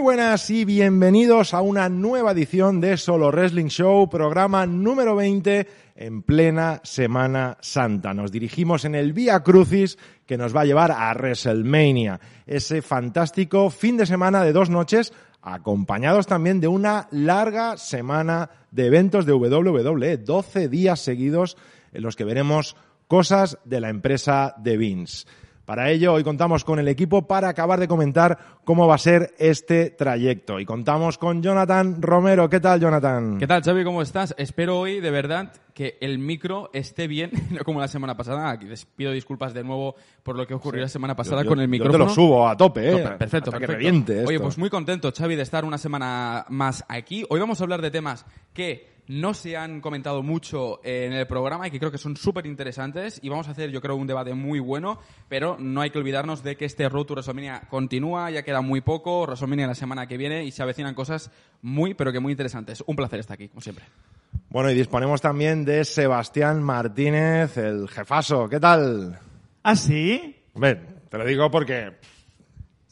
Muy 0.00 0.16
buenas 0.16 0.48
y 0.48 0.64
bienvenidos 0.64 1.52
a 1.52 1.60
una 1.60 1.90
nueva 1.90 2.32
edición 2.32 2.80
de 2.80 2.96
Solo 2.96 3.30
Wrestling 3.30 3.66
Show, 3.66 4.08
programa 4.08 4.64
número 4.64 5.14
20 5.14 5.68
en 5.94 6.22
plena 6.22 6.80
Semana 6.84 7.58
Santa. 7.60 8.14
Nos 8.14 8.32
dirigimos 8.32 8.86
en 8.86 8.94
el 8.94 9.12
Vía 9.12 9.40
Crucis 9.40 9.98
que 10.24 10.38
nos 10.38 10.56
va 10.56 10.62
a 10.62 10.64
llevar 10.64 10.90
a 10.90 11.12
WrestleMania, 11.12 12.18
ese 12.46 12.80
fantástico 12.80 13.68
fin 13.68 13.98
de 13.98 14.06
semana 14.06 14.42
de 14.42 14.54
dos 14.54 14.70
noches 14.70 15.12
acompañados 15.42 16.26
también 16.26 16.60
de 16.60 16.68
una 16.68 17.06
larga 17.10 17.76
semana 17.76 18.48
de 18.70 18.86
eventos 18.86 19.26
de 19.26 19.34
WWE, 19.34 20.16
12 20.16 20.70
días 20.70 20.98
seguidos 21.00 21.58
en 21.92 22.04
los 22.04 22.16
que 22.16 22.24
veremos 22.24 22.74
cosas 23.06 23.58
de 23.66 23.82
la 23.82 23.90
empresa 23.90 24.54
de 24.56 24.78
Vince. 24.78 25.26
Para 25.70 25.88
ello, 25.88 26.14
hoy 26.14 26.24
contamos 26.24 26.64
con 26.64 26.80
el 26.80 26.88
equipo 26.88 27.28
para 27.28 27.48
acabar 27.48 27.78
de 27.78 27.86
comentar 27.86 28.36
cómo 28.64 28.88
va 28.88 28.96
a 28.96 28.98
ser 28.98 29.34
este 29.38 29.90
trayecto. 29.90 30.58
Y 30.58 30.64
contamos 30.64 31.16
con 31.16 31.44
Jonathan 31.44 32.02
Romero. 32.02 32.50
¿Qué 32.50 32.58
tal, 32.58 32.80
Jonathan? 32.80 33.38
¿Qué 33.38 33.46
tal, 33.46 33.62
Xavi? 33.62 33.84
¿Cómo 33.84 34.02
estás? 34.02 34.34
Espero 34.36 34.80
hoy, 34.80 34.98
de 34.98 35.12
verdad, 35.12 35.52
que 35.72 35.96
el 36.00 36.18
micro 36.18 36.70
esté 36.72 37.06
bien, 37.06 37.30
no 37.52 37.60
como 37.64 37.78
la 37.78 37.86
semana 37.86 38.16
pasada. 38.16 38.50
Aquí 38.50 38.64
les 38.66 38.84
pido 38.84 39.12
disculpas 39.12 39.54
de 39.54 39.62
nuevo 39.62 39.94
por 40.24 40.34
lo 40.34 40.44
que 40.44 40.54
ocurrió 40.54 40.82
la 40.82 40.88
semana 40.88 41.14
pasada 41.14 41.44
Yo- 41.44 41.48
con 41.50 41.60
el 41.60 41.66
yo 41.66 41.70
micrófono. 41.70 42.04
te 42.04 42.08
lo 42.08 42.14
subo 42.16 42.48
a 42.48 42.56
tope, 42.56 42.90
¿eh? 42.90 43.04
No, 43.04 43.16
perfecto, 43.16 43.50
Hasta 43.50 43.60
que 43.60 43.66
reviente 43.68 44.24
Oye, 44.26 44.40
pues 44.40 44.58
muy 44.58 44.70
contento, 44.70 45.12
Xavi, 45.16 45.36
de 45.36 45.42
estar 45.42 45.64
una 45.64 45.78
semana 45.78 46.46
más 46.48 46.84
aquí. 46.88 47.24
Hoy 47.30 47.38
vamos 47.38 47.60
a 47.60 47.62
hablar 47.62 47.80
de 47.80 47.92
temas 47.92 48.26
que 48.52 48.89
no 49.10 49.34
se 49.34 49.56
han 49.56 49.80
comentado 49.80 50.22
mucho 50.22 50.78
en 50.84 51.12
el 51.12 51.26
programa 51.26 51.66
y 51.66 51.72
que 51.72 51.80
creo 51.80 51.90
que 51.90 51.98
son 51.98 52.16
súper 52.16 52.46
interesantes. 52.46 53.18
Y 53.24 53.28
vamos 53.28 53.48
a 53.48 53.50
hacer, 53.50 53.70
yo 53.70 53.80
creo, 53.80 53.96
un 53.96 54.06
debate 54.06 54.34
muy 54.34 54.60
bueno, 54.60 55.00
pero 55.28 55.56
no 55.58 55.80
hay 55.80 55.90
que 55.90 55.98
olvidarnos 55.98 56.44
de 56.44 56.56
que 56.56 56.64
este 56.64 56.88
Road 56.88 57.06
to 57.06 57.14
WrestleMania 57.14 57.62
continúa, 57.68 58.30
ya 58.30 58.44
queda 58.44 58.60
muy 58.60 58.82
poco, 58.82 59.22
WrestleMania 59.22 59.66
la 59.66 59.74
semana 59.74 60.06
que 60.06 60.16
viene 60.16 60.44
y 60.44 60.52
se 60.52 60.62
avecinan 60.62 60.94
cosas 60.94 61.32
muy, 61.60 61.94
pero 61.94 62.12
que 62.12 62.20
muy 62.20 62.30
interesantes. 62.30 62.84
Un 62.86 62.94
placer 62.94 63.18
estar 63.18 63.34
aquí, 63.34 63.48
como 63.48 63.60
siempre. 63.60 63.84
Bueno, 64.48 64.70
y 64.70 64.74
disponemos 64.74 65.20
también 65.20 65.64
de 65.64 65.84
Sebastián 65.84 66.62
Martínez, 66.62 67.56
el 67.56 67.88
jefazo. 67.88 68.48
¿Qué 68.48 68.60
tal? 68.60 69.18
¿Ah, 69.64 69.74
sí? 69.74 70.36
Te 70.54 71.18
lo 71.18 71.24
digo 71.24 71.50
porque 71.50 71.94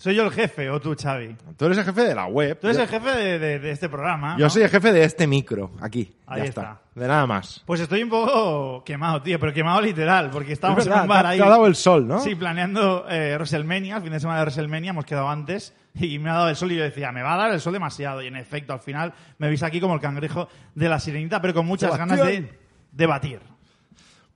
¿Soy 0.00 0.14
yo 0.14 0.22
el 0.24 0.30
jefe 0.30 0.70
o 0.70 0.78
tú, 0.80 0.94
Xavi? 0.96 1.34
tú 1.56 1.64
eres 1.66 1.76
el 1.78 1.84
jefe 1.84 2.02
de 2.02 2.14
la 2.14 2.26
web. 2.26 2.56
Tú 2.60 2.68
eres 2.68 2.76
Yo- 2.76 2.84
el 2.84 2.88
jefe 2.88 3.10
de, 3.16 3.38
de- 3.40 3.58
de 3.58 3.70
este 3.72 3.88
programa. 3.88 4.36
Yo 4.38 4.44
¿no? 4.44 4.50
soy 4.50 4.62
el 4.62 4.68
jefe 4.68 4.92
de 4.92 5.02
este 5.02 5.26
micro, 5.26 5.72
aquí. 5.80 6.14
Ahí 6.24 6.42
ya 6.42 6.44
está. 6.46 6.60
está. 6.62 6.80
De 6.94 7.08
nada 7.08 7.26
más. 7.26 7.64
Pues 7.66 7.80
estoy 7.80 8.04
un 8.04 8.08
poco 8.08 8.84
quemado, 8.84 9.20
tío, 9.22 9.40
pero 9.40 9.52
quemado 9.52 9.80
literal, 9.80 10.30
porque 10.30 10.52
estamos 10.52 10.78
Es 10.78 10.84
verdad, 10.86 11.00
en 11.00 11.02
un 11.02 11.08
bar 11.08 11.26
ahí. 11.26 11.38
te 11.38 11.44
ha 11.44 11.48
dado 11.48 11.66
el 11.66 11.74
sol, 11.74 12.06
¿no? 12.06 12.20
Sí, 12.20 12.36
planeando 12.36 13.06
eh, 13.10 13.32
WrestleMania, 13.34 13.96
el 13.96 14.02
fin 14.02 14.12
de 14.12 14.20
semana 14.20 14.38
de 14.38 14.44
WrestleMania, 14.44 14.90
hemos 14.90 15.04
quedado 15.04 15.28
antes, 15.28 15.74
y 15.94 16.18
me 16.20 16.30
ha 16.30 16.34
dado 16.34 16.48
el 16.48 16.54
sol 16.56 16.70
y 16.70 16.76
yo 16.76 16.84
decía, 16.84 17.10
me 17.10 17.22
va 17.22 17.34
a 17.34 17.36
dar 17.36 17.50
el 17.52 17.60
sol 17.60 17.72
demasiado, 17.72 18.22
y 18.22 18.28
en 18.28 18.36
efecto, 18.36 18.72
al 18.72 18.80
final 18.80 19.12
me 19.38 19.48
veis 19.48 19.64
aquí 19.64 19.80
como 19.80 19.94
el 19.94 20.00
cangrejo 20.00 20.48
de 20.76 20.88
la 20.88 21.00
sirenita, 21.00 21.40
pero 21.42 21.54
con 21.54 21.66
muchas 21.66 21.92
Sebastián. 21.92 22.18
ganas 22.18 22.26
de 22.32 22.58
debatir. 22.92 23.40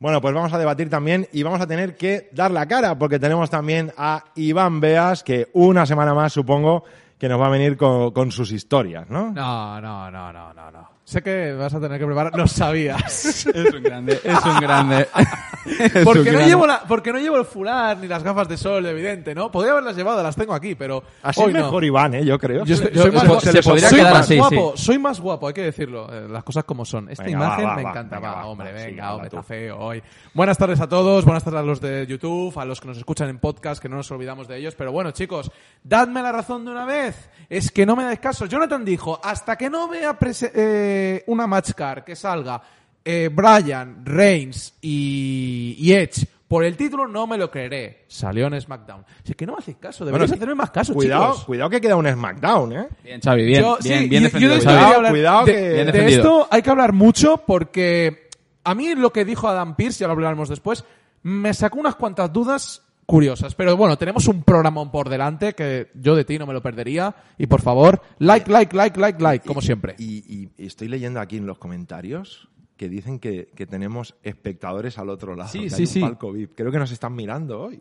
Bueno, 0.03 0.21
pues 0.21 0.35
vamos 0.35 0.53
a 0.53 0.59
debatir 0.59 0.91
también 0.91 1.29
y 1.31 1.45
vamos 1.45 1.61
a 1.61 1.67
tener 1.69 1.97
que 1.97 2.29
dar 2.33 2.51
la 2.51 2.67
cara 2.67 2.99
porque 2.99 3.21
tenemos 3.21 3.49
también 3.51 3.93
a 3.97 4.25
Iván 4.35 4.81
Beas, 4.81 5.23
que 5.23 5.49
una 5.53 5.87
semana 5.87 6.13
más 6.13 6.33
supongo 6.33 6.83
que 7.17 7.29
nos 7.29 7.41
va 7.41 7.47
a 7.47 7.51
venir 7.51 7.77
con, 7.77 8.11
con 8.11 8.33
sus 8.33 8.51
historias, 8.51 9.09
¿no? 9.09 9.31
No, 9.31 9.81
no, 9.81 10.11
no, 10.11 10.33
no, 10.33 10.53
no, 10.53 10.71
no. 10.73 10.89
Sé 11.05 11.21
que 11.21 11.53
vas 11.55 11.75
a 11.75 11.81
tener 11.81 11.99
que 11.99 12.07
preparar. 12.07 12.35
Lo 12.37 12.47
sabías. 12.47 13.45
Es 13.47 13.47
un 13.75 13.83
grande, 13.83 14.21
es 14.23 14.45
un 14.45 14.61
grande. 14.61 15.09
Es 15.65 15.95
un 15.95 16.03
porque, 16.05 16.19
no 16.25 16.33
grande. 16.33 16.47
llevo 16.47 16.67
la, 16.67 16.83
porque 16.89 17.13
no 17.13 17.21
llevo 17.21 17.37
el 17.37 17.45
fular 17.45 17.97
ni 17.97 18.09
las 18.09 18.25
gafas 18.25 18.49
de 18.49 18.57
sol, 18.57 18.85
evidente, 18.85 19.33
¿no? 19.33 19.53
Podría 19.53 19.71
haberlas 19.73 19.95
llevado, 19.95 20.21
las 20.21 20.35
tengo 20.35 20.55
aquí, 20.55 20.75
pero 20.75 21.05
Así 21.23 21.41
hoy 21.41 21.53
no. 21.53 21.61
mejor 21.61 21.85
Iván, 21.85 22.15
¿eh? 22.15 22.25
Yo 22.25 22.37
creo. 22.37 22.65
Yo 22.65 22.75
estoy- 22.75 22.91
Yo- 22.93 23.03
soy 23.03 23.13
más, 23.13 23.23
se 23.23 23.29
guapo- 23.29 23.41
se 23.41 23.63
podría 23.63 23.89
soy 23.89 23.99
quedar 24.01 24.13
más 24.13 24.21
así, 24.23 24.39
guapo, 24.39 24.73
sí. 24.77 24.85
soy 24.85 24.99
más 24.99 25.21
guapo, 25.21 25.47
hay 25.47 25.55
que 25.55 25.63
decirlo, 25.63 26.13
eh, 26.13 26.27
las 26.29 26.43
cosas 26.43 26.65
como 26.65 26.85
son. 26.85 27.09
Esta 27.11 27.23
Venga, 27.23 27.37
imagen 27.47 27.67
va, 27.67 27.77
me 27.77 27.83
encanta, 27.83 28.19
va, 28.19 28.33
va, 28.35 28.47
hombre, 28.47 28.69
sí, 28.77 28.87
venga, 28.87 29.03
habla 29.05 29.15
hombre, 29.15 29.29
está 29.29 29.43
feo 29.45 29.79
hoy. 29.79 30.03
Buenas 30.35 30.59
tardes 30.59 30.81
a 30.81 30.89
todos, 30.89 31.25
buenas 31.25 31.45
tardes 31.45 31.61
a 31.61 31.63
los 31.63 31.81
de 31.81 32.07
YouTube, 32.09 32.59
a 32.59 32.65
los 32.65 32.81
que 32.81 32.89
nos 32.89 32.99
escuchan 32.99 33.29
en 33.29 33.39
podcast, 33.39 33.81
que 33.81 33.89
no 33.89 33.95
nos 33.97 34.11
olvidamos 34.11 34.49
de 34.49 34.57
ellos, 34.59 34.75
pero 34.75 34.91
bueno, 34.91 35.13
chicos, 35.13 35.49
dadme 35.85 36.23
la 36.23 36.33
razón 36.33 36.65
de 36.65 36.73
una 36.73 36.85
vez, 36.87 37.31
es 37.49 37.71
que 37.71 37.87
no 37.87 37.95
me 37.95 38.03
dais 38.03 38.19
caso. 38.19 38.47
Jonathan 38.47 38.85
dijo, 38.85 39.21
hasta 39.23 39.57
que 39.57 39.71
no 39.71 39.87
vea 39.87 40.19
prese- 40.19 40.51
eh, 40.57 40.92
una 41.27 41.47
matchcar 41.47 42.05
que 42.05 42.15
salga 42.17 42.61
eh, 43.05 43.29
Brian, 43.33 44.05
Reigns 44.05 44.75
y, 44.81 45.75
y 45.79 45.93
Edge 45.93 46.27
por 46.47 46.65
el 46.65 46.77
título, 46.77 47.09
no 47.09 47.27
me 47.27 47.39
lo 47.39 47.51
creeré. 47.51 48.05
Salió 48.09 48.47
en 48.47 48.61
SmackDown. 48.61 49.05
Así 49.25 49.33
que 49.33 49.47
no 49.47 49.53
me 49.55 49.59
hacéis 49.61 49.79
caso, 49.79 50.05
deberéis 50.05 50.31
Bueno, 50.31 50.39
hacerme 50.43 50.55
más 50.55 50.71
caso, 50.71 50.93
Cuidado, 50.93 51.31
chicos. 51.33 51.45
cuidado 51.47 51.71
que 51.71 51.81
queda 51.81 51.97
un 51.97 52.07
SmackDown, 52.07 52.73
¿eh? 52.75 52.89
Bien, 53.03 53.21
Xavi, 53.23 53.45
bien, 53.45 53.63
Yo- 53.63 53.79
bien, 53.83 54.03
sí, 54.03 54.09
bien 54.11 54.23
defendido. 54.25 54.53
yo 54.55 54.59
de 54.59 54.65
Xavi. 54.65 54.75
esto 54.77 54.85
quería 54.85 54.97
hablar- 54.97 55.13
Cuidado 55.13 55.45
de, 55.47 55.53
que- 55.55 55.61
Bien 55.73 55.87
de 55.87 55.93
defendido. 55.93 56.19
esto 56.21 56.49
hay 56.51 56.63
que 56.63 56.71
hablar 56.71 56.93
mucho 56.93 57.39
porque 57.47 58.29
a 58.65 58.75
mí 58.75 58.95
lo 58.95 59.11
que 59.13 59.25
dijo 59.25 59.49
Adam 59.49 59.75
Pierce, 59.77 60.01
ya 60.01 60.07
lo 60.09 60.13
hablaremos 60.13 60.51
después, 60.51 60.85
me 61.23 61.55
sacó 61.55 61.79
unas 61.81 61.95
cuantas 61.97 62.31
dudas 62.33 62.83
curiosas. 63.07 63.55
Pero 63.55 63.77
bueno, 63.77 63.97
tenemos 63.97 64.29
un 64.29 64.43
programón 64.43 64.91
por 64.91 65.09
delante 65.09 65.55
que 65.55 65.91
yo 65.95 66.15
de 66.17 66.25
ti 66.25 66.39
no 66.39 66.47
me 66.47 66.53
lo 66.53 66.63
perdería. 66.63 67.15
Y 67.39 67.47
por 67.47 67.61
favor, 67.61 68.03
like, 68.19 68.51
like, 68.51 68.75
like, 68.77 68.99
like, 68.99 69.23
like, 69.23 69.47
como 69.47 69.61
siempre. 69.61 69.95
Y, 69.99 70.51
y 70.57 70.65
estoy 70.65 70.89
leyendo 70.89 71.21
aquí 71.21 71.37
en 71.37 71.47
los 71.47 71.59
comentarios 71.59 72.49
que 72.77 72.89
dicen 72.89 73.19
que, 73.21 73.49
que 73.55 73.67
tenemos 73.67 74.17
espectadores 74.23 74.99
al 74.99 75.09
otro 75.09 75.37
lado. 75.37 75.51
Sí, 75.51 75.61
que 75.61 75.65
hay 75.67 75.71
sí, 75.71 75.83
un 75.83 75.87
sí. 75.87 76.01
palco 76.01 76.33
VIP. 76.33 76.55
Creo 76.57 76.73
que 76.73 76.79
nos 76.79 76.91
están 76.91 77.15
mirando 77.15 77.61
hoy. 77.61 77.81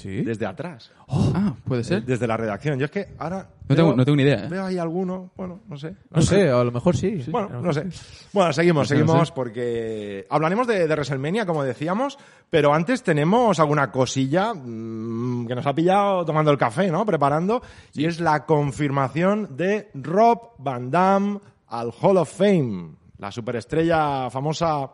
Sí. 0.00 0.22
Desde 0.22 0.46
atrás. 0.46 0.90
Ah, 1.08 1.54
puede 1.64 1.84
ser. 1.84 2.04
Desde 2.04 2.26
la 2.26 2.36
redacción. 2.36 2.78
Yo 2.78 2.86
es 2.86 2.90
que 2.90 3.08
ahora. 3.18 3.48
No 3.68 3.76
tengo- 3.76 3.94
no 3.94 4.04
tengo 4.04 4.16
ni 4.16 4.22
idea, 4.22 4.44
¿eh? 4.44 4.48
Veo 4.48 4.64
ahí 4.64 4.78
alguno. 4.78 5.30
Bueno, 5.36 5.60
no 5.68 5.76
sé. 5.76 5.94
No 6.10 6.22
sé, 6.22 6.48
a 6.48 6.64
lo 6.64 6.72
mejor 6.72 6.96
sí. 6.96 7.22
sí. 7.22 7.30
Bueno, 7.30 7.60
no 7.60 7.72
sé. 7.72 7.86
Bueno, 8.32 8.52
seguimos, 8.52 8.82
No 8.90 8.96
seguimos 8.96 9.28
sé. 9.28 9.34
porque 9.34 10.26
hablaremos 10.30 10.66
de, 10.66 10.86
de 10.88 10.94
WrestleMania, 10.94 11.44
como 11.46 11.62
decíamos, 11.64 12.18
pero 12.48 12.72
antes 12.72 13.02
tenemos 13.02 13.60
alguna 13.60 13.90
cosilla 13.92 14.54
mm, 14.54 15.46
que 15.46 15.54
nos 15.54 15.66
ha 15.66 15.74
pillado 15.74 16.24
tomando 16.24 16.50
el 16.50 16.58
café, 16.58 16.90
¿no? 16.90 17.04
Preparando, 17.04 17.62
y 17.92 18.06
es 18.06 18.20
la 18.20 18.46
confirmación 18.46 19.56
de 19.56 19.90
Rob 19.94 20.52
Van 20.58 20.90
Damme 20.90 21.40
al 21.68 21.92
Hall 22.00 22.16
of 22.16 22.32
Fame, 22.36 22.92
la 23.18 23.30
superestrella 23.30 24.30
famosa 24.30 24.90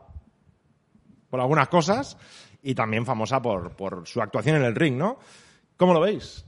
por 1.31 1.41
algunas 1.41 1.69
cosas 1.69 2.17
y 2.67 2.75
también 2.75 3.07
famosa 3.07 3.41
por, 3.41 3.71
por 3.77 4.09
su 4.09 4.21
actuación 4.21 4.57
en 4.57 4.65
el 4.65 4.75
ring, 4.75 4.97
¿no? 4.97 5.19
¿Cómo 5.77 5.95
lo 5.95 6.01
veis? 6.01 6.45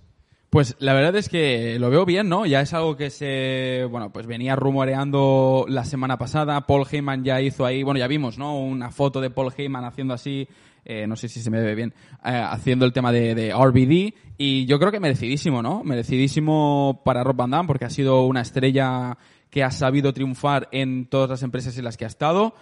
Pues 0.51 0.75
la 0.81 0.93
verdad 0.93 1.15
es 1.15 1.29
que 1.29 1.79
lo 1.79 1.91
veo 1.91 2.05
bien, 2.05 2.29
¿no? 2.29 2.45
Ya 2.45 2.61
es 2.61 2.75
algo 2.75 2.97
que 2.97 3.11
se, 3.11 3.87
bueno, 3.89 4.11
pues 4.13 4.27
venía 4.27 4.57
rumoreando 4.57 5.67
la 5.69 5.85
semana 5.85 6.19
pasada. 6.19 6.67
Paul 6.67 6.87
Heyman 6.91 7.23
ya 7.23 7.41
hizo 7.41 7.65
ahí, 7.65 7.85
bueno, 7.85 8.01
ya 8.01 8.09
vimos, 8.09 8.37
¿no? 8.37 8.59
Una 8.59 8.91
foto 8.91 9.21
de 9.21 9.31
Paul 9.31 9.53
Heyman 9.57 9.85
haciendo 9.85 10.15
así, 10.15 10.49
eh, 10.85 11.07
no 11.07 11.15
sé 11.15 11.29
si 11.29 11.41
se 11.41 11.51
me 11.51 11.61
ve 11.61 11.77
bien, 11.77 11.95
eh, 12.25 12.43
haciendo 12.45 12.85
el 12.85 12.93
tema 12.93 13.13
de, 13.13 13.37
de 13.37 13.53
RBD. 13.53 14.15
Y 14.39 14.67
yo 14.67 14.81
creo 14.81 14.91
que 14.91 14.99
merecidísimo, 15.01 15.63
¿no? 15.63 15.85
Merecidísimo 15.85 17.03
para 17.05 17.23
Rob 17.23 17.37
Van 17.37 17.51
Damme 17.51 17.69
porque 17.69 17.85
ha 17.85 17.91
sido 17.91 18.25
una 18.25 18.41
estrella 18.41 19.19
que 19.51 19.63
ha 19.65 19.71
sabido 19.71 20.13
triunfar 20.13 20.69
en 20.73 21.07
todas 21.07 21.31
las 21.31 21.43
empresas 21.43 21.77
en 21.79 21.85
las 21.85 21.97
que 21.97 22.05
ha 22.05 22.09
estado. 22.09 22.55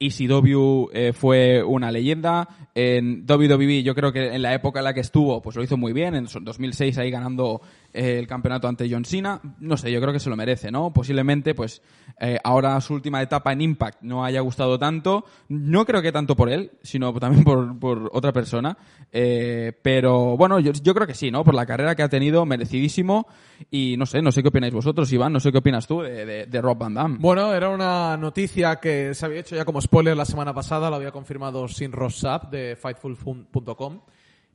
ECW 0.00 0.88
eh, 0.92 1.12
fue 1.12 1.62
una 1.62 1.90
leyenda, 1.92 2.48
En 2.74 3.24
WWE 3.28 3.82
yo 3.82 3.94
creo 3.94 4.12
que 4.12 4.34
en 4.34 4.42
la 4.42 4.54
época 4.54 4.80
en 4.80 4.84
la 4.84 4.94
que 4.94 5.00
estuvo 5.00 5.40
pues 5.42 5.56
lo 5.56 5.62
hizo 5.62 5.76
muy 5.76 5.92
bien, 5.92 6.14
en 6.14 6.26
2006 6.26 6.98
ahí 6.98 7.10
ganando 7.10 7.60
eh, 7.92 8.18
el 8.18 8.26
campeonato 8.26 8.68
ante 8.68 8.88
John 8.90 9.04
Cena. 9.04 9.40
No 9.60 9.76
sé, 9.76 9.92
yo 9.92 10.00
creo 10.00 10.12
que 10.12 10.20
se 10.20 10.30
lo 10.30 10.36
merece, 10.36 10.70
¿no? 10.70 10.92
Posiblemente 10.92 11.54
pues 11.54 11.82
eh, 12.20 12.38
ahora 12.42 12.80
su 12.80 12.94
última 12.94 13.20
etapa 13.22 13.52
en 13.52 13.60
Impact 13.60 14.02
no 14.02 14.24
haya 14.24 14.40
gustado 14.40 14.78
tanto. 14.78 15.24
No 15.48 15.84
creo 15.84 16.02
que 16.02 16.12
tanto 16.12 16.36
por 16.36 16.50
él, 16.50 16.72
sino 16.82 17.12
también 17.14 17.44
por, 17.44 17.78
por 17.78 18.10
otra 18.12 18.32
persona. 18.32 18.76
Eh, 19.10 19.72
pero 19.82 20.36
bueno, 20.36 20.58
yo, 20.60 20.72
yo 20.72 20.94
creo 20.94 21.06
que 21.06 21.14
sí, 21.14 21.30
¿no? 21.30 21.44
Por 21.44 21.54
la 21.54 21.66
carrera 21.66 21.94
que 21.94 22.02
ha 22.02 22.08
tenido, 22.08 22.46
merecidísimo. 22.46 23.26
Y 23.70 23.96
no 23.96 24.06
sé, 24.06 24.22
no 24.22 24.32
sé 24.32 24.42
qué 24.42 24.48
opináis 24.48 24.72
vosotros, 24.72 25.12
Iván, 25.12 25.32
no 25.32 25.40
sé 25.40 25.52
qué 25.52 25.58
opinas 25.58 25.86
tú 25.86 26.00
de, 26.00 26.24
de, 26.24 26.46
de 26.46 26.60
Rob 26.60 26.78
Van 26.78 26.94
Damme. 26.94 27.18
Bueno, 27.20 27.52
era 27.52 27.68
una 27.68 28.16
noticia 28.16 28.76
que 28.76 29.14
se 29.14 29.26
había 29.26 29.40
hecho 29.40 29.54
ya 29.54 29.64
como 29.64 29.80
spoiler 29.80 30.16
la 30.16 30.24
semana 30.24 30.52
pasada, 30.52 30.90
lo 30.90 30.96
había 30.96 31.12
confirmado 31.12 31.68
Sin 31.68 31.92
Rossap 31.92 32.50
de 32.50 32.76
Fightful.com. 32.76 34.00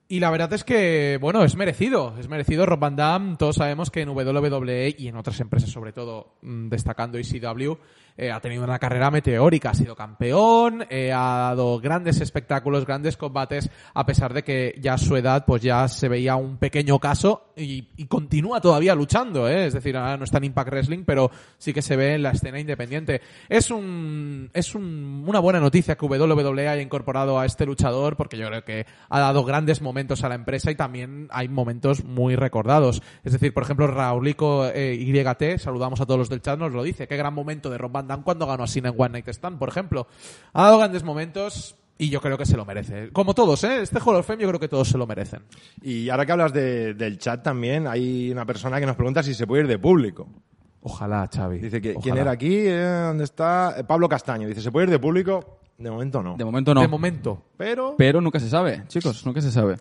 Y 0.10 0.22
la 0.22 0.30
verdad 0.30 0.54
es 0.54 0.64
que, 0.64 1.18
bueno, 1.20 1.44
es 1.44 1.56
merecido. 1.58 2.16
Es 2.18 2.30
merecido. 2.30 2.66
Rob 2.66 2.80
Van 2.80 2.96
Damme, 2.96 3.36
todos 3.36 3.58
sabemos 3.58 3.92
que 3.92 4.02
en 4.02 4.10
WWE 4.10 4.96
y 4.98 5.08
en 5.10 5.18
otras 5.18 5.40
empresas, 5.42 5.70
sobre 5.70 5.92
todo 5.92 6.38
mm, 6.42 6.70
destacando 6.70 7.18
ECW, 7.18 7.78
eh, 8.18 8.32
ha 8.32 8.40
tenido 8.42 8.64
una 8.64 8.80
carrera 8.80 9.12
meteórica. 9.12 9.70
Ha 9.70 9.74
sido 9.76 9.96
campeón, 9.96 10.86
eh, 10.90 11.12
ha 11.14 11.50
dado 11.50 11.80
grandes 11.80 12.20
espectáculos, 12.22 12.86
grandes 12.86 13.16
combates, 13.18 13.70
a 13.94 14.06
pesar 14.06 14.34
de 14.34 14.44
que 14.44 14.76
ya 14.82 14.96
a 14.96 14.98
su 14.98 15.16
edad 15.16 15.46
pues 15.46 15.62
ya 15.62 15.88
se 15.88 16.10
veía 16.10 16.36
un 16.36 16.58
pequeño 16.58 17.00
caso 17.00 17.54
y, 17.56 17.88
y 17.98 18.06
continúa 18.08 18.60
todavía 18.62 18.96
luchando. 18.96 19.48
¿eh? 19.48 19.68
Es 19.68 19.74
decir, 19.74 19.96
ahora 19.98 20.18
no 20.18 20.24
está 20.24 20.38
en 20.40 20.46
Impact 20.46 20.70
Wrestling, 20.70 21.04
pero 21.06 21.32
sí 21.58 21.74
que 21.74 21.82
se 21.82 21.96
ve 21.96 22.16
en 22.16 22.24
la 22.24 22.32
escena 22.32 22.60
independiente. 22.60 23.22
Es, 23.50 23.72
un, 23.72 24.50
es 24.54 24.74
un- 24.76 25.24
una 25.28 25.40
buena 25.40 25.60
noticia 25.60 25.96
que 25.96 26.06
WWE 26.06 26.68
haya 26.68 26.82
incorporado 26.82 27.40
a 27.40 27.46
este 27.46 27.66
luchador 27.66 28.16
porque 28.18 28.38
yo 28.38 28.48
creo 28.48 28.64
que 28.64 28.86
ha 29.10 29.20
dado 29.20 29.44
grandes 29.44 29.82
momentos 29.82 30.24
a 30.24 30.30
la 30.30 30.36
empresa 30.36 30.72
y 30.72 30.76
también 30.76 31.28
hay 31.32 31.48
momentos 31.48 32.04
muy 32.04 32.36
recordados. 32.36 33.02
Es 33.24 33.34
decir, 33.34 33.54
por 33.54 33.64
ejemplo, 33.64 33.88
Raulico 33.88 34.66
eh, 34.74 34.96
YT, 34.96 35.60
saludamos 35.60 36.02
a 36.02 36.06
todos 36.06 36.18
los 36.20 36.30
del 36.30 36.42
chat, 36.42 36.58
nos 36.58 36.72
lo 36.74 36.84
dice. 36.84 37.08
Qué 37.08 37.18
gran 37.18 37.34
momento 37.34 37.70
de 37.70 37.78
Rob 37.78 37.92
Damme 38.08 38.24
cuando 38.24 38.48
ganó 38.48 38.64
a 38.64 38.68
Cena 38.68 38.90
en 38.90 38.96
One 38.98 39.10
Night 39.10 39.28
Stand, 39.30 39.58
por 39.60 39.70
ejemplo. 39.70 40.08
Ha 40.54 40.64
dado 40.64 40.78
grandes 40.80 41.04
momentos 41.04 41.76
y 41.98 42.10
yo 42.10 42.22
creo 42.22 42.38
que 42.38 42.46
se 42.46 42.56
lo 42.58 42.66
merece. 42.66 43.10
Como 43.12 43.34
todos, 43.34 43.64
¿eh? 43.64 43.82
Este 43.82 44.00
Hall 44.00 44.16
of 44.16 44.26
Fame 44.28 44.42
yo 44.44 44.48
creo 44.50 44.60
que 44.60 44.68
todos 44.68 44.88
se 44.88 44.98
lo 44.98 45.08
merecen. 45.08 45.44
Y 45.82 46.10
ahora 46.10 46.26
que 46.26 46.32
hablas 46.32 46.54
de- 46.54 46.94
del 46.94 47.18
chat 47.18 47.44
también, 47.44 47.88
hay 47.88 48.32
una 48.32 48.46
persona 48.46 48.80
que 48.80 48.86
nos 48.86 48.96
pregunta 48.96 49.24
si 49.24 49.34
se 49.34 49.46
puede 49.48 49.64
ir 49.64 49.68
de 49.68 49.80
público. 49.80 50.28
Ojalá, 50.82 51.28
Xavi. 51.34 51.58
Dice 51.60 51.82
que, 51.82 51.90
¿quién 51.96 52.14
Ojalá. 52.14 52.22
era 52.22 52.32
aquí? 52.32 52.56
Eh, 52.56 53.04
¿Dónde 53.08 53.24
está? 53.24 53.76
Eh, 53.78 53.84
Pablo 53.84 54.08
Castaño. 54.08 54.48
Dice, 54.48 54.62
¿se 54.62 54.72
puede 54.72 54.86
ir 54.86 54.92
de 54.92 55.00
público? 55.00 55.58
De 55.78 55.92
momento 55.92 56.24
no. 56.24 56.36
De 56.38 56.46
momento 56.46 56.74
no. 56.74 56.82
De 56.82 56.88
momento. 56.88 57.44
Pero... 57.58 57.96
Pero 57.98 58.22
nunca 58.22 58.40
se 58.40 58.50
sabe, 58.50 58.84
chicos, 58.88 59.26
nunca 59.26 59.42
se 59.42 59.52
sabe. 59.52 59.78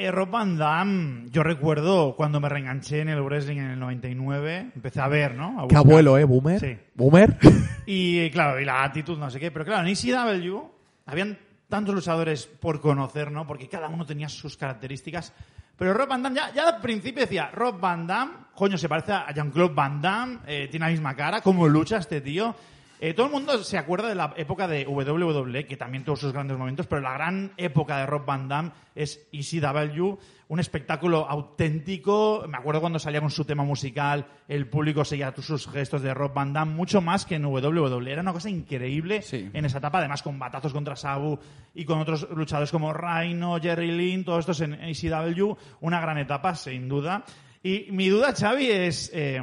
Eh, 0.00 0.12
Rob 0.12 0.30
Van 0.30 0.56
Damme, 0.56 1.28
yo 1.32 1.42
recuerdo 1.42 2.14
cuando 2.14 2.38
me 2.38 2.48
reenganché 2.48 3.00
en 3.00 3.08
el 3.08 3.20
wrestling 3.20 3.56
en 3.56 3.70
el 3.70 3.80
99, 3.80 4.70
empecé 4.76 5.00
a 5.00 5.08
ver, 5.08 5.34
¿no? 5.34 5.60
A 5.60 5.66
Qué 5.66 5.74
abuelo, 5.74 6.16
¿eh? 6.16 6.22
Boomer. 6.22 6.60
Sí. 6.60 6.78
Boomer. 6.94 7.36
Y 7.84 8.30
claro, 8.30 8.60
y 8.60 8.64
la 8.64 8.84
actitud, 8.84 9.18
no 9.18 9.28
sé 9.28 9.40
qué. 9.40 9.50
Pero 9.50 9.64
claro, 9.64 9.88
en 9.88 9.88
ECW 9.88 10.60
habían 11.06 11.36
tantos 11.68 11.94
luchadores 11.94 12.46
por 12.46 12.80
conocer, 12.80 13.32
¿no? 13.32 13.44
Porque 13.44 13.66
cada 13.66 13.88
uno 13.88 14.06
tenía 14.06 14.28
sus 14.28 14.56
características. 14.56 15.32
Pero 15.76 15.94
Rob 15.94 16.08
Van 16.08 16.22
Damme, 16.22 16.36
ya, 16.36 16.52
ya 16.54 16.68
al 16.68 16.80
principio 16.80 17.22
decía, 17.22 17.50
Rob 17.52 17.80
Van 17.80 18.06
Damme, 18.06 18.34
coño, 18.54 18.78
se 18.78 18.88
parece 18.88 19.12
a 19.12 19.32
Jean-Claude 19.34 19.74
Van 19.74 20.00
Damme, 20.00 20.38
eh, 20.46 20.68
tiene 20.70 20.86
la 20.86 20.92
misma 20.92 21.16
cara, 21.16 21.40
¿cómo 21.40 21.66
lucha 21.66 21.96
este 21.96 22.20
tío? 22.20 22.54
Eh, 23.00 23.14
todo 23.14 23.26
el 23.26 23.32
mundo 23.32 23.62
se 23.62 23.78
acuerda 23.78 24.08
de 24.08 24.14
la 24.16 24.34
época 24.36 24.66
de 24.66 24.84
WWE, 24.86 25.66
que 25.66 25.76
también 25.76 26.04
tuvo 26.04 26.16
sus 26.16 26.32
grandes 26.32 26.58
momentos, 26.58 26.86
pero 26.86 27.00
la 27.00 27.12
gran 27.12 27.52
época 27.56 27.96
de 27.98 28.06
Rob 28.06 28.24
Van 28.26 28.48
Damme 28.48 28.72
es 28.94 29.28
ECW, 29.32 30.16
un 30.48 30.58
espectáculo 30.60 31.28
auténtico. 31.28 32.44
Me 32.48 32.56
acuerdo 32.58 32.80
cuando 32.80 32.98
salía 32.98 33.20
con 33.20 33.30
su 33.30 33.44
tema 33.44 33.62
musical, 33.64 34.26
el 34.48 34.66
público 34.68 35.04
seguía 35.04 35.32
sus 35.36 35.68
gestos 35.68 36.02
de 36.02 36.12
Rob 36.12 36.32
Van 36.34 36.52
Damme, 36.52 36.74
mucho 36.74 37.00
más 37.00 37.24
que 37.24 37.36
en 37.36 37.44
WWE. 37.44 38.10
Era 38.10 38.22
una 38.22 38.32
cosa 38.32 38.50
increíble 38.50 39.22
Sí. 39.22 39.48
en 39.52 39.64
esa 39.64 39.78
etapa, 39.78 39.98
además 39.98 40.22
con 40.22 40.38
batazos 40.38 40.72
contra 40.72 40.96
Sabu 40.96 41.38
y 41.74 41.84
con 41.84 42.00
otros 42.00 42.26
luchadores 42.34 42.70
como 42.72 42.92
Rhino, 42.92 43.60
Jerry 43.60 43.92
Lynn, 43.92 44.24
todos 44.24 44.40
estos 44.40 44.60
en 44.62 44.74
ECW. 44.74 45.54
Una 45.80 46.00
gran 46.00 46.18
etapa, 46.18 46.54
sin 46.56 46.88
duda. 46.88 47.24
Y 47.62 47.86
mi 47.92 48.08
duda, 48.08 48.32
Xavi, 48.34 48.70
es... 48.70 49.10
eh, 49.14 49.40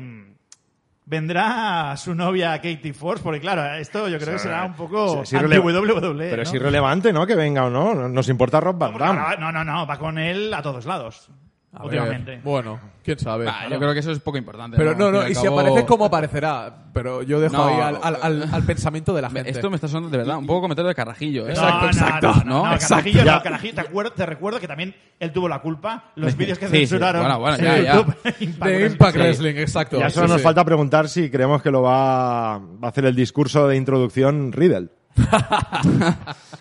¿Vendrá 1.08 1.96
su 1.98 2.16
novia 2.16 2.54
Katie 2.56 2.94
Force? 2.94 3.24
Porque 3.24 3.40
claro, 3.40 3.64
esto 3.76 4.08
yo 4.08 4.18
creo 4.18 4.34
que 4.34 4.40
será 4.40 4.66
un 4.66 4.74
poco 4.74 5.24
Sí, 5.24 5.36
irrele- 5.36 5.58
anti-WWE. 5.58 6.30
Pero 6.30 6.38
¿no? 6.38 6.42
es 6.44 6.54
irrelevante, 6.54 7.14
¿no? 7.14 7.28
Que 7.28 7.36
venga 7.36 7.66
o 7.66 7.70
no. 7.70 7.94
No- 7.94 8.10
Nos 8.10 8.28
importa 8.28 8.60
Rob 8.60 8.78
Van 8.78 8.98
Damme. 8.98 9.38
No, 9.40 9.52
no, 9.52 9.64
no, 9.64 9.86
va 9.86 9.98
con 10.00 10.18
él 10.18 10.52
a 10.54 10.62
todos 10.64 10.86
lados. 10.86 11.30
A 11.78 11.84
últimamente. 11.84 12.32
ver, 12.32 12.42
Bueno, 12.42 12.80
quién 13.04 13.20
sabe. 13.20 13.48
Ah, 13.50 13.68
yo 13.70 13.78
creo 13.80 13.94
que 13.94 14.00
eso 14.00 14.12
es 14.12 14.20
poco 14.20 14.38
importante. 14.38 14.78
Pero 14.78 14.96
no, 14.96 15.12
no, 15.12 15.20
fin 15.22 15.30
y 15.30 15.32
y 15.32 15.36
si 15.36 15.46
aparece, 15.48 15.86
¿cómo 15.86 16.06
aparecerá? 16.06 16.74
Pero 16.94 17.22
yo 17.24 17.40
dejo 17.42 17.58
No. 17.58 17.66
ahí 17.66 17.82
al, 17.82 18.00
al, 18.02 18.18
al- 18.22 18.50
al 18.54 18.64
pensamiento 18.64 19.14
de 19.14 19.22
la 19.22 19.30
gente. 19.30 19.50
Esto 19.50 19.70
me 19.70 19.76
está 19.76 19.88
sonando 19.90 20.10
de 20.10 20.18
verdad 20.20 20.38
un 20.38 20.46
poco 20.48 20.62
comentario 20.62 20.88
de 20.88 20.96
carajillo, 20.96 21.48
¿eh? 21.50 21.54
No, 21.54 21.82
no, 21.82 21.88
exacto. 21.88 22.28
No, 22.28 22.34
no, 22.36 22.44
¿no? 22.46 22.66
no, 22.68 22.74
Exacto. 22.74 23.10
No, 23.26 23.42
Carajillo, 23.44 23.74
te, 23.76 23.82
acuer- 23.82 24.14
te 24.14 24.26
recuerdo 24.26 24.60
que 24.62 24.68
también 24.68 24.96
él 25.20 25.32
tuvo 25.34 25.50
la 25.50 25.60
culpa. 25.60 26.12
Los 26.16 26.38
vídeos 26.38 26.58
que 26.58 26.68
Sí, 26.68 26.72
sí. 26.72 26.78
censuraron 26.88 27.22
Bueno, 27.24 27.40
bueno, 27.40 27.58
en 27.58 27.64
ya, 27.64 27.78
ya. 27.82 27.96
YouTube. 27.98 28.16
Impact 28.40 28.72
de 28.72 28.78
Wrestling. 28.78 28.92
Impact 28.92 29.14
Sí. 29.14 29.20
Wrestling, 29.20 29.56
exacto. 29.58 30.00
Ya 30.00 30.10
solo 30.10 30.28
Sí, 30.28 30.32
nos 30.32 30.42
sí. 30.42 30.44
falta 30.46 30.64
preguntar 30.64 31.10
si 31.10 31.30
creemos 31.30 31.62
que 31.62 31.72
lo 31.72 31.82
va, 31.82 32.58
va 32.60 32.88
a 32.88 32.88
hacer 32.88 33.06
el 33.06 33.16
discurso 33.16 33.68
de 33.68 33.76
introducción 33.76 34.52
Riddle. 34.54 34.88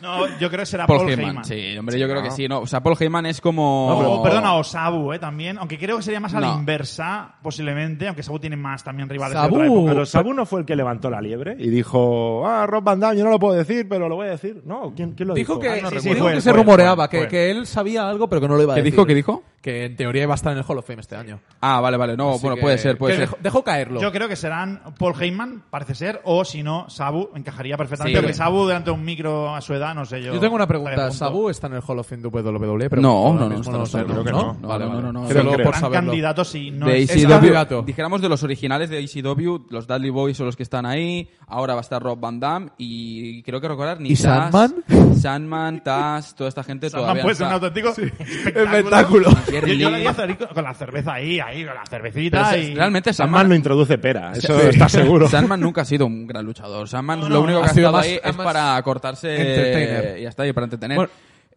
No, 0.00 0.26
yo 0.38 0.48
creo 0.48 0.60
que 0.60 0.66
será 0.66 0.86
Paul, 0.86 1.00
Paul, 1.00 1.10
Heyman. 1.10 1.26
Heyman. 1.28 1.44
Sí, 1.44 1.78
hombre, 1.78 1.98
yo 1.98 2.08
creo 2.08 2.22
que 2.22 2.30
sí. 2.30 2.46
No, 2.48 2.60
o 2.60 2.66
sea, 2.66 2.82
Paul 2.82 2.96
Heyman 2.98 3.26
es 3.26 3.40
como... 3.40 3.88
O, 4.18 4.22
perdona, 4.22 4.54
o 4.54 4.64
Sabu, 4.64 5.12
eh, 5.12 5.18
también. 5.18 5.58
Aunque 5.58 5.78
creo 5.78 5.96
que 5.96 6.02
sería 6.02 6.20
más 6.20 6.34
a 6.34 6.40
la 6.40 6.48
No. 6.48 6.58
inversa, 6.58 7.34
posiblemente. 7.42 8.06
Aunque 8.06 8.22
Sabu 8.22 8.38
tiene 8.38 8.56
más 8.56 8.84
también 8.84 9.08
rivales 9.08 9.34
Sabu. 9.36 9.56
de 9.56 9.62
otra 9.62 9.66
época. 9.66 9.92
Pero 9.92 10.06
Sabu 10.06 10.34
no 10.34 10.46
fue 10.46 10.60
el 10.60 10.66
que 10.66 10.76
levantó 10.76 11.08
la 11.10 11.20
liebre 11.20 11.56
y 11.58 11.70
dijo, 11.70 12.46
ah, 12.46 12.66
Rob 12.66 12.84
Van 12.84 13.00
Damme, 13.00 13.16
yo 13.18 13.24
no 13.24 13.30
lo 13.30 13.38
puedo 13.38 13.54
decir, 13.54 13.86
pero 13.88 14.08
lo 14.08 14.16
voy 14.16 14.26
a 14.28 14.30
decir. 14.32 14.62
No, 14.64 14.92
¿quién, 14.94 15.12
quién 15.12 15.28
lo 15.28 15.34
dijo? 15.34 15.54
Dijo 15.54 15.60
que, 15.60 15.68
Ah, 15.68 15.76
no 15.82 15.88
sí, 15.90 15.94
recuerdo. 15.96 16.02
dijo 16.14 16.18
Fue 16.24 16.30
que 16.30 16.36
él, 16.36 16.42
se 16.42 16.50
fue 16.50 16.58
rumoreaba, 16.60 17.04
fue 17.04 17.10
que, 17.10 17.22
él. 17.22 17.28
que 17.28 17.50
él 17.50 17.66
sabía 17.66 18.08
algo, 18.08 18.28
pero 18.28 18.40
que 18.40 18.48
no 18.48 18.56
lo 18.56 18.62
iba 18.62 18.72
a 18.74 18.76
¿Qué 18.76 18.82
decir. 18.82 18.92
dijo? 18.92 19.06
¿Qué 19.06 19.14
dijo? 19.14 19.42
Que 19.62 19.86
en 19.86 19.96
teoría 19.96 20.24
iba 20.24 20.34
a 20.34 20.36
estar 20.36 20.52
en 20.52 20.58
el 20.58 20.64
Hall 20.68 20.76
of 20.78 20.86
Fame 20.86 21.00
este 21.00 21.16
año. 21.16 21.40
Ah, 21.62 21.80
vale, 21.80 21.96
vale. 21.96 22.16
No, 22.18 22.32
Así 22.32 22.42
bueno, 22.42 22.56
que- 22.56 22.60
puede 22.62 22.76
ser, 22.78 22.98
puede 22.98 23.14
que 23.14 23.20
ser. 23.20 23.28
Dejó, 23.30 23.38
dejó 23.42 23.64
caerlo. 23.64 24.00
Yo 24.00 24.12
creo 24.12 24.28
que 24.28 24.36
serán 24.36 24.82
Paul 24.98 25.14
Heyman, 25.18 25.62
parece 25.70 25.94
ser, 25.94 26.20
o 26.24 26.44
si 26.44 26.62
no, 26.62 26.90
Sabu 26.90 27.30
encajaría 27.34 27.76
perfectamente. 27.78 28.20
Sí. 28.20 28.26
Sabu 28.44 28.66
delante 28.66 28.90
de 28.90 28.94
un 28.96 29.04
micro 29.04 29.54
a 29.54 29.60
su 29.60 29.72
edad, 29.74 29.94
no 29.94 30.04
sé 30.04 30.22
yo. 30.22 30.34
Yo 30.34 30.40
tengo 30.40 30.54
una 30.54 30.66
pregunta. 30.66 31.10
¿Sabu 31.10 31.48
está 31.48 31.66
en 31.68 31.74
el 31.74 31.82
Hall 31.86 31.98
of 31.98 32.08
Fame 32.08 32.22
de 32.22 32.28
WWE? 32.28 32.90
Pero 32.90 33.00
No, 33.02 33.32
no, 33.32 33.48
no, 33.48 33.54
está- 33.56 33.82
está- 33.82 33.98
sé, 34.00 34.04
creo 34.04 34.22
que 34.24 34.30
no. 34.32 34.56
No, 34.60 34.68
Vale, 34.68 34.84
no, 34.84 34.90
vale. 34.90 35.02
no, 35.02 35.12
no, 35.12 35.28
Creo 35.28 35.42
Solo 35.42 35.50
por 35.52 35.60
Gran 35.62 35.80
saberlo. 35.80 36.06
candidato 36.10 36.44
si 36.44 36.70
no 36.70 36.86
de 36.86 37.02
es... 37.02 37.26
Candidato. 37.26 37.82
dijéramos 37.82 38.20
de 38.20 38.28
los 38.28 38.42
originales 38.42 38.90
de 38.90 38.98
ECW, 39.00 39.66
los 39.70 39.86
Dudley 39.86 40.10
Boys 40.10 40.36
son 40.36 40.46
los 40.46 40.56
que 40.56 40.62
están 40.62 40.84
ahí, 40.86 41.28
ahora 41.46 41.74
va 41.74 41.80
a 41.80 41.82
estar 41.82 42.02
Rob 42.02 42.18
Van 42.20 42.38
Damme 42.38 42.70
y 42.78 43.42
creo 43.42 43.60
que 43.60 43.68
recordar 43.68 44.00
ni 44.00 44.10
¿Y 44.10 44.16
Taz, 44.16 44.22
Sandman? 44.52 44.74
Sandman, 45.20 45.82
Taz, 45.82 46.34
toda 46.34 46.48
esta 46.48 46.62
gente 46.62 46.90
Sandman 46.90 47.02
todavía 47.04 47.22
puede 47.22 47.34
ser 47.36 47.46
un 47.46 47.52
auténtico 47.54 47.88
espectáculo. 47.88 48.76
Espectáculo. 48.76 49.30
Jerry 49.50 49.78
Yo, 49.78 49.90
yo 49.96 50.08
hacer 50.10 50.36
con- 50.36 50.64
la 50.64 50.74
cerveza 50.74 51.14
ahí, 51.14 51.40
ahí, 51.40 51.64
con 51.64 51.74
la 51.74 51.84
cervecita 51.86 52.56
y... 52.56 52.74
realmente 52.74 53.12
Sandman 53.12 53.24
Sandman, 53.40 53.48
no 53.48 53.54
introduce 53.54 53.98
pera, 53.98 54.32
eso 54.32 54.58
está 54.60 54.88
seguro. 54.88 55.28
Sandman 55.28 55.60
nunca 55.60 55.82
ha 55.82 55.84
sido 55.84 56.06
un 56.06 56.26
gran 56.26 56.44
luchador. 56.44 56.88
Sandman 56.88 57.20
No, 57.20 57.28
lo 57.28 57.34
no, 57.36 57.40
único 57.42 57.60
que 57.60 57.66
ha 57.66 57.70
ha 57.70 57.74
sido 57.74 57.96
ahí 57.96 58.18
es 58.22 58.33
más 58.36 58.44
para 58.44 58.82
cortarse 58.82 59.30
entertainer. 59.34 60.18
y 60.18 60.22
ya 60.22 60.28
está, 60.28 60.46
y 60.46 60.52
para 60.52 60.64
entretener. 60.64 60.96
Bueno. 60.96 61.10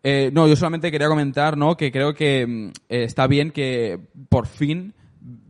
Eh, 0.03 0.29
no, 0.31 0.47
yo 0.47 0.55
solamente 0.55 0.91
quería 0.91 1.07
comentar, 1.07 1.57
¿no? 1.57 1.75
Que 1.75 1.91
creo 1.91 2.13
que 2.13 2.45
mm, 2.45 2.67
eh, 2.89 3.03
está 3.03 3.27
bien 3.27 3.51
que 3.51 3.99
por 4.29 4.47
fin 4.47 4.93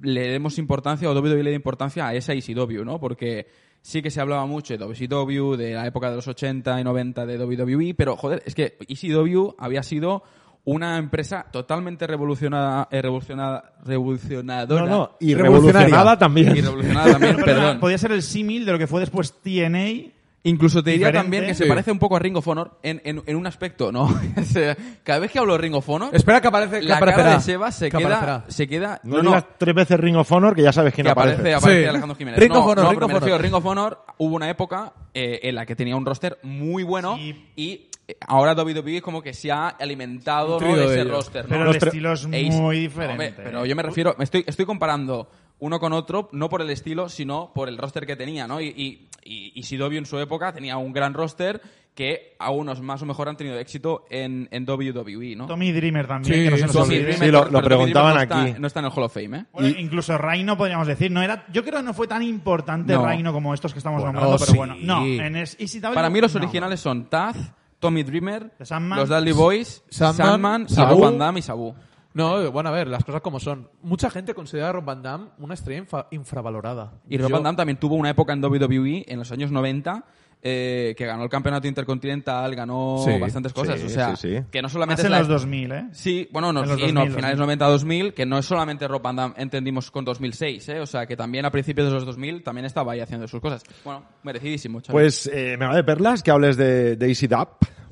le 0.01 0.29
demos 0.31 0.57
importancia 0.57 1.09
o 1.09 1.13
WWE 1.13 1.43
le 1.43 1.49
dé 1.51 1.55
importancia 1.55 2.07
a 2.07 2.13
esa 2.15 2.33
ECW, 2.33 2.83
¿no? 2.83 2.99
Porque 2.99 3.47
sí 3.81 4.01
que 4.01 4.09
se 4.09 4.19
hablaba 4.21 4.45
mucho 4.45 4.73
de 4.73 4.79
WCW, 4.79 5.55
de 5.55 5.73
la 5.73 5.85
época 5.85 6.09
de 6.09 6.15
los 6.15 6.27
80 6.27 6.79
y 6.79 6.83
90 6.83 7.25
de 7.25 7.37
WWE, 7.37 7.93
pero 7.95 8.15
joder, 8.15 8.41
es 8.45 8.55
que 8.55 8.77
ECW 8.87 9.55
había 9.59 9.83
sido 9.83 10.23
una 10.63 10.97
empresa 10.97 11.45
totalmente 11.51 12.07
revolucionada, 12.07 12.87
eh, 12.91 13.01
revolucionada, 13.01 13.75
revolucionadora. 13.85 14.81
No, 14.85 14.87
no, 14.87 15.11
y 15.19 15.33
Revolucionaria. 15.33 15.87
revolucionada 15.87 16.17
también. 16.17 16.57
Y 16.57 16.61
revolucionada 16.61 17.11
también, 17.13 17.35
perdón. 17.45 17.79
Podría 17.79 17.97
ser 17.97 18.11
el 18.11 18.21
símil 18.21 18.65
de 18.65 18.71
lo 18.73 18.77
que 18.77 18.87
fue 18.87 18.99
después 18.99 19.33
TNA. 19.41 20.11
Incluso 20.49 20.83
te 20.83 20.91
diría 20.91 21.07
Diferente. 21.07 21.23
también 21.25 21.45
que 21.45 21.53
se 21.53 21.63
Sí. 21.63 21.69
parece 21.69 21.91
un 21.91 21.99
poco 21.99 22.15
a 22.15 22.19
Ring 22.19 22.35
of 22.37 22.47
Honor 22.47 22.77
en, 22.83 23.01
en, 23.05 23.21
en 23.25 23.35
un 23.35 23.47
aspecto, 23.47 23.91
¿no? 23.91 24.07
Cada 25.03 25.19
vez 25.19 25.31
que 25.31 25.39
hablo 25.39 25.53
de 25.53 25.59
Ring 25.59 25.75
of 25.75 25.87
Honor, 25.89 26.15
Espera 26.15 26.41
que 26.41 26.47
aparece. 26.47 26.79
que 26.79 26.85
la 26.85 26.97
aparecerá. 26.97 27.23
cara 27.25 27.35
de 27.37 27.41
Seba 27.43 27.71
se 27.71 27.89
Que 27.89 27.97
queda, 27.97 28.17
aparecerá. 28.17 28.45
se 28.47 28.67
queda... 28.67 28.99
No, 29.03 29.21
digas 29.21 29.45
tres 29.57 29.75
veces 29.75 29.99
Ring 29.99 30.15
of 30.17 30.31
Honor 30.31 30.55
que 30.55 30.61
ya 30.63 30.71
sabes 30.71 30.93
quién 30.93 31.05
que 31.05 31.11
aparece, 31.11 31.35
aparece. 31.39 31.55
aparece 31.55 31.81
Sí. 31.83 31.87
Alejandro 31.89 32.15
Jiménez. 32.17 32.39
Ring 32.39 32.51
no, 32.51 32.59
of 32.59 32.65
Honor, 32.65 32.77
no, 32.83 32.89
Ring 32.91 32.99
pero 32.99 33.05
of 33.07 33.13
refiero, 33.13 33.35
Honor. 33.35 33.43
Ring 33.45 33.53
of 33.55 33.65
Honor 33.65 33.99
hubo 34.17 34.35
una 34.35 34.49
época 34.49 34.93
eh, 35.13 35.39
en 35.43 35.55
la 35.55 35.65
que 35.65 35.75
tenía 35.75 35.95
un 35.95 36.05
roster 36.05 36.37
muy 36.43 36.83
bueno 36.83 37.15
Sí. 37.17 37.45
y 37.55 37.89
eh, 38.07 38.15
ahora 38.27 38.53
WWE 38.53 39.01
como 39.01 39.21
que 39.21 39.33
se 39.33 39.51
ha 39.51 39.67
alimentado 39.69 40.51
¿no? 40.51 40.57
trío 40.57 40.75
de 40.75 40.79
de 40.81 40.85
ese 40.87 41.01
ellos. 41.01 41.11
roster. 41.11 41.43
¿no? 41.43 41.49
Pero 41.49 41.63
Los 41.65 41.75
el 41.75 41.81
tre- 41.81 41.87
estilo 41.87 42.13
es 42.13 42.25
Ace- 42.25 42.51
muy 42.51 42.79
diferente. 42.79 43.11
Hombre, 43.11 43.33
pero 43.43 43.65
yo 43.65 43.75
me 43.75 43.83
refiero, 43.83 44.15
me 44.17 44.23
estoy, 44.23 44.43
estoy 44.47 44.65
comparando 44.65 45.29
uno 45.59 45.79
con 45.79 45.91
otro, 45.91 46.29
no 46.33 46.49
por 46.49 46.61
el 46.61 46.69
estilo, 46.69 47.09
sino 47.09 47.51
por 47.53 47.67
el 47.67 47.77
roster 47.79 48.05
que 48.05 48.15
tenía, 48.15 48.47
¿no? 48.47 48.61
Y, 48.61 48.67
y- 48.77 49.07
y 49.53 49.59
ECW 49.59 49.97
en 49.97 50.05
su 50.05 50.17
época 50.19 50.53
tenía 50.53 50.77
un 50.77 50.93
gran 50.93 51.13
roster 51.13 51.61
que 51.93 52.35
a 52.37 52.51
unos 52.51 52.79
más 52.81 53.01
o 53.01 53.07
mejor 53.07 53.27
han 53.27 53.35
tenido 53.37 53.57
éxito 53.57 54.05
en, 54.11 54.47
en 54.51 54.69
WWE, 54.69 55.35
¿no? 55.35 55.47
Tommy 55.47 55.71
Dreamer 55.71 56.05
también. 56.05 56.35
Sí, 56.35 56.43
que 56.43 56.51
no 56.51 56.57
se 56.57 56.63
nos 56.63 56.71
Tommy 56.73 56.85
olvide. 56.95 57.01
Dreamer, 57.17 57.25
Sí, 57.25 57.31
lo- 57.51 57.61
preguntaban 57.63 58.13
no 58.13 58.19
aquí. 58.21 58.47
está- 58.49 58.59
no 58.59 58.67
está 58.67 58.79
en 58.81 58.85
el 58.85 58.91
Hall 58.91 59.03
of 59.03 59.13
Fame, 59.13 59.37
¿eh? 59.39 59.45
Bueno, 59.51 59.67
incluso 59.79 60.15
Reino 60.17 60.55
podríamos 60.55 60.85
decir, 60.87 61.09
no 61.09 61.23
era, 61.23 61.45
yo 61.51 61.63
creo 61.63 61.77
que 61.79 61.83
no 61.85 61.93
fue 61.95 62.07
tan 62.07 62.21
importante 62.21 62.93
No. 62.93 63.03
Reino 63.03 63.33
como 63.33 63.51
estos 63.55 63.73
que 63.73 63.79
estamos 63.79 64.01
Bueno, 64.01 64.13
nombrando, 64.13 64.37
pero 64.37 64.51
sí. 64.51 64.57
bueno, 64.57 64.75
no, 64.79 65.03
en 65.05 65.35
es, 65.37 65.57
Para 65.93 66.11
mí 66.11 66.21
los 66.21 66.35
no. 66.35 66.39
originales 66.41 66.79
son 66.79 67.09
Taz, 67.09 67.35
Tommy 67.79 68.03
Dreamer, 68.03 68.51
los 68.59 69.09
Dudley 69.09 69.33
Boys, 69.33 69.83
Sandman, 69.89 70.27
Sandman, 70.27 70.65
y 70.69 70.73
Sabu. 70.73 71.01
Van 71.01 71.17
Damme 71.17 71.39
y 71.39 71.43
Sabu. 71.43 71.73
No, 72.17 72.51
bueno, 72.51 72.69
a 72.69 72.71
ver, 72.71 72.87
las 72.87 73.03
cosas 73.03 73.21
como 73.21 73.39
son. 73.39 73.69
Mucha 73.81 74.09
gente 74.09 74.33
considera 74.33 74.69
a 74.69 74.71
Rob 74.73 74.83
Van 74.85 75.01
Damme 75.01 75.27
una 75.37 75.53
estrella 75.53 75.83
infa- 75.85 76.07
infravalorada. 76.11 76.93
Y 77.07 77.17
Rob 77.17 77.29
Yo- 77.29 77.35
Van 77.35 77.43
Damme 77.43 77.57
también 77.57 77.77
tuvo 77.77 77.95
una 77.95 78.09
época 78.09 78.33
en 78.33 78.43
WWE 78.43 79.05
en 79.07 79.19
los 79.19 79.31
años 79.31 79.51
90 79.51 80.03
eh, 80.41 80.93
que 80.95 81.05
ganó 81.07 81.23
el 81.23 81.29
campeonato 81.29 81.67
intercontinental, 81.67 82.55
ganó 82.55 83.01
Sí, 83.03 83.17
bastantes 83.19 83.51
cosas. 83.53 83.79
sí, 83.79 83.87
o 83.87 83.89
sea, 83.89 84.15
sí, 84.15 84.35
sí. 84.37 84.43
que 84.51 84.61
no 84.61 84.67
Más 84.67 84.71
solamente 84.71 85.01
en 85.01 85.07
es 85.07 85.11
la- 85.11 85.19
los 85.19 85.27
2000, 85.27 85.71
¿eh? 85.71 85.87
Sí, 85.93 86.29
bueno, 86.31 86.53
no, 86.53 86.61
En 86.63 86.69
los 86.69 86.79
sí, 86.79 86.91
no, 86.93 86.99
2000, 87.01 87.15
finales 87.15 87.39
90-2000, 87.39 88.13
que 88.13 88.25
no 88.27 88.37
es 88.37 88.45
solamente 88.45 88.87
Rob 88.87 89.01
Van 89.01 89.15
Damme, 89.15 89.33
entendimos 89.37 89.89
con 89.89 90.05
2006, 90.05 90.69
¿eh? 90.69 90.79
O 90.79 90.85
sea, 90.85 91.07
que 91.07 91.17
también 91.17 91.45
a 91.45 91.51
principios 91.51 91.87
de 91.87 91.93
los 91.95 92.05
2000 92.05 92.43
también 92.43 92.65
estaba 92.65 92.93
ahí 92.93 92.99
haciendo 92.99 93.27
sus 93.27 93.41
cosas. 93.41 93.63
Bueno, 93.83 94.03
merecidísimo, 94.23 94.79
Xavi. 94.79 94.91
Pues 94.91 95.27
eh, 95.33 95.57
me 95.57 95.65
va 95.65 95.75
de 95.75 95.83
perlas 95.83 96.21
que 96.21 96.29
hables 96.29 96.55
de, 96.55 96.95
de 96.97 97.07
Easy 97.07 97.25
Dub, 97.27 97.47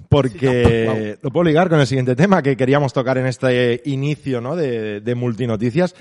porque 0.09 1.17
lo 1.21 1.31
puedo 1.31 1.45
ligar 1.45 1.69
con 1.69 1.79
el 1.79 1.87
siguiente 1.87 2.15
tema 2.15 2.41
que 2.41 2.57
queríamos 2.57 2.93
tocar 2.93 3.17
en 3.17 3.27
este 3.27 3.81
inicio 3.85 4.41
¿no? 4.41 4.55
de, 4.55 5.01
de 5.01 5.15
multinoticias, 5.15 5.95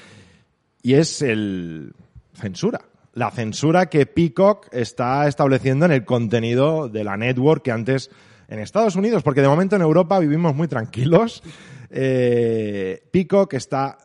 y 0.82 0.94
es 0.94 1.22
el 1.22 1.94
censura. 2.34 2.82
La 3.14 3.30
censura 3.30 3.86
que 3.86 4.06
Peacock 4.06 4.66
está 4.72 5.28
estableciendo 5.28 5.86
en 5.86 5.92
el 5.92 6.04
contenido 6.04 6.88
de 6.88 7.04
la 7.04 7.16
network 7.16 7.62
que 7.62 7.70
antes 7.70 8.10
en 8.48 8.58
Estados 8.58 8.96
Unidos, 8.96 9.22
porque 9.22 9.40
de 9.40 9.48
momento 9.48 9.76
en 9.76 9.82
Europa 9.82 10.18
vivimos 10.18 10.54
muy 10.54 10.68
tranquilos. 10.68 11.42
Eh, 11.96 13.04
Peacock 13.12 13.54
está 13.54 14.04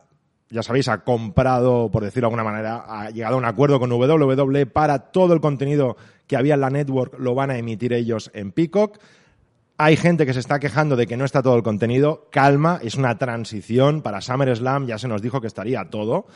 ya 0.50 0.62
sabéis, 0.64 0.88
ha 0.88 1.04
comprado, 1.04 1.90
por 1.90 2.02
decirlo 2.02 2.28
de 2.28 2.34
alguna 2.34 2.50
manera, 2.50 2.84
ha 2.86 3.10
llegado 3.10 3.36
a 3.36 3.38
un 3.38 3.44
acuerdo 3.44 3.78
con 3.78 3.90
WWE 3.90 4.66
para 4.66 4.98
todo 4.98 5.32
el 5.32 5.40
contenido 5.40 5.96
que 6.26 6.36
había 6.36 6.54
en 6.54 6.60
la 6.60 6.70
network 6.70 7.18
lo 7.18 7.34
van 7.34 7.50
a 7.50 7.58
emitir 7.58 7.92
ellos 7.92 8.30
en 8.34 8.50
Peacock. 8.50 8.98
Hay 9.82 9.96
gente 9.96 10.26
que 10.26 10.34
se 10.34 10.40
está 10.40 10.60
quejando 10.60 10.94
de 10.94 11.06
que 11.06 11.16
no 11.16 11.24
está 11.24 11.40
todo 11.40 11.56
el 11.56 11.62
contenido. 11.62 12.28
Calma, 12.30 12.78
es 12.82 12.96
una 12.96 13.16
transición. 13.16 14.02
Para 14.02 14.20
SummerSlam 14.20 14.86
ya 14.86 14.98
se 14.98 15.08
nos 15.08 15.22
dijo 15.22 15.40
que 15.40 15.46
estaría 15.46 15.88
todo. 15.88 16.26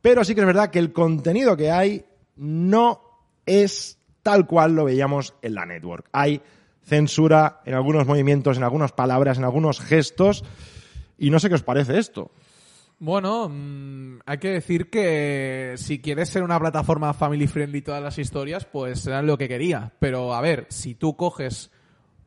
Pero 0.00 0.24
sí 0.24 0.34
que 0.34 0.40
es 0.40 0.46
verdad 0.46 0.70
que 0.70 0.78
el 0.78 0.94
contenido 0.94 1.54
que 1.54 1.70
hay 1.70 2.06
no 2.36 3.02
es 3.44 3.98
tal 4.22 4.46
cual 4.46 4.74
lo 4.74 4.86
veíamos 4.86 5.34
en 5.42 5.54
la 5.54 5.66
network. 5.66 6.08
Hay 6.12 6.40
censura 6.82 7.60
en 7.66 7.74
algunos 7.74 8.06
movimientos, 8.06 8.56
en 8.56 8.62
algunas 8.62 8.92
palabras, 8.92 9.36
en 9.36 9.44
algunos 9.44 9.80
gestos. 9.80 10.42
Y 11.18 11.28
no 11.28 11.38
sé 11.40 11.50
qué 11.50 11.56
os 11.56 11.62
parece 11.62 11.98
esto. 11.98 12.30
Bueno, 13.00 13.50
mm, 13.50 14.20
hay 14.24 14.38
que 14.38 14.48
decir 14.48 14.88
que 14.88 15.74
si 15.76 16.00
quieres 16.00 16.30
ser 16.30 16.42
una 16.42 16.58
plataforma 16.58 17.12
family 17.12 17.48
friendly 17.48 17.82
todas 17.82 18.02
las 18.02 18.18
historias, 18.18 18.64
pues 18.64 19.06
era 19.06 19.20
lo 19.20 19.36
que 19.36 19.46
quería. 19.46 19.92
Pero 19.98 20.32
a 20.32 20.40
ver, 20.40 20.66
si 20.70 20.94
tú 20.94 21.18
coges 21.18 21.70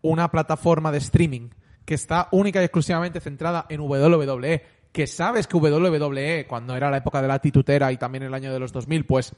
una 0.01 0.29
plataforma 0.31 0.91
de 0.91 0.99
streaming 0.99 1.49
que 1.85 1.95
está 1.95 2.27
única 2.31 2.61
y 2.61 2.65
exclusivamente 2.65 3.21
centrada 3.21 3.65
en 3.69 3.79
WWE, 3.79 4.63
que 4.91 5.07
sabes 5.07 5.47
que 5.47 5.57
WWE, 5.57 6.45
cuando 6.47 6.75
era 6.75 6.91
la 6.91 6.97
época 6.97 7.21
de 7.21 7.27
la 7.27 7.39
titutera 7.39 7.91
y 7.91 7.97
también 7.97 8.23
el 8.23 8.33
año 8.33 8.51
de 8.51 8.59
los 8.59 8.73
2000, 8.73 9.05
pues 9.05 9.33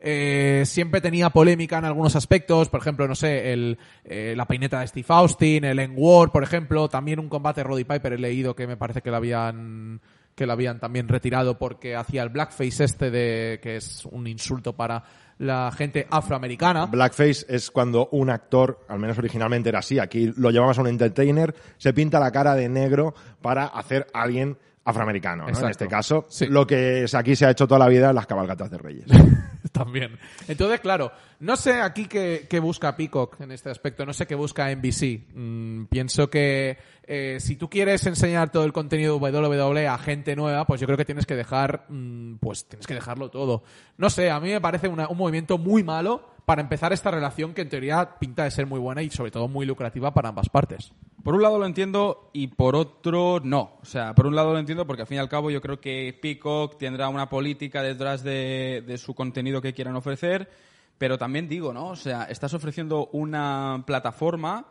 eh, 0.00 0.62
siempre 0.64 1.00
tenía 1.00 1.30
polémica 1.30 1.78
en 1.78 1.84
algunos 1.84 2.14
aspectos, 2.14 2.68
por 2.68 2.80
ejemplo, 2.80 3.08
no 3.08 3.16
sé, 3.16 3.52
el, 3.52 3.78
eh, 4.04 4.34
la 4.36 4.46
peineta 4.46 4.80
de 4.80 4.86
Steve 4.86 5.06
Austin, 5.08 5.64
el 5.64 5.78
N-Word, 5.80 6.30
por 6.30 6.44
ejemplo, 6.44 6.88
también 6.88 7.18
un 7.18 7.28
combate 7.28 7.64
Roddy 7.64 7.84
Piper 7.84 8.12
he 8.12 8.18
leído 8.18 8.54
que 8.54 8.68
me 8.68 8.76
parece 8.76 9.02
que 9.02 9.10
lo 9.10 9.16
habían 9.16 10.00
que 10.36 10.46
lo 10.46 10.52
habían 10.52 10.78
también 10.78 11.08
retirado 11.08 11.58
porque 11.58 11.96
hacía 11.96 12.22
el 12.22 12.28
blackface 12.28 12.84
este 12.84 13.10
de 13.10 13.58
que 13.60 13.74
es 13.74 14.04
un 14.04 14.28
insulto 14.28 14.76
para 14.76 15.02
la 15.38 15.70
gente 15.72 16.06
afroamericana. 16.10 16.86
Blackface 16.86 17.46
es 17.48 17.70
cuando 17.70 18.08
un 18.12 18.30
actor, 18.30 18.80
al 18.88 18.98
menos 18.98 19.18
originalmente 19.18 19.68
era 19.68 19.78
así, 19.78 19.98
aquí 19.98 20.32
lo 20.36 20.50
llevamos 20.50 20.78
a 20.78 20.82
un 20.82 20.88
entertainer, 20.88 21.54
se 21.76 21.92
pinta 21.92 22.20
la 22.20 22.30
cara 22.30 22.54
de 22.54 22.68
negro 22.68 23.14
para 23.40 23.66
hacer 23.66 24.06
a 24.12 24.22
alguien 24.22 24.56
afroamericano. 24.84 25.46
¿no? 25.46 25.58
En 25.58 25.68
este 25.68 25.86
caso, 25.86 26.24
Sí. 26.28 26.46
lo 26.46 26.66
que 26.66 27.06
aquí 27.12 27.36
se 27.36 27.46
ha 27.46 27.50
hecho 27.50 27.66
toda 27.68 27.78
la 27.78 27.88
vida 27.88 28.08
en 28.10 28.14
las 28.14 28.26
cabalgatas 28.26 28.70
de 28.70 28.78
reyes. 28.78 29.06
También. 29.78 30.18
Entonces, 30.48 30.80
claro, 30.80 31.12
no 31.40 31.56
sé 31.56 31.80
aquí 31.80 32.06
qué, 32.06 32.60
busca 32.60 32.96
Peacock 32.96 33.40
en 33.40 33.52
este 33.52 33.70
aspecto, 33.70 34.04
no 34.04 34.12
sé 34.12 34.26
qué 34.26 34.34
busca 34.34 34.70
NBC. 34.70 35.20
Mm, 35.34 35.84
pienso 35.86 36.28
que 36.30 36.78
eh, 37.04 37.38
si 37.40 37.56
tú 37.56 37.70
quieres 37.70 38.04
enseñar 38.06 38.50
todo 38.50 38.64
el 38.64 38.72
contenido 38.72 39.16
WWE 39.18 39.86
a 39.88 39.96
gente 39.98 40.36
nueva, 40.36 40.66
pues 40.66 40.80
yo 40.80 40.86
creo 40.86 40.98
que 40.98 41.04
tienes 41.04 41.26
que 41.26 41.36
dejar, 41.36 41.84
mm, 41.88 42.34
pues 42.36 42.66
tienes 42.66 42.86
que 42.86 42.94
dejarlo 42.94 43.30
todo. 43.30 43.62
No 43.96 44.10
sé, 44.10 44.30
a 44.30 44.40
mí 44.40 44.50
me 44.50 44.60
parece 44.60 44.88
una- 44.88 45.08
un 45.08 45.16
movimiento 45.16 45.58
muy 45.58 45.82
malo 45.84 46.28
para 46.48 46.62
empezar 46.62 46.94
esta 46.94 47.10
relación 47.10 47.52
que 47.52 47.60
en 47.60 47.68
teoría 47.68 48.18
pinta 48.18 48.44
de 48.44 48.50
ser 48.50 48.64
muy 48.64 48.80
buena 48.80 49.02
y 49.02 49.10
sobre 49.10 49.30
todo 49.30 49.48
muy 49.48 49.66
lucrativa 49.66 50.14
para 50.14 50.30
ambas 50.30 50.48
partes. 50.48 50.94
Por 51.22 51.34
un 51.34 51.42
lado 51.42 51.58
lo 51.58 51.66
entiendo 51.66 52.30
y 52.32 52.46
por 52.46 52.74
otro 52.74 53.38
no. 53.44 53.72
O 53.82 53.84
sea, 53.84 54.14
por 54.14 54.26
un 54.26 54.34
lado 54.34 54.54
lo 54.54 54.58
entiendo 54.58 54.86
porque 54.86 55.02
al 55.02 55.08
fin 55.08 55.16
y 55.16 55.20
al 55.20 55.28
cabo 55.28 55.50
yo 55.50 55.60
creo 55.60 55.78
que 55.78 56.18
Peacock 56.22 56.78
tendrá 56.78 57.10
una 57.10 57.28
política 57.28 57.82
detrás 57.82 58.22
de, 58.22 58.82
de 58.86 58.96
su 58.96 59.14
contenido 59.14 59.60
que 59.60 59.74
quieran 59.74 59.94
ofrecer, 59.94 60.48
pero 60.96 61.18
también 61.18 61.50
digo, 61.50 61.74
¿no? 61.74 61.88
O 61.88 61.96
sea, 61.96 62.24
estás 62.24 62.54
ofreciendo 62.54 63.10
una 63.12 63.84
plataforma, 63.86 64.68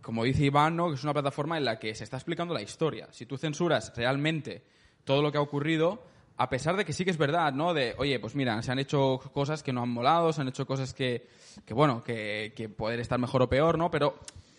como 0.00 0.24
dice 0.24 0.46
Iván, 0.46 0.76
¿no? 0.76 0.88
Que 0.88 0.94
es 0.94 1.04
una 1.04 1.12
plataforma 1.12 1.58
en 1.58 1.66
la 1.66 1.78
que 1.78 1.94
se 1.94 2.04
está 2.04 2.16
explicando 2.16 2.54
la 2.54 2.62
historia. 2.62 3.08
Si 3.10 3.26
tú 3.26 3.36
censuras 3.36 3.92
realmente 3.94 4.62
todo 5.04 5.20
lo 5.20 5.30
que 5.30 5.36
ha 5.36 5.42
ocurrido, 5.42 6.02
a 6.38 6.48
pesar 6.48 6.76
de 6.76 6.84
que 6.84 6.92
sí 6.92 7.04
que 7.04 7.10
es 7.10 7.18
verdad, 7.18 7.52
¿no? 7.52 7.72
De, 7.74 7.94
oye, 7.98 8.18
pues 8.20 8.34
mira, 8.34 8.60
se 8.62 8.70
han 8.72 8.78
hecho 8.78 9.18
cosas 9.32 9.62
que 9.62 9.72
no 9.72 9.82
han 9.82 9.88
molado, 9.90 10.32
se 10.32 10.40
han 10.42 10.48
hecho 10.48 10.66
cosas 10.66 10.92
que, 10.94 11.26
que 11.64 11.74
bueno, 11.74 12.02
que, 12.04 12.52
que 12.54 12.68
poder 12.68 13.00
estar 13.00 13.18
mejor 13.18 13.42
o 13.42 13.48
peor, 13.48 13.78
¿no? 13.78 13.90
Pero 13.90 14.18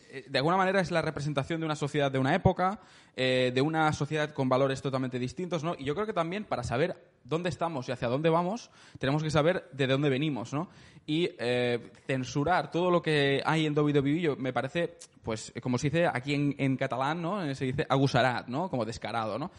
eh, 0.09 0.25
de 0.27 0.37
alguna 0.39 0.57
manera 0.57 0.79
es 0.81 0.89
la 0.91 1.01
representación 1.01 1.59
de 1.59 1.65
una 1.65 1.75
sociedad 1.75 2.11
de 2.11 2.17
una 2.19 2.33
época, 2.33 2.79
eh, 3.15 3.51
de 3.53 3.61
una 3.61 3.91
sociedad 3.93 4.31
con 4.33 4.49
valores 4.49 4.81
totalmente 4.81 5.19
distintos, 5.19 5.63
¿no? 5.63 5.75
Y 5.77 5.83
yo 5.83 5.93
creo 5.93 6.07
que 6.07 6.13
también 6.13 6.45
para 6.45 6.63
saber 6.63 6.95
dónde 7.23 7.49
estamos 7.49 7.87
y 7.87 7.91
hacia 7.91 8.07
dónde 8.07 8.29
vamos, 8.29 8.71
tenemos 8.99 9.21
que 9.21 9.29
saber 9.29 9.67
de 9.73 9.85
dónde 9.87 10.09
venimos, 10.09 10.53
¿no? 10.53 10.69
Y 11.05 11.29
eh, 11.39 11.91
censurar 12.07 12.71
todo 12.71 12.89
lo 12.89 13.01
que 13.01 13.41
hay 13.45 13.65
en 13.65 13.77
WWE 13.77 14.19
yo- 14.21 14.35
me 14.35 14.51
parece, 14.53 14.97
pues, 15.23 15.53
como 15.61 15.77
se 15.77 15.87
dice 15.89 16.07
aquí 16.07 16.33
en, 16.33 16.55
en 16.57 16.75
catalán, 16.77 17.21
¿no? 17.21 17.53
Se 17.53 17.65
dice 17.65 17.85
agusarat, 17.89 18.47
¿no? 18.47 18.69
Como 18.69 18.83
descarado, 18.85 19.37
¿no? 19.37 19.51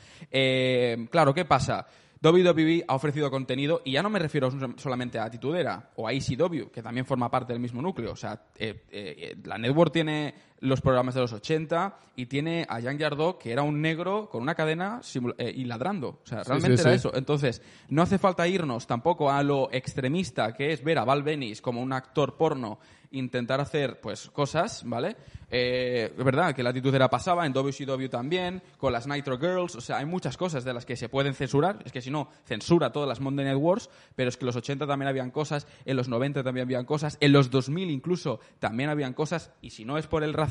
Claro, 1.11 1.35
¿qué 1.35 1.45
pasa? 1.45 1.87
WWE 2.23 2.85
ha 2.89 2.95
ofrecido 2.95 3.31
contenido 3.31 3.83
y 3.85 3.93
ya 3.93 4.03
no 4.03 4.11
me 4.11 4.19
refiero 4.19 4.51
solamente 4.77 5.19
a 5.19 5.31
Titudera 5.31 5.91
o 5.97 6.09
a 6.09 6.13
ECW, 6.13 6.71
que 6.73 6.83
también 6.83 7.07
forma 7.07 7.31
parte 7.31 7.53
del 7.53 7.61
mismo 7.61 7.81
núcleo. 7.81 8.13
O 8.13 8.17
sea, 8.17 8.43
eh, 8.57 8.85
eh, 8.91 9.37
la 9.45 9.59
network 9.59 9.93
tiene 9.93 10.35
los 10.61 10.81
programas 10.81 11.15
de 11.15 11.21
los 11.21 11.33
80 11.33 11.97
y 12.17 12.27
tiene 12.27 12.67
a 12.69 12.81
Young 12.81 12.99
Yardog, 12.99 13.39
que 13.39 13.53
era 13.53 13.63
un 13.63 13.81
negro 13.81 14.29
con 14.29 14.43
una 14.43 14.55
cadena 14.55 15.01
eh, 15.39 15.53
y 15.55 15.65
ladrando. 15.65 16.21
O 16.23 16.27
sea, 16.27 16.43
Sí, 16.43 16.49
realmente 16.49 16.77
sí, 16.79 16.83
era 16.83 16.91
sí. 16.91 16.97
eso. 16.97 17.15
Entonces, 17.15 17.63
no 17.89 18.03
hace 18.03 18.19
falta 18.19 18.49
irnos 18.49 18.87
tampoco 18.87 19.31
a 19.31 19.43
lo 19.43 19.69
extremista 19.73 20.53
que 20.53 20.73
es 20.73 20.83
ver 20.83 20.99
a 20.99 21.05
Val 21.05 21.23
Venis 21.23 21.63
como 21.63 21.81
un 21.81 21.93
actor 21.93 22.37
porno 22.37 22.79
intentar 23.11 23.61
hacer 23.61 24.01
pues 24.01 24.29
cosas, 24.31 24.83
¿vale? 24.85 25.17
Eh, 25.51 26.13
es 26.17 26.25
verdad 26.25 26.55
que 26.55 26.63
la 26.63 26.71
actitud 26.71 26.95
era 26.95 27.09
pasaba, 27.09 27.47
en 27.47 27.55
WCW 27.55 28.09
también, 28.09 28.63
con 28.77 28.93
las 28.93 29.07
Nitro 29.07 29.39
Girls, 29.39 29.77
o 29.77 29.81
sea, 29.81 29.97
hay 29.99 30.05
muchas 30.05 30.37
cosas 30.37 30.63
de 30.63 30.75
las 30.75 30.85
que 30.85 30.95
se 30.95 31.09
pueden 31.09 31.33
censurar, 31.35 31.79
es 31.87 31.93
que 31.93 32.03
si 32.03 32.11
no, 32.11 32.29
censura 32.45 32.93
todas 32.93 33.09
las 33.09 33.21
Monday 33.21 33.47
Night 33.47 33.59
Wars, 33.59 33.89
pero 34.15 34.29
es 34.29 34.37
que 34.37 34.45
en 34.45 34.47
los 34.49 34.57
80 34.57 34.87
también 34.87 35.09
habían 35.09 35.31
cosas, 35.31 35.67
en 35.87 35.97
los 35.97 36.09
90 36.09 36.43
también 36.43 36.67
habían 36.67 36.85
cosas, 36.85 37.17
en 37.21 37.33
los 37.33 37.51
2000 37.51 37.91
incluso 37.91 38.41
también 38.59 38.91
habían 38.91 39.15
cosas, 39.15 39.53
y 39.63 39.71
si 39.71 39.87
no 39.87 39.97
es 39.97 40.07
por 40.07 40.23
el 40.23 40.35
racismo, 40.35 40.48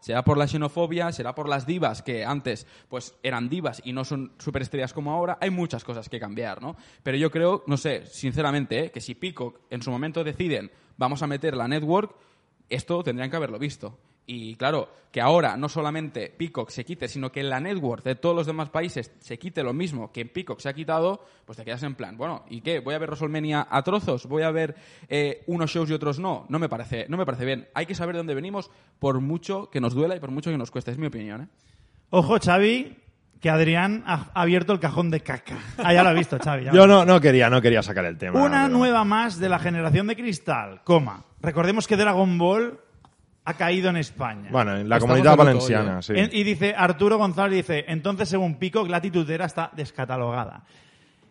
será 0.00 0.24
por 0.24 0.38
la 0.38 0.46
xenofobia, 0.46 1.12
será 1.12 1.34
por 1.34 1.48
las 1.48 1.66
divas 1.66 2.02
que 2.02 2.24
antes 2.24 2.66
pues 2.88 3.14
eran 3.22 3.48
divas 3.48 3.80
y 3.84 3.92
no 3.92 4.04
son 4.04 4.32
superestrellas 4.38 4.92
como 4.92 5.12
ahora, 5.12 5.38
hay 5.40 5.50
muchas 5.50 5.84
cosas 5.84 6.08
que 6.08 6.20
cambiar, 6.20 6.62
¿no? 6.62 6.76
Pero 7.02 7.16
yo 7.16 7.30
creo, 7.30 7.64
no 7.66 7.76
sé, 7.76 8.06
sinceramente, 8.06 8.86
¿eh? 8.86 8.90
que 8.90 9.00
si 9.00 9.14
Peacock 9.14 9.60
en 9.70 9.82
su 9.82 9.90
momento 9.90 10.24
deciden 10.24 10.70
vamos 10.96 11.22
a 11.22 11.26
meter 11.26 11.56
la 11.56 11.68
network, 11.68 12.14
esto 12.68 13.02
tendrían 13.02 13.30
que 13.30 13.36
haberlo 13.36 13.58
visto. 13.58 13.98
Y 14.30 14.56
claro, 14.56 14.90
que 15.10 15.22
ahora 15.22 15.56
no 15.56 15.70
solamente 15.70 16.28
Peacock 16.36 16.68
se 16.68 16.84
quite, 16.84 17.08
sino 17.08 17.32
que 17.32 17.42
la 17.42 17.60
network 17.60 18.04
de 18.04 18.14
todos 18.14 18.36
los 18.36 18.46
demás 18.46 18.68
países 18.68 19.10
se 19.20 19.38
quite 19.38 19.62
lo 19.62 19.72
mismo 19.72 20.12
que 20.12 20.20
en 20.20 20.28
Peacock 20.28 20.60
se 20.60 20.68
ha 20.68 20.74
quitado, 20.74 21.24
pues 21.46 21.56
te 21.56 21.64
quedas 21.64 21.82
en 21.82 21.94
plan, 21.94 22.18
bueno, 22.18 22.44
¿y 22.50 22.60
qué? 22.60 22.80
¿Voy 22.80 22.94
a 22.94 22.98
ver 22.98 23.08
WrestleMania 23.08 23.66
a 23.70 23.82
trozos? 23.82 24.26
¿Voy 24.26 24.42
a 24.42 24.50
ver 24.50 24.76
eh, 25.08 25.44
unos 25.46 25.70
shows 25.70 25.88
y 25.88 25.94
otros 25.94 26.18
no? 26.18 26.44
No 26.50 26.58
me 26.58 26.68
parece, 26.68 27.06
no 27.08 27.16
me 27.16 27.24
parece 27.24 27.46
bien. 27.46 27.68
Hay 27.72 27.86
que 27.86 27.94
saber 27.94 28.16
de 28.16 28.18
dónde 28.18 28.34
venimos 28.34 28.70
por 28.98 29.18
mucho 29.22 29.70
que 29.70 29.80
nos 29.80 29.94
duela 29.94 30.14
y 30.14 30.20
por 30.20 30.30
mucho 30.30 30.50
que 30.50 30.58
nos 30.58 30.70
cueste. 30.70 30.90
Es 30.90 30.98
mi 30.98 31.06
opinión, 31.06 31.40
¿eh? 31.44 31.48
Ojo, 32.10 32.36
Xavi, 32.38 32.98
que 33.40 33.48
Adrián 33.48 34.04
ha 34.06 34.30
abierto 34.34 34.74
el 34.74 34.78
cajón 34.78 35.08
de 35.10 35.20
caca. 35.20 35.56
Ah, 35.78 35.94
ya 35.94 36.02
lo 36.02 36.10
ha 36.10 36.12
visto, 36.12 36.38
Xavi. 36.38 36.66
Yo 36.70 36.86
no, 36.86 37.06
no 37.06 37.18
quería, 37.18 37.48
no 37.48 37.62
quería 37.62 37.82
sacar 37.82 38.04
el 38.04 38.18
tema. 38.18 38.44
Una 38.44 38.64
pero- 38.66 38.76
nueva 38.76 39.04
más 39.04 39.38
de 39.38 39.48
la 39.48 39.58
generación 39.58 40.06
de 40.06 40.16
cristal, 40.16 40.82
coma. 40.84 41.24
recordemos 41.40 41.86
que 41.86 41.96
Dragon 41.96 42.36
Ball 42.36 42.78
ha 43.48 43.54
caído 43.54 43.88
en 43.90 43.96
España. 43.96 44.48
Bueno, 44.50 44.76
en 44.76 44.88
la 44.88 44.96
Estamos 44.96 45.14
comunidad 45.16 45.36
valenciana, 45.36 46.02
sí. 46.02 46.12
En- 46.16 46.30
y 46.32 46.42
dice 46.44 46.74
Arturo 46.76 47.16
González 47.18 47.56
dice, 47.66 47.84
entonces 47.88 48.28
según 48.28 48.56
Pico, 48.56 48.86
la 48.86 49.00
tutera 49.00 49.46
está 49.46 49.70
descatalogada. 49.74 50.62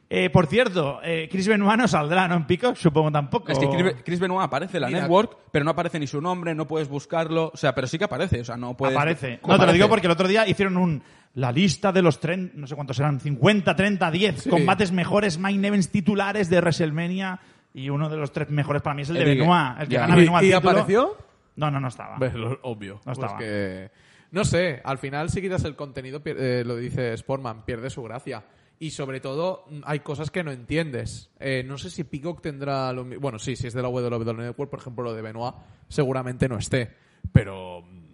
Eh, 0.09 0.29
por 0.29 0.47
cierto, 0.47 1.01
eh, 1.03 1.27
Chris 1.29 1.47
Benoit 1.49 1.77
no 1.77 1.85
saldrá, 1.87 2.27
¿no? 2.29 2.35
En 2.35 2.45
Pico, 2.47 2.73
supongo 2.75 3.11
tampoco. 3.11 3.51
Es 3.51 3.59
que 3.59 3.67
Chris, 4.05 4.19
Benoit 4.21 4.41
aparece 4.41 4.77
en 4.77 4.81
la 4.81 4.87
Mira. 4.87 5.01
network, 5.01 5.37
pero 5.51 5.65
no 5.65 5.71
aparece 5.71 5.99
ni 5.99 6.07
su 6.07 6.21
nombre, 6.21 6.55
no 6.55 6.65
puedes 6.65 6.87
buscarlo. 6.87 7.51
O 7.53 7.57
sea, 7.57 7.75
pero 7.75 7.87
sí 7.87 7.97
que 7.97 8.05
aparece. 8.05 8.39
O 8.39 8.45
sea, 8.45 8.55
no 8.55 8.75
puedes. 8.77 8.95
Aparece. 8.95 9.39
¿Cómo 9.41 9.53
No, 9.55 9.59
te 9.59 9.65
lo 9.65 9.73
digo 9.73 9.89
porque 9.89 10.07
el 10.07 10.11
otro 10.11 10.27
día 10.29 10.47
hicieron 10.47 10.77
un 10.77 11.03
la 11.33 11.51
lista 11.51 11.91
de 11.91 12.01
los 12.01 12.19
tren, 12.21 12.51
no 12.55 12.65
sé 12.67 12.75
cuántos 12.75 12.97
eran, 12.99 13.19
50, 13.19 13.75
30, 13.75 14.09
10 14.09 14.43
Sí. 14.43 14.49
combates 14.49 14.91
mejores 14.93 15.37
main 15.37 15.63
events 15.63 15.89
titulares 15.91 16.49
de 16.49 16.61
WrestleMania 16.61 17.39
y 17.73 17.89
uno 17.89 18.09
de 18.09 18.15
los 18.17 18.31
tres 18.31 18.49
mejores 18.49 18.81
para 18.81 18.95
mí 18.95 19.01
es 19.03 19.09
el 19.09 19.15
de 19.17 19.23
El 19.33 19.37
Benoit, 19.39 19.81
el 19.81 19.87
que 19.89 19.97
gana 19.97 20.15
¿Y, 20.17 20.21
Benoit 20.21 20.45
y 20.45 20.53
apareció? 20.53 21.15
No, 21.57 21.69
no, 21.69 21.79
no 21.81 21.89
estaba. 21.89 22.15
Obvio. 22.63 22.93
No 22.95 23.01
Pues 23.03 23.17
estaba. 23.17 23.37
que- 23.37 23.91
no 24.31 24.45
sé, 24.45 24.81
al 24.83 24.97
final 24.97 25.29
si 25.29 25.41
quitas 25.41 25.63
el 25.65 25.75
contenido, 25.75 26.21
eh, 26.25 26.63
lo 26.65 26.75
dice 26.77 27.15
Sportman, 27.17 27.65
pierde 27.65 27.89
su 27.89 28.01
gracia. 28.03 28.43
Y 28.79 28.91
sobre 28.91 29.19
todo, 29.19 29.65
mm, 29.69 29.79
hay 29.85 30.01
cosas 30.01 30.29
que 30.29 30.43
no 30.43 30.51
entiendes. 30.51 31.31
Eh, 31.39 31.63
no 31.65 31.77
sé 31.79 31.89
si 31.89 32.03
Peacock 32.03 32.41
tendrá 32.41 32.93
lo 32.93 33.03
mi- 33.03 33.15
Bueno, 33.17 33.39
sí, 33.39 33.55
si 33.55 33.67
es 33.67 33.73
de 33.73 33.81
la 33.81 33.89
WWE 33.89 34.33
Network, 34.33 34.69
por 34.69 34.79
ejemplo, 34.79 35.03
lo 35.03 35.13
de 35.15 35.21
Benoit, 35.21 35.55
seguramente 35.89 36.47
no 36.47 36.57
esté. 36.57 36.91
Pero. 37.31 37.81
mm, 37.81 38.07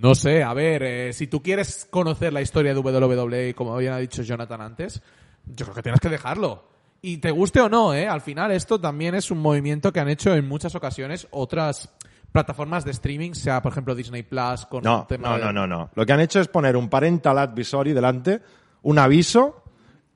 No 0.00 0.14
sé, 0.14 0.42
a 0.42 0.54
ver, 0.54 0.82
eh, 0.82 1.12
si 1.12 1.26
tú 1.26 1.42
quieres 1.42 1.86
conocer 1.90 2.32
la 2.32 2.40
historia 2.40 2.72
de 2.72 2.80
WWE, 2.80 3.54
como 3.54 3.76
bien 3.76 3.92
ha 3.92 3.98
dicho 3.98 4.22
Jonathan 4.22 4.62
antes, 4.62 5.02
yo 5.44 5.66
creo 5.66 5.74
que 5.74 5.82
tienes 5.82 6.00
que 6.00 6.08
dejarlo. 6.08 6.70
Y 7.02 7.18
te 7.18 7.30
guste 7.30 7.60
o 7.60 7.68
no, 7.68 7.92
¿eh? 7.92 8.08
Al 8.08 8.22
final 8.22 8.50
esto 8.50 8.80
también 8.80 9.14
es 9.14 9.30
un 9.30 9.38
movimiento 9.40 9.92
que 9.92 10.00
han 10.00 10.08
hecho 10.08 10.34
en 10.34 10.48
muchas 10.48 10.74
ocasiones 10.74 11.28
otras 11.32 11.94
plataformas 12.32 12.84
de 12.84 12.90
streaming, 12.92 13.32
sea 13.32 13.60
por 13.62 13.72
ejemplo 13.72 13.94
Disney 13.94 14.22
Plus 14.22 14.66
con 14.66 14.82
No, 14.84 15.00
un 15.00 15.06
tema 15.06 15.28
no, 15.30 15.38
de- 15.38 15.44
no, 15.44 15.52
no, 15.52 15.66
no. 15.66 15.90
Lo 15.94 16.06
que 16.06 16.12
han 16.12 16.20
hecho 16.20 16.40
es 16.40 16.48
poner 16.48 16.76
un 16.76 16.88
parental 16.88 17.38
advisory 17.38 17.92
delante, 17.92 18.40
un 18.82 18.98
aviso 18.98 19.62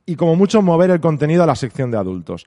y 0.06 0.16
como 0.16 0.36
mucho 0.36 0.62
mover 0.62 0.90
el 0.90 1.00
contenido 1.00 1.42
a 1.42 1.46
la 1.46 1.54
sección 1.54 1.90
de 1.90 1.98
adultos. 1.98 2.46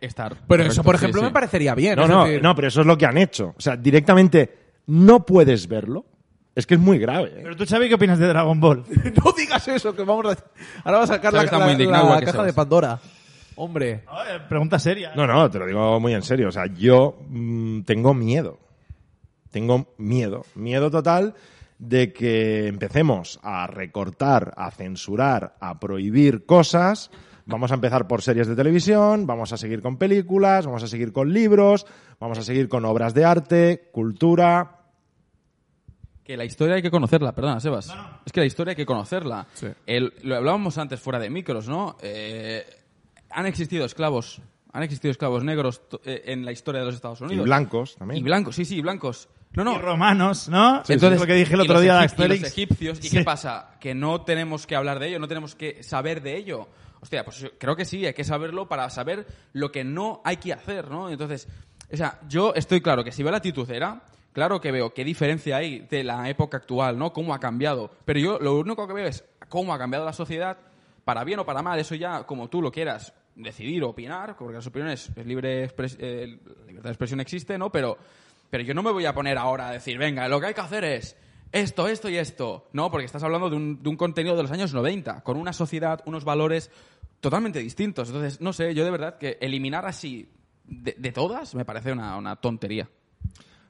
Estar. 0.00 0.36
Pero 0.48 0.62
eso, 0.64 0.82
por 0.82 0.94
ejemplo, 0.94 1.20
sí. 1.20 1.26
me 1.26 1.32
parecería 1.32 1.74
bien. 1.74 1.96
No, 1.96 2.02
es 2.04 2.08
no, 2.08 2.24
decir- 2.26 2.42
no, 2.42 2.54
pero 2.54 2.68
eso 2.68 2.80
es 2.80 2.86
lo 2.86 2.96
que 2.98 3.06
han 3.06 3.18
hecho. 3.18 3.54
O 3.56 3.60
sea, 3.60 3.76
directamente 3.76 4.52
no 4.86 5.24
puedes 5.26 5.68
verlo. 5.68 6.04
Es 6.54 6.66
que 6.66 6.74
es 6.74 6.80
muy 6.80 6.98
grave. 6.98 7.28
¿eh? 7.36 7.40
Pero 7.42 7.56
tú, 7.56 7.64
Xavi, 7.66 7.88
¿qué 7.88 7.94
opinas 7.94 8.18
de 8.18 8.26
Dragon 8.28 8.60
Ball? 8.60 8.84
no 9.24 9.32
digas 9.32 9.66
eso, 9.68 9.94
que 9.96 10.02
vamos 10.04 10.26
a... 10.26 10.36
Ahora 10.84 10.98
va 10.98 11.04
a 11.04 11.06
sacar 11.06 11.32
la, 11.32 11.44
la- 11.44 12.02
la 12.04 12.20
caja 12.20 12.42
de 12.42 12.52
Pandora. 12.52 12.98
Hombre. 13.56 14.04
No, 14.06 14.22
eh, 14.24 14.40
pregunta 14.48 14.78
seria. 14.78 15.12
No, 15.14 15.26
no, 15.26 15.50
te 15.50 15.58
lo 15.58 15.66
digo 15.66 15.98
muy 16.00 16.14
en 16.14 16.22
serio. 16.22 16.48
O 16.48 16.52
sea, 16.52 16.66
yo 16.66 17.18
mm, 17.28 17.82
tengo 17.82 18.12
miedo. 18.14 18.58
Tengo 19.52 19.86
miedo. 19.98 20.44
Miedo 20.56 20.90
total 20.90 21.34
de 21.78 22.12
que 22.12 22.66
empecemos 22.66 23.38
a 23.44 23.68
recortar, 23.68 24.52
a 24.56 24.70
censurar, 24.72 25.54
a 25.60 25.78
prohibir 25.78 26.44
cosas. 26.46 27.10
Vamos 27.46 27.70
a 27.70 27.74
empezar 27.74 28.06
por 28.06 28.22
series 28.22 28.46
de 28.46 28.54
televisión, 28.56 29.26
vamos 29.26 29.52
a 29.52 29.56
seguir 29.56 29.82
con 29.82 29.96
películas, 29.98 30.64
vamos 30.66 30.82
a 30.84 30.86
seguir 30.86 31.12
con 31.12 31.32
libros, 31.32 31.86
vamos 32.20 32.38
a 32.38 32.42
seguir 32.42 32.68
con 32.68 32.84
obras 32.84 33.14
de 33.14 33.24
arte, 33.24 33.88
cultura. 33.92 34.78
Que 36.24 36.36
la 36.36 36.44
historia 36.44 36.76
hay 36.76 36.82
que 36.82 36.90
conocerla, 36.90 37.34
perdona, 37.34 37.58
Sebas. 37.58 37.92
Es 38.24 38.32
que 38.32 38.40
la 38.40 38.46
historia 38.46 38.70
hay 38.72 38.76
que 38.76 38.86
conocerla. 38.86 39.46
Sí. 39.54 39.66
El- 39.86 40.12
lo 40.22 40.36
hablábamos 40.36 40.78
antes 40.78 41.00
fuera 41.00 41.18
de 41.18 41.30
micros, 41.30 41.68
¿no? 41.68 41.96
Eh, 42.00 42.64
han 43.30 43.46
existido 43.46 43.84
esclavos, 43.84 44.40
han 44.72 44.84
existido 44.84 45.10
esclavos 45.10 45.42
negros 45.42 45.88
to- 45.88 46.00
eh, 46.04 46.22
en 46.26 46.44
la 46.44 46.52
historia 46.52 46.80
de 46.80 46.86
los 46.86 46.94
Estados 46.94 47.20
Y 47.22 47.24
Unidos. 47.24 47.44
blancos 47.44 47.96
también. 47.96 48.20
Y 48.20 48.22
blancos, 48.22 48.54
sí, 48.54 48.64
sí, 48.64 48.80
blancos. 48.80 49.28
No, 49.54 49.64
no. 49.64 49.74
Y 49.74 49.78
romanos, 49.78 50.48
¿no? 50.48 50.82
Entonces, 50.88 51.20
lo 51.20 51.26
que 51.26 51.34
dije 51.34 51.54
el 51.54 51.60
otro 51.60 51.80
día 51.80 51.98
de 51.98 52.28
los 52.28 52.42
egipcios. 52.42 52.98
¿Y 53.00 53.08
Sí. 53.08 53.18
qué 53.18 53.24
pasa? 53.24 53.76
Que 53.80 53.94
no 53.94 54.22
tenemos 54.22 54.66
que 54.66 54.74
hablar 54.76 54.98
de 54.98 55.08
ello, 55.08 55.18
no 55.18 55.28
tenemos 55.28 55.54
que 55.54 55.82
saber 55.82 56.22
de 56.22 56.36
ello. 56.36 56.68
Hostia, 57.00 57.24
pues 57.24 57.44
creo 57.58 57.76
que 57.76 57.84
sí, 57.84 58.06
hay 58.06 58.14
que 58.14 58.24
saberlo 58.24 58.68
para 58.68 58.88
saber 58.88 59.26
lo 59.52 59.72
que 59.72 59.84
no 59.84 60.20
hay 60.24 60.36
que 60.36 60.52
hacer, 60.52 60.88
¿no? 60.90 61.10
Entonces, 61.10 61.48
o 61.92 61.96
sea, 61.96 62.20
yo 62.28 62.54
estoy 62.54 62.80
claro 62.80 63.02
que 63.04 63.12
si 63.12 63.22
veo 63.22 63.32
la 63.32 63.40
titucera, 63.40 64.02
claro 64.32 64.60
que 64.60 64.70
veo 64.70 64.94
qué 64.94 65.04
diferencia 65.04 65.56
hay 65.56 65.80
de 65.80 66.04
la 66.04 66.28
época 66.30 66.58
actual, 66.58 66.96
¿no? 66.98 67.12
Cómo 67.12 67.34
ha 67.34 67.40
cambiado. 67.40 67.90
Pero 68.04 68.20
yo 68.20 68.38
lo 68.38 68.58
único 68.58 68.86
que 68.86 68.94
veo 68.94 69.06
es 69.06 69.24
cómo 69.48 69.74
ha 69.74 69.78
cambiado 69.78 70.04
la 70.04 70.12
sociedad, 70.12 70.56
para 71.04 71.24
bien 71.24 71.40
o 71.40 71.44
para 71.44 71.60
mal, 71.62 71.78
eso 71.78 71.94
ya 71.96 72.22
como 72.24 72.48
tú 72.48 72.62
lo 72.62 72.70
quieras 72.70 73.12
decidir, 73.34 73.82
opinar, 73.82 74.36
porque 74.36 74.54
las 74.54 74.66
opiniones, 74.66 75.10
es 75.16 75.26
libre 75.26 75.64
eh, 75.64 76.38
libertad 76.66 76.84
de 76.84 76.90
expresión 76.90 77.20
existe, 77.20 77.58
¿no? 77.58 77.70
Pero, 77.72 77.98
pero 78.52 78.64
yo 78.64 78.74
no 78.74 78.82
me 78.82 78.90
voy 78.90 79.06
a 79.06 79.14
poner 79.14 79.38
ahora 79.38 79.68
a 79.68 79.72
decir, 79.72 79.96
venga, 79.96 80.28
lo 80.28 80.38
que 80.38 80.48
hay 80.48 80.52
que 80.52 80.60
hacer 80.60 80.84
es 80.84 81.16
esto, 81.52 81.88
esto 81.88 82.10
y 82.10 82.18
esto. 82.18 82.68
No, 82.74 82.90
porque 82.90 83.06
estás 83.06 83.22
hablando 83.22 83.48
de 83.48 83.56
un, 83.56 83.96
contenido 83.96 84.36
de 84.36 84.42
los 84.42 84.52
años 84.52 84.74
90, 84.74 85.22
con 85.22 85.38
una 85.38 85.54
sociedad, 85.54 86.02
unos 86.04 86.26
valores 86.26 86.70
totalmente 87.20 87.60
distintos. 87.60 88.08
Entonces, 88.08 88.42
no 88.42 88.52
sé, 88.52 88.74
yo 88.74 88.84
de 88.84 88.90
verdad 88.90 89.16
que 89.16 89.38
eliminar 89.40 89.86
así 89.86 90.28
de, 90.66 91.12
todas 91.12 91.54
me 91.54 91.64
parece 91.64 91.92
una, 91.92 92.36
tontería. 92.42 92.90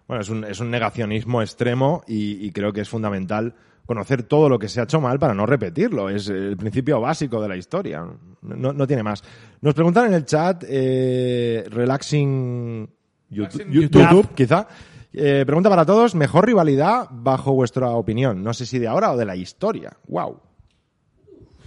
Bueno, 0.09 0.49
es 0.49 0.59
un, 0.59 0.71
negacionismo 0.73 1.43
extremo 1.43 2.03
y, 2.09 2.51
creo 2.51 2.73
que 2.73 2.81
es 2.81 2.89
fundamental 2.89 3.55
conocer 3.87 4.25
todo 4.25 4.49
lo 4.49 4.59
que 4.59 4.69
se 4.69 4.81
ha 4.81 4.83
hecho 4.83 5.01
mal 5.01 5.21
para 5.21 5.33
no 5.33 5.47
repetirlo. 5.47 6.11
Es 6.11 6.27
el 6.27 6.57
principio 6.57 7.01
básico 7.01 7.41
de 7.41 7.49
la 7.49 7.57
historia. 7.57 8.05
No, 8.41 8.73
no 8.73 8.87
tiene 8.89 9.05
más. 9.05 9.23
Nos 9.61 9.75
preguntan 9.75 10.07
en 10.07 10.15
el 10.15 10.25
chat, 10.25 10.65
eh, 10.67 11.67
Relaxing 11.69 12.89
YouTube, 13.33 13.59
Relaxing 13.59 13.73
YouTube, 13.73 14.03
YouTube. 14.03 14.35
quizá. 14.35 14.67
Eh, 15.15 15.43
pregunta 15.45 15.69
para 15.69 15.85
todos, 15.85 16.15
mejor 16.15 16.47
rivalidad 16.47 17.07
bajo 17.11 17.53
vuestra 17.53 17.89
opinión. 17.91 18.43
No 18.43 18.55
sé 18.55 18.65
si 18.67 18.79
de 18.79 18.89
ahora 18.89 19.13
o 19.13 19.17
de 19.17 19.25
la 19.25 19.37
historia. 19.37 19.93
Wow. 20.09 20.41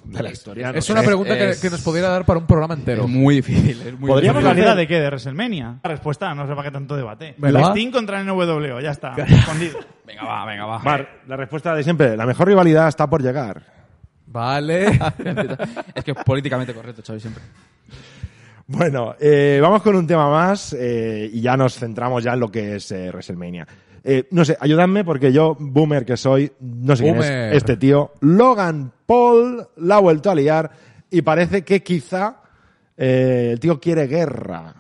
De 0.05 0.21
la 0.21 0.31
historia. 0.31 0.71
no 0.71 0.77
Es 0.77 0.85
sé. 0.85 0.91
una 0.93 1.01
pregunta 1.01 1.35
que, 1.35 1.49
es- 1.49 1.61
que 1.61 1.69
nos 1.69 1.81
pudiera 1.81 2.09
dar 2.09 2.25
para 2.25 2.39
un 2.39 2.45
programa 2.45 2.75
entero. 2.75 3.03
Es 3.05 3.09
muy 3.09 3.35
difícil. 3.35 3.81
Es 3.81 3.99
muy 3.99 4.07
Podríamos 4.07 4.19
difícil. 4.19 4.37
¿Rivalidad 4.41 4.67
hacer- 4.73 4.77
de 4.77 4.87
qué? 4.87 4.99
¿De 4.99 5.07
WrestleMania? 5.07 5.79
La 5.83 5.89
respuesta, 5.89 6.33
no 6.35 6.43
sé 6.47 6.53
para 6.55 6.63
qué 6.69 6.71
tanto 6.71 6.95
debate. 6.95 7.33
¿Verdad? 7.39 7.71
Sting 7.71 7.91
contra 7.91 8.23
NWO, 8.23 8.79
ya 8.81 8.91
está. 8.91 9.11
Respondido. 9.15 9.79
Venga, 10.05 10.23
va, 10.23 10.45
venga, 10.45 10.65
va. 10.65 10.79
Mar, 10.79 11.21
la 11.27 11.35
respuesta 11.37 11.73
de 11.73 11.83
siempre. 11.83 12.15
La 12.15 12.25
mejor 12.27 12.47
rivalidad 12.47 12.87
está 12.87 13.07
por 13.09 13.21
llegar. 13.23 13.63
Vale. 14.27 14.85
es 15.95 16.03
que 16.03 16.11
es 16.11 16.17
políticamente 16.23 16.73
correcto, 16.73 17.01
Xavi, 17.05 17.19
siempre. 17.19 17.43
Bueno, 18.67 19.15
eh, 19.19 19.59
vamos 19.61 19.81
con 19.83 19.95
un 19.95 20.07
tema 20.07 20.29
más 20.29 20.73
eh, 20.73 21.29
y 21.31 21.41
ya 21.41 21.55
nos 21.55 21.75
centramos 21.75 22.23
ya 22.23 22.33
en 22.33 22.39
lo 22.39 22.49
que 22.49 22.77
es 22.77 22.91
eh, 22.91 23.09
WrestleMania. 23.09 23.67
No 24.29 24.45
sé, 24.45 24.55
ayudadme 24.59 25.03
porque 25.03 25.33
yo, 25.33 25.57
boomer 25.59 26.05
que 26.05 26.15
soy, 26.15 26.51
no 26.59 26.95
sé 26.95 27.03
quién 27.03 27.17
es 27.17 27.55
este 27.57 27.75
tío. 27.75 28.13
Logan 28.21 28.91
Paul 29.05 29.67
la 29.77 29.95
ha 29.95 29.99
vuelto 29.99 30.29
a 30.29 30.35
liar 30.35 30.69
y 31.09 31.23
parece 31.23 31.63
que 31.63 31.81
quizá 31.81 32.37
el 32.95 33.59
tío 33.59 33.79
quiere 33.79 34.05
guerra. 34.05 34.75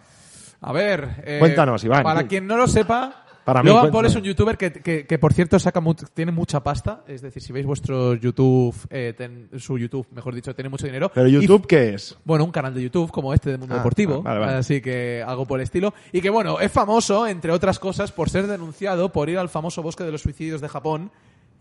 A 0.61 0.71
ver. 0.71 1.23
eh, 1.23 1.37
Cuéntanos, 1.39 1.83
Iván. 1.83 2.03
Para 2.03 2.27
quien 2.27 2.45
no 2.47 2.57
lo 2.57 2.67
sepa. 2.67 3.24
Para 3.45 3.61
mí, 3.61 3.69
Logan. 3.69 3.91
Paul 3.91 4.05
es 4.07 4.15
un 4.15 4.23
youtuber 4.23 4.57
que, 4.57 4.71
que, 4.73 5.05
que, 5.05 5.19
por 5.19 5.31
cierto, 5.31 5.59
saca 5.59 5.79
mu- 5.79 5.93
tiene 5.93 6.31
mucha 6.31 6.61
pasta. 6.63 7.03
Es 7.07 7.21
decir, 7.21 7.41
si 7.43 7.53
veis 7.53 7.65
vuestro 7.65 8.15
YouTube, 8.15 8.75
eh, 8.89 9.13
ten- 9.15 9.49
su 9.59 9.77
YouTube, 9.77 10.07
mejor 10.11 10.33
dicho, 10.33 10.53
tiene 10.55 10.67
mucho 10.69 10.87
dinero. 10.87 11.11
Pero 11.13 11.27
Y 11.27 11.33
YouTube, 11.33 11.67
¿qué 11.67 11.93
es? 11.93 12.17
Bueno, 12.25 12.43
un 12.43 12.51
canal 12.51 12.73
de 12.73 12.81
YouTube 12.81 13.11
como 13.11 13.33
este 13.35 13.51
de 13.51 13.57
Mundo 13.59 13.75
Ah, 13.75 13.77
Deportivo, 13.77 14.23
vale, 14.23 14.39
vale. 14.39 14.53
así 14.53 14.81
que 14.81 15.23
algo 15.25 15.45
por 15.45 15.59
el 15.59 15.63
estilo. 15.63 15.93
Y 16.11 16.21
que 16.21 16.29
bueno, 16.31 16.59
es 16.59 16.71
famoso, 16.71 17.27
entre 17.27 17.51
otras 17.51 17.77
cosas, 17.77 18.11
por 18.11 18.29
ser 18.31 18.47
denunciado 18.47 19.11
por 19.11 19.29
ir 19.29 19.37
al 19.37 19.47
famoso 19.49 19.83
bosque 19.83 20.03
de 20.03 20.11
los 20.11 20.21
suicidios 20.21 20.59
de 20.59 20.67
Japón 20.67 21.11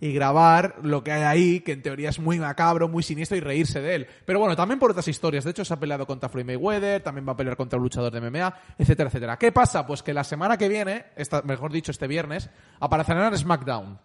y 0.05 0.12
grabar 0.12 0.75
lo 0.83 1.03
que 1.03 1.12
hay 1.12 1.23
ahí, 1.23 1.61
que 1.61 1.73
en 1.73 1.81
teoría 1.81 2.11
es 2.11 2.19
muy 2.19 2.38
macabro, 2.38 2.90
muy 2.90 3.03
siniestro 3.03 3.38
y 3.38 3.40
reírse 3.40 3.81
de 3.81 3.95
él. 3.95 4.07
Pero 4.27 4.38
bueno, 4.38 4.55
también 4.55 4.79
por 4.79 4.90
otras 4.90 5.09
historias. 5.09 5.45
De 5.45 5.53
hecho, 5.53 5.64
se 5.64 5.73
ha 5.73 5.81
peleado 5.81 6.07
contra 6.07 6.29
Floyd 6.29 6.45
Mayweather, 6.45 7.03
también 7.03 7.27
va 7.27 7.33
a 7.33 7.37
pelear 7.38 7.57
contra 7.57 7.79
un 7.79 7.85
luchador 7.85 8.12
de 8.12 8.21
MMA, 8.21 8.55
etcétera, 8.77 9.09
etcétera. 9.09 9.38
¿Qué 9.38 9.51
pasa? 9.51 9.87
Pues 9.87 10.03
que 10.03 10.12
la 10.12 10.23
semana 10.23 10.59
que 10.59 10.69
viene, 10.69 11.07
esta, 11.17 11.40
mejor 11.40 11.73
dicho, 11.73 11.90
este 11.90 12.07
viernes, 12.07 12.51
aparecerá 12.81 13.29
en 13.29 13.38
SmackDown. 13.38 13.99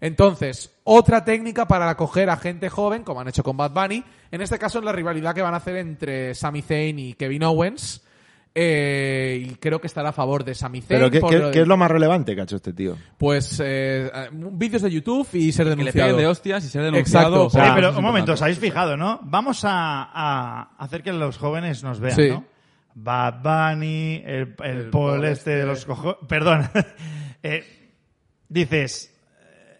Entonces, 0.00 0.74
otra 0.82 1.24
técnica 1.24 1.68
para 1.68 1.88
acoger 1.88 2.30
a 2.30 2.36
gente 2.36 2.68
joven, 2.68 3.04
como 3.04 3.20
han 3.20 3.28
hecho 3.28 3.44
con 3.44 3.56
Bad 3.56 3.70
Bunny, 3.70 4.02
en 4.32 4.40
este 4.40 4.58
caso 4.58 4.80
es 4.80 4.84
la 4.84 4.90
rivalidad 4.90 5.36
que 5.36 5.42
van 5.42 5.54
a 5.54 5.58
hacer 5.58 5.76
entre 5.76 6.34
Sami 6.34 6.62
Zayn 6.62 6.98
y 6.98 7.14
Kevin 7.14 7.44
Owens. 7.44 8.03
Eh, 8.56 9.48
y 9.50 9.54
creo 9.56 9.80
que 9.80 9.88
estará 9.88 10.10
a 10.10 10.12
favor 10.12 10.44
de 10.44 10.54
Sami 10.54 10.80
Zayn. 10.80 11.00
¿Pero 11.00 11.10
qué, 11.10 11.20
por 11.20 11.30
qué- 11.30 11.38
lo 11.38 11.46
de- 11.46 11.52
qué 11.52 11.60
es 11.62 11.66
lo 11.66 11.76
más 11.76 11.90
relevante 11.90 12.34
que 12.34 12.40
ha 12.40 12.44
hecho 12.44 12.56
este 12.56 12.72
tío? 12.72 12.96
Pues 13.18 13.60
eh, 13.64 14.10
vídeos 14.52 14.82
de 14.82 14.90
YouTube 14.92 15.26
y 15.32 15.50
ser 15.50 15.64
Que 15.66 15.70
le 15.70 15.76
denunciado. 15.76 16.08
peguen 16.10 16.22
de 16.22 16.26
hostias 16.28 16.64
y 16.64 16.68
ser 16.68 16.82
Exacto. 16.94 17.30
denunciado. 17.30 17.46
O 17.46 17.50
sea, 17.50 17.74
pero 17.74 17.96
un 17.96 18.02
momento, 18.04 18.32
os 18.34 18.42
habéis 18.42 18.58
fijado, 18.60 18.96
¿no? 18.96 19.18
Vamos 19.24 19.64
a, 19.64 20.08
a 20.12 20.76
hacer 20.78 21.02
que 21.02 21.12
los 21.12 21.36
jóvenes 21.36 21.82
nos 21.82 21.98
vean, 21.98 22.14
Sí. 22.16 22.28
¿no? 22.30 22.44
Bad 22.94 23.42
Bunny, 23.42 24.22
el, 24.24 24.54
el, 24.62 24.76
El 24.78 24.90
Paul 24.90 25.24
este 25.24 25.50
de 25.50 25.56
este. 25.60 25.66
los 25.66 25.84
cojones... 25.84 26.16
Perdón. 26.28 26.68
Eh, 27.46 27.62
dices, 28.48 29.13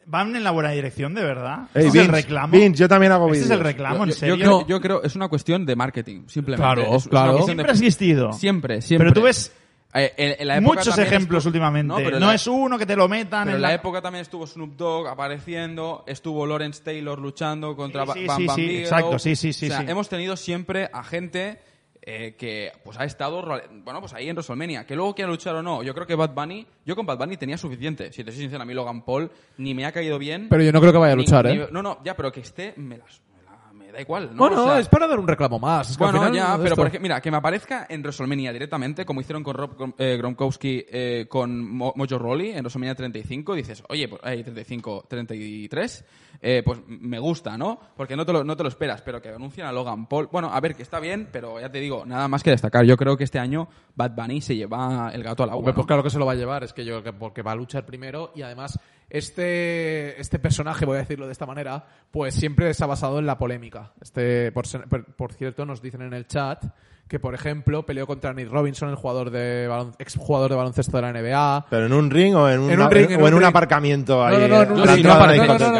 ¿van 0.06 0.34
en 0.36 0.44
la 0.44 0.50
buena 0.50 0.70
dirección, 0.70 1.14
de 1.14 1.22
verdad? 1.22 1.68
Ey, 1.74 1.86
¿Ese 1.86 1.88
es 1.88 1.94
el 1.94 2.00
Vince, 2.02 2.12
reclamo? 2.12 2.52
Vince, 2.52 2.78
yo 2.80 2.88
también 2.88 3.12
hago 3.12 3.26
¿Ese 3.30 3.38
es 3.40 3.44
vídeos. 3.46 3.58
el 3.60 3.64
reclamo, 3.64 4.04
en 4.04 4.10
Yo, 4.10 4.14
yo 4.14 4.18
serio? 4.20 4.36
creo, 4.36 4.66
yo 4.66 4.80
creo 4.80 5.02
es 5.02 5.16
una 5.16 5.28
cuestión 5.28 5.64
de 5.66 5.76
marketing, 5.76 6.24
simplemente. 6.26 6.62
Claro, 6.82 6.96
Es 6.96 7.08
claro. 7.08 7.36
de- 7.38 7.42
Siempre 7.44 7.66
ha 7.68 7.72
existido. 7.72 8.32
Siempre, 8.32 8.82
siempre. 8.82 9.08
Pero 9.10 9.20
tú 9.20 9.22
ves 9.26 9.52
Eh, 9.96 10.12
en- 10.16 10.34
en 10.40 10.48
la 10.48 10.56
época 10.56 10.78
Muchos 10.80 10.98
ejemplos 10.98 11.38
estuvo- 11.44 11.50
últimamente. 11.50 11.86
No, 11.86 11.98
No, 12.00 12.04
pero 12.04 12.16
en 12.16 12.26
la- 12.26 12.34
es 12.34 12.46
uno 12.48 12.76
que 12.76 12.84
te 12.84 12.96
lo 12.96 13.06
metan 13.08 13.44
Pero 13.44 13.50
en 13.50 13.56
en 13.56 13.62
la 13.62 13.74
época 13.74 14.02
también 14.02 14.22
estuvo 14.22 14.44
Snoop 14.44 14.74
Dogg 14.76 15.06
apareciendo, 15.06 16.02
estuvo 16.08 16.44
Lawrence 16.48 16.82
Taylor 16.82 17.16
luchando 17.20 17.76
contra 17.76 18.04
Sí, 18.06 18.12
sí, 18.22 18.26
Bam 18.26 18.36
sí, 18.38 18.46
Bam 18.48 18.56
sí, 18.56 18.76
exacto, 18.78 19.18
sí, 19.20 19.36
sí, 19.36 19.52
sí, 19.52 19.66
O 19.66 19.68
sea, 19.68 19.80
sí. 19.82 19.84
hemos 19.88 20.08
tenido 20.08 20.36
siempre 20.36 20.90
a 20.92 21.04
gente 21.04 21.60
eh, 22.06 22.34
que 22.36 22.70
pues 22.84 22.98
ha 22.98 23.04
estado 23.04 23.42
bueno 23.42 24.00
pues 24.00 24.12
ahí 24.12 24.28
en 24.28 24.36
WrestleMania. 24.36 24.84
Que 24.86 24.94
luego 24.94 25.14
quiera 25.14 25.30
luchar 25.30 25.54
o 25.56 25.62
no, 25.62 25.82
yo 25.82 25.94
creo 25.94 26.06
que 26.06 26.14
Bad 26.14 26.34
Bunny, 26.34 26.66
yo 26.84 26.94
con 26.94 27.06
Bad 27.06 27.18
Bunny 27.18 27.36
tenía 27.36 27.56
suficiente. 27.56 28.12
Si 28.12 28.22
te 28.22 28.30
soy 28.30 28.42
sincero, 28.42 28.62
a 28.62 28.66
mí 28.66 28.74
Logan 28.74 29.04
Paul 29.04 29.30
ni 29.58 29.74
me 29.74 29.86
ha 29.86 29.92
caído 29.92 30.18
bien. 30.18 30.48
Pero 30.50 30.62
yo 30.62 30.72
no 30.72 30.80
creo 30.80 30.92
que 30.92 30.98
vaya 30.98 31.14
a 31.14 31.16
luchar, 31.16 31.46
ni- 31.46 31.52
¿eh? 31.56 31.68
No, 31.70 31.82
no, 31.82 31.98
ya, 32.04 32.14
pero 32.16 32.30
que 32.30 32.40
esté, 32.40 32.74
me, 32.76 32.98
las- 32.98 33.22
da 33.94 34.00
igual. 34.02 34.30
¿no? 34.32 34.36
Bueno, 34.36 34.62
O 34.62 34.66
sea, 34.66 34.78
es 34.78 34.88
para 34.88 35.06
dar 35.06 35.18
un 35.18 35.26
reclamo 35.26 35.58
más. 35.58 35.90
Es 35.90 35.96
que 35.96 36.04
al 36.04 36.12
bueno, 36.12 36.26
final 36.26 36.36
ya, 36.58 36.62
pero 36.62 36.76
por 36.76 36.86
ejemplo, 36.88 37.02
mira, 37.02 37.20
que 37.22 37.30
me 37.30 37.38
aparezca 37.38 37.86
en 37.88 38.02
WrestleMania 38.02 38.52
directamente, 38.52 39.06
como 39.06 39.20
hicieron 39.22 39.42
con 39.42 39.54
Rob 39.54 39.94
eh, 39.98 40.16
Gronkowski 40.18 40.84
eh, 40.88 41.26
con 41.28 41.66
Mo- 41.70 41.94
Mojo 41.96 42.18
Rawley 42.18 42.50
en 42.50 42.58
WrestleMania 42.60 42.94
35, 42.94 43.54
dices, 43.54 43.82
oye, 43.88 44.08
pues, 44.08 44.20
eh, 44.24 44.42
35, 44.42 45.06
33, 45.08 46.04
eh, 46.42 46.62
pues 46.64 46.80
me 46.86 47.18
gusta, 47.18 47.56
¿no? 47.56 47.78
Porque 47.96 48.16
no 48.16 48.26
te, 48.26 48.32
lo, 48.32 48.44
no 48.44 48.56
te 48.56 48.62
lo 48.62 48.68
esperas, 48.68 49.00
pero 49.02 49.22
que 49.22 49.28
anuncian 49.30 49.66
a 49.66 49.72
Logan 49.72 50.06
Paul. 50.06 50.28
Bueno, 50.30 50.50
a 50.52 50.60
ver, 50.60 50.74
que 50.74 50.82
está 50.82 51.00
bien, 51.00 51.28
pero 51.32 51.60
ya 51.60 51.70
te 51.70 51.80
digo, 51.80 52.04
nada 52.04 52.28
más 52.28 52.42
que 52.42 52.50
destacar. 52.50 52.84
Yo 52.84 52.96
creo 52.96 53.16
que 53.16 53.24
este 53.24 53.38
año 53.38 53.68
Bad 53.94 54.12
Bunny 54.16 54.40
se 54.40 54.56
lleva 54.56 55.10
el 55.14 55.22
gato 55.22 55.42
al 55.42 55.50
agua. 55.50 55.58
Hombre, 55.60 55.72
¿no? 55.72 55.76
pues 55.76 55.86
claro 55.86 56.02
que 56.02 56.10
se 56.10 56.18
lo 56.18 56.26
va 56.26 56.32
a 56.32 56.36
llevar, 56.36 56.64
es 56.64 56.72
que 56.72 56.84
yo 56.84 57.00
creo 57.00 57.12
que 57.14 57.18
porque 57.18 57.42
va 57.42 57.52
a 57.52 57.56
luchar 57.56 57.86
primero 57.86 58.32
y 58.34 58.42
además 58.42 58.78
este 59.10 60.20
este 60.20 60.38
personaje, 60.38 60.84
voy 60.84 60.96
a 60.96 61.00
decirlo 61.00 61.26
de 61.26 61.32
esta 61.32 61.46
manera, 61.46 61.86
pues 62.10 62.34
siempre 62.34 62.72
se 62.74 62.84
ha 62.84 62.86
basado 62.86 63.18
en 63.18 63.26
la 63.26 63.38
polémica. 63.38 63.92
Este 64.00 64.52
por, 64.52 64.66
por 65.16 65.32
cierto 65.32 65.66
nos 65.66 65.82
dicen 65.82 66.02
en 66.02 66.14
el 66.14 66.26
chat 66.26 66.64
que 67.08 67.18
por 67.18 67.34
ejemplo 67.34 67.84
peleó 67.84 68.06
contra 68.06 68.32
Nick 68.32 68.48
Robinson, 68.48 68.88
el 68.88 68.94
jugador 68.94 69.30
de 69.30 69.68
ex 69.98 70.16
jugador 70.16 70.50
de 70.50 70.56
baloncesto 70.56 70.96
de 70.96 71.02
la 71.02 71.12
NBA. 71.12 71.66
¿Pero 71.68 71.86
en 71.86 71.92
un 71.92 72.10
ring 72.10 72.34
o 72.34 72.48
en 72.48 72.60
un, 72.60 72.70
En 72.70 72.80
un 72.80 72.90
ring, 72.90 73.08
o 73.20 73.28
en 73.28 73.34
un 73.34 73.44
aparcamiento 73.44 74.24
ahí? 74.24 74.36
No, 74.36 74.48
no, 74.48 74.48
no, 74.48 74.62
en 74.62 74.72
un 74.72 74.88
ring. 74.88 75.04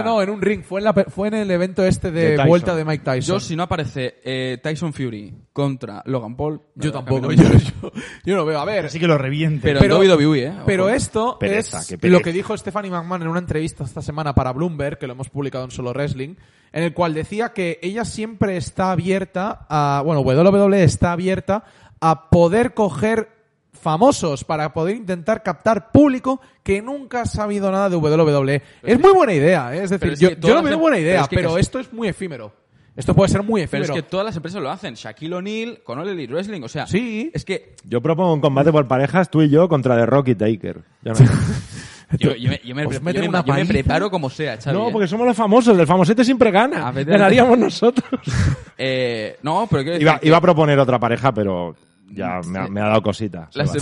no 0.04 0.22
en 0.22 0.30
un 0.30 0.42
ring. 0.42 0.62
Fue 0.62 0.80
en, 0.80 0.84
la 0.84 0.92
fue 0.92 1.28
en 1.28 1.34
el 1.34 1.50
evento 1.50 1.84
este 1.84 2.10
de, 2.10 2.42
vuelta 2.46 2.76
de 2.76 2.84
Mike 2.84 3.04
Tyson. 3.04 3.36
Yo, 3.36 3.40
si 3.40 3.56
no 3.56 3.62
aparece 3.62 4.16
eh, 4.22 4.58
Tyson 4.62 4.92
Fury 4.92 5.34
contra 5.52 6.02
Logan 6.04 6.36
Paul, 6.36 6.60
Yo 6.74 6.92
tampoco, 6.92 7.32
yo, 7.32 7.42
yo, 7.42 7.92
yo 8.24 8.36
no 8.36 8.44
veo. 8.44 8.60
A 8.60 8.64
ver, 8.64 8.86
Así 8.86 9.00
que 9.00 9.06
lo 9.06 9.18
reviente. 9.18 9.74
Pero, 9.74 9.80
Pero- 9.80 9.98
WWE, 9.98 10.42
¿eh? 10.44 10.52
Pero 10.66 10.88
esto 10.88 11.38
Pereza, 11.38 11.80
es 11.80 11.98
lo 12.02 12.20
que 12.20 12.32
dijo 12.32 12.56
Stephanie 12.56 12.90
McMahon 12.90 13.22
en 13.22 13.28
una 13.28 13.40
entrevista 13.40 13.84
esta 13.84 14.02
semana 14.02 14.34
para 14.34 14.52
Bloomberg, 14.52 14.98
que 14.98 15.06
lo 15.06 15.14
hemos 15.14 15.30
publicado 15.30 15.64
en 15.64 15.70
Solo 15.70 15.92
Wrestling, 15.92 16.34
en 16.74 16.82
el 16.82 16.92
cual 16.92 17.14
decía 17.14 17.54
que 17.54 17.78
ella 17.82 18.04
siempre 18.04 18.58
está 18.58 18.90
abierta 18.92 19.64
a, 19.70 20.02
bueno, 20.04 20.20
WWE 20.20 20.82
está 20.84 21.12
abierta 21.12 21.64
a 22.00 22.28
poder 22.28 22.74
coger 22.74 23.30
famosos 23.72 24.44
para 24.44 24.72
poder 24.74 24.96
intentar 24.96 25.42
captar 25.42 25.92
público 25.92 26.40
que 26.62 26.82
nunca 26.82 27.22
ha 27.22 27.26
sabido 27.26 27.70
nada 27.70 27.88
de 27.88 27.96
WWE. 27.96 28.62
es 28.82 29.00
muy 29.00 29.12
buena 29.12 29.32
idea, 29.34 29.72
¿eh? 29.74 29.84
es 29.84 29.90
decir, 29.90 29.98
pero 30.00 30.12
es 30.14 30.20
yo, 30.20 30.30
yo 30.30 30.54
lo 30.54 30.62
veo 30.62 30.74
em- 30.74 30.80
buena 30.80 30.96
pero 30.96 31.06
idea, 31.08 31.20
es 31.22 31.28
que 31.28 31.36
pero 31.36 31.48
casi- 31.50 31.60
esto 31.60 31.78
es 31.78 31.92
muy 31.92 32.08
efímero. 32.08 32.52
Esto 32.96 33.12
puede 33.12 33.28
ser 33.28 33.42
muy 33.42 33.60
Pero 33.66 33.82
efímero. 33.82 33.94
es 33.94 34.02
que 34.04 34.08
todas 34.08 34.24
las 34.24 34.36
empresas 34.36 34.62
lo 34.62 34.70
hacen. 34.70 34.94
Shaquille 34.94 35.34
O'Neal 35.34 35.80
con 35.82 35.98
All 35.98 36.08
Elite 36.08 36.32
Wrestling. 36.32 36.62
O 36.62 36.68
sea, 36.68 36.86
Sí. 36.86 37.28
es 37.34 37.44
que 37.44 37.74
Yo 37.84 38.00
propongo 38.00 38.32
un 38.32 38.40
combate 38.40 38.70
por 38.70 38.86
parejas, 38.86 39.30
tú 39.30 39.42
y 39.42 39.50
yo, 39.50 39.68
contra 39.68 39.96
The 39.96 40.06
Rock 40.06 40.28
y 40.28 40.34
Taker. 40.36 40.82
Ya 41.02 41.12
me- 41.12 41.18
yo, 42.18 42.34
yo 42.34 42.50
me, 42.50 42.60
yo 42.64 42.74
yo 42.90 43.44
paliza. 43.44 43.72
preparo 43.72 44.10
como 44.10 44.30
sea, 44.30 44.56
Xavi. 44.56 44.76
no, 44.76 44.88
¿eh? 44.88 44.92
porque 44.92 45.06
somos 45.08 45.26
los 45.26 45.36
famosos. 45.36 45.78
El 45.78 45.86
famosete 45.86 46.24
siempre 46.24 46.50
gana. 46.50 46.90
Ganaríamos 46.92 47.58
nosotros. 47.58 48.20
Eh, 48.76 49.36
no, 49.42 49.68
pero 49.70 49.84
quiero 49.84 49.92
decir 49.92 50.02
Iba, 50.02 50.18
que 50.18 50.26
iba 50.26 50.36
a 50.36 50.40
proponer 50.40 50.76
otra 50.80 50.98
pareja, 50.98 51.32
pero 51.32 51.76
ya 52.10 52.40
me 52.44 52.58
ha, 52.58 52.66
me 52.66 52.80
ha 52.80 52.86
dado 52.86 53.02
cosita. 53.02 53.48
Las, 53.54 53.72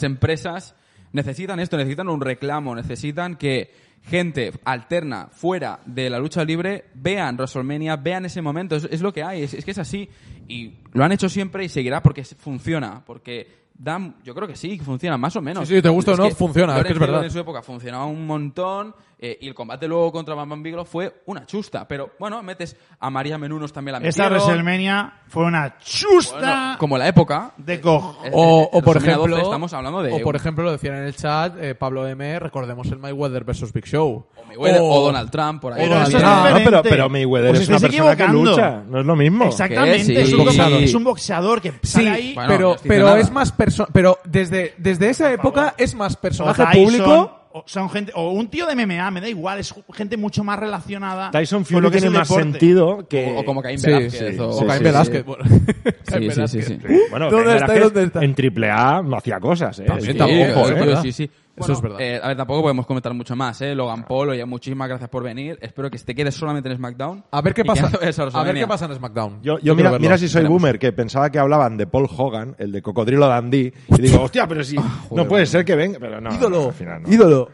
em- 0.00 0.06
empresas 0.12 0.74
necesitan 1.12 1.60
esto, 1.60 1.76
necesitan 1.76 2.08
un 2.08 2.22
reclamo, 2.22 2.74
necesitan 2.74 3.36
que 3.36 3.70
gente 4.04 4.52
alterna 4.64 5.28
fuera 5.32 5.80
de 5.84 6.08
la 6.08 6.18
lucha 6.18 6.44
libre 6.44 6.86
vean 6.94 7.36
WrestleMania, 7.36 7.96
vean 7.96 8.24
ese 8.24 8.40
momento. 8.40 8.74
Es, 8.76 8.88
es 8.90 9.02
lo 9.02 9.12
que 9.12 9.22
hay, 9.22 9.42
es, 9.42 9.52
es 9.54 9.64
que 9.66 9.72
es 9.72 9.78
así. 9.78 10.08
Y 10.48 10.72
lo 10.94 11.04
han 11.04 11.12
hecho 11.12 11.28
siempre 11.28 11.64
y 11.64 11.68
seguirá 11.68 12.02
porque 12.02 12.24
funciona, 12.24 13.02
porque 13.04 13.61
dan, 13.74 14.16
yo 14.24 14.34
creo 14.34 14.48
que 14.48 14.56
sí, 14.56 14.78
funciona 14.78 15.16
más 15.16 15.34
o 15.36 15.42
menos. 15.42 15.68
Sí, 15.68 15.76
sí, 15.76 15.82
te 15.82 15.88
gusta 15.88 16.12
o 16.12 16.16
no, 16.16 16.30
funciona, 16.30 16.78
es 16.78 16.84
que 16.84 16.92
es 16.92 16.98
verdad. 16.98 17.24
En 17.24 17.30
su 17.30 17.38
época 17.38 17.62
funcionaba 17.62 18.06
un 18.06 18.26
montón 18.26 18.94
eh, 19.24 19.38
y 19.40 19.46
el 19.46 19.54
combate 19.54 19.86
luego 19.86 20.10
contra 20.10 20.34
Bam 20.34 20.48
Bam 20.48 20.62
Bigelow 20.64 20.84
fue 20.84 21.22
una 21.26 21.46
chusta. 21.46 21.86
Pero 21.86 22.10
bueno, 22.18 22.42
metes 22.42 22.76
a 22.98 23.08
María 23.08 23.38
Menunos 23.38 23.72
también 23.72 23.92
la 23.92 24.08
Esta 24.08 24.24
metieron. 24.24 24.46
WrestleMania 24.48 25.12
fue 25.28 25.44
una 25.44 25.78
chusta 25.78 26.36
Bueno, 26.40 26.76
como 26.78 26.98
la 26.98 27.06
época. 27.06 27.52
de 27.56 27.80
cojo. 27.80 28.18
Eh, 28.24 28.30
O, 28.32 28.62
eh, 28.64 28.68
o 28.72 28.82
por 28.82 28.96
ejemplo, 28.96 29.28
12 29.28 29.42
estamos 29.42 29.72
hablando 29.72 30.02
de 30.02 30.12
o 30.12 30.20
por 30.24 30.34
ejemplo 30.34 30.64
lo 30.64 30.72
decían 30.72 30.96
en 30.96 31.04
el 31.04 31.14
chat 31.14 31.54
eh, 31.60 31.76
Pablo 31.76 32.06
M, 32.08 32.38
recordemos 32.40 32.88
el 32.88 32.98
Mayweather 32.98 33.44
versus 33.44 33.72
Big 33.72 33.86
Show. 33.86 34.26
o 34.36 34.44
Mayweather, 34.44 34.80
o 34.82 35.00
Donald 35.04 35.30
Trump 35.30 35.60
por 35.62 35.72
ahí. 35.72 35.88
Pero. 35.88 36.00
No, 36.20 36.64
pero, 36.64 36.82
pero 36.82 37.08
Mayweather 37.08 37.52
Os 37.52 37.60
es 37.60 37.68
una 37.68 37.78
persona 37.78 38.16
que 38.16 38.26
lucha. 38.26 38.82
No 38.88 38.98
es 38.98 39.06
lo 39.06 39.14
mismo. 39.14 39.44
Exactamente, 39.44 40.04
sí, 40.04 40.16
es, 40.16 40.32
un 40.32 40.40
sí. 40.40 40.44
boxeador, 40.44 40.82
es 40.82 40.94
un 40.94 41.04
boxeador 41.04 41.60
que 41.62 41.70
Sí, 41.70 41.78
sale 41.84 42.10
ahí. 42.10 42.34
Bueno, 42.34 42.48
pero 42.48 42.76
pero 42.82 43.16
es 43.16 43.30
más 43.30 43.52
perso 43.52 43.86
pero 43.92 44.18
desde 44.24 44.74
desde 44.78 45.10
esa 45.10 45.32
época 45.32 45.74
es 45.78 45.94
más 45.94 46.16
personaje 46.16 46.64
público. 46.72 47.38
O, 47.54 47.64
son 47.66 47.90
gente, 47.90 48.12
o 48.14 48.30
un 48.32 48.48
tío 48.48 48.66
de 48.66 48.74
MMA, 48.74 49.10
me 49.10 49.20
da 49.20 49.28
igual, 49.28 49.58
es 49.58 49.74
gente 49.92 50.16
mucho 50.16 50.42
más 50.42 50.58
relacionada. 50.58 51.30
Tyson 51.30 51.58
con 51.60 51.66
Fury 51.66 51.80
lo 51.82 51.90
que 51.90 51.96
es 51.98 52.02
tiene 52.02 52.14
el 52.16 52.20
más 52.20 52.28
deporte. 52.28 52.50
sentido 52.50 53.06
que... 53.08 53.34
O, 53.36 53.40
o 53.40 53.44
como 53.44 53.60
Caín 53.62 53.78
Sí, 53.78 53.86
Velázquez. 53.88 54.34
sí, 54.34 54.38
o, 54.40 54.48
O 54.48 54.52
sí, 54.60 54.64
Caín 54.66 54.78
sí, 54.78 54.84
Velázquez. 54.84 55.18
sí. 55.20 55.24
bueno, 55.26 55.44
Sí, 55.84 55.92
Caín 56.06 56.22
sí, 56.22 56.30
sí, 56.30 56.36
Velázquez. 56.36 56.66
sí. 56.66 56.78
Bueno, 57.10 57.30
¿Dónde 57.30 57.44
Caín 57.46 57.56
está 57.62 57.72
y 57.72 57.74
Velázquez 57.74 57.82
dónde 57.94 58.02
está? 58.06 58.24
En 58.24 58.34
triple 58.34 58.70
A 58.70 59.02
no 59.02 59.16
hacía 59.16 59.38
cosas, 59.40 59.78
¿eh? 59.80 59.84
También, 59.84 60.12
Sí, 60.12 60.18
tampoco, 60.18 60.68
¿eh? 60.68 60.74
verdad. 60.74 61.02
Sí, 61.02 61.30
Eso 61.56 61.72
es 61.72 61.80
verdad. 61.82 62.00
eh, 62.00 62.20
a 62.22 62.28
ver, 62.28 62.36
tampoco 62.36 62.62
podemos 62.62 62.86
comentar 62.86 63.12
mucho 63.14 63.36
más, 63.36 63.60
¿eh? 63.60 63.74
Logan 63.74 64.04
Paul, 64.04 64.30
oye, 64.30 64.44
muchísimas 64.44 64.88
gracias 64.88 65.10
por 65.10 65.22
venir. 65.22 65.58
Espero 65.60 65.90
que 65.90 65.98
te 65.98 66.14
quedes 66.14 66.34
solamente 66.34 66.70
en 66.70 66.76
SmackDown. 66.76 67.24
A 67.30 67.42
ver 67.42 67.52
qué 67.54 67.64
pasa. 67.64 67.86
A 68.32 68.42
ver 68.44 68.54
qué 68.54 68.66
pasa 68.66 68.86
en 68.86 68.94
SmackDown. 68.94 69.42
Yo, 69.42 69.58
yo 69.58 69.74
mira, 69.74 69.98
mira 69.98 70.16
si 70.16 70.28
soy 70.28 70.40
Veremos. 70.42 70.60
boomer, 70.62 70.78
que 70.78 70.92
pensaba 70.92 71.30
que 71.30 71.38
hablaban 71.38 71.76
de 71.76 71.86
Paul 71.86 72.08
Hogan, 72.16 72.56
el 72.58 72.72
de 72.72 72.80
Cocodrilo 72.82 73.28
Dundee, 73.28 73.72
y 73.88 74.00
digo, 74.00 74.20
hostia, 74.22 74.46
pero 74.48 74.64
si 74.64 74.76
no 75.10 75.28
puede 75.28 75.46
ser 75.46 75.64
que 75.64 75.74
venga, 75.76 75.98
pero 76.00 76.20
no. 76.20 76.30
no, 76.30 76.36
ídolo, 76.36 76.66
al 76.68 76.72
final 76.74 77.02
no. 77.02 77.12
ídolo. 77.12 77.48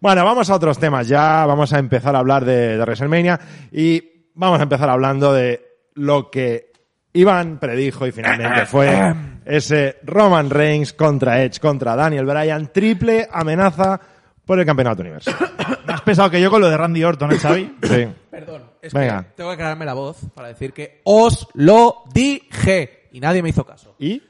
Bueno, 0.00 0.24
vamos 0.24 0.50
a 0.50 0.54
otros 0.56 0.78
temas 0.78 1.08
ya, 1.08 1.46
vamos 1.46 1.72
a 1.72 1.78
empezar 1.78 2.14
a 2.14 2.18
hablar 2.18 2.44
de, 2.44 2.76
de 2.76 2.82
WrestleMania 2.82 3.38
y 3.70 4.02
vamos 4.34 4.58
a 4.60 4.64
empezar 4.64 4.90
hablando 4.90 5.32
de 5.32 5.64
lo 5.94 6.30
que 6.30 6.72
Iván 7.12 7.58
predijo 7.58 8.06
y 8.06 8.12
finalmente 8.12 8.66
fue 8.66 8.88
ese 9.44 9.98
Roman 10.04 10.50
Reigns 10.50 10.92
contra 10.92 11.42
Edge, 11.42 11.60
contra 11.60 11.96
Daniel 11.96 12.24
Bryan, 12.26 12.72
triple 12.72 13.28
amenaza 13.30 14.00
por 14.44 14.58
el 14.58 14.66
campeonato 14.66 15.02
universal. 15.02 15.34
Más 15.86 16.00
pesado 16.02 16.30
que 16.30 16.40
yo 16.40 16.50
con 16.50 16.60
lo 16.60 16.68
de 16.68 16.76
Randy 16.76 17.04
Orton, 17.04 17.32
¿eh, 17.32 17.38
Xavi? 17.38 17.76
Sí. 17.82 18.08
Perdón, 18.30 18.62
es 18.80 18.92
Venga. 18.92 19.24
que 19.24 19.30
tengo 19.36 19.50
que 19.50 19.54
aclararme 19.54 19.84
la 19.84 19.94
voz 19.94 20.18
para 20.34 20.48
decir 20.48 20.72
que 20.72 21.00
os 21.04 21.46
lo 21.54 22.04
dije 22.12 23.08
y 23.12 23.20
nadie 23.20 23.42
me 23.42 23.50
hizo 23.50 23.64
caso. 23.64 23.94
¿Y? 23.98 24.22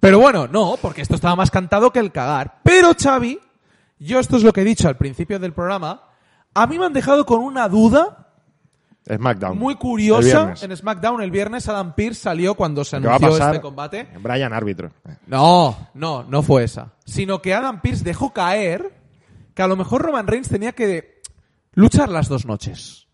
Pero 0.00 0.20
bueno, 0.20 0.46
no, 0.46 0.76
porque 0.80 1.02
esto 1.02 1.16
estaba 1.16 1.34
más 1.34 1.50
cantado 1.50 1.90
que 1.90 1.98
el 1.98 2.12
cagar. 2.12 2.60
Pero 2.62 2.92
Xavi, 2.96 3.38
yo 3.98 4.20
esto 4.20 4.36
es 4.36 4.44
lo 4.44 4.52
que 4.52 4.60
he 4.60 4.64
dicho 4.64 4.88
al 4.88 4.96
principio 4.96 5.38
del 5.40 5.52
programa, 5.52 6.02
a 6.54 6.66
mí 6.66 6.78
me 6.78 6.86
han 6.86 6.92
dejado 6.92 7.26
con 7.26 7.40
una 7.40 7.68
duda 7.68 8.27
SmackDown. 9.16 9.58
muy 9.58 9.74
curiosa. 9.76 10.54
En 10.62 10.76
SmackDown 10.76 11.22
el 11.22 11.30
viernes 11.30 11.68
Adam 11.68 11.94
Pearce 11.94 12.20
salió 12.20 12.54
cuando 12.54 12.84
se 12.84 13.00
¿Qué 13.00 13.06
va 13.06 13.12
a 13.14 13.16
anunció 13.16 13.38
pasar? 13.38 13.54
este 13.54 13.62
combate. 13.62 14.08
Bryan 14.20 14.52
árbitro. 14.52 14.90
No, 15.26 15.88
no, 15.94 16.24
no 16.24 16.42
fue 16.42 16.64
esa. 16.64 16.92
Sino 17.04 17.40
que 17.42 17.54
Adam 17.54 17.80
Pearce 17.80 18.04
dejó 18.04 18.32
caer 18.32 18.92
que 19.54 19.62
a 19.62 19.66
lo 19.66 19.76
mejor 19.76 20.02
Roman 20.02 20.26
Reigns 20.26 20.48
tenía 20.48 20.72
que 20.72 21.20
luchar 21.72 22.08
las 22.08 22.28
dos 22.28 22.46
noches. 22.46 23.06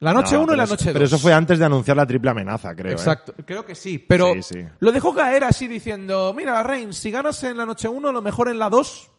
La 0.00 0.12
noche 0.12 0.36
No, 0.36 0.42
1 0.44 0.54
y 0.54 0.56
la 0.56 0.62
noche 0.66 0.74
eso- 0.74 0.84
2. 0.90 0.92
Pero 0.92 1.04
eso 1.06 1.18
fue 1.18 1.32
antes 1.34 1.58
de 1.58 1.64
anunciar 1.64 1.96
la 1.96 2.06
triple 2.06 2.30
amenaza, 2.30 2.72
creo. 2.76 2.92
¿eh? 2.92 2.94
Exacto, 2.94 3.34
creo 3.44 3.64
que 3.66 3.74
sí. 3.74 3.98
Pero 3.98 4.32
Sí, 4.34 4.42
sí. 4.42 4.64
lo 4.78 4.92
dejó 4.92 5.12
caer 5.12 5.42
así 5.42 5.66
diciendo, 5.66 6.32
mira, 6.36 6.62
Reigns, 6.62 6.96
si 6.96 7.10
ganas 7.10 7.42
en 7.42 7.56
la 7.56 7.66
noche 7.66 7.88
1, 7.88 8.12
lo 8.12 8.22
mejor 8.22 8.48
en 8.48 8.60
la 8.60 8.70
2 8.70 9.10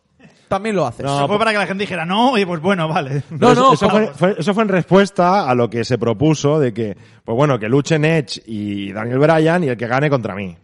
también 0.48 0.76
lo 0.76 0.86
haces. 0.86 1.06
No, 1.06 1.16
Eso 1.18 1.28
fue 1.28 1.38
para 1.38 1.52
que 1.52 1.58
la 1.58 1.68
gente 1.68 1.84
dijera, 1.84 2.06
no, 2.06 2.32
oye, 2.32 2.46
pues 2.48 2.62
bueno, 2.62 2.88
vale. 2.88 3.24
No, 3.30 3.38
Pero 3.40 3.52
eso- 3.52 3.62
no, 3.62 3.74
eso, 3.74 3.90
fue, 3.90 4.08
fue- 4.14 4.36
eso 4.40 4.54
fue 4.54 4.64
en 4.64 4.70
respuesta 4.70 5.50
a 5.50 5.56
lo 5.56 5.70
que 5.70 5.84
se 5.84 5.98
propuso 5.98 6.60
de 6.60 6.74
que, 6.74 6.98
pues 7.24 7.36
bueno, 7.36 7.60
que 7.60 7.70
luchen 7.70 8.06
Edge 8.06 8.42
y 8.46 8.92
Daniel 8.92 9.20
Bryan 9.20 9.64
y 9.64 9.68
el 9.68 9.78
que 9.78 9.88
gane 9.88 10.10
contra 10.10 10.36
mí. 10.36 10.58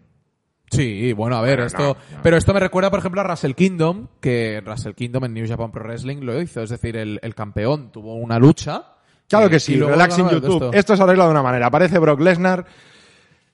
Sí, 0.70 1.12
bueno, 1.12 1.36
a 1.36 1.42
ver, 1.42 1.56
Bueno, 1.58 1.66
esto, 1.66 1.78
no, 1.82 2.16
no. 2.16 2.22
pero 2.24 2.36
esto 2.36 2.52
me 2.52 2.58
recuerda, 2.58 2.90
por 2.90 2.98
ejemplo, 2.98 3.20
a 3.20 3.24
Russell 3.24 3.52
Kingdom, 3.52 4.08
que 4.20 4.60
Russell 4.66 4.94
Kingdom 4.94 5.24
en 5.26 5.34
New 5.34 5.46
Japan 5.48 5.70
Pro 5.70 5.84
Wrestling 5.84 6.18
lo 6.22 6.40
hizo, 6.42 6.60
es 6.62 6.70
decir, 6.70 6.96
el, 6.96 7.20
el 7.22 7.34
campeón 7.36 7.92
tuvo 7.92 8.16
una 8.16 8.38
lucha. 8.40 8.82
Claro 9.28 9.46
eh, 9.46 9.50
que 9.50 9.60
sí, 9.60 9.74
y 9.74 9.76
luego 9.76 9.92
relax 9.92 10.18
en 10.18 10.24
ganó 10.26 10.36
el 10.36 10.42
YouTube. 10.42 10.60
resto. 10.62 10.76
Esto 10.76 10.96
se 10.96 11.02
arregla 11.04 11.24
de 11.26 11.30
una 11.30 11.42
manera. 11.42 11.66
Aparece 11.66 11.98
Brock 12.00 12.20
Lesnar 12.20 12.66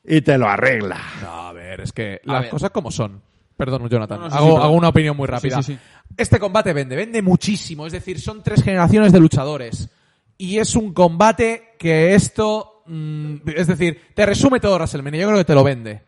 y 0.04 0.22
te 0.22 0.38
lo 0.38 0.48
arregla. 0.48 0.98
No, 1.22 1.48
a 1.48 1.52
ver, 1.52 1.82
es 1.82 1.92
que 1.92 2.20
A 2.26 2.32
las 2.32 2.40
ver. 2.42 2.50
cosas 2.50 2.70
como 2.70 2.90
son. 2.90 3.20
Perdón, 3.56 3.88
Jonathan. 3.88 4.20
No, 4.20 4.28
no, 4.28 4.30
sí, 4.30 4.36
hago, 4.36 4.70
una 4.70 4.88
opinión 4.88 5.16
muy 5.16 5.26
rápida. 5.26 5.62
sí, 5.62 5.74
sí. 5.74 5.78
Este 6.16 6.38
combate 6.38 6.72
vende, 6.72 6.96
vende 6.96 7.22
muchísimo. 7.22 7.86
Es 7.86 7.92
decir, 7.92 8.20
son 8.20 8.42
tres 8.42 8.62
generaciones 8.62 9.12
de 9.12 9.20
luchadores. 9.20 9.88
Y 10.38 10.58
es 10.58 10.74
un 10.74 10.92
combate 10.92 11.74
que 11.78 12.14
esto... 12.14 12.82
mm, 12.86 13.36
es 13.54 13.66
decir, 13.66 14.00
te 14.14 14.26
resume 14.26 14.60
todo 14.60 14.76
WrestleMania. 14.76 15.20
Yo 15.20 15.28
creo 15.28 15.38
que 15.38 15.44
te 15.44 15.54
lo 15.54 15.64
vende. 15.64 16.02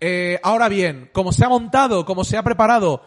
Eh, 0.00 0.38
ahora 0.42 0.68
bien, 0.68 1.10
como 1.12 1.32
se 1.32 1.44
ha 1.44 1.48
montado, 1.48 2.04
como 2.04 2.24
se 2.24 2.36
ha 2.36 2.42
preparado, 2.42 3.02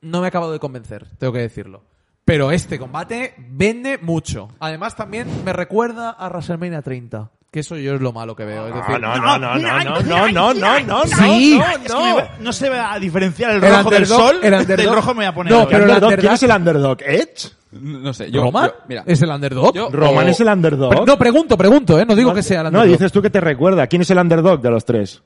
no 0.00 0.20
me 0.20 0.26
ha 0.26 0.28
acabado 0.28 0.52
de 0.52 0.58
convencer, 0.58 1.06
tengo 1.18 1.32
que 1.32 1.40
decirlo. 1.40 1.84
Pero 2.24 2.50
este 2.50 2.78
combate 2.78 3.34
vende 3.38 3.98
mucho. 3.98 4.48
Además, 4.58 4.96
también 4.96 5.28
me 5.44 5.52
recuerda 5.52 6.10
a 6.10 6.28
WrestleMania 6.28 6.82
30. 6.82 7.30
Que 7.50 7.60
eso 7.60 7.76
yo 7.76 7.94
es 7.94 8.00
lo 8.02 8.12
malo 8.12 8.36
que 8.36 8.44
veo. 8.44 8.66
Es 8.68 8.74
decir, 8.74 9.00
No, 9.00 9.16
no, 9.16 9.38
no, 9.38 9.38
no, 9.38 9.58
no, 9.58 10.02
no, 10.02 10.02
no, 10.02 10.28
no, 10.32 10.54
no, 10.54 10.80
no, 10.80 11.02
Sí. 11.04 11.58
no, 11.58 11.64
Es 11.70 11.78
que 11.78 11.88
no. 11.88 12.00
me 12.04 12.12
va- 12.12 12.30
no 12.40 12.52
se 12.52 12.68
va 12.68 12.92
a 12.92 12.98
diferenciar 12.98 13.52
el 13.52 13.64
El 13.64 13.70
rojo 13.76 13.90
del 13.90 14.06
sol 14.06 14.36
el 14.42 14.94
rojo 14.94 15.08
me 15.14 15.16
voy 15.20 15.24
a 15.26 15.34
poner. 15.34 15.52
No, 15.52 15.66
pero 15.66 15.84
el 15.84 15.90
Underdog, 15.90 16.16
¿Quién 16.18 16.32
es 16.32 16.42
el 16.42 16.50
underdog? 16.50 16.98
¿Edge? 17.02 17.50
No 17.72 18.12
sé, 18.12 18.30
yo... 18.30 18.42
¿Roman? 18.42 18.66
yo- 18.68 18.74
mira, 18.88 19.04
¿Es 19.06 19.22
el 19.22 19.30
underdog? 19.30 19.74
Yo- 19.74 19.88
¿Roman 19.90 20.26
o- 20.26 20.30
es 20.30 20.40
el 20.40 20.48
underdog? 20.48 20.90
Pero- 20.90 21.06
no, 21.06 21.16
pregunto, 21.18 21.56
pregunto, 21.56 21.98
¿eh? 21.98 22.04
No 22.04 22.14
digo 22.14 22.34
que 22.34 22.42
sea 22.42 22.58
el 22.60 22.64
No, 22.64 22.68
underdog. 22.80 22.98
dices 22.98 23.12
tú 23.12 23.22
que 23.22 23.30
te 23.30 23.40
recuerda. 23.40 23.86
¿Quién 23.86 24.02
es 24.02 24.10
el 24.10 24.18
underdog 24.18 24.60
de 24.60 24.70
los 24.70 24.84
tres? 24.84 25.22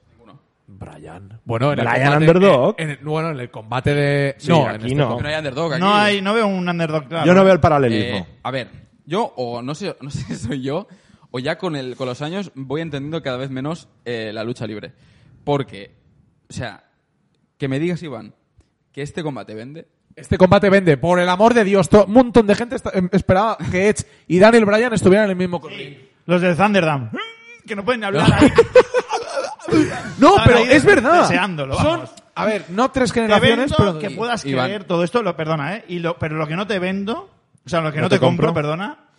Brian. 0.66 1.40
Bueno, 1.44 1.72
en 1.72 1.80
el 1.80 1.84
Brian 1.86 2.12
combate, 2.12 2.30
Underdog. 2.30 2.74
en- 2.78 2.84
en 2.90 2.98
el- 2.98 3.04
bueno, 3.04 3.30
en 3.30 3.40
el 3.40 3.50
combate 3.50 3.94
de... 3.94 4.34
Sí, 4.38 4.48
no, 4.50 4.66
aquí 4.66 4.76
en 4.76 4.82
este 4.86 4.94
no. 4.94 5.20
no 5.20 5.28
hay 5.28 5.34
underdog 5.36 5.72
aquí. 5.72 5.80
No, 5.82 5.94
hay, 5.94 6.22
no 6.22 6.34
veo 6.34 6.46
un 6.46 6.68
underdog 6.68 7.08
claro. 7.08 7.26
Yo 7.26 7.34
no 7.34 7.42
veo 7.44 7.52
el 7.52 7.58
Eh, 7.58 7.60
paralelismo. 7.60 8.26
a 8.42 8.50
ver, 8.50 8.68
yo, 9.04 9.32
o 9.36 9.60
no 9.62 9.74
sé, 9.74 9.96
no 10.00 10.10
sé 10.10 10.20
si 10.22 10.34
soy 10.36 10.62
yo, 10.62 10.86
o 11.30 11.38
ya 11.38 11.58
con, 11.58 11.76
el, 11.76 11.96
con 11.96 12.06
los 12.06 12.22
años 12.22 12.50
voy 12.54 12.80
entendiendo 12.80 13.22
cada 13.22 13.36
vez 13.36 13.50
menos 13.50 13.88
eh, 14.04 14.30
la 14.32 14.44
lucha 14.44 14.66
libre. 14.66 14.92
Porque, 15.44 15.94
o 16.48 16.52
sea, 16.52 16.84
que 17.56 17.68
me 17.68 17.78
digas, 17.78 18.02
Iván, 18.02 18.34
que 18.92 19.02
este 19.02 19.22
combate 19.22 19.54
vende. 19.54 19.88
Este 20.16 20.36
combate 20.36 20.68
vende, 20.70 20.96
por 20.96 21.20
el 21.20 21.28
amor 21.28 21.54
de 21.54 21.64
Dios. 21.64 21.88
Un 22.06 22.12
montón 22.12 22.46
de 22.46 22.54
gente 22.54 22.76
em, 22.92 23.08
esperaba 23.12 23.56
que 23.70 23.88
Edge 23.88 24.04
y 24.26 24.38
Daniel 24.38 24.64
Bryan 24.66 24.92
estuvieran 24.92 25.26
en 25.26 25.30
el 25.30 25.36
mismo 25.36 25.60
ring. 25.66 25.96
Los 26.26 26.40
de 26.42 26.54
Thunderdam. 26.54 27.10
Que 27.66 27.76
no 27.76 27.84
pueden 27.84 28.00
ni 28.00 28.06
hablar 28.06 28.32
ahí. 28.34 28.52
No, 30.18 30.34
pero 30.44 30.58
es 30.58 30.84
verdad. 30.84 31.22
deseándolo, 31.22 31.74
Son, 31.76 32.02
a 32.34 32.44
ver, 32.44 32.66
no 32.70 32.90
tres 32.90 33.12
generaciones, 33.12 33.72
pero... 33.76 33.98
que 33.98 34.10
puedas 34.10 34.44
Iván. 34.44 34.66
creer 34.66 34.84
todo 34.84 35.04
esto, 35.04 35.22
lo, 35.22 35.36
perdona, 35.36 35.76
¿eh? 35.76 35.84
Y 35.88 36.00
lo, 36.00 36.18
pero 36.18 36.36
lo 36.36 36.46
que 36.46 36.56
no 36.56 36.66
te 36.66 36.78
vendo, 36.78 37.30
o 37.64 37.68
sea, 37.68 37.80
lo 37.80 37.92
que 37.92 37.98
¿No 37.98 38.02
no, 38.04 38.08
te 38.08 38.16
te, 38.16 38.20
compro, 38.20 38.48
compro? 38.48 38.62
perdona, 38.62 39.09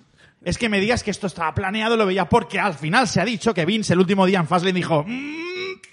es 0.43 0.57
que 0.57 0.69
me 0.69 0.79
digas 0.79 1.03
que 1.03 1.11
esto 1.11 1.27
estaba 1.27 1.53
planeado, 1.53 1.95
lo 1.97 2.05
veía, 2.05 2.27
porque 2.29 2.59
al 2.59 2.73
final 2.73 3.07
se 3.07 3.21
ha 3.21 3.25
dicho 3.25 3.53
que 3.53 3.65
Vince 3.65 3.93
el 3.93 3.99
último 3.99 4.25
día 4.25 4.39
en 4.39 4.47
Fastlane 4.47 4.73
dijo, 4.73 5.03
"Mm, 5.07 5.41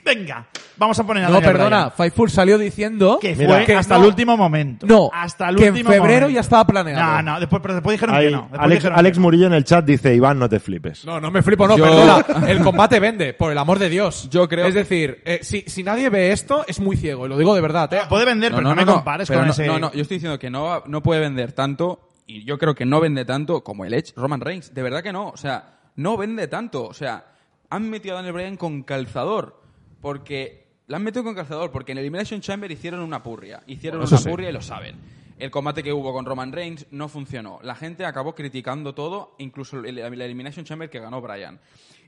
venga, 0.04 0.46
vamos 0.78 0.98
a 0.98 1.04
poner 1.06 1.24
a 1.24 1.28
No, 1.28 1.34
Daniel 1.34 1.52
perdona, 1.52 1.76
Bryan". 1.76 1.92
Fightful 1.96 2.30
salió 2.30 2.56
diciendo 2.56 3.18
Que 3.20 3.34
Mira, 3.37 3.56
fue 3.56 3.64
que 3.66 3.74
hasta 3.76 3.96
no. 3.96 4.02
el 4.04 4.08
último 4.08 4.37
momento. 4.38 4.87
No, 4.87 5.11
hasta 5.12 5.50
el 5.50 5.56
que 5.56 5.66
en 5.66 5.72
último 5.74 5.90
febrero 5.90 6.12
momento. 6.22 6.30
ya 6.34 6.40
estaba 6.40 6.66
planeado. 6.66 7.04
No, 7.04 7.22
no, 7.34 7.40
después, 7.40 7.61
pero 7.61 7.74
después 7.74 7.94
dijeron 7.94 8.14
Ahí, 8.14 8.26
que 8.26 8.30
no. 8.30 8.40
Después 8.42 8.61
Alex, 8.61 8.78
dijeron 8.80 8.98
Alex 8.98 9.14
que 9.16 9.20
no. 9.20 9.22
Murillo 9.22 9.46
en 9.48 9.52
el 9.52 9.64
chat 9.64 9.84
dice, 9.84 10.14
Iván, 10.14 10.38
no 10.38 10.48
te 10.48 10.61
flipes. 10.61 11.04
No, 11.04 11.20
no 11.20 11.30
me 11.30 11.42
flipo, 11.42 11.68
no, 11.68 11.76
Yo- 11.76 11.84
perdona. 11.84 12.24
El 12.48 12.61
combate 12.61 13.00
vende, 13.00 13.34
por 13.34 13.52
el 13.52 13.58
amor 13.58 13.78
de 13.78 13.90
Dios. 13.90 14.28
Yo 14.30 14.48
creo 14.48 14.66
Es 14.66 14.74
decir, 14.74 15.20
eh, 15.26 15.40
si, 15.42 15.62
si 15.66 15.82
nadie 15.82 16.08
ve 16.08 16.32
esto, 16.32 16.64
es 16.66 16.80
muy 16.80 16.96
ciego, 16.96 17.26
y 17.26 17.28
lo 17.28 17.37
digo 17.37 17.54
de 17.54 17.61
verdad, 17.61 17.92
¿eh? 17.92 18.00
Puede 18.08 18.24
vender, 18.24 18.52
pero 18.52 18.62
no, 18.62 18.74
me 18.74 18.87
compares 18.87 19.28
pero 19.28 19.40
con 19.40 19.48
no, 19.48 19.52
ese... 19.52 19.66
No, 19.66 19.78
no, 19.78 19.92
yo 19.92 20.00
estoy 20.02 20.16
diciendo 20.16 20.38
que 20.38 20.48
no, 20.48 20.82
no 20.87 21.02
puede 21.02 21.20
vender 21.20 21.52
tanto, 21.52 22.08
y 22.29 22.45
yo 22.45 22.59
creo 22.59 22.77
que 22.77 22.87
no 22.87 23.01
vende 23.01 23.25
tanto 23.25 23.64
como 23.64 23.85
el 23.85 23.93
Edge 23.95 24.12
Roman 24.14 24.41
Reigns. 24.41 24.73
De 24.73 24.83
verdad 24.83 25.03
que 25.03 25.12
no. 25.12 25.31
O 25.31 25.37
sea, 25.37 25.81
no 25.97 26.17
vende 26.17 26.47
tanto. 26.47 26.85
O 26.87 26.95
sea, 26.95 27.33
han 27.71 27.91
metido 27.91 28.14
a 28.14 28.19
Daniel 28.19 28.35
Bryan 28.35 28.57
con 28.57 28.85
calzador. 28.85 29.61
Porque. 30.01 30.69
La 30.87 30.97
han 30.97 31.03
metido 31.05 31.23
con 31.25 31.35
calzador, 31.35 31.71
porque 31.71 31.93
en 31.93 31.99
Elimination 31.99 32.41
Chamber 32.41 32.71
hicieron 32.71 33.01
una 33.01 33.23
purria. 33.23 33.62
Hicieron 33.67 34.03
Eso 34.03 34.14
una 34.14 34.23
sí. 34.23 34.29
purria 34.31 34.49
y 34.49 34.53
lo 34.53 34.62
saben. 34.62 34.97
El 35.38 35.51
combate 35.51 35.83
que 35.83 35.93
hubo 35.93 36.12
con 36.14 36.25
Roman 36.25 36.51
Reigns 36.51 36.87
no 36.93 37.09
funcionó. 37.09 37.59
La 37.62 37.75
gente 37.75 38.07
acabó 38.07 38.35
criticando 38.35 38.95
todo, 38.95 39.35
incluso 39.38 39.79
el- 39.81 39.97
la 39.97 40.07
Elimination 40.07 40.64
Chamber 40.64 40.88
que 40.88 40.99
ganó 40.99 41.21
Bryan. 41.21 41.61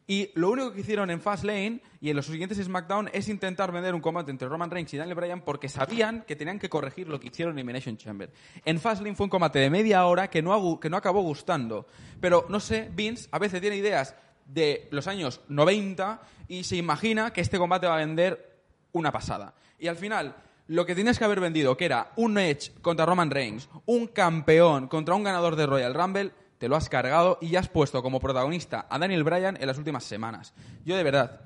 Y 0.06 0.30
lo 0.34 0.50
único 0.50 0.72
que 0.72 0.80
hicieron 0.80 1.10
en 1.10 1.20
Fastlane 1.20 1.80
y 2.00 2.10
en 2.10 2.16
los 2.16 2.26
siguientes 2.26 2.58
SmackDown 2.58 3.10
es 3.12 3.28
intentar 3.28 3.70
vender 3.70 3.94
un 3.94 4.00
combate 4.00 4.30
entre 4.30 4.48
Roman 4.48 4.70
Reigns 4.70 4.92
y 4.94 4.96
Daniel 4.96 5.14
Bryan 5.14 5.42
porque 5.42 5.68
sabían 5.68 6.24
que 6.26 6.34
tenían 6.34 6.58
que 6.58 6.68
corregir 6.68 7.08
lo 7.08 7.20
que 7.20 7.28
hicieron 7.28 7.52
en 7.54 7.58
Elimination 7.60 7.96
Chamber. 7.96 8.32
En 8.64 8.80
Fastlane 8.80 9.14
fue 9.14 9.24
un 9.24 9.30
combate 9.30 9.60
de 9.60 9.70
media 9.70 10.04
hora 10.06 10.28
que 10.28 10.42
no, 10.42 10.80
que 10.80 10.90
no 10.90 10.96
acabó 10.96 11.22
gustando. 11.22 11.86
Pero 12.20 12.46
no 12.48 12.58
sé, 12.58 12.90
Vince 12.92 13.28
a 13.30 13.38
veces 13.38 13.60
tiene 13.60 13.76
ideas 13.76 14.16
de 14.46 14.88
los 14.90 15.06
años 15.06 15.40
90 15.48 16.20
y 16.48 16.64
se 16.64 16.76
imagina 16.76 17.32
que 17.32 17.40
este 17.40 17.58
combate 17.58 17.86
va 17.86 17.94
a 17.94 17.98
vender 17.98 18.58
una 18.92 19.12
pasada. 19.12 19.54
Y 19.78 19.86
al 19.86 19.96
final, 19.96 20.34
lo 20.66 20.86
que 20.86 20.94
tenías 20.94 21.18
que 21.18 21.24
haber 21.24 21.40
vendido, 21.40 21.76
que 21.76 21.84
era 21.84 22.12
un 22.16 22.38
Edge 22.38 22.72
contra 22.82 23.06
Roman 23.06 23.30
Reigns, 23.30 23.68
un 23.86 24.08
campeón 24.08 24.88
contra 24.88 25.14
un 25.14 25.24
ganador 25.24 25.56
de 25.56 25.66
Royal 25.66 25.94
Rumble, 25.94 26.32
te 26.60 26.68
lo 26.68 26.76
has 26.76 26.90
cargado 26.90 27.38
y 27.40 27.48
ya 27.48 27.60
has 27.60 27.68
puesto 27.70 28.02
como 28.02 28.20
protagonista 28.20 28.86
a 28.90 28.98
Daniel 28.98 29.24
Bryan 29.24 29.56
en 29.58 29.66
las 29.66 29.78
últimas 29.78 30.04
semanas. 30.04 30.52
Yo 30.84 30.94
de 30.94 31.02
verdad 31.02 31.40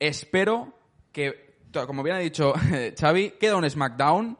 espero 0.00 0.72
que, 1.12 1.54
como 1.86 2.02
bien 2.02 2.16
ha 2.16 2.18
dicho 2.18 2.52
Xavi, 3.00 3.34
queda 3.38 3.54
un 3.56 3.70
SmackDown. 3.70 4.36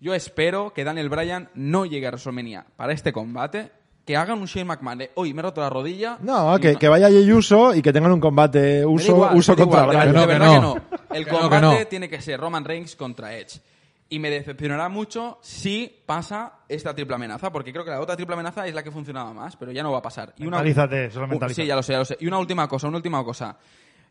Yo 0.00 0.14
espero 0.14 0.72
que 0.72 0.82
Daniel 0.82 1.10
Bryan 1.10 1.50
no 1.54 1.84
llegue 1.84 2.06
a 2.06 2.10
WrestleMania 2.10 2.64
para 2.76 2.94
este 2.94 3.12
combate, 3.12 3.70
que 4.06 4.16
hagan 4.16 4.38
un 4.38 4.46
Shane 4.46 4.64
McMahon 4.64 4.98
de, 4.98 5.10
hoy 5.14 5.34
me 5.34 5.40
he 5.40 5.42
roto 5.42 5.60
la 5.60 5.68
rodilla. 5.68 6.16
No, 6.22 6.58
que, 6.58 6.76
que 6.76 6.88
vaya 6.88 7.08
Jey 7.10 7.30
Uso 7.30 7.74
y 7.74 7.82
que 7.82 7.92
tengan 7.92 8.12
un 8.12 8.20
combate 8.20 8.84
uso, 8.86 9.12
igual, 9.12 9.36
uso 9.36 9.54
contra 9.54 9.82
igual, 9.82 9.96
Bryan. 9.96 10.06
de 10.06 10.20
no, 10.20 10.26
verdad 10.26 10.46
que 10.48 10.54
que 10.54 10.60
no. 10.60 10.74
no. 10.74 10.82
El 11.14 11.24
Que 11.26 11.30
no, 11.32 11.36
que 11.36 11.42
combate 11.42 11.80
no. 11.80 11.86
tiene 11.86 12.08
que 12.08 12.20
ser 12.22 12.40
Roman 12.40 12.64
Reigns 12.64 12.96
contra 12.96 13.36
Edge. 13.36 13.60
Y 14.08 14.18
me 14.20 14.30
decepcionará 14.30 14.88
mucho 14.88 15.38
si 15.42 16.02
pasa 16.06 16.60
esta 16.68 16.94
triple 16.94 17.16
amenaza, 17.16 17.50
porque 17.50 17.72
creo 17.72 17.84
que 17.84 17.90
la 17.90 18.00
otra 18.00 18.14
triple 18.14 18.34
amenaza 18.34 18.66
es 18.66 18.74
la 18.74 18.82
que 18.84 18.92
funcionaba 18.92 19.32
más, 19.34 19.56
pero 19.56 19.72
ya 19.72 19.82
no 19.82 19.90
va 19.90 19.98
a 19.98 20.02
pasar. 20.02 20.32
Y 20.38 20.42
una- 20.46 20.58
Mentalízate, 20.58 21.10
solo 21.10 21.26
Uh, 21.26 21.30
mentalízate. 21.30 21.62
Sí, 21.62 21.66
ya 21.68 21.74
lo 21.74 21.82
sé, 21.82 21.92
ya 21.92 21.98
lo 21.98 22.04
sé. 22.04 22.16
Y 22.20 22.26
una 22.28 22.38
última 22.38 22.68
cosa, 22.68 22.86
una 22.86 22.98
última 22.98 23.24
cosa. 23.24 23.56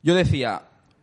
Yo 0.04 0.14
decía, 0.14 0.62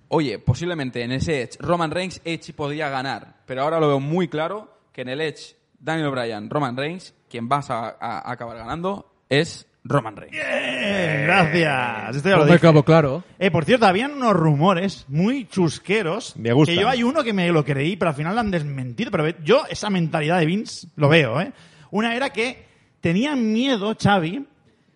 oye, 0.09 0.39
posiblemente 0.39 1.03
en 1.03 1.13
ese 1.13 1.41
Edge, 1.43 1.57
Roman 1.59 1.91
Reigns, 1.91 2.21
Edge 2.25 2.53
podría 2.53 2.91
ganar, 2.91 3.37
pero 3.47 3.63
ahora 3.63 3.81
lo 3.81 3.89
veo 3.89 4.01
muy 4.01 4.29
claro 4.29 4.77
que 4.93 5.01
en 5.03 5.09
el 5.09 5.23
Edge, 5.23 5.57
Daniel 5.79 6.11
Bryan, 6.11 6.51
Roman 6.51 6.77
Reigns, 6.77 7.15
quien 7.31 7.49
vas 7.49 7.71
a 7.71 8.31
acabar 8.31 8.59
ganando 8.59 9.11
es 9.31 9.67
Roman 9.85 10.17
Reigns. 10.17 10.33
Bien, 10.33 11.23
gracias. 11.25 12.17
Esto 12.17 12.29
ya 12.29 12.37
lo 12.37 12.47
dije. 12.47 12.59
claro, 12.59 12.83
claro. 12.85 13.25
Eh, 13.39 13.51
por 13.51 13.65
cierto, 13.65 13.87
habían 13.87 14.13
unos 14.13 14.35
rumores 14.35 15.07
muy 15.09 15.47
chusqueros. 15.47 16.37
Me 16.37 16.53
gusta. 16.53 16.73
Que 16.73 16.81
yo 16.81 16.89
hay 16.89 17.03
uno 17.03 17.25
que 17.25 17.33
me 17.33 17.51
lo 17.51 17.65
creí, 17.65 17.97
pero 17.97 18.11
al 18.11 18.15
final 18.15 18.35
lo 18.35 18.41
han 18.41 18.51
desmentido. 18.51 19.11
Pero 19.11 19.29
yo 19.43 19.65
esa 19.69 19.91
mentalidad 19.91 20.39
de 20.39 20.47
Vince 20.47 20.89
lo 20.97 21.09
veo, 21.09 21.41
¿eh? 21.41 21.53
Una 21.91 22.15
era 22.15 22.31
que 22.31 22.65
tenían 23.01 23.53
miedo, 23.53 23.95
Xavi, 24.01 24.47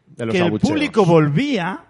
De 0.07 0.27
los 0.27 0.35
que 0.35 0.41
el 0.41 0.53
público 0.59 1.05
volvía 1.05 1.87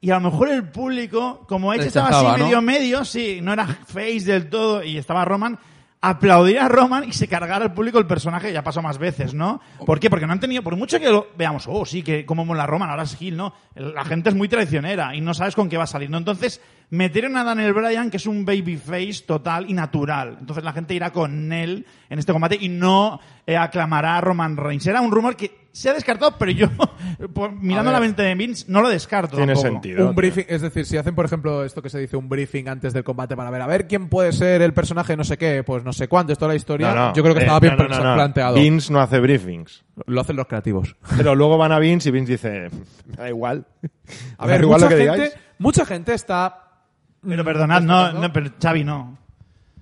y 0.00 0.10
a 0.10 0.20
lo 0.20 0.30
mejor 0.30 0.48
el 0.50 0.68
público, 0.68 1.44
como 1.48 1.74
Edge 1.74 1.86
estaba 1.86 2.08
así 2.08 2.42
medio 2.42 2.62
medio, 2.62 3.04
sí, 3.04 3.40
no 3.42 3.52
era 3.52 3.66
face 3.66 4.20
del 4.20 4.48
todo 4.48 4.84
y 4.84 4.96
estaba 4.96 5.24
Roman, 5.24 5.58
aplaudiría 6.00 6.66
a 6.66 6.68
Roman 6.68 7.04
y 7.08 7.12
se 7.12 7.28
cargara 7.28 7.64
al 7.64 7.74
público 7.74 7.98
el 7.98 8.06
personaje, 8.06 8.52
ya 8.52 8.62
pasó 8.62 8.82
más 8.82 8.98
veces, 8.98 9.34
¿no? 9.34 9.60
¿Por 9.84 9.98
qué? 9.98 10.08
Porque 10.10 10.26
no 10.26 10.32
han 10.32 10.40
tenido, 10.40 10.62
por 10.62 10.76
mucho 10.76 11.00
que 11.00 11.10
lo 11.10 11.28
veamos, 11.36 11.66
oh, 11.68 11.84
sí, 11.84 12.02
que 12.02 12.24
como 12.24 12.44
mola 12.44 12.66
Roman, 12.66 12.90
ahora 12.90 13.02
es 13.02 13.16
Gil, 13.16 13.36
¿no? 13.36 13.52
La 13.74 14.04
gente 14.04 14.28
es 14.28 14.34
muy 14.34 14.48
traicionera 14.48 15.14
y 15.14 15.20
no 15.20 15.34
sabes 15.34 15.54
con 15.54 15.68
qué 15.68 15.76
va 15.76 15.84
a 15.84 15.88
salir, 15.88 16.10
¿no? 16.10 16.18
Entonces, 16.18 16.60
metieron 16.90 17.36
a 17.36 17.44
Daniel 17.44 17.72
Bryan, 17.72 18.10
que 18.10 18.16
es 18.16 18.26
un 18.26 18.44
babyface 18.44 19.24
total 19.26 19.68
y 19.68 19.74
natural. 19.74 20.36
Entonces 20.40 20.64
la 20.64 20.72
gente 20.72 20.94
irá 20.94 21.10
con 21.10 21.52
él 21.52 21.86
en 22.08 22.18
este 22.18 22.32
combate 22.32 22.56
y 22.60 22.68
no 22.68 23.20
eh, 23.46 23.56
aclamará 23.56 24.18
a 24.18 24.20
Roman 24.20 24.56
Reigns. 24.56 24.86
Era 24.86 25.00
un 25.00 25.10
rumor 25.10 25.36
que 25.36 25.67
se 25.72 25.90
ha 25.90 25.94
descartado, 25.94 26.36
pero 26.38 26.50
yo, 26.50 26.68
mirando 27.60 27.92
la 27.92 28.00
mente 28.00 28.22
de 28.22 28.34
Vince, 28.34 28.64
no 28.68 28.80
lo 28.82 28.88
descarto. 28.88 29.36
Tiene 29.36 29.54
tampoco. 29.54 29.74
sentido. 29.74 30.08
Un 30.08 30.14
briefing, 30.14 30.44
es 30.48 30.62
decir, 30.62 30.84
si 30.86 30.96
hacen, 30.96 31.14
por 31.14 31.24
ejemplo, 31.24 31.64
esto 31.64 31.82
que 31.82 31.90
se 31.90 31.98
dice, 31.98 32.16
un 32.16 32.28
briefing 32.28 32.68
antes 32.68 32.92
del 32.92 33.04
combate 33.04 33.36
para 33.36 33.50
ver, 33.50 33.62
a 33.62 33.66
ver 33.66 33.86
quién 33.86 34.08
puede 34.08 34.32
ser 34.32 34.62
el 34.62 34.72
personaje 34.72 35.16
no 35.16 35.24
sé 35.24 35.36
qué, 35.38 35.62
pues 35.64 35.84
no 35.84 35.92
sé 35.92 36.08
cuánto, 36.08 36.32
esto 36.32 36.46
es 36.46 36.48
la 36.48 36.54
historia, 36.56 36.88
No, 36.94 37.08
no. 37.08 37.14
yo 37.14 37.22
creo 37.22 37.34
que 37.34 37.40
Eh, 37.40 37.44
estaba 37.44 37.60
bien 37.60 37.76
no, 37.76 37.84
no, 37.88 37.88
no, 37.96 38.04
no. 38.04 38.14
planteado. 38.14 38.54
Vince 38.56 38.92
no 38.92 39.00
hace 39.00 39.20
briefings. 39.20 39.84
Lo 40.06 40.20
hacen 40.20 40.36
los 40.36 40.46
creativos. 40.46 40.96
Pero 41.16 41.34
luego 41.34 41.58
van 41.58 41.72
a 41.72 41.78
Vince 41.78 42.08
y 42.08 42.12
Vince 42.12 42.32
dice, 42.32 42.68
me 43.06 43.16
da 43.16 43.28
igual. 43.28 43.66
A 44.38 44.46
ver, 44.46 44.62
igual 44.62 44.80
mucha 44.80 44.90
lo 44.90 44.96
que 44.96 45.02
gente, 45.04 45.12
digáis. 45.22 45.34
mucha 45.58 45.84
gente 45.86 46.14
está... 46.14 46.64
Pero 47.26 47.44
perdonad, 47.44 47.82
no, 47.82 48.12
no, 48.12 48.32
pero 48.32 48.48
Xavi 48.62 48.84
no. 48.84 49.18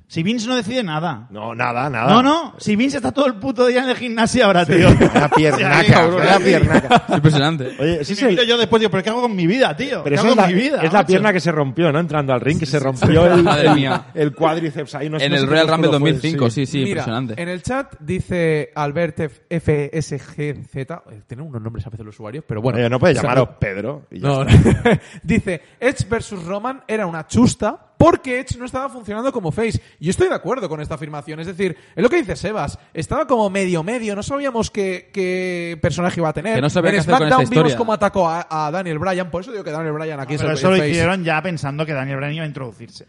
Si 0.09 0.23
Vince 0.23 0.47
no 0.47 0.55
decide 0.55 0.85
nada. 0.85 1.27
No, 1.31 1.53
nada, 1.53 1.90
nada. 1.90 2.09
No, 2.12 2.23
no, 2.23 2.55
si 2.59 2.77
Vince 2.77 2.99
está 2.99 3.11
todo 3.11 3.27
el 3.27 3.35
puto 3.35 3.66
día 3.66 3.83
en 3.83 3.88
el 3.90 3.97
gimnasio 3.97 4.45
ahora, 4.47 4.64
tío. 4.64 4.88
Una 4.88 5.29
piernaca, 5.29 6.07
una 6.14 6.38
piernaca. 6.38 7.03
Es 7.09 7.14
impresionante. 7.16 7.73
Oye, 7.81 8.05
sí 8.05 8.25
miro 8.25 8.45
yo 8.45 8.57
después 8.57 8.79
digo, 8.79 8.90
¿pero 8.90 9.03
qué 9.03 9.11
hago 9.11 9.23
con 9.23 9.35
mi 9.35 9.49
vida, 9.49 9.77
tío? 9.77 10.05
Pero 10.05 10.14
¿Qué 10.14 10.21
hago 10.21 10.31
es 10.31 10.37
la, 10.37 10.42
con 10.45 10.55
mi 10.55 10.61
vida? 10.61 10.77
es 10.77 10.92
la 10.92 10.99
macho? 11.01 11.07
pierna 11.09 11.33
que 11.33 11.40
se 11.40 11.51
rompió, 11.51 11.90
¿no? 11.90 11.99
Entrando 11.99 12.33
al 12.33 12.40
ring, 12.40 12.57
que 12.61 12.66
se 12.66 12.79
rompió 12.79 13.27
el, 13.35 13.42
Madre 13.42 13.66
el- 13.69 13.75
mía. 13.75 14.07
el 14.14 14.33
cuádriceps 14.33 14.95
ahí. 14.95 15.11
No, 15.11 15.19
en 15.19 15.33
no 15.33 15.38
el 15.38 15.47
Royal 15.47 15.66
Rumble 15.66 15.88
músculo 15.88 15.99
fue, 16.01 16.12
2005, 16.12 16.51
sí, 16.51 16.66
sí, 16.66 16.79
Mira, 16.79 16.88
impresionante. 16.90 17.42
en 17.42 17.49
el 17.49 17.62
chat 17.64 17.95
dice 17.99 18.71
Albert 18.77 19.19
F- 19.21 19.42
FSGZ, 19.61 20.77
eh, 20.77 21.23
tienen 21.27 21.47
unos 21.49 21.61
nombres 21.61 21.85
a 21.87 21.90
veces 21.90 22.07
los 22.07 22.14
usuarios, 22.14 22.45
pero 22.47 22.62
bueno. 22.62 22.79
Oye, 22.79 22.88
no 22.88 23.01
puede 23.01 23.12
O 23.12 23.16
sea, 23.16 23.23
llamaros 23.23 23.49
Pedro. 23.59 24.07
y 24.12 24.21
ya 24.21 24.29
No, 24.29 24.42
está. 24.45 25.01
dice, 25.25 25.62
Edge 25.81 26.07
versus 26.09 26.45
Roman 26.45 26.83
era 26.87 27.07
una 27.07 27.27
chusta 27.27 27.86
porque 27.98 28.40
Edge 28.40 28.59
no 28.59 28.64
estaba 28.66 28.88
funcionando 28.88 29.32
como 29.32 29.50
face. 29.52 29.80
Y 29.98 30.04
yo 30.06 30.11
estoy 30.11 30.28
de 30.28 30.35
acuerdo 30.35 30.68
con 30.68 30.80
esta 30.80 30.94
afirmación. 30.96 31.40
Es 31.40 31.46
decir, 31.46 31.76
es 31.94 32.02
lo 32.02 32.09
que 32.11 32.16
dice 32.16 32.37
Sebas. 32.37 32.78
Estaba 32.92 33.26
como 33.26 33.48
medio 33.50 33.82
medio. 33.82 34.14
No 34.14 34.22
sabíamos 34.22 34.70
qué, 34.70 35.11
qué 35.12 35.78
personaje 35.80 36.20
iba 36.20 36.28
a 36.28 36.32
tener. 36.32 36.56
Que 36.56 36.61
no 36.61 36.70
sabía 36.70 36.90
en 36.90 36.94
qué 36.96 37.00
hacer 37.00 37.11
con 37.12 37.18
SmackDown 37.20 37.42
esta 37.44 37.54
vimos 37.54 37.74
cómo 37.74 37.92
atacó 37.92 38.28
a, 38.28 38.46
a 38.50 38.70
Daniel 38.70 38.98
Bryan. 38.98 39.30
Por 39.30 39.42
eso 39.42 39.50
digo 39.52 39.64
que 39.64 39.70
Daniel 39.70 39.92
Bryan 39.94 40.20
aquí 40.20 40.37
Pero 40.37 40.52
es 40.52 40.59
eso 40.59 40.68
el 40.68 40.74
lo 40.74 40.78
face. 40.80 40.90
hicieron 40.90 41.24
ya 41.24 41.40
pensando 41.42 41.87
que 41.87 41.92
Daniel 41.92 42.16
Bryan 42.18 42.35
iba 42.35 42.44
a 42.44 42.48
introducirse. 42.48 43.06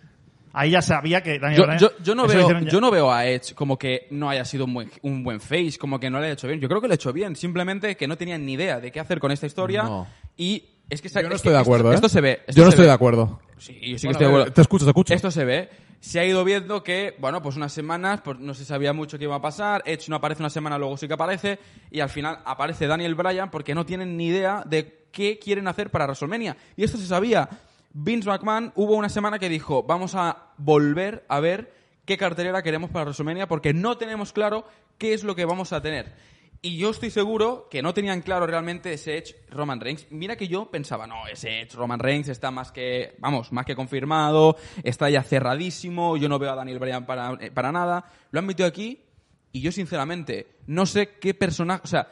Ahí 0.54 0.72
ya 0.72 0.82
sabía 0.82 1.22
que 1.22 1.38
Daniel 1.38 1.60
Yo, 1.60 1.66
Bryan... 1.66 1.80
yo, 1.80 1.92
yo 2.02 2.16
no 2.16 2.26
eso 2.26 2.48
veo, 2.48 2.60
yo 2.62 2.82
no 2.82 2.90
veo 2.90 3.12
a 3.12 3.28
Edge 3.28 3.54
como 3.54 3.78
que 3.78 4.08
no 4.10 4.28
haya 4.30 4.44
sido 4.44 4.66
un 4.66 4.74
buen, 4.74 4.90
un 5.04 5.24
buen 5.24 5.40
face, 5.40 5.74
como 5.80 6.00
que 6.00 6.10
no 6.10 6.20
le 6.20 6.28
ha 6.28 6.32
hecho 6.32 6.48
bien. 6.48 6.60
Yo 6.60 6.68
creo 6.68 6.82
que 6.82 6.88
lo 6.88 6.94
ha 6.94 6.96
hecho 6.96 7.14
bien, 7.14 7.36
simplemente 7.36 7.96
que 7.96 8.08
no 8.08 8.18
tenían 8.18 8.44
ni 8.44 8.54
idea 8.54 8.80
de 8.80 8.92
qué 8.92 9.00
hacer 9.00 9.20
con 9.20 9.32
esta 9.32 9.46
historia. 9.46 9.84
No. 9.84 10.08
Y 10.36 10.64
es 10.90 11.02
que, 11.02 11.10
Yo 11.10 11.22
no 11.24 11.28
es 11.30 11.36
estoy 11.36 11.50
que 11.52 11.56
de 11.56 11.58
esto- 11.58 11.60
acuerdo, 11.60 11.92
¿eh? 11.92 11.96
Esto 11.96 12.10
se 12.10 12.22
ve. 12.22 12.40
esto 12.48 12.54
Yo 12.60 12.64
no 12.64 12.70
estoy 12.70 12.84
ve. 12.84 12.88
de 12.88 12.94
acuerdo. 12.94 13.40
Sí, 13.58 13.80
yo 13.82 13.98
sí 13.98 14.08
que 14.08 14.08
Bueno, 14.08 14.12
estoy 14.12 14.20
de 14.20 14.26
acuerdo. 14.28 14.54
Te 14.54 14.62
escucho, 14.62 14.86
te 14.86 14.92
escucho. 14.92 15.14
Esto 15.14 15.32
se 15.32 15.46
ve. 15.46 15.70
Se 16.00 16.20
ha 16.20 16.26
ido 16.26 16.44
viendo 16.44 16.84
que, 16.84 17.16
bueno, 17.20 17.42
pues 17.42 17.56
unas 17.56 17.74
semanas, 17.74 18.22
pues 18.24 18.40
no 18.40 18.54
se 18.54 18.66
sabía 18.66 18.94
mucho 18.94 19.18
qué 19.18 19.24
iba 19.24 19.36
a 19.36 19.42
pasar. 19.42 19.82
Edge 19.86 20.10
no 20.10 20.16
aparece 20.16 20.42
una 20.44 20.50
semana, 20.50 20.78
luego 20.78 20.96
sí 20.98 21.08
que 21.08 21.16
aparece. 21.16 21.60
Y 21.90 22.00
al 22.00 22.10
final 22.10 22.40
aparece 22.46 22.88
Daniel 22.88 23.16
Bryan 23.16 23.50
porque 23.50 23.74
no 23.74 23.86
tienen 23.86 24.16
ni 24.16 24.28
idea 24.28 24.64
de 24.66 25.08
qué 25.12 25.40
quieren 25.40 25.68
hacer 25.68 25.90
para 25.90 26.06
WrestleMania. 26.06 26.56
Y 26.76 26.84
esto 26.84 26.98
se 26.98 27.08
sabía. 27.08 27.50
Vince 27.94 28.30
McMahon 28.30 28.72
hubo 28.76 28.96
una 28.96 29.10
semana 29.10 29.40
que 29.40 29.50
dijo, 29.50 29.84
vamos 29.84 30.14
a 30.14 30.52
volver 30.58 31.26
a 31.30 31.40
ver 31.40 31.74
qué 32.06 32.18
cartelera 32.18 32.62
queremos 32.62 32.92
para 32.92 33.06
WrestleMania 33.06 33.48
porque 33.48 33.74
no 33.74 33.98
tenemos 33.98 34.34
claro 34.34 34.66
qué 35.00 35.14
es 35.14 35.24
lo 35.24 35.36
que 35.36 35.46
vamos 35.46 35.74
a 35.74 35.82
tener. 35.82 36.14
Y 36.62 36.78
yo 36.78 36.90
estoy 36.90 37.12
seguro 37.12 37.68
que 37.70 37.82
no 37.82 37.94
tenían 37.94 38.22
claro 38.22 38.48
realmente 38.48 38.94
ese 38.94 39.18
Edge 39.18 39.36
Roman 39.50 39.80
Reigns. 39.80 40.08
Mira 40.10 40.36
que 40.36 40.48
yo 40.48 40.72
pensaba, 40.72 41.06
no, 41.06 41.28
ese 41.28 41.62
Edge 41.62 41.76
Roman 41.76 42.00
Reigns 42.00 42.30
está 42.30 42.50
más 42.52 42.72
que, 42.72 43.16
vamos, 43.20 43.52
más 43.52 43.66
que 43.66 43.76
confirmado, 43.76 44.58
está 44.84 45.10
ya 45.10 45.22
cerradísimo, 45.22 46.18
yo 46.18 46.30
no 46.30 46.40
veo 46.40 46.52
a 46.52 46.56
Daniel 46.56 46.80
Bryan 46.80 47.06
para, 47.06 47.34
eh, 47.40 47.52
para 47.52 47.72
nada. 47.72 48.12
Lo 48.32 48.40
han 48.40 48.46
metido 48.46 48.68
aquí 48.68 49.04
y 49.52 49.62
yo 49.62 49.72
sinceramente 49.72 50.48
no 50.66 50.86
sé 50.86 51.18
qué 51.20 51.34
personaje, 51.34 51.82
o 51.84 51.88
sea, 51.88 52.08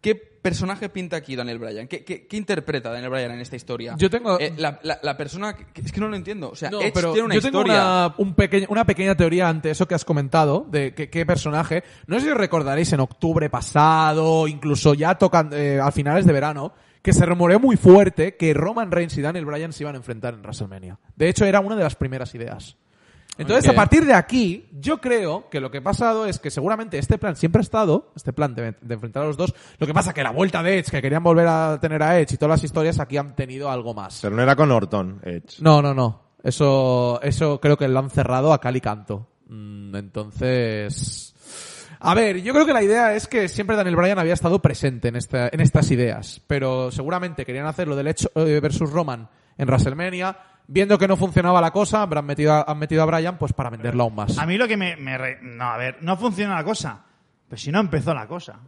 qué 0.00 0.31
personaje 0.42 0.88
pinta 0.88 1.16
aquí 1.16 1.36
Daniel 1.36 1.58
Bryan, 1.58 1.86
qué, 1.88 2.04
qué- 2.04 2.26
qué 2.26 2.36
interpreta 2.36 2.90
Daniel 2.90 3.10
Bryan 3.10 3.30
en 3.32 3.40
esta 3.40 3.54
historia. 3.56 3.94
Yo 3.96 4.10
tengo- 4.10 4.38
Eh, 4.40 4.52
la, 4.58 4.80
la- 4.82 4.98
la 5.02 5.16
persona, 5.16 5.54
que- 5.56 5.80
es 5.80 5.92
que 5.92 6.00
no 6.00 6.08
lo 6.08 6.16
entiendo, 6.16 6.50
o 6.50 6.56
sea, 6.56 6.68
No, 6.70 6.80
Edge 6.80 6.92
pero 6.92 7.12
tiene 7.12 7.26
una 7.26 7.34
yo 7.36 7.40
tengo 7.40 7.60
una, 7.60 8.14
un 8.18 8.34
una 8.68 8.84
pequeña 8.84 9.14
teoría 9.14 9.48
ante 9.48 9.70
eso 9.70 9.86
que 9.86 9.94
has 9.94 10.04
comentado, 10.04 10.66
de 10.68 10.92
qué, 10.94 11.08
qué 11.08 11.24
personaje. 11.24 11.84
No 12.08 12.18
sé 12.18 12.24
si 12.26 12.30
os 12.32 12.36
recordaréis 12.36 12.92
en 12.92 13.00
octubre 13.00 13.48
pasado, 13.48 14.48
incluso 14.48 14.94
ya 14.94 15.14
tocan 15.16 15.50
eh, 15.52 15.78
a 15.80 15.90
finales 15.92 16.26
de 16.26 16.32
verano, 16.32 16.72
que 17.02 17.12
se 17.12 17.24
rumoreó 17.26 17.58
muy 17.60 17.76
fuerte 17.76 18.36
que 18.36 18.52
Roman 18.54 18.90
Reigns 18.90 19.16
y 19.18 19.22
Daniel 19.22 19.44
Bryan 19.44 19.72
se 19.72 19.82
iban 19.84 19.94
a 19.94 19.98
enfrentar 19.98 20.34
en 20.34 20.40
WrestleMania. 20.42 20.98
De 21.16 21.28
hecho, 21.28 21.44
era 21.44 21.60
una 21.60 21.76
de 21.76 21.82
las 21.84 21.94
primeras 21.96 22.34
ideas. 22.34 22.76
Entonces, 23.42 23.70
a 23.70 23.74
partir 23.74 24.04
de 24.04 24.14
aquí, 24.14 24.68
yo 24.72 25.00
creo 25.00 25.48
que 25.50 25.60
lo 25.60 25.70
que 25.70 25.78
ha 25.78 25.82
pasado 25.82 26.26
es 26.26 26.38
que 26.38 26.50
seguramente 26.50 26.98
este 26.98 27.18
plan 27.18 27.36
siempre 27.36 27.60
ha 27.60 27.62
estado, 27.62 28.12
este 28.16 28.32
plan 28.32 28.54
de, 28.54 28.74
de 28.80 28.94
enfrentar 28.94 29.22
a 29.22 29.26
los 29.26 29.36
dos, 29.36 29.54
lo 29.78 29.86
que 29.86 29.94
pasa 29.94 30.12
que 30.12 30.22
la 30.22 30.30
vuelta 30.30 30.62
de 30.62 30.78
Edge, 30.78 30.90
que 30.90 31.02
querían 31.02 31.22
volver 31.22 31.46
a 31.46 31.78
tener 31.80 32.02
a 32.02 32.18
Edge 32.18 32.34
y 32.34 32.36
todas 32.36 32.60
las 32.60 32.64
historias 32.64 32.98
aquí 33.00 33.16
han 33.16 33.36
tenido 33.36 33.70
algo 33.70 33.94
más. 33.94 34.20
Pero 34.22 34.34
no 34.34 34.42
era 34.42 34.56
con 34.56 34.70
Orton, 34.70 35.20
Edge. 35.22 35.60
No, 35.60 35.82
no, 35.82 35.94
no. 35.94 36.32
Eso, 36.42 37.20
eso 37.22 37.60
creo 37.60 37.76
que 37.76 37.86
lo 37.88 37.98
han 37.98 38.10
cerrado 38.10 38.52
a 38.52 38.60
cal 38.60 38.76
y 38.76 38.80
canto. 38.80 39.28
Mm, 39.48 39.94
Entonces. 39.96 41.34
A 42.04 42.14
ver, 42.14 42.42
yo 42.42 42.52
creo 42.52 42.66
que 42.66 42.72
la 42.72 42.82
idea 42.82 43.14
es 43.14 43.28
que 43.28 43.46
siempre 43.48 43.76
Daniel 43.76 43.94
Bryan 43.94 44.18
había 44.18 44.34
estado 44.34 44.60
presente 44.60 45.06
en, 45.06 45.14
esta, 45.14 45.48
en 45.52 45.60
estas 45.60 45.88
ideas, 45.92 46.42
pero 46.48 46.90
seguramente 46.90 47.46
querían 47.46 47.66
hacer 47.66 47.86
lo 47.86 47.94
del 47.94 48.08
Edge 48.08 48.26
eh, 48.34 48.58
versus 48.60 48.90
Roman 48.90 49.28
en 49.56 49.68
WrestleMania. 49.68 50.36
Viendo 50.68 50.96
que 50.98 51.08
no 51.08 51.16
funcionaba 51.16 51.60
la 51.60 51.70
cosa, 51.70 52.02
habrán 52.02 52.24
metido 52.24 52.52
a, 52.52 52.62
han 52.62 52.78
metido 52.78 53.02
a 53.02 53.06
Bryan 53.06 53.36
pues 53.38 53.52
para 53.52 53.68
venderlo 53.70 54.04
aún 54.04 54.14
más. 54.14 54.38
A 54.38 54.46
mí 54.46 54.56
lo 54.56 54.66
que 54.68 54.76
me... 54.76 54.96
me 54.96 55.18
re- 55.18 55.38
No, 55.42 55.64
a 55.64 55.76
ver, 55.76 55.98
no 56.00 56.16
funciona 56.16 56.54
la 56.54 56.64
cosa. 56.64 57.00
Pero 57.48 57.60
si 57.60 57.70
no 57.70 57.80
empezó 57.80 58.14
la 58.14 58.26
cosa. 58.26 58.58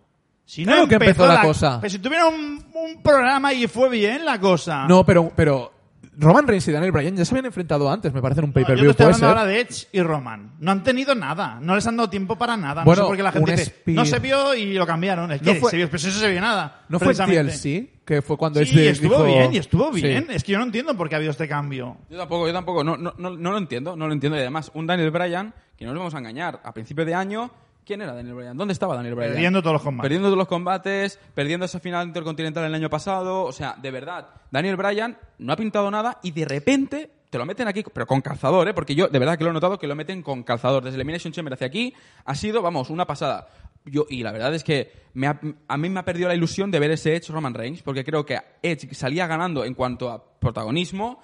Si 0.45 0.65
Claro 0.65 0.87
que 0.87 0.97
empezó 0.97 1.27
la 1.27 1.41
cosa. 1.41 1.79
Pero 1.81 1.91
si 1.91 1.99
tuvieron 2.01 2.35
un, 2.35 2.67
un 2.75 3.03
programa 3.03 3.53
y 3.55 3.67
fue 3.67 3.89
bien 3.89 4.25
la 4.27 4.39
cosa. 4.39 4.87
No, 4.87 5.07
pero, 5.07 5.33
pero 5.35 5.73
Roman 6.19 6.47
Reigns 6.47 6.69
y 6.69 6.73
Daniel 6.73 6.93
Bryan 6.93 7.17
ya 7.17 7.25
se 7.25 7.33
habían 7.33 7.47
enfrentado 7.47 7.91
antes, 7.91 8.13
me 8.13 8.21
parece, 8.21 8.41
en 8.41 8.45
un 8.47 8.51
No, 8.51 8.61
yo 8.61 8.67
pay-per-view. 8.67 8.91
estoy 8.91 9.07
hablando 9.07 9.29
ahora 9.29 9.45
de 9.47 9.61
Edge 9.61 9.87
y 9.93 10.03
Roman. 10.03 10.53
No 10.61 10.71
han 10.73 10.83
tenido 10.83 11.15
nada. 11.15 11.59
No 11.63 11.75
les 11.75 11.87
han 11.87 11.97
dado 11.97 12.11
tiempo 12.11 12.37
para 12.37 12.57
nada. 12.59 12.85
Bueno, 12.85 13.03
no 13.03 13.07
sé 13.07 13.09
por 13.09 13.17
qué 13.17 13.23
la 13.23 13.33
gente 13.33 13.53
dice, 13.57 13.75
no 13.87 14.05
se 14.05 14.19
vio 14.19 14.55
y 14.55 14.75
lo 14.75 14.87
cambiaron. 14.87 15.33
Es 15.33 15.41
que 15.41 15.55
No 15.55 15.61
fue- 15.61 15.71
se 15.71 15.77
vio, 15.79 15.87
pero 15.87 15.97
eso 15.97 16.11
se 16.11 16.31
vio 16.31 16.41
nada. 16.43 16.83
¿No 16.91 16.99
fue 17.01 17.13
el. 17.13 17.17
TLC? 17.17 17.94
Que 18.05 18.21
fue 18.23 18.37
cuando 18.37 18.63
Sí, 18.65 18.73
Edge 18.79 18.91
estuvo 18.91 19.15
dijo- 19.15 19.25
bien, 19.25 19.55
y 19.55 19.57
estuvo 19.59 19.93
Sí. 19.95 20.03
bien. 20.03 20.27
Es 20.31 20.45
que 20.45 20.53
yo 20.53 20.59
no 20.59 20.65
entiendo 20.65 20.95
por 20.97 21.09
qué 21.09 21.15
ha 21.15 21.19
habido 21.19 21.31
este 21.31 21.49
cambio. 21.49 21.97
Yo 22.11 22.19
tampoco, 22.19 22.47
yo 22.47 22.53
tampoco, 22.53 22.85
no, 22.85 22.97
no, 22.97 23.15
no, 23.17 23.31
no 23.31 23.51
lo 23.53 23.59
entiendo, 23.59 23.97
no 23.97 24.07
lo 24.07 24.13
entiendo. 24.13 24.37
Y 24.37 24.41
además, 24.41 24.71
un 24.75 24.87
Daniel 24.87 25.11
Bryan, 25.11 25.55
que 25.77 25.85
no 25.87 25.93
nos 25.93 26.01
vamos 26.01 26.15
a 26.15 26.19
engañar, 26.19 26.61
a 26.65 26.75
principio 26.75 27.05
de 27.07 27.15
año, 27.15 27.51
¿quién 27.87 28.03
era 28.03 28.13
Daniel 28.13 28.35
Bryan? 28.35 28.57
¿Dónde 28.59 28.73
estaba 28.73 28.95
Daniel 28.95 29.15
Bryan? 29.15 29.33
Perdiendo 29.33 29.63
todos 29.63 29.73
los 29.75 29.83
combates. 29.83 30.05
Perdiendo 30.05 30.29
todos 30.29 30.39
los 30.39 30.49
combates, 30.49 31.19
perdiendo 31.35 31.65
esa 31.67 31.81
final 31.81 32.07
intercontinental 32.09 32.65
el 32.65 32.75
año 32.75 32.91
pasado. 32.91 33.45
O 33.45 33.53
sea, 33.53 33.75
de 33.81 33.91
verdad, 33.91 34.29
Daniel 34.51 34.77
Bryan 34.77 35.17
no 35.39 35.53
ha 35.53 35.57
pintado 35.57 35.91
nada 35.91 36.19
y 36.23 36.31
de 36.33 36.45
repente 36.45 37.11
te 37.31 37.39
lo 37.39 37.47
meten 37.47 37.67
aquí, 37.67 37.83
pero 37.93 38.07
con 38.07 38.21
calzador, 38.21 38.69
¿eh? 38.69 38.75
Porque 38.75 38.95
yo 38.95 39.09
de 39.09 39.19
verdad 39.19 39.37
que 39.39 39.45
lo 39.45 39.51
he 39.51 39.53
notado 39.55 39.79
que 39.79 39.87
lo 39.89 39.97
meten 39.97 40.23
con 40.23 40.43
calzador. 40.45 40.85
Desde 40.85 40.97
Elimination 40.97 41.33
Chamber 41.33 41.55
hacia 41.55 41.67
aquí 41.67 41.93
ha 42.27 42.35
sido, 42.35 42.61
vamos, 42.63 42.91
una 42.91 43.07
pasada. 43.07 43.49
Yo, 43.85 44.07
y 44.09 44.23
la 44.23 44.33
verdad 44.33 44.55
es 44.55 44.65
que 44.65 44.91
me 45.15 45.27
ha- 45.27 45.41
a 45.69 45.77
mí 45.77 45.89
me 45.91 46.01
ha 46.01 46.05
perdido 46.05 46.29
la 46.29 46.35
ilusión 46.35 46.71
de 46.71 46.79
ver 46.81 46.91
ese 46.93 47.15
Edge 47.17 47.31
Roman 47.33 47.53
Reigns, 47.55 47.83
porque 47.83 48.03
creo 48.05 48.25
que 48.25 48.39
Edge 48.63 48.95
salía 48.95 49.27
ganando 49.27 49.65
en 49.65 49.75
cuanto 49.75 50.11
a 50.11 50.25
protagonismo, 50.41 51.21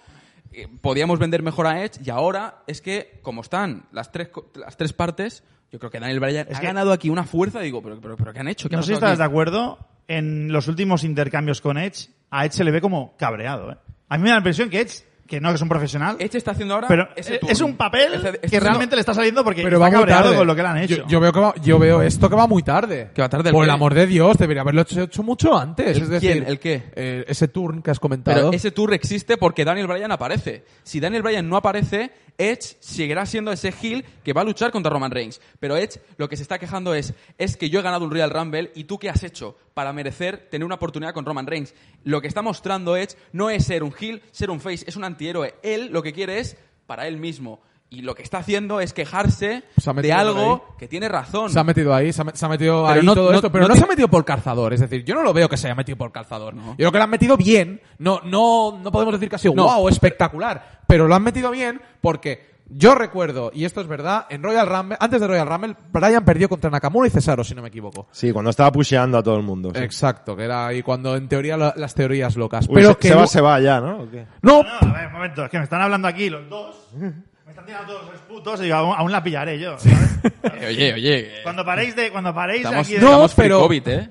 eh, 0.52 0.66
podíamos 0.80 1.18
vender 1.18 1.42
mejor 1.42 1.66
a 1.66 1.82
Edge 1.84 2.00
y 2.04 2.10
ahora 2.10 2.62
es 2.66 2.80
que 2.82 3.18
como 3.22 3.40
están 3.40 3.86
las 3.92 4.10
tres 4.12 4.30
las 4.54 4.76
tres 4.76 4.92
partes 4.92 5.42
yo 5.72 5.78
creo 5.78 5.90
que 5.90 6.00
Daniel 6.00 6.18
Bryan 6.20 6.46
Es 6.50 6.56
ha 6.56 6.60
que- 6.60 6.66
ganado 6.66 6.92
aquí 6.92 7.08
una 7.08 7.22
fuerza 7.24 7.60
digo 7.60 7.80
pero 7.82 8.00
pero, 8.00 8.16
pero 8.16 8.32
qué 8.32 8.40
han 8.40 8.48
hecho 8.48 8.68
¿Qué 8.68 8.74
No 8.76 8.82
sé 8.82 8.88
si 8.88 8.92
estás 8.94 9.18
de 9.18 9.24
acuerdo. 9.24 9.78
En 10.08 10.52
los 10.52 10.66
últimos 10.66 11.04
intercambios 11.04 11.60
con 11.60 11.78
Edge, 11.78 12.08
a 12.30 12.44
Edge 12.44 12.54
se 12.56 12.64
le 12.64 12.72
ve 12.72 12.80
como 12.80 13.16
cabreado. 13.16 13.70
¿eh? 13.72 13.76
A 14.08 14.16
mí 14.18 14.24
me 14.24 14.28
da 14.30 14.34
la 14.34 14.40
impresión 14.40 14.68
que 14.68 14.80
Edge, 14.80 15.04
que 15.30 15.40
no 15.40 15.48
que 15.50 15.54
es 15.54 15.62
un 15.62 15.68
profesional, 15.68 16.16
Edge 16.18 16.36
está 16.36 16.50
haciendo 16.50 16.74
ahora 16.74 16.88
pero 16.88 17.08
ese 17.14 17.38
es 17.48 17.60
un 17.60 17.76
papel 17.76 18.20
que 18.50 18.58
realmente 18.60 18.96
le 18.96 19.00
está 19.00 19.14
saliendo 19.14 19.44
porque 19.44 19.62
Pero 19.62 19.76
está 19.76 19.84
va 19.84 19.90
muy 19.90 19.98
cabreado 20.00 20.22
tarde. 20.24 20.36
con 20.36 20.46
lo 20.48 20.56
que 20.56 20.62
le 20.62 20.68
han 20.68 20.78
hecho. 20.78 20.96
Yo, 20.96 21.06
yo 21.06 21.20
veo 21.20 21.32
que 21.32 21.40
va- 21.40 21.54
yo 21.62 21.78
veo 21.78 22.02
esto 22.02 22.28
que 22.28 22.34
va 22.34 22.46
muy 22.48 22.62
tarde. 22.64 23.10
Que 23.14 23.22
va 23.22 23.28
tarde, 23.28 23.48
¿el 23.50 23.54
Por 23.54 23.64
el 23.64 23.70
amor 23.70 23.94
de 23.94 24.06
Dios, 24.08 24.36
debería 24.36 24.62
haberlo 24.62 24.82
hecho, 24.82 25.00
hecho 25.02 25.22
mucho 25.22 25.56
antes. 25.56 25.96
¿El 25.96 26.02
es 26.02 26.08
decir, 26.08 26.32
quién? 26.32 26.44
¿El 26.48 26.58
qué? 26.58 26.82
eh, 26.96 27.24
ese 27.28 27.46
turn 27.48 27.80
que 27.80 27.92
has 27.92 28.00
comentado. 28.00 28.36
pero 28.36 28.52
ese 28.52 28.72
tour 28.72 28.92
existe 28.92 29.36
porque 29.36 29.64
Daniel 29.64 29.86
Bryan 29.86 30.10
aparece. 30.10 30.64
Si 30.82 30.98
Daniel 30.98 31.22
Bryan 31.22 31.48
no 31.48 31.56
aparece, 31.56 32.10
Edge 32.40 32.78
seguirá 32.80 33.26
siendo 33.26 33.52
ese 33.52 33.68
heel 33.68 34.02
que 34.24 34.32
va 34.32 34.40
a 34.40 34.44
luchar 34.44 34.70
contra 34.72 34.90
Roman 34.90 35.10
Reigns. 35.10 35.42
Pero 35.58 35.76
Edge 35.76 36.00
lo 36.16 36.26
que 36.26 36.38
se 36.38 36.42
está 36.42 36.58
quejando 36.58 36.94
es, 36.94 37.12
es 37.36 37.58
que 37.58 37.68
yo 37.68 37.80
he 37.80 37.82
ganado 37.82 38.06
un 38.06 38.10
Royal 38.10 38.30
Rumble 38.30 38.72
y 38.74 38.84
tú 38.84 38.98
qué 38.98 39.10
has 39.10 39.22
hecho 39.22 39.58
para 39.74 39.92
merecer 39.92 40.48
tener 40.50 40.64
una 40.64 40.76
oportunidad 40.76 41.12
con 41.12 41.26
Roman 41.26 41.46
Reigns. 41.46 41.74
Lo 42.02 42.22
que 42.22 42.28
está 42.28 42.40
mostrando 42.40 42.96
Edge 42.96 43.14
no 43.32 43.50
es 43.50 43.66
ser 43.66 43.82
un 43.82 43.94
heel, 44.00 44.22
ser 44.30 44.48
un 44.50 44.58
face, 44.58 44.86
es 44.88 44.96
un 44.96 45.04
antihéroe. 45.04 45.56
Él 45.62 45.90
lo 45.92 46.02
que 46.02 46.14
quiere 46.14 46.38
es 46.38 46.56
para 46.86 47.06
él 47.06 47.18
mismo. 47.18 47.60
Y 47.92 48.02
lo 48.02 48.14
que 48.14 48.22
está 48.22 48.38
haciendo 48.38 48.80
es 48.80 48.92
quejarse 48.92 49.64
Se 49.76 49.90
ha 49.90 49.92
de 49.94 50.12
algo 50.12 50.76
que 50.78 50.86
tiene 50.86 51.08
razón. 51.08 51.50
se 51.50 51.58
ha 51.58 51.64
metido 51.64 51.92
ahí, 51.92 52.12
se 52.12 52.22
ha, 52.22 52.26
se 52.34 52.46
ha 52.46 52.48
metido 52.48 52.84
Pero 52.86 53.00
ahí 53.00 53.04
no- 53.04 53.14
todo 53.14 53.30
no- 53.30 53.36
esto, 53.36 53.50
pero 53.50 53.62
no 53.64 53.68
no, 53.68 53.74
te- 53.74 53.80
se 53.80 53.84
ha 53.84 53.88
metido 53.88 54.06
por 54.06 54.24
calzador. 54.24 54.72
Es 54.72 54.78
decir, 54.80 55.04
yo 55.04 55.16
no 55.16 55.24
lo 55.24 55.32
veo 55.32 55.48
que 55.48 55.56
se 55.56 55.66
haya 55.66 55.74
metido 55.74 55.98
por 55.98 56.12
calzador. 56.12 56.54
Yo 56.54 56.74
creo 56.76 56.92
que 56.92 56.98
lo 56.98 57.04
han 57.04 57.10
metido 57.10 57.36
bien. 57.36 57.80
No, 57.98 58.20
no, 58.24 58.78
no 58.80 58.92
podemos 58.92 59.14
decir 59.14 59.28
que 59.28 59.34
ha 59.34 59.38
sido 59.40 59.54
No. 59.54 59.64
wow, 59.64 59.88
espectacular. 59.88 60.80
Pero 60.86 61.08
lo 61.08 61.14
han 61.16 61.22
metido 61.24 61.50
bien 61.50 61.80
porque 62.00 62.48
yo 62.72 62.94
recuerdo, 62.94 63.50
y 63.52 63.64
esto 63.64 63.80
es 63.80 63.88
verdad, 63.88 64.26
en 64.30 64.44
Royal 64.44 64.68
Rumble, 64.68 64.96
antes 65.00 65.20
de 65.20 65.26
Royal 65.26 65.48
Rumble, 65.48 65.74
Bryan 65.92 66.24
perdió 66.24 66.48
contra 66.48 66.70
Nakamura 66.70 67.08
y 67.08 67.10
Cesaro, 67.10 67.42
si 67.42 67.56
no 67.56 67.62
me 67.62 67.68
equivoco. 67.68 68.06
Sí, 68.12 68.30
cuando 68.30 68.50
estaba 68.50 68.70
pusheando 68.70 69.18
a 69.18 69.22
todo 69.24 69.34
el 69.36 69.42
mundo. 69.42 69.72
sí. 69.74 69.82
Exacto, 69.82 70.36
que 70.36 70.44
era 70.44 70.68
ahí 70.68 70.80
cuando 70.84 71.16
en 71.16 71.26
teoría 71.28 71.56
la- 71.56 71.74
las 71.76 71.92
teorías 71.96 72.36
locas. 72.36 72.68
Uy, 72.68 72.74
pero 72.76 72.90
se, 72.90 72.96
que 72.98 73.08
se 73.08 73.14
va, 73.16 73.26
se 73.26 73.40
va 73.40 73.58
ya, 73.58 73.80
¿no? 73.80 74.02
¿O 74.02 74.08
qué? 74.08 74.24
no, 74.42 74.62
No, 74.62 74.68
a 74.88 74.92
ver, 74.92 75.06
un 75.08 75.12
momento, 75.14 75.44
es 75.44 75.50
que 75.50 75.58
me 75.58 75.64
están 75.64 75.80
hablando 75.82 76.06
aquí 76.06 76.30
los 76.30 76.48
dos. 76.48 76.76
Me 77.50 77.54
están 77.54 77.66
tirando 77.66 77.92
todos 77.94 78.12
los 78.12 78.20
putos 78.22 78.60
y 78.60 78.64
digo, 78.64 78.76
aún, 78.76 78.94
aún 78.96 79.10
la 79.10 79.22
pillaré 79.24 79.58
yo. 79.58 79.76
¿sabes? 79.76 80.18
Eh, 80.44 80.66
Oye, 80.68 80.92
oye. 80.94 81.18
eh, 81.18 81.40
Cuando 81.42 81.64
paréis 81.64 81.96
de, 81.96 82.12
cuando 82.12 82.32
paréis 82.32 82.64
Estamos, 82.64 82.86
de 82.88 82.94
aquí 82.94 83.00
de, 83.00 83.00
No, 83.00 83.06
estamos 83.24 83.34
pero- 83.34 83.56
pre-COVID, 83.68 83.88
¿eh? 83.88 84.10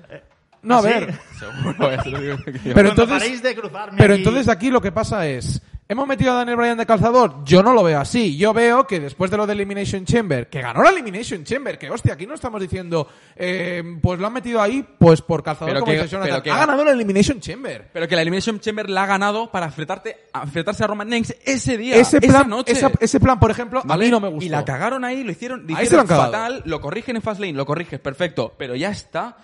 no, 0.63 0.75
a 0.75 0.79
¿Ah, 0.79 0.81
sí? 0.81 0.87
ver. 0.89 1.13
Seguro. 1.39 1.91
eso 1.91 2.09
lo 2.09 2.19
que- 2.43 2.51
Pero 2.51 2.73
cuando 2.73 2.89
entonces- 2.89 3.19
paréis 3.19 3.43
de 3.43 3.55
cruzarme 3.55 3.97
Pero 3.97 4.13
aquí- 4.13 4.21
entonces 4.23 4.49
aquí 4.49 4.69
lo 4.69 4.81
que 4.81 4.91
pasa 4.91 5.25
es, 5.25 5.61
¿hemos 5.89 6.07
metido 6.07 6.31
a 6.31 6.35
Daniel 6.35 6.55
Bryan 6.55 6.77
de 6.77 6.85
calzador? 6.85 7.43
Yo 7.43 7.63
no 7.63 7.73
lo 7.73 7.83
veo 7.83 7.99
así. 7.99 8.37
Yo 8.37 8.53
veo 8.53 8.85
que 8.85 8.99
después 8.99 9.31
de 9.31 9.37
lo 9.37 9.47
de 9.47 9.53
Elimination 9.53 10.05
Chamber, 10.05 10.47
que 10.47 10.61
ganó 10.61 10.83
la 10.83 10.91
Elimination 10.91 11.43
Chamber, 11.43 11.79
que 11.79 11.89
hostia, 11.89 12.13
aquí 12.13 12.27
no 12.27 12.35
estamos 12.35 12.61
diciendo, 12.61 13.07
eh, 13.35 13.83
pues 14.01 14.19
lo 14.19 14.27
han 14.27 14.33
metido 14.33 14.61
ahí, 14.61 14.85
pues 14.99 15.21
por 15.23 15.41
calzador 15.43 15.73
Pero 15.73 15.79
como 15.81 15.91
que- 15.91 16.07
pero 16.21 16.43
que- 16.43 16.51
ha 16.51 16.57
ganado 16.59 16.85
la 16.85 16.91
Elimination 16.91 17.39
Chamber. 17.39 17.89
Pero 17.91 18.07
que 18.07 18.15
la 18.15 18.21
Elimination 18.21 18.59
Chamber 18.59 18.87
la 18.89 19.03
ha 19.03 19.07
ganado 19.07 19.51
para 19.51 19.65
enfrentarse 19.65 20.83
a 20.83 20.87
Roman 20.87 21.09
Reigns 21.09 21.35
ese 21.43 21.75
día, 21.77 21.95
Ese 21.95 22.17
esa 22.17 22.27
plan, 22.27 22.49
noche. 22.49 22.71
esa- 22.71 22.91
ese 22.99 23.19
plan, 23.19 23.39
por 23.39 23.49
ejemplo, 23.49 23.81
¿Vale? 23.83 24.05
a 24.05 24.07
mí 24.07 24.11
no 24.11 24.19
me 24.19 24.27
gustó. 24.29 24.45
Y 24.45 24.49
la 24.49 24.63
cagaron 24.63 25.03
ahí, 25.03 25.23
lo 25.23 25.31
hicieron, 25.31 25.65
lo 25.67 25.81
hicieron 25.81 26.07
fatal, 26.07 26.61
lo 26.65 26.79
corrigen 26.79 27.15
en 27.15 27.21
Fastlane, 27.23 27.53
lo 27.53 27.65
corriges, 27.65 27.99
perfecto. 27.99 28.53
Pero 28.57 28.75
ya 28.75 28.91
está, 28.91 29.37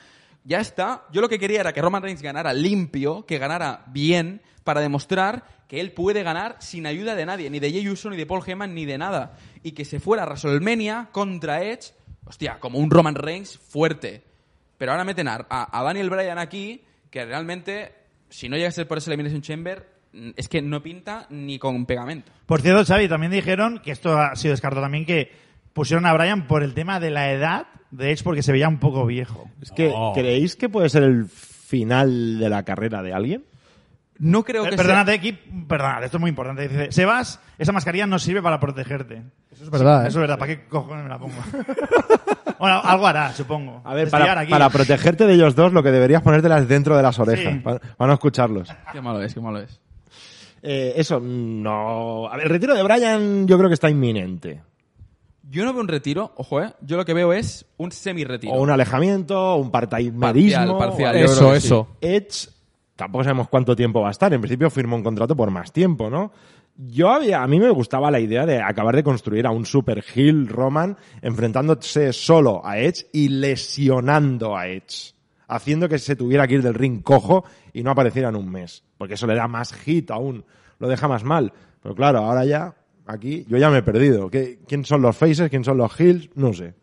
ya 0.45 0.61
está. 0.61 1.03
Yo 1.11 1.19
lo 1.21 1.27
que 1.27 1.37
quería 1.39 1.59
era 1.59 1.73
que 1.73 1.81
Roman 1.81 2.01
Reigns 2.01 2.21
ganara 2.21 2.53
limpio, 2.53 3.25
que 3.25 3.37
ganara 3.37 3.83
bien, 3.87 4.41
para 4.63 4.79
demostrar 4.79 5.43
que 5.67 5.81
él 5.81 5.91
puede 5.91 6.23
ganar 6.23 6.55
sin 6.59 6.85
ayuda 6.85 7.15
de 7.15 7.25
nadie, 7.25 7.49
ni 7.49 7.59
de 7.59 7.71
Jey 7.71 7.89
Uso, 7.89 8.09
ni 8.09 8.15
de 8.17 8.25
Paul 8.25 8.43
Heyman, 8.45 8.73
ni 8.73 8.85
de 8.85 8.97
nada. 8.97 9.37
Y 9.63 9.73
que 9.73 9.83
se 9.85 9.99
fuera 9.99 10.23
a 10.23 10.25
WrestleMania 10.27 11.09
contra 11.11 11.61
Edge, 11.63 11.91
hostia, 12.25 12.59
como 12.59 12.79
un 12.79 12.89
Roman 12.89 13.15
Reigns 13.15 13.57
fuerte. 13.57 14.23
Pero 14.77 14.91
ahora 14.91 15.03
meten 15.03 15.27
a, 15.27 15.45
a- 15.49 15.83
Daniel 15.83 16.09
Bryan 16.09 16.37
aquí, 16.37 16.83
que 17.09 17.25
realmente, 17.25 17.93
si 18.29 18.49
no 18.49 18.55
llega 18.57 18.69
a 18.69 18.71
ser 18.71 18.87
por 18.87 18.97
ese 18.97 19.09
Elimination 19.09 19.41
Chamber, 19.41 19.87
mm, 20.13 20.31
es 20.35 20.47
que 20.47 20.61
no 20.61 20.81
pinta 20.83 21.27
ni 21.29 21.57
con 21.59 21.85
pegamento. 21.85 22.31
Por 22.45 22.61
cierto, 22.61 22.83
Xavi, 22.85 23.07
también 23.07 23.31
dijeron 23.31 23.79
que 23.83 23.91
esto 23.91 24.17
ha 24.17 24.35
sido 24.35 24.51
descartado 24.51 24.81
también 24.83 25.05
que 25.05 25.31
pusieron 25.75 26.05
a 26.05 26.13
Brian 26.13 26.47
por 26.47 26.63
el 26.63 26.73
tema 26.73 27.01
de 27.01 27.11
la 27.11 27.29
edad 27.31 27.67
de 27.91 28.11
Edge 28.11 28.23
porque 28.23 28.41
se 28.41 28.53
veía 28.53 28.69
un 28.69 28.79
poco 28.79 29.05
viejo. 29.05 29.49
Es 29.61 29.71
que, 29.71 29.93
¿creéis 30.13 30.55
que 30.55 30.69
puede 30.69 30.87
ser 30.89 31.03
el 31.03 31.25
final 31.25 32.39
de 32.39 32.49
la 32.49 32.63
carrera 32.63 33.03
de 33.03 33.13
alguien? 33.13 33.43
No 34.17 34.45
creo 34.45 34.63
que 34.63 34.69
Eh, 34.75 34.77
Perdónate, 34.77 35.19
Kip, 35.19 35.67
perdónate, 35.67 36.05
esto 36.05 36.15
es 36.17 36.21
muy 36.21 36.29
importante. 36.29 36.69
Dice, 36.69 36.91
Sebas, 36.93 37.41
esa 37.57 37.73
mascarilla 37.73 38.07
no 38.07 38.17
sirve 38.19 38.41
para 38.41 38.61
protegerte. 38.61 39.23
Eso 39.51 39.65
es 39.65 39.69
verdad, 39.69 40.05
¿eh? 40.05 40.07
Eso 40.07 40.19
es 40.19 40.21
verdad, 40.21 40.39
¿para 40.39 40.55
qué 40.55 40.65
cojones 40.69 41.03
me 41.03 41.09
la 41.09 41.19
pongo? 41.19 41.33
bueno, 42.59 42.79
algo 42.81 43.07
hará, 43.07 43.33
supongo. 43.33 43.81
A 43.83 43.93
ver, 43.93 44.09
para, 44.09 44.39
aquí. 44.39 44.51
para 44.51 44.69
protegerte 44.69 45.27
de 45.27 45.33
ellos 45.33 45.55
dos, 45.55 45.73
lo 45.73 45.83
que 45.83 45.91
deberías 45.91 46.21
ponértelas 46.21 46.65
dentro 46.69 46.95
de 46.95 47.03
las 47.03 47.19
orejas, 47.19 47.53
Sí. 47.53 47.59
para, 47.59 47.79
para 47.79 48.07
no 48.07 48.13
escucharlos. 48.13 48.69
sea... 48.69 48.85
Qué 48.93 49.01
malo 49.01 49.21
es, 49.21 49.33
qué 49.33 49.41
malo 49.41 49.59
es. 49.59 49.81
Eh, 50.61 50.93
eso, 50.95 51.19
no... 51.19 52.27
A 52.29 52.37
ver, 52.37 52.45
el 52.45 52.49
retiro 52.51 52.73
de 52.73 52.83
Brian 52.83 53.45
yo 53.45 53.57
creo 53.57 53.69
que 53.69 53.73
está 53.75 53.89
inminente. 53.89 54.61
Yo 55.49 55.63
no 55.63 55.73
veo 55.73 55.81
un 55.81 55.87
retiro, 55.87 56.33
ojo, 56.37 56.61
¿eh? 56.61 56.73
Yo 56.81 56.97
lo 56.97 57.05
que 57.05 57.13
veo 57.13 57.31
es 57.33 57.65
un 57.77 57.91
semi-retiro. 57.91 58.53
O 58.53 58.61
un 58.61 58.69
alejamiento, 58.71 59.39
o 59.39 59.57
un 59.57 59.69
partaimerismo. 59.69 60.77
Parcial, 60.77 61.15
algo. 61.15 61.31
Eso, 61.31 61.51
sí. 61.51 61.57
eso. 61.57 61.87
Edge, 62.01 62.49
tampoco 62.95 63.23
sabemos 63.23 63.47
cuánto 63.49 63.75
tiempo 63.75 64.01
va 64.01 64.07
a 64.07 64.11
estar. 64.11 64.33
En 64.33 64.41
principio 64.41 64.69
firmó 64.69 64.95
un 64.95 65.03
contrato 65.03 65.35
por 65.35 65.51
más 65.51 65.71
tiempo, 65.71 66.09
¿no? 66.09 66.31
Yo 66.77 67.09
había, 67.09 67.41
a 67.41 67.47
mí 67.47 67.59
me 67.59 67.69
gustaba 67.69 68.11
la 68.11 68.19
idea 68.19 68.45
de 68.45 68.61
acabar 68.61 68.95
de 68.95 69.03
construir 69.03 69.47
a 69.47 69.51
un 69.51 69.65
super 69.65 70.03
heel 70.13 70.47
Roman 70.47 70.97
enfrentándose 71.21 72.11
solo 72.11 72.65
a 72.65 72.79
Edge 72.79 73.07
y 73.13 73.29
lesionando 73.29 74.57
a 74.57 74.67
Edge. 74.67 75.13
Haciendo 75.47 75.87
que 75.87 75.99
se 75.99 76.15
tuviera 76.15 76.47
que 76.47 76.55
ir 76.55 76.63
del 76.63 76.73
ring 76.73 77.01
cojo 77.01 77.45
y 77.71 77.83
no 77.83 77.91
apareciera 77.91 78.29
en 78.29 78.35
un 78.35 78.51
mes. 78.51 78.83
Porque 78.97 79.13
eso 79.13 79.27
le 79.27 79.35
da 79.35 79.47
más 79.47 79.73
hit 79.73 80.11
aún. 80.11 80.43
Lo 80.79 80.89
deja 80.89 81.07
más 81.07 81.23
mal. 81.23 81.53
Pero 81.81 81.95
claro, 81.95 82.19
ahora 82.19 82.43
ya, 82.43 82.75
aquí, 83.05 83.45
yo 83.47 83.57
ya 83.57 83.69
me 83.69 83.79
he 83.79 83.83
perdido. 83.83 84.29
¿Qué- 84.29 84.59
¿Quién 84.67 84.85
son 84.85 85.01
los 85.01 85.15
faces? 85.15 85.49
¿Quién 85.49 85.63
son 85.63 85.77
los 85.77 85.99
heels? 85.99 86.29
No 86.35 86.53
sé. 86.53 86.73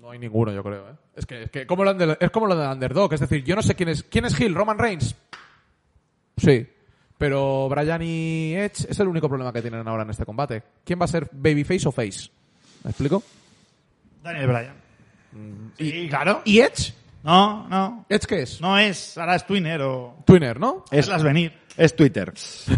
No 0.00 0.10
hay 0.10 0.18
ninguno, 0.18 0.52
yo 0.52 0.62
creo, 0.62 0.88
¿eh? 0.88 0.92
Es 1.16 1.26
que, 1.26 1.42
es 1.42 1.50
que 1.50 1.66
como 1.66 1.84
lo 1.84 1.92
de, 1.94 2.16
es 2.20 2.30
como 2.30 2.46
lo 2.46 2.56
de 2.56 2.66
Underdog. 2.66 3.12
Es 3.14 3.20
decir, 3.20 3.44
yo 3.44 3.54
no 3.56 3.62
sé 3.62 3.74
quién 3.74 3.88
es. 3.90 4.02
¿Quién 4.04 4.24
es 4.24 4.38
Hill? 4.40 4.54
¿Roman 4.54 4.78
Reigns? 4.78 5.14
Sí. 6.36 6.66
Pero 7.18 7.68
Bryan 7.68 8.00
y 8.02 8.54
Edge 8.54 8.86
es 8.88 8.98
el 8.98 9.08
único 9.08 9.28
problema 9.28 9.52
que 9.52 9.60
tienen 9.60 9.86
ahora 9.86 10.04
en 10.04 10.10
este 10.10 10.24
combate. 10.24 10.62
¿Quién 10.84 10.98
va 10.98 11.04
a 11.04 11.08
ser 11.08 11.28
Babyface 11.30 11.86
o 11.86 11.92
Face? 11.92 12.30
¿Me 12.84 12.90
explico? 12.90 13.22
Daniel 14.22 14.46
Bryan. 14.46 14.74
Sí, 15.78 16.06
claro. 16.08 16.40
¿Y 16.46 16.60
Edge? 16.60 16.94
No, 17.22 17.68
no. 17.68 18.06
¿Edge 18.08 18.26
qué 18.26 18.42
es? 18.42 18.60
No 18.60 18.78
es, 18.78 19.16
ahora 19.18 19.36
es 19.36 19.46
Twinner 19.46 19.82
o... 19.82 20.16
Twinner, 20.24 20.58
¿no? 20.58 20.84
Es- 20.90 21.06
Hazlas 21.06 21.22
venir. 21.22 21.52
Es 21.76 21.94
Twitter. 21.94 22.32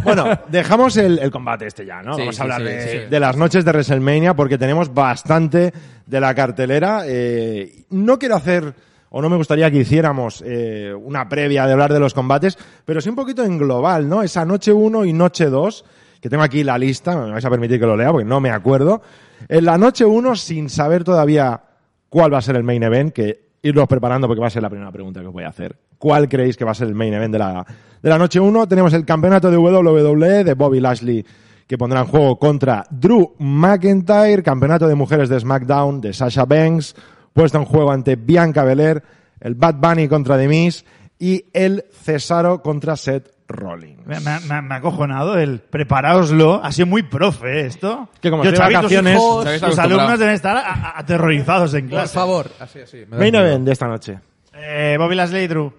Bueno, 0.05 0.24
dejamos 0.49 0.97
el, 0.97 1.18
el 1.18 1.30
combate 1.30 1.66
este 1.66 1.84
ya, 1.86 2.03
¿no? 2.03 2.14
Sí, 2.14 2.20
Vamos 2.20 2.38
a 2.38 2.43
hablar 2.43 2.59
sí, 2.61 2.64
de, 2.66 2.88
sí. 2.88 2.99
de 3.11 3.20
las 3.20 3.36
noches 3.36 3.64
de 3.64 3.70
WrestleMania 3.72 4.34
porque 4.34 4.59
tenemos 4.59 4.93
bastante 4.93 5.72
de 6.07 6.20
la 6.20 6.34
cartelera. 6.34 7.03
Eh, 7.07 7.84
no 7.90 8.18
quiero 8.18 8.36
hacer, 8.36 8.74
o 9.11 9.22
no 9.22 9.28
me 9.30 9.36
gustaría 9.36 9.70
que 9.70 9.78
hiciéramos 9.78 10.43
eh, 10.47 10.93
una 10.95 11.28
previa 11.28 11.66
de 11.66 11.72
hablar 11.72 11.93
de 11.93 12.01
los 12.01 12.12
combates, 12.14 12.59
pero 12.84 13.01
sí 13.01 13.09
un 13.09 13.16
poquito 13.16 13.43
en 13.45 13.59
global, 13.59 14.09
¿no? 14.09 14.22
Esa 14.22 14.45
noche 14.45 14.72
1 14.72 15.05
y 15.07 15.12
noche 15.12 15.47
2, 15.47 15.84
que 16.20 16.28
tengo 16.28 16.43
aquí 16.43 16.62
la 16.62 16.78
lista, 16.78 17.16
me 17.16 17.30
vais 17.30 17.45
a 17.45 17.51
permitir 17.51 17.80
que 17.80 17.86
lo 17.86 17.97
lea 17.97 18.11
porque 18.12 18.26
no 18.26 18.40
me 18.40 18.51
acuerdo. 18.51 19.03
En 19.49 19.64
la 19.64 19.78
noche 19.78 20.05
1, 20.05 20.36
sin 20.36 20.68
saber 20.68 21.03
todavía 21.03 21.61
cuál 22.09 22.32
va 22.34 22.38
a 22.38 22.43
ser 22.43 22.57
el 22.57 22.62
main 22.62 22.82
event, 22.82 23.12
que 23.12 23.51
irlos 23.62 23.86
preparando 23.86 24.26
porque 24.26 24.40
va 24.40 24.48
a 24.48 24.50
ser 24.50 24.62
la 24.62 24.70
primera 24.70 24.90
pregunta 24.90 25.20
que 25.20 25.26
os 25.26 25.32
voy 25.32 25.44
a 25.44 25.48
hacer. 25.48 25.76
¿Cuál 25.98 26.28
creéis 26.28 26.56
que 26.56 26.64
va 26.64 26.72
a 26.72 26.74
ser 26.74 26.88
el 26.88 26.94
main 26.94 27.14
event 27.14 27.32
de 27.32 27.38
la, 27.38 27.64
de 28.02 28.10
la 28.10 28.18
noche 28.18 28.40
1? 28.40 28.66
Tenemos 28.66 28.92
el 28.92 29.04
campeonato 29.04 29.50
de 29.50 29.56
WWE 29.56 30.44
de 30.44 30.54
Bobby 30.54 30.80
Lashley 30.80 31.24
que 31.66 31.78
pondrá 31.78 32.00
en 32.00 32.06
juego 32.06 32.38
contra 32.38 32.84
Drew 32.90 33.34
McIntyre, 33.38 34.42
campeonato 34.42 34.88
de 34.88 34.94
mujeres 34.94 35.28
de 35.28 35.40
SmackDown 35.40 36.00
de 36.00 36.12
Sasha 36.12 36.44
Banks, 36.44 36.94
puesto 37.32 37.58
en 37.58 37.64
juego 37.64 37.92
ante 37.92 38.16
Bianca 38.16 38.64
Belair, 38.64 39.02
el 39.40 39.54
Bad 39.54 39.76
Bunny 39.76 40.08
contra 40.08 40.36
The 40.36 40.48
Miz 40.48 40.84
y 41.18 41.44
el 41.52 41.84
Cesaro 41.92 42.62
contra 42.62 42.96
Seth 42.96 43.30
Rollins. 43.53 44.07
Me, 44.07 44.18
me- 44.20 44.61
me- 44.62 44.74
ha 44.74 44.78
acojonado 44.78 45.38
el 45.38 45.61
preparaoslo. 45.61 46.61
Ha 46.64 46.72
sido 46.72 46.86
muy 46.86 47.03
profe 47.03 47.61
¿eh, 47.62 47.66
esto. 47.66 48.09
Que 48.20 48.30
como 48.30 48.44
Yo, 48.44 48.50
tus 48.50 48.59
vacaciones- 48.59 49.14
hijos, 49.16 49.46
acostumbrado. 49.46 49.82
alumnos 49.82 50.18
deben 50.18 50.34
estar 50.34 50.57
a- 50.57 50.61
a- 50.72 50.98
aterrorizados 50.98 51.74
en 51.74 51.82
Por 51.88 51.90
clase. 51.98 52.14
favor. 52.14 52.50
Así, 52.61 52.80
así. 52.80 53.05
Main 53.09 53.34
event 53.34 53.64
de 53.64 53.72
esta 53.72 53.86
noche. 53.86 54.18
Eh, 54.55 54.96
Bobby 54.98 55.14
Lashley 55.14 55.46
Drew. 55.46 55.72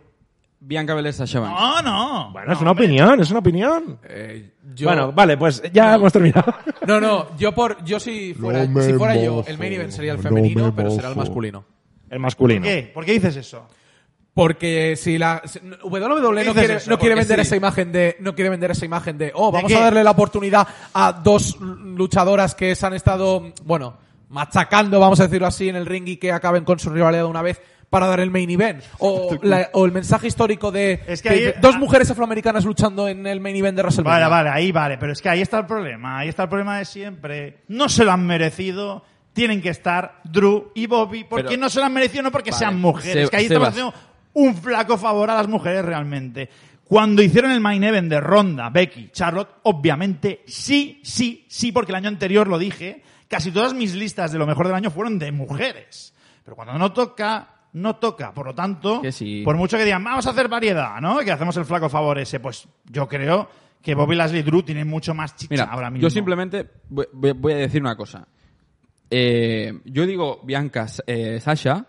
Bianca 0.65 0.93
Belair, 0.93 1.13
Sasha. 1.13 1.41
No, 1.41 1.81
no. 1.81 2.31
Bueno, 2.31 2.53
es 2.53 2.61
una 2.61 2.71
opinión, 2.71 3.19
es 3.19 3.29
una 3.29 3.39
opinión. 3.41 3.99
Eh, 4.07 4.53
yo- 4.73 4.87
Bueno, 4.87 5.11
vale, 5.11 5.35
pues 5.35 5.61
ya 5.73 5.95
hemos 5.95 6.13
terminado. 6.13 6.53
No, 6.87 6.99
no, 7.01 7.35
yo 7.37 7.53
por 7.53 7.83
yo 7.83 7.99
si 7.99 8.33
fuera, 8.33 8.65
No 8.65 8.81
si 8.81 8.93
fuera 8.93 9.15
yo, 9.15 9.43
el 9.47 9.57
main 9.57 9.73
event 9.73 9.91
sería 9.91 10.11
el 10.11 10.17
no 10.17 10.23
femenino, 10.23 10.65
me 10.67 10.71
pero 10.73 10.91
será 10.91 11.09
el 11.09 11.15
masculino. 11.15 11.63
El 12.09 12.19
masculino. 12.19 12.61
¿Por 12.61 12.69
qué? 12.69 12.91
¿Por 12.93 13.05
qué 13.05 13.11
dices 13.13 13.35
eso? 13.37 13.67
Porque 14.33 14.95
si 14.95 15.17
la 15.19 15.41
si- 15.45 15.59
WWE 15.83 16.19
no 16.21 16.31
dices 16.39 16.53
quiere, 16.53 16.73
eso? 16.75 16.89
no 16.89 16.97
quiere 16.97 17.13
Porque 17.15 17.19
vender 17.27 17.37
sí. 17.39 17.41
esa 17.47 17.55
imagen 17.55 17.91
de 17.91 18.17
no 18.19 18.33
quiere 18.33 18.49
vender 18.49 18.71
esa 18.71 18.85
imagen 18.85 19.17
de 19.17 19.31
oh 19.35 19.51
vamos 19.51 19.71
qué? 19.71 19.77
a 19.77 19.81
darle 19.81 20.03
la 20.03 20.11
oportunidad 20.11 20.67
a 20.93 21.13
dos 21.13 21.57
luchadoras 21.59 22.55
que 22.55 22.75
se 22.75 22.85
han 22.85 22.93
estado 22.95 23.53
bueno 23.63 23.97
machacando 24.29 24.99
vamos 24.99 25.19
a 25.19 25.23
decirlo 25.25 25.45
así 25.47 25.69
en 25.69 25.75
el 25.75 25.85
ring 25.85 26.07
y 26.07 26.17
que 26.17 26.31
acaben 26.31 26.63
con 26.63 26.79
su 26.79 26.89
rivalidad 26.89 27.23
de 27.23 27.29
una 27.29 27.43
vez 27.43 27.61
para 27.91 28.07
dar 28.07 28.21
el 28.21 28.31
main 28.31 28.49
event 28.49 28.83
o, 28.97 29.37
la- 29.43 29.69
o 29.73 29.85
el 29.85 29.91
mensaje 29.91 30.25
histórico 30.25 30.71
de, 30.71 31.03
Es 31.05 31.21
que 31.21 31.29
de- 31.29 31.35
ahí- 31.35 31.41
de 31.43 31.55
dos 31.61 31.77
mujeres 31.77 32.09
afroamericanas 32.09 32.65
luchando 32.65 33.07
en 33.07 33.27
el 33.27 33.39
main 33.39 33.55
event 33.55 33.75
de 33.77 33.83
WrestleMania. 33.83 34.27
Vale, 34.29 34.45
vale, 34.45 34.49
ahí 34.49 34.71
vale. 34.71 34.97
Pero 34.97 35.11
es 35.13 35.21
que 35.21 35.29
ahí 35.29 35.41
está 35.41 35.59
el 35.59 35.67
problema. 35.67 36.17
Ahí 36.17 36.29
está 36.29 36.41
el 36.43 36.49
problema 36.49 36.79
de 36.79 36.85
siempre. 36.85 37.59
No 37.67 37.87
se 37.89 38.03
lo 38.03 38.11
han 38.11 38.25
merecido. 38.25 39.03
Tienen 39.33 39.61
que 39.61 39.69
estar 39.69 40.21
Drew 40.23 40.71
y 40.73 40.87
Bobby. 40.87 41.23
Porque 41.23 41.49
Pero- 41.49 41.61
no 41.61 41.69
se 41.69 41.79
lo 41.81 41.85
han 41.85 41.93
merecido, 41.93 42.23
no 42.23 42.31
porque 42.31 42.49
Vale, 42.49 42.59
sean 42.59 42.81
mujeres. 42.81 43.25
Se- 43.25 43.29
que 43.29 43.37
ahí 43.37 43.45
estamos 43.45 43.75
Sebas. 43.75 43.91
haciendo 43.93 44.12
un 44.33 44.55
flaco 44.55 44.97
favor 44.97 45.29
a 45.29 45.35
las 45.35 45.47
mujeres 45.47 45.83
realmente. 45.85 46.49
Cuando 46.83 47.21
hicieron 47.21 47.51
el 47.51 47.59
main 47.61 47.83
event 47.83 48.09
de 48.09 48.19
Ronda, 48.19 48.69
Becky, 48.69 49.09
Charlotte, 49.11 49.49
obviamente 49.63 50.43
sí, 50.45 50.99
sí, 51.03 51.45
sí, 51.49 51.71
porque 51.71 51.91
el 51.91 51.95
año 51.95 52.09
anterior 52.09 52.47
lo 52.47 52.57
dije. 52.57 53.01
Casi 53.27 53.51
todas 53.51 53.73
mis 53.73 53.95
listas 53.95 54.31
de 54.31 54.37
lo 54.37 54.45
mejor 54.45 54.67
del 54.67 54.75
año 54.75 54.91
fueron 54.91 55.17
de 55.17 55.31
mujeres. 55.31 56.13
Pero 56.43 56.55
cuando 56.55 56.77
no 56.77 56.91
toca, 56.91 57.47
no 57.73 57.95
toca. 57.95 58.31
Por 58.33 58.45
lo 58.47 58.53
tanto, 58.53 59.01
Que 59.01 59.11
sí. 59.11 59.41
por 59.43 59.55
mucho 59.55 59.77
que 59.77 59.85
digan, 59.85 60.03
vamos 60.03 60.27
a 60.27 60.31
hacer 60.31 60.47
variedad, 60.49 60.99
¿no? 61.01 61.19
Que 61.19 61.31
hacemos 61.31 61.55
el 61.57 61.65
flaco 61.65 61.89
favor 61.89 62.19
ese, 62.19 62.39
pues 62.39 62.67
yo 62.85 63.07
creo 63.07 63.49
que 63.81 63.95
Bobby 63.95 64.15
Lashley 64.15 64.43
Drew 64.43 64.61
tienen 64.63 64.87
mucho 64.87 65.13
más 65.13 65.35
chicha 65.35 65.49
Mira, 65.51 65.63
ahora 65.65 65.89
mismo. 65.89 66.03
yo 66.03 66.09
simplemente 66.09 66.69
voy 66.89 67.53
a 67.53 67.57
decir 67.57 67.81
una 67.81 67.95
cosa. 67.95 68.27
Eh, 69.09 69.73
yo 69.85 70.05
digo 70.05 70.41
Bianca 70.43 70.87
eh, 71.05 71.39
Sasha 71.39 71.85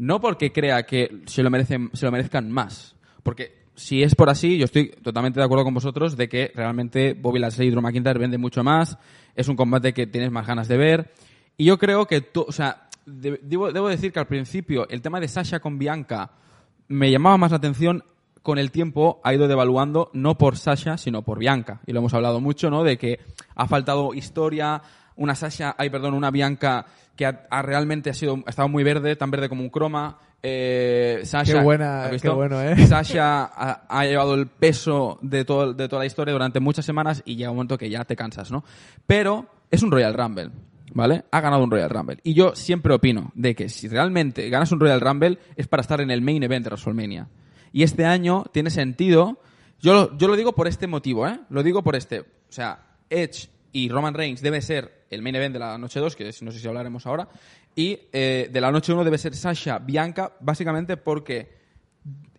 no 0.00 0.18
porque 0.20 0.50
crea 0.50 0.84
que 0.84 1.20
se 1.26 1.42
lo 1.42 1.50
merecen 1.50 1.90
se 1.92 2.06
lo 2.06 2.12
merezcan 2.12 2.50
más, 2.50 2.96
porque 3.22 3.60
si 3.74 4.02
es 4.02 4.14
por 4.14 4.28
así, 4.30 4.56
yo 4.58 4.64
estoy 4.64 4.88
totalmente 5.02 5.40
de 5.40 5.44
acuerdo 5.44 5.64
con 5.64 5.74
vosotros 5.74 6.16
de 6.16 6.28
que 6.28 6.50
realmente 6.54 7.12
Bobby 7.14 7.38
Lashley 7.38 7.68
y 7.68 7.70
Drew 7.70 7.82
McIntyre 7.82 8.18
vende 8.18 8.38
mucho 8.38 8.64
más, 8.64 8.98
es 9.36 9.48
un 9.48 9.56
combate 9.56 9.92
que 9.92 10.06
tienes 10.06 10.30
más 10.30 10.46
ganas 10.46 10.68
de 10.68 10.76
ver 10.76 11.12
y 11.56 11.66
yo 11.66 11.78
creo 11.78 12.06
que 12.06 12.20
tú, 12.22 12.44
o 12.48 12.52
sea, 12.52 12.88
de- 13.04 13.40
debo, 13.42 13.72
debo 13.72 13.88
decir 13.88 14.12
que 14.12 14.18
al 14.20 14.26
principio 14.26 14.88
el 14.88 15.02
tema 15.02 15.20
de 15.20 15.28
Sasha 15.28 15.60
con 15.60 15.78
Bianca 15.78 16.30
me 16.88 17.10
llamaba 17.10 17.36
más 17.36 17.50
la 17.50 17.58
atención 17.58 18.02
con 18.42 18.58
el 18.58 18.70
tiempo 18.70 19.20
ha 19.22 19.34
ido 19.34 19.48
devaluando 19.48 20.10
no 20.14 20.38
por 20.38 20.56
Sasha, 20.56 20.96
sino 20.96 21.20
por 21.22 21.38
Bianca. 21.38 21.82
Y 21.86 21.92
lo 21.92 21.98
hemos 21.98 22.14
hablado 22.14 22.40
mucho, 22.40 22.70
¿no? 22.70 22.82
De 22.84 22.96
que 22.96 23.20
ha 23.54 23.66
faltado 23.68 24.14
historia, 24.14 24.80
una 25.16 25.34
Sasha, 25.34 25.74
ay, 25.76 25.90
perdón, 25.90 26.14
una 26.14 26.30
Bianca 26.30 26.86
que 27.16 27.26
ha, 27.26 27.46
ha 27.50 27.62
realmente 27.62 28.10
ha 28.10 28.14
sido, 28.14 28.42
ha 28.46 28.50
estado 28.50 28.68
muy 28.68 28.82
verde, 28.82 29.16
tan 29.16 29.30
verde 29.30 29.48
como 29.48 29.62
un 29.62 29.70
croma. 29.70 30.18
Eh, 30.42 31.20
Sasha, 31.24 31.58
Qué 31.58 31.60
buena, 31.62 32.04
¿has 32.04 32.22
qué 32.22 32.28
bueno, 32.30 32.62
¿eh? 32.62 32.86
Sasha 32.86 33.44
ha, 33.44 33.84
ha 33.88 34.04
llevado 34.06 34.34
el 34.34 34.46
peso 34.46 35.18
de, 35.20 35.44
todo, 35.44 35.74
de 35.74 35.88
toda 35.88 36.00
la 36.00 36.06
historia 36.06 36.32
durante 36.32 36.60
muchas 36.60 36.86
semanas 36.86 37.22
y 37.26 37.36
llega 37.36 37.50
un 37.50 37.56
momento 37.56 37.76
que 37.76 37.90
ya 37.90 38.04
te 38.04 38.16
cansas, 38.16 38.50
¿no? 38.50 38.64
Pero 39.06 39.46
es 39.70 39.82
un 39.82 39.90
Royal 39.90 40.14
Rumble, 40.14 40.50
¿vale? 40.94 41.24
Ha 41.30 41.40
ganado 41.40 41.62
un 41.62 41.70
Royal 41.70 41.90
Rumble. 41.90 42.20
Y 42.22 42.32
yo 42.32 42.54
siempre 42.54 42.94
opino 42.94 43.32
de 43.34 43.54
que 43.54 43.68
si 43.68 43.88
realmente 43.88 44.48
ganas 44.48 44.72
un 44.72 44.80
Royal 44.80 45.00
Rumble 45.00 45.38
es 45.56 45.68
para 45.68 45.82
estar 45.82 46.00
en 46.00 46.10
el 46.10 46.22
main 46.22 46.42
event 46.42 46.64
de 46.64 46.70
WrestleMania. 46.70 47.28
Y 47.72 47.82
este 47.82 48.06
año 48.06 48.44
tiene 48.52 48.70
sentido. 48.70 49.40
Yo 49.78 49.92
lo, 49.92 50.16
yo 50.16 50.26
lo 50.26 50.36
digo 50.36 50.54
por 50.54 50.68
este 50.68 50.86
motivo, 50.86 51.28
¿eh? 51.28 51.38
Lo 51.50 51.62
digo 51.62 51.82
por 51.82 51.96
este. 51.96 52.20
O 52.20 52.24
sea, 52.48 52.96
Edge 53.10 53.48
y 53.72 53.88
Roman 53.88 54.14
Reigns 54.14 54.40
debe 54.40 54.60
ser 54.62 54.99
el 55.10 55.22
main 55.22 55.34
event 55.34 55.52
de 55.52 55.58
la 55.58 55.76
noche 55.76 56.00
2, 56.00 56.14
que 56.16 56.28
es- 56.28 56.42
no 56.42 56.52
sé 56.52 56.58
si 56.60 56.68
hablaremos 56.68 57.04
ahora. 57.06 57.28
Y 57.74 57.98
eh, 58.12 58.48
de 58.52 58.60
la 58.60 58.70
noche 58.70 58.92
1 58.92 59.04
debe 59.04 59.18
ser 59.18 59.34
Sasha 59.34 59.78
Bianca, 59.78 60.32
básicamente 60.40 60.96
porque 60.96 61.50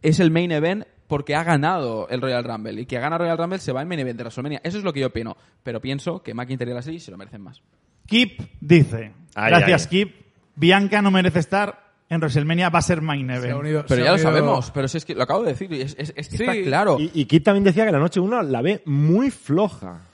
es 0.01 0.19
el 0.19 0.31
main 0.31 0.51
event 0.51 0.85
porque 1.07 1.35
ha 1.35 1.43
ganado 1.43 2.07
el 2.09 2.21
Royal 2.21 2.43
Rumble. 2.43 2.81
Y 2.81 2.85
que 2.85 2.97
gana 2.99 3.17
Royal 3.17 3.37
Rumble 3.37 3.59
se 3.59 3.73
va 3.73 3.81
al 3.81 3.87
main 3.87 3.99
event 3.99 4.17
de 4.17 4.23
WrestleMania. 4.23 4.61
Eso 4.63 4.77
es 4.77 4.83
lo 4.85 4.93
que 4.93 5.01
yo 5.01 5.07
opino. 5.07 5.35
Pero 5.61 5.81
pienso 5.81 6.23
que 6.23 6.33
McIntyre 6.33 6.71
y 6.71 6.73
Lashley 6.73 6.99
se 7.01 7.11
lo 7.11 7.17
merecen 7.17 7.41
más. 7.41 7.61
Kip 8.07 8.39
dice, 8.61 9.11
Ay, 9.35 9.49
gracias 9.51 9.83
ay. 9.83 9.89
Kip, 9.89 10.15
Bianca 10.55 11.01
no 11.01 11.11
merece 11.11 11.39
estar 11.39 11.91
en 12.09 12.19
WrestleMania 12.19 12.69
va 12.69 12.79
a 12.79 12.81
ser 12.81 13.01
main 13.01 13.29
event. 13.29 13.57
unido- 13.59 13.85
Pero 13.87 14.01
se 14.01 14.05
ya 14.05 14.11
lo 14.13 14.17
sabemos, 14.17 14.71
pero 14.71 14.87
si 14.87 14.97
es 14.97 15.05
que 15.05 15.15
lo 15.15 15.23
acabo 15.23 15.43
de 15.43 15.49
decir, 15.51 15.71
y 15.71 15.81
es, 15.81 15.95
es- 15.97 16.13
es 16.15 16.27
que 16.29 16.37
Sí. 16.37 16.43
está 16.43 16.53
claro. 16.63 16.97
Y, 16.99 17.11
y 17.13 17.25
Kit 17.25 17.43
también 17.43 17.63
decía 17.65 17.85
que 17.85 17.91
la 17.91 17.99
noche 17.99 18.19
1 18.19 18.41
la 18.43 18.61
ve 18.61 18.81
muy 18.85 19.31
floja. 19.31 20.07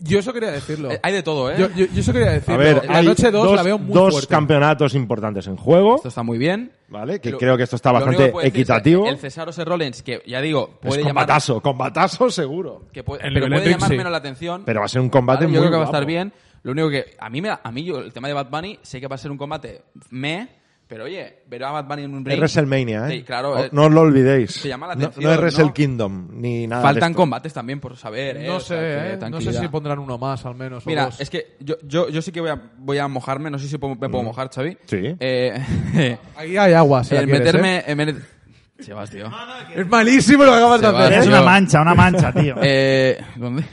Yo 0.00 0.20
eso 0.20 0.32
quería 0.32 0.52
decirlo. 0.52 0.92
Eh, 0.92 1.00
Hay 1.02 1.12
de 1.12 1.22
todo, 1.24 1.50
¿eh? 1.50 1.56
Yo, 1.58 1.68
yo- 1.74 1.86
yo 1.92 2.00
eso 2.00 2.12
quería 2.12 2.30
decirlo. 2.30 2.54
A 2.54 2.58
ver, 2.58 2.84
la 2.88 2.98
hay 2.98 3.06
noche 3.06 3.30
2 3.32 3.44
dos, 3.44 3.56
la 3.56 3.62
veo 3.64 3.78
muy 3.78 3.92
dos 3.92 4.12
fuerte. 4.12 4.28
campeonatos 4.28 4.94
importantes 4.94 5.46
en 5.48 5.56
juego, 5.56 5.96
Esto 5.96 6.08
está 6.08 6.22
muy 6.22 6.38
bien. 6.38 6.70
¿vale? 6.88 7.20
Que 7.20 7.32
Lo- 7.32 7.38
creo 7.38 7.56
que 7.56 7.64
esto 7.64 7.74
está 7.76 7.90
bastante 7.90 8.26
es 8.26 8.32
que 8.32 8.46
equitativo. 8.46 9.06
El 9.08 9.18
Cesaro 9.18 9.50
C. 9.52 9.64
Rollins, 9.64 10.02
que 10.02 10.22
ya 10.26 10.40
digo, 10.40 10.78
Es 10.82 10.88
puede 10.88 11.00
llamar, 11.02 11.24
combatazo, 11.24 11.60
combatazo 11.60 12.30
seguro. 12.30 12.84
que 12.92 13.02
puede, 13.02 13.26
El 13.26 13.34
pero 13.34 13.48
puede 13.48 13.60
de 13.64 13.70
llamar 13.70 13.88
sí. 13.90 13.96
menos 13.96 14.12
la 14.12 14.18
atención. 14.18 14.62
Pero 14.64 14.80
va 14.80 14.86
a 14.86 14.88
ser 14.88 15.00
un 15.00 15.08
combate 15.08 15.44
¿vale? 15.44 15.48
muy 15.48 15.54
Yo 15.56 15.60
creo 15.62 15.70
que 15.72 15.76
va 15.78 15.82
a 15.82 15.86
estar 15.86 16.06
bien. 16.06 16.32
Lo 16.62 16.72
único 16.72 16.90
que 16.90 17.16
a 17.18 17.28
mí 17.30 17.40
me 17.40 17.48
da- 17.48 17.60
a 17.62 17.72
mí 17.72 17.84
yo 17.84 17.98
el 17.98 18.12
tema 18.12 18.28
de 18.28 18.34
Bad 18.34 18.50
Bunny 18.50 18.78
sé 18.82 19.00
que 19.00 19.06
va 19.08 19.14
a 19.16 19.18
ser 19.18 19.30
un 19.30 19.38
combate 19.38 19.82
me, 20.10 20.48
pero 20.88 21.04
oye, 21.04 21.40
ver 21.46 21.62
a 21.64 21.70
Bad 21.70 21.84
Bunny 21.86 22.02
en 22.04 22.14
un 22.14 22.24
ring. 22.24 22.32
Es 22.34 22.38
WrestleMania, 22.40 23.08
¿eh? 23.08 23.18
Sí, 23.18 23.22
claro. 23.22 23.54
No- 23.54 23.64
eh, 23.64 23.68
no 23.72 23.84
os 23.84 23.92
lo 23.92 24.00
olvidéis. 24.00 24.50
se 24.52 24.68
llama 24.68 24.86
la 24.88 24.94
No- 24.94 25.00
atención, 25.06 25.24
no, 25.24 25.32
es 25.32 25.38
Wrestle 25.40 25.64
¿no? 25.66 25.74
Kingdom 25.74 26.28
ni 26.40 26.66
nada. 26.66 26.82
de 26.82 26.88
Faltan 26.88 27.10
esto. 27.10 27.16
combates 27.22 27.52
también 27.52 27.78
por 27.78 27.96
saber, 27.96 28.38
¿eh? 28.38 28.46
No 28.46 28.56
O 28.56 28.60
sé, 28.60 28.66
sea, 28.68 29.18
que 29.18 29.26
¿eh? 29.26 29.30
No 29.30 29.40
sé 29.40 29.52
si 29.52 29.68
pondrán 29.68 29.98
uno 29.98 30.16
más 30.18 30.44
al 30.46 30.54
menos. 30.54 30.86
o 30.86 30.88
Mira, 30.88 31.04
dos. 31.04 31.20
es 31.20 31.30
que 31.30 31.56
yo, 31.60 31.76
yo, 31.86 32.08
yo 32.08 32.22
sí 32.22 32.32
que 32.32 32.40
voy 32.40 32.50
a, 32.50 32.60
voy 32.78 32.98
a 32.98 33.06
mojarme, 33.06 33.50
no 33.50 33.58
sé 33.58 33.68
si 33.68 33.76
puedo- 33.78 33.94
me 33.96 34.08
puedo 34.08 34.24
mojar, 34.24 34.48
Xavi. 34.50 34.76
Sí. 34.86 35.14
Eh, 35.20 36.18
Ahí 36.36 36.56
hay 36.56 36.72
agua. 36.72 37.04
Si 37.04 37.14
el 37.14 37.26
quieres, 37.26 37.44
meterme... 37.44 37.84
¿eh? 37.86 37.94
meter- 37.94 38.38
vas, 38.94 39.10
tío. 39.10 39.26
Es 39.74 39.86
malísimo 39.88 40.44
lo 40.44 40.52
que 40.52 40.56
acabas 40.56 40.80
de 40.80 40.86
hacer. 40.86 41.12
¿eh? 41.12 41.16
Es 41.18 41.26
una 41.26 41.42
mancha, 41.42 41.82
una 41.82 41.94
mancha, 41.94 42.32
tío. 42.32 42.54
Eh, 42.62 43.18
¿Dónde? 43.36 43.64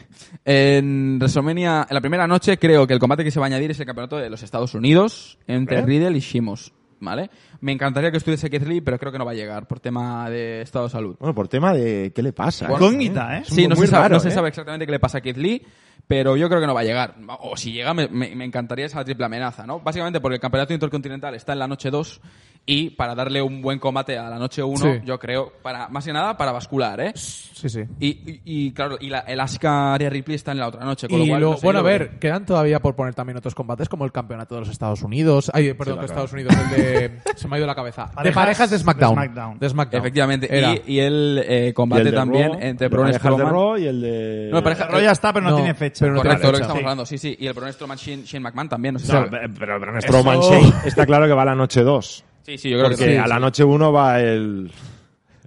En 0.44 1.18
WrestleMania, 1.20 1.88
en 1.90 1.94
la 1.94 2.02
primera 2.02 2.28
noche, 2.28 2.58
creo 2.58 2.86
que 2.86 2.94
el 2.94 3.00
combate 3.00 3.24
que 3.24 3.32
se 3.32 3.40
va 3.40 3.46
a 3.46 3.48
añadir 3.48 3.72
es 3.72 3.80
el 3.80 3.86
campeonato 3.86 4.18
de 4.18 4.30
los 4.30 4.44
Estados 4.44 4.74
Unidos 4.76 5.38
entre 5.48 5.80
¿Eh? 5.80 5.82
Riddle 5.82 6.18
y 6.18 6.20
Shimos. 6.20 6.74
¿Vale? 7.06 7.30
Me 7.62 7.72
encantaría 7.72 8.12
que 8.12 8.18
estuviese 8.18 8.50
Keith 8.50 8.64
Lee, 8.68 8.82
pero 8.82 8.98
creo 9.00 9.12
que 9.12 9.18
no 9.20 9.26
va 9.26 9.32
a 9.32 9.36
llegar 9.36 9.68
por 9.68 9.80
tema 9.80 10.30
de 10.30 10.62
estado 10.62 10.86
de 10.86 10.92
salud. 10.92 11.16
Bueno, 11.20 11.34
por 11.36 11.48
tema 11.48 11.74
de 11.74 12.12
qué 12.14 12.22
le 12.24 12.34
pasa. 12.34 12.66
Incógnita, 12.72 13.38
¿eh? 13.38 13.44
Sí, 13.46 13.68
no, 13.68 13.76
se 13.76 13.88
sabe, 13.88 14.04
raro, 14.04 14.16
no 14.16 14.20
se 14.20 14.30
¿eh? 14.30 14.32
sabe 14.32 14.50
exactamente 14.50 14.86
qué 14.86 14.92
le 14.92 15.00
pasa 15.00 15.20
a 15.20 15.22
Keith 15.22 15.38
Lee, 15.38 15.62
pero 16.08 16.36
yo 16.36 16.50
creo 16.50 16.60
que 16.60 16.68
no 16.68 16.74
va 16.74 16.82
a 16.82 16.84
llegar. 16.84 17.16
O 17.42 17.56
si 17.56 17.72
llega, 17.72 17.94
me, 17.94 18.08
me- 18.08 18.36
me 18.36 18.44
encantaría 18.46 18.86
esa 18.88 19.04
triple 19.06 19.26
amenaza, 19.26 19.66
¿no? 19.66 19.80
Básicamente 19.80 20.20
porque 20.20 20.36
el 20.36 20.42
campeonato 20.42 20.74
intercontinental 20.74 21.36
está 21.36 21.54
en 21.54 21.60
la 21.60 21.68
noche 21.68 21.90
2 21.90 22.22
y 22.68 22.90
para 22.90 23.14
darle 23.14 23.42
un 23.44 23.62
buen 23.62 23.78
combate 23.78 24.18
a 24.18 24.28
la 24.28 24.40
noche 24.40 24.64
1, 24.64 24.78
Sí. 24.78 24.90
yo 25.06 25.20
creo, 25.20 25.54
para 25.62 25.88
más 25.90 26.04
que 26.04 26.12
nada 26.12 26.36
para 26.36 26.52
bascular, 26.52 27.00
¿eh? 27.00 27.12
Sí, 27.16 27.70
sí. 27.70 27.82
Y, 28.00 28.08
y- 28.08 28.42
y, 28.44 28.72
claro, 28.72 28.98
y 29.00 29.10
la, 29.10 29.20
el 29.20 29.40
Asuka 29.40 29.94
Aria 29.94 30.10
Ripley 30.10 30.36
está 30.36 30.52
en 30.52 30.58
la 30.58 30.68
otra 30.68 30.84
noche, 30.84 31.08
con 31.08 31.20
Y 31.22 31.26
lo 31.28 31.32
cual... 31.32 31.42
lo- 31.42 31.52
no 31.52 31.58
sé, 31.58 31.66
bueno, 31.66 31.80
a 31.80 31.84
ver, 31.84 32.18
quedan 32.20 32.44
todavía 32.46 32.80
por 32.82 32.96
poner 32.96 33.14
también 33.14 33.38
otros 33.38 33.54
combates 33.54 33.88
como 33.88 34.04
el 34.04 34.12
campeonato 34.12 34.56
de 34.56 34.62
los 34.62 34.70
Estados 34.70 35.04
Unidos. 35.04 35.52
Ay, 35.54 35.74
perdón, 35.76 36.00
que 36.00 36.06
Estados 36.06 36.34
Unidos, 36.34 36.56
el 36.58 36.70
de. 36.82 37.20
se 37.36 37.48
me 37.48 37.56
ha 37.56 37.60
ido 37.60 37.68
la 37.68 37.76
cabeza. 37.76 38.10
de 38.24 38.32
Parejas 38.32 38.70
de 38.72 38.78
de 38.78 38.84
SmackDown. 38.84 39.14
SmackDown. 39.14 39.60
De 39.60 39.70
SmackDown. 39.70 40.00
Efectivamente. 40.02 40.58
Era. 40.58 40.74
Y, 40.74 40.82
y 40.88 41.00
el 41.00 41.44
eh, 41.48 41.68
Y 41.70 41.74
combate 41.74 42.02
el 42.02 42.12
de 42.12 42.18
también 42.18 42.48
Raw, 42.50 42.60
entre 42.62 42.70
el 42.70 42.78
de 42.78 42.88
Braun 42.90 43.12
de 43.12 43.20
Strowman... 43.20 43.50
Raw 43.54 43.78
y 43.78 43.86
el 43.86 44.02
de... 44.02 44.50
No, 44.52 44.64
pareja- 44.64 44.86
El 44.86 44.92
rollo 44.92 45.04
ya 45.06 45.12
está, 45.12 45.32
pero 45.32 45.44
no, 45.46 45.52
No, 45.52 45.56
tiene 45.58 45.74
fecha. 45.76 46.00
pero 46.04 46.14
no 46.16 46.22
tiene 46.22 46.36
Correcto, 46.38 46.52
lo 46.52 46.58
que 46.58 46.62
estamos 46.64 46.80
Sí. 46.80 46.84
hablando, 46.84 47.06
sí, 47.06 47.18
sí. 47.20 47.38
Y 47.40 47.46
el 47.48 47.54
Braun 47.54 47.72
Strowman, 47.72 47.98
Shane, 47.98 48.24
Shane 48.24 48.42
McMahon 48.44 48.70
también, 48.70 48.94
no 48.94 49.00
sé 49.00 49.06
si 49.06 49.12
pero, 49.12 49.80
pero 49.80 49.94
en 49.96 50.02
Strowman 50.02 50.40
Shane 50.40 50.74
está 50.86 51.06
claro 51.06 51.28
que 51.28 51.34
va 51.34 51.44
a 51.44 51.46
la 51.46 51.56
noche 51.56 51.82
2. 51.84 52.26
Sí, 52.46 52.58
sí, 52.58 52.70
yo 52.70 52.78
creo 52.78 52.90
Porque 52.92 53.06
que 53.06 53.12
sí. 53.12 53.18
a 53.18 53.28
la 53.28 53.36
sí. 53.36 53.42
noche 53.42 53.64
1 53.64 53.92
va 53.92 54.20
el, 54.22 54.72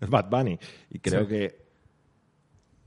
el 0.01 0.09
Bad 0.09 0.27
Bunny. 0.29 0.59
Y 0.91 0.99
creo 0.99 1.27
que... 1.27 1.57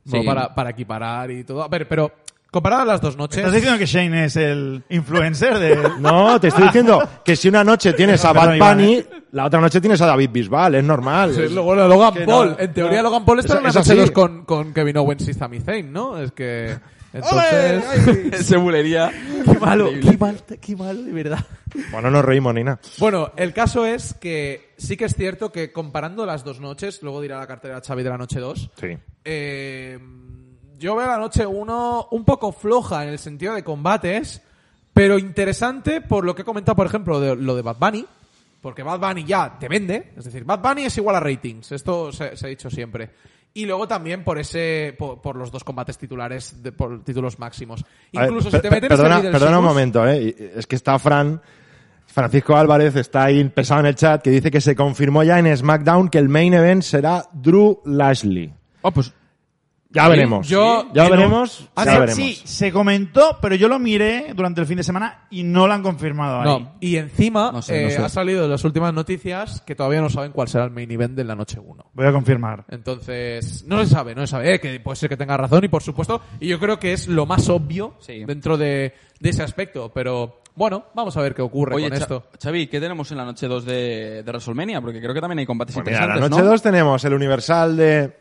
Bueno, 0.04 0.22
Sí. 0.24 0.28
para, 0.28 0.54
para 0.56 0.70
equiparar 0.72 1.30
y 1.32 1.44
todo. 1.44 1.64
A 1.64 1.68
ver, 1.68 1.88
pero 1.88 2.12
comparadas 2.50 2.88
las 2.88 3.02
dos 3.02 3.16
noches. 3.16 3.38
¿Estás 3.38 3.54
diciendo 3.54 3.78
que 3.78 3.86
Shane 3.86 4.26
es 4.26 4.36
el 4.36 4.84
influencer 4.90 5.60
de... 5.60 5.78
No, 6.00 6.40
te 6.40 6.48
estoy 6.50 6.64
diciendo 6.66 7.08
que 7.24 7.36
si 7.36 7.48
una 7.50 7.64
noche 7.64 7.94
tienes 7.94 8.26
a 8.26 8.34
Bad 8.34 8.56
Iván, 8.56 8.78
Bunny, 8.78 8.94
¿eh? 8.96 9.06
la 9.32 9.46
otra 9.46 9.62
noche 9.62 9.80
tienes 9.80 10.02
a 10.02 10.08
David 10.08 10.30
Bisbal, 10.32 10.76
es 10.76 10.84
normal. 10.84 11.34
Sí, 11.36 11.48
luego 11.54 11.76
Logan 11.76 12.14
que 12.16 12.26
Paul. 12.26 12.50
no, 12.50 12.60
en 12.60 12.74
teoría, 12.74 12.98
no. 12.98 13.04
Logan 13.04 13.26
Paul 13.26 13.40
está 13.40 13.54
Es- 13.54 13.90
en 13.90 13.94
una. 13.94 14.02
2 14.02 14.12
con, 14.12 14.44
con 14.46 14.74
Kevin 14.74 14.98
Owens 14.98 15.28
y 15.30 15.34
Sami 15.34 15.60
Zayn, 15.62 15.94
¿no? 15.94 16.18
Es 16.18 16.32
que. 16.32 16.78
Entonces. 17.14 17.84
Ese 18.34 18.58
bulería. 18.58 19.12
qué 19.46 19.60
malo, 19.60 19.90
qué 20.02 20.18
mal, 20.18 20.42
qué 20.62 20.76
malo, 20.76 21.02
de 21.02 21.12
verdad. 21.12 21.46
Bueno, 21.92 22.10
no 22.10 22.18
nos 22.18 22.26
reímos 22.26 22.54
ni 22.54 22.64
nada. 22.64 22.80
Bueno, 23.00 23.32
el 23.36 23.54
caso 23.54 23.86
es 23.86 24.14
que 24.14 24.74
sí 24.78 24.96
que 24.98 25.06
es 25.06 25.16
cierto 25.16 25.52
que 25.52 25.72
comparando 25.72 26.26
las 26.26 26.44
dos 26.44 26.60
noches, 26.60 27.02
luego 27.02 27.22
dirá 27.22 27.38
la 27.40 27.48
cartera 27.48 27.82
Xavi 27.86 28.04
de 28.04 28.10
la 28.10 28.18
noche 28.18 28.40
2, 28.40 28.72
Sí. 28.80 28.98
eh, 29.26 30.00
yo 30.78 30.96
veo 30.96 31.08
la 31.08 31.18
noche 31.18 31.46
1 31.46 32.08
un 32.12 32.26
poco 32.26 32.52
floja 32.52 33.04
en 33.04 33.10
el 33.10 33.20
sentido 33.20 33.54
de 33.54 33.64
combates, 33.64 34.42
pero 34.94 35.20
interesante 35.20 36.02
por 36.02 36.26
lo 36.26 36.34
que 36.34 36.42
he 36.42 36.46
comentado, 36.46 36.76
por 36.76 36.88
ejemplo, 36.88 37.20
de, 37.20 37.36
lo 37.36 37.56
de 37.56 37.62
Bad 37.62 37.78
Bunny, 37.78 38.06
porque 38.62 38.84
Bad 38.84 39.00
Bunny 39.00 39.24
ya 39.24 39.58
te 39.60 39.68
vende, 39.68 40.12
es 40.18 40.26
decir, 40.26 40.44
Bad 40.44 40.60
Bunny 40.60 40.86
es 40.86 40.98
igual 40.98 41.16
a 41.16 41.20
ratings, 41.20 41.72
esto 41.72 42.12
se, 42.12 42.36
se 42.36 42.46
ha 42.46 42.50
dicho 42.50 42.70
siempre. 42.70 43.10
Y 43.54 43.66
luego 43.66 43.88
también 43.88 44.24
por 44.24 44.40
ese 44.40 44.96
por, 44.98 45.22
por 45.22 45.36
los 45.36 45.52
dos 45.52 45.64
combates 45.64 45.98
titulares, 45.98 46.64
de, 46.64 46.72
por 46.72 47.04
títulos 47.04 47.38
máximos. 47.38 47.84
A 48.16 48.26
Incluso 48.26 48.50
si 48.50 48.60
te 48.60 48.70
perdona, 48.70 49.20
en 49.20 49.32
perdona 49.32 49.60
un 49.60 49.66
momento, 49.66 50.08
¿eh? 50.08 50.54
Es 50.56 50.66
que 50.68 50.78
está 50.78 50.98
Fran, 51.00 51.42
Francisco 52.06 52.56
Álvarez, 52.56 52.96
está 52.96 53.26
ahí 53.26 53.44
pesado 53.50 53.82
en 53.82 53.88
el 53.88 53.96
chat, 53.96 54.22
que 54.22 54.30
dice 54.30 54.52
que 54.52 54.62
se 54.62 54.76
confirmó 54.76 55.24
ya 55.24 55.38
en 55.40 55.56
SmackDown 55.56 56.10
que 56.10 56.18
el 56.18 56.30
main 56.30 56.54
event 56.54 56.84
será 56.84 57.26
Drew 57.34 57.82
Lashley. 57.86 58.54
Oh, 58.82 58.92
pues 58.92 59.14
Ya 59.94 60.08
veremos. 60.08 60.48
yo- 60.48 60.88
ya 60.94 61.10
veremos. 61.10 61.70
Ya 61.76 61.84
sí, 61.84 61.90
veremos. 61.90 62.16
sí, 62.16 62.42
se 62.46 62.72
comentó, 62.72 63.38
pero 63.42 63.56
yo 63.56 63.68
lo 63.68 63.78
miré 63.78 64.34
durante 64.36 64.62
el 64.62 64.68
fin 64.68 64.78
de 64.78 64.84
semana 64.84 65.28
y 65.30 65.44
no 65.44 65.68
lo 65.68 65.74
han 65.74 65.84
confirmado 65.84 66.40
ahí. 66.40 66.46
No, 66.46 66.76
y 66.80 66.96
encima 66.96 67.52
No 67.52 67.62
sé, 67.62 67.82
no 67.82 67.88
eh, 67.90 67.92
sé. 67.92 68.02
ha 68.02 68.08
salido 68.10 68.46
en 68.46 68.52
las 68.52 68.64
últimas 68.64 68.94
noticias 68.94 69.62
que 69.66 69.76
todavía 69.76 70.00
no 70.02 70.10
saben 70.10 70.32
cuál 70.32 70.48
será 70.48 70.64
el 70.64 70.72
main 70.72 70.90
event 70.92 71.16
de 71.16 71.24
la 71.26 71.36
noche 71.36 71.60
1. 71.60 71.92
Voy 71.94 72.06
a 72.08 72.12
confirmar. 72.14 72.64
Entonces, 72.70 73.66
no 73.68 73.80
se 73.84 73.88
sabe, 73.90 74.16
no 74.16 74.22
se 74.22 74.28
sabe, 74.28 74.56
eh, 74.56 74.60
que 74.60 74.80
puede 74.80 74.96
ser 74.96 75.10
que 75.10 75.18
tenga 75.18 75.36
razón 75.38 75.64
y 75.64 75.68
por 75.68 75.84
supuesto, 75.84 76.22
y 76.40 76.48
yo 76.48 76.60
creo 76.60 76.80
que 76.80 76.94
es 76.94 77.08
lo 77.08 77.26
más 77.26 77.50
obvio 77.50 77.96
Sí. 78.00 78.24
dentro 78.26 78.58
de, 78.58 78.94
de 79.20 79.30
ese 79.30 79.44
aspecto, 79.44 79.92
pero 79.94 80.42
bueno, 80.56 80.86
vamos 80.94 81.16
a 81.18 81.22
ver 81.22 81.34
qué 81.34 81.42
ocurre 81.42 81.76
Oye, 81.76 81.90
con 81.90 81.98
esto. 81.98 82.28
Xavi, 82.42 82.68
¿qué 82.68 82.80
tenemos 82.80 83.12
en 83.12 83.18
la 83.18 83.26
noche 83.26 83.48
2 83.48 83.66
de, 83.66 84.24
de 84.24 84.32
WrestleMania? 84.32 84.82
Porque 84.82 85.00
creo 85.02 85.14
que 85.14 85.22
también 85.22 85.40
hay 85.40 85.46
combates 85.46 85.74
Pues 85.76 85.86
mira, 85.86 86.00
la 86.00 86.06
interesantes, 86.06 86.30
noche 86.38 86.44
¿no? 86.44 86.52
2 86.52 86.62
tenemos 86.62 87.06
el 87.06 87.14
universal 87.14 87.78
de 87.78 88.21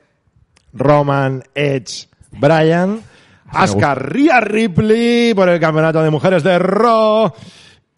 Roman, 0.73 1.43
Edge, 1.55 2.09
Bryan, 2.33 3.01
Asuka, 3.49 3.95
Rhea 3.95 4.41
Ripley 4.41 5.35
por 5.35 5.49
el 5.49 5.59
campeonato 5.61 6.03
de 6.03 6.11
mujeres 6.11 6.43
de 6.43 6.59
Raw. 6.59 7.33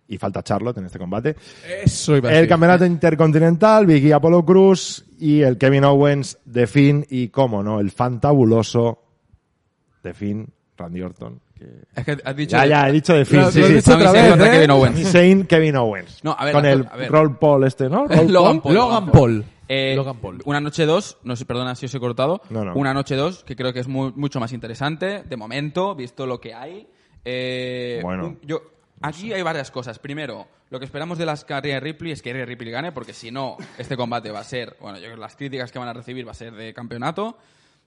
Y 0.09 0.19
falta 0.19 0.43
Charlotte 0.43 0.77
en 0.79 0.87
este 0.87 0.99
combate. 0.99 1.37
Eso 1.85 2.17
iba 2.17 2.29
a 2.29 2.35
El 2.39 2.47
campeonato 2.47 2.85
intercontinental, 2.85 3.87
Big 3.87 4.05
E 4.07 4.13
Apollo 4.13 4.45
Cruz 4.45 5.05
y 5.19 5.41
el 5.41 5.57
Kevin 5.57 5.85
Owens 5.85 6.39
de 6.45 6.67
Finn 6.67 7.07
y, 7.09 7.29
cómo 7.29 7.63
no, 7.63 7.81
el 7.81 7.91
fantabuloso 7.91 8.99
de 10.03 10.13
Finn, 10.13 10.49
Randy 10.77 11.01
Orton. 11.03 11.41
Es 11.95 12.05
que 12.05 12.19
has 12.25 12.37
dicho... 12.37 12.57
Ya, 12.57 12.67
ya, 12.67 12.89
he 12.89 12.93
dicho 12.93 13.15
de 13.15 13.25
Finn, 13.25 13.41
Lo- 13.41 13.51
sí, 13.53 13.63
sí. 13.63 13.81
Sami 13.81 14.03
otra 14.03 14.13
vez, 14.13 14.31
contra 14.31 14.49
¿eh? 14.49 14.51
Kevin 14.51 14.71
Owens. 14.73 14.97
Sami 14.99 15.05
Zayn, 15.13 15.47
Kevin 15.47 15.77
Owens. 15.77 16.25
No, 16.25 16.35
a 16.37 16.45
ver, 16.45 16.53
Con 16.55 16.67
a- 16.67 16.71
el 16.73 16.89
a 16.91 16.97
ver. 16.97 17.11
Roll 17.11 17.39
Paul 17.39 17.65
este, 17.65 17.89
¿no? 17.89 18.07
Roll 18.09 18.33
Logan 18.33 18.61
Paul. 18.61 18.63
Paul. 18.63 18.75
Logan 18.75 19.11
Paul. 19.13 19.45
Eh, 19.75 19.95
Logan 19.97 20.19
Paul. 20.19 20.43
Una 20.45 20.61
noche 20.61 20.85
2, 20.85 21.19
no 21.25 21.35
sé, 21.37 21.47
perdona 21.47 21.75
si 21.75 21.87
os 21.87 21.95
he 21.95 22.01
cortado. 22.01 22.43
No, 22.51 22.65
no. 22.65 22.75
Una 22.75 22.93
noche 22.93 23.17
2, 23.17 23.45
que 23.45 23.57
creo 23.57 23.73
que 23.73 23.81
es 23.81 23.89
mu- 23.89 24.13
mucho 24.17 24.39
más 24.41 24.53
interesante, 24.53 25.23
de 25.23 25.37
momento, 25.37 25.95
visto 25.95 26.27
lo 26.27 26.41
que 26.41 26.53
hay. 26.55 26.87
Eh, 27.25 28.01
Bueno. 28.03 28.27
un- 28.29 28.41
yo, 28.43 28.61
aquí 29.01 29.33
hay 29.33 29.43
varias 29.43 29.71
cosas. 29.71 29.99
Primero, 29.99 30.47
lo 30.71 30.79
que 30.79 30.85
esperamos 30.85 31.17
de 31.19 31.27
las 31.27 31.45
carreras 31.45 31.81
de 31.83 31.87
Ripley 31.89 32.13
es 32.13 32.21
que 32.23 32.33
Rhea 32.33 32.45
Ripley 32.45 32.71
gane, 32.71 32.93
porque 32.93 33.13
si 33.15 33.31
no, 33.31 33.57
este 33.79 33.97
combate 33.97 34.31
va 34.31 34.41
a 34.41 34.45
ser, 34.45 34.77
bueno, 34.81 34.99
yo 34.99 35.05
creo 35.05 35.15
que 35.17 35.21
las 35.21 35.37
críticas 35.37 35.71
que 35.73 35.79
van 35.79 35.89
a 35.89 35.93
recibir 35.93 36.27
va 36.27 36.33
a 36.33 36.35
ser 36.35 36.53
de 36.53 36.75
campeonato. 36.75 37.37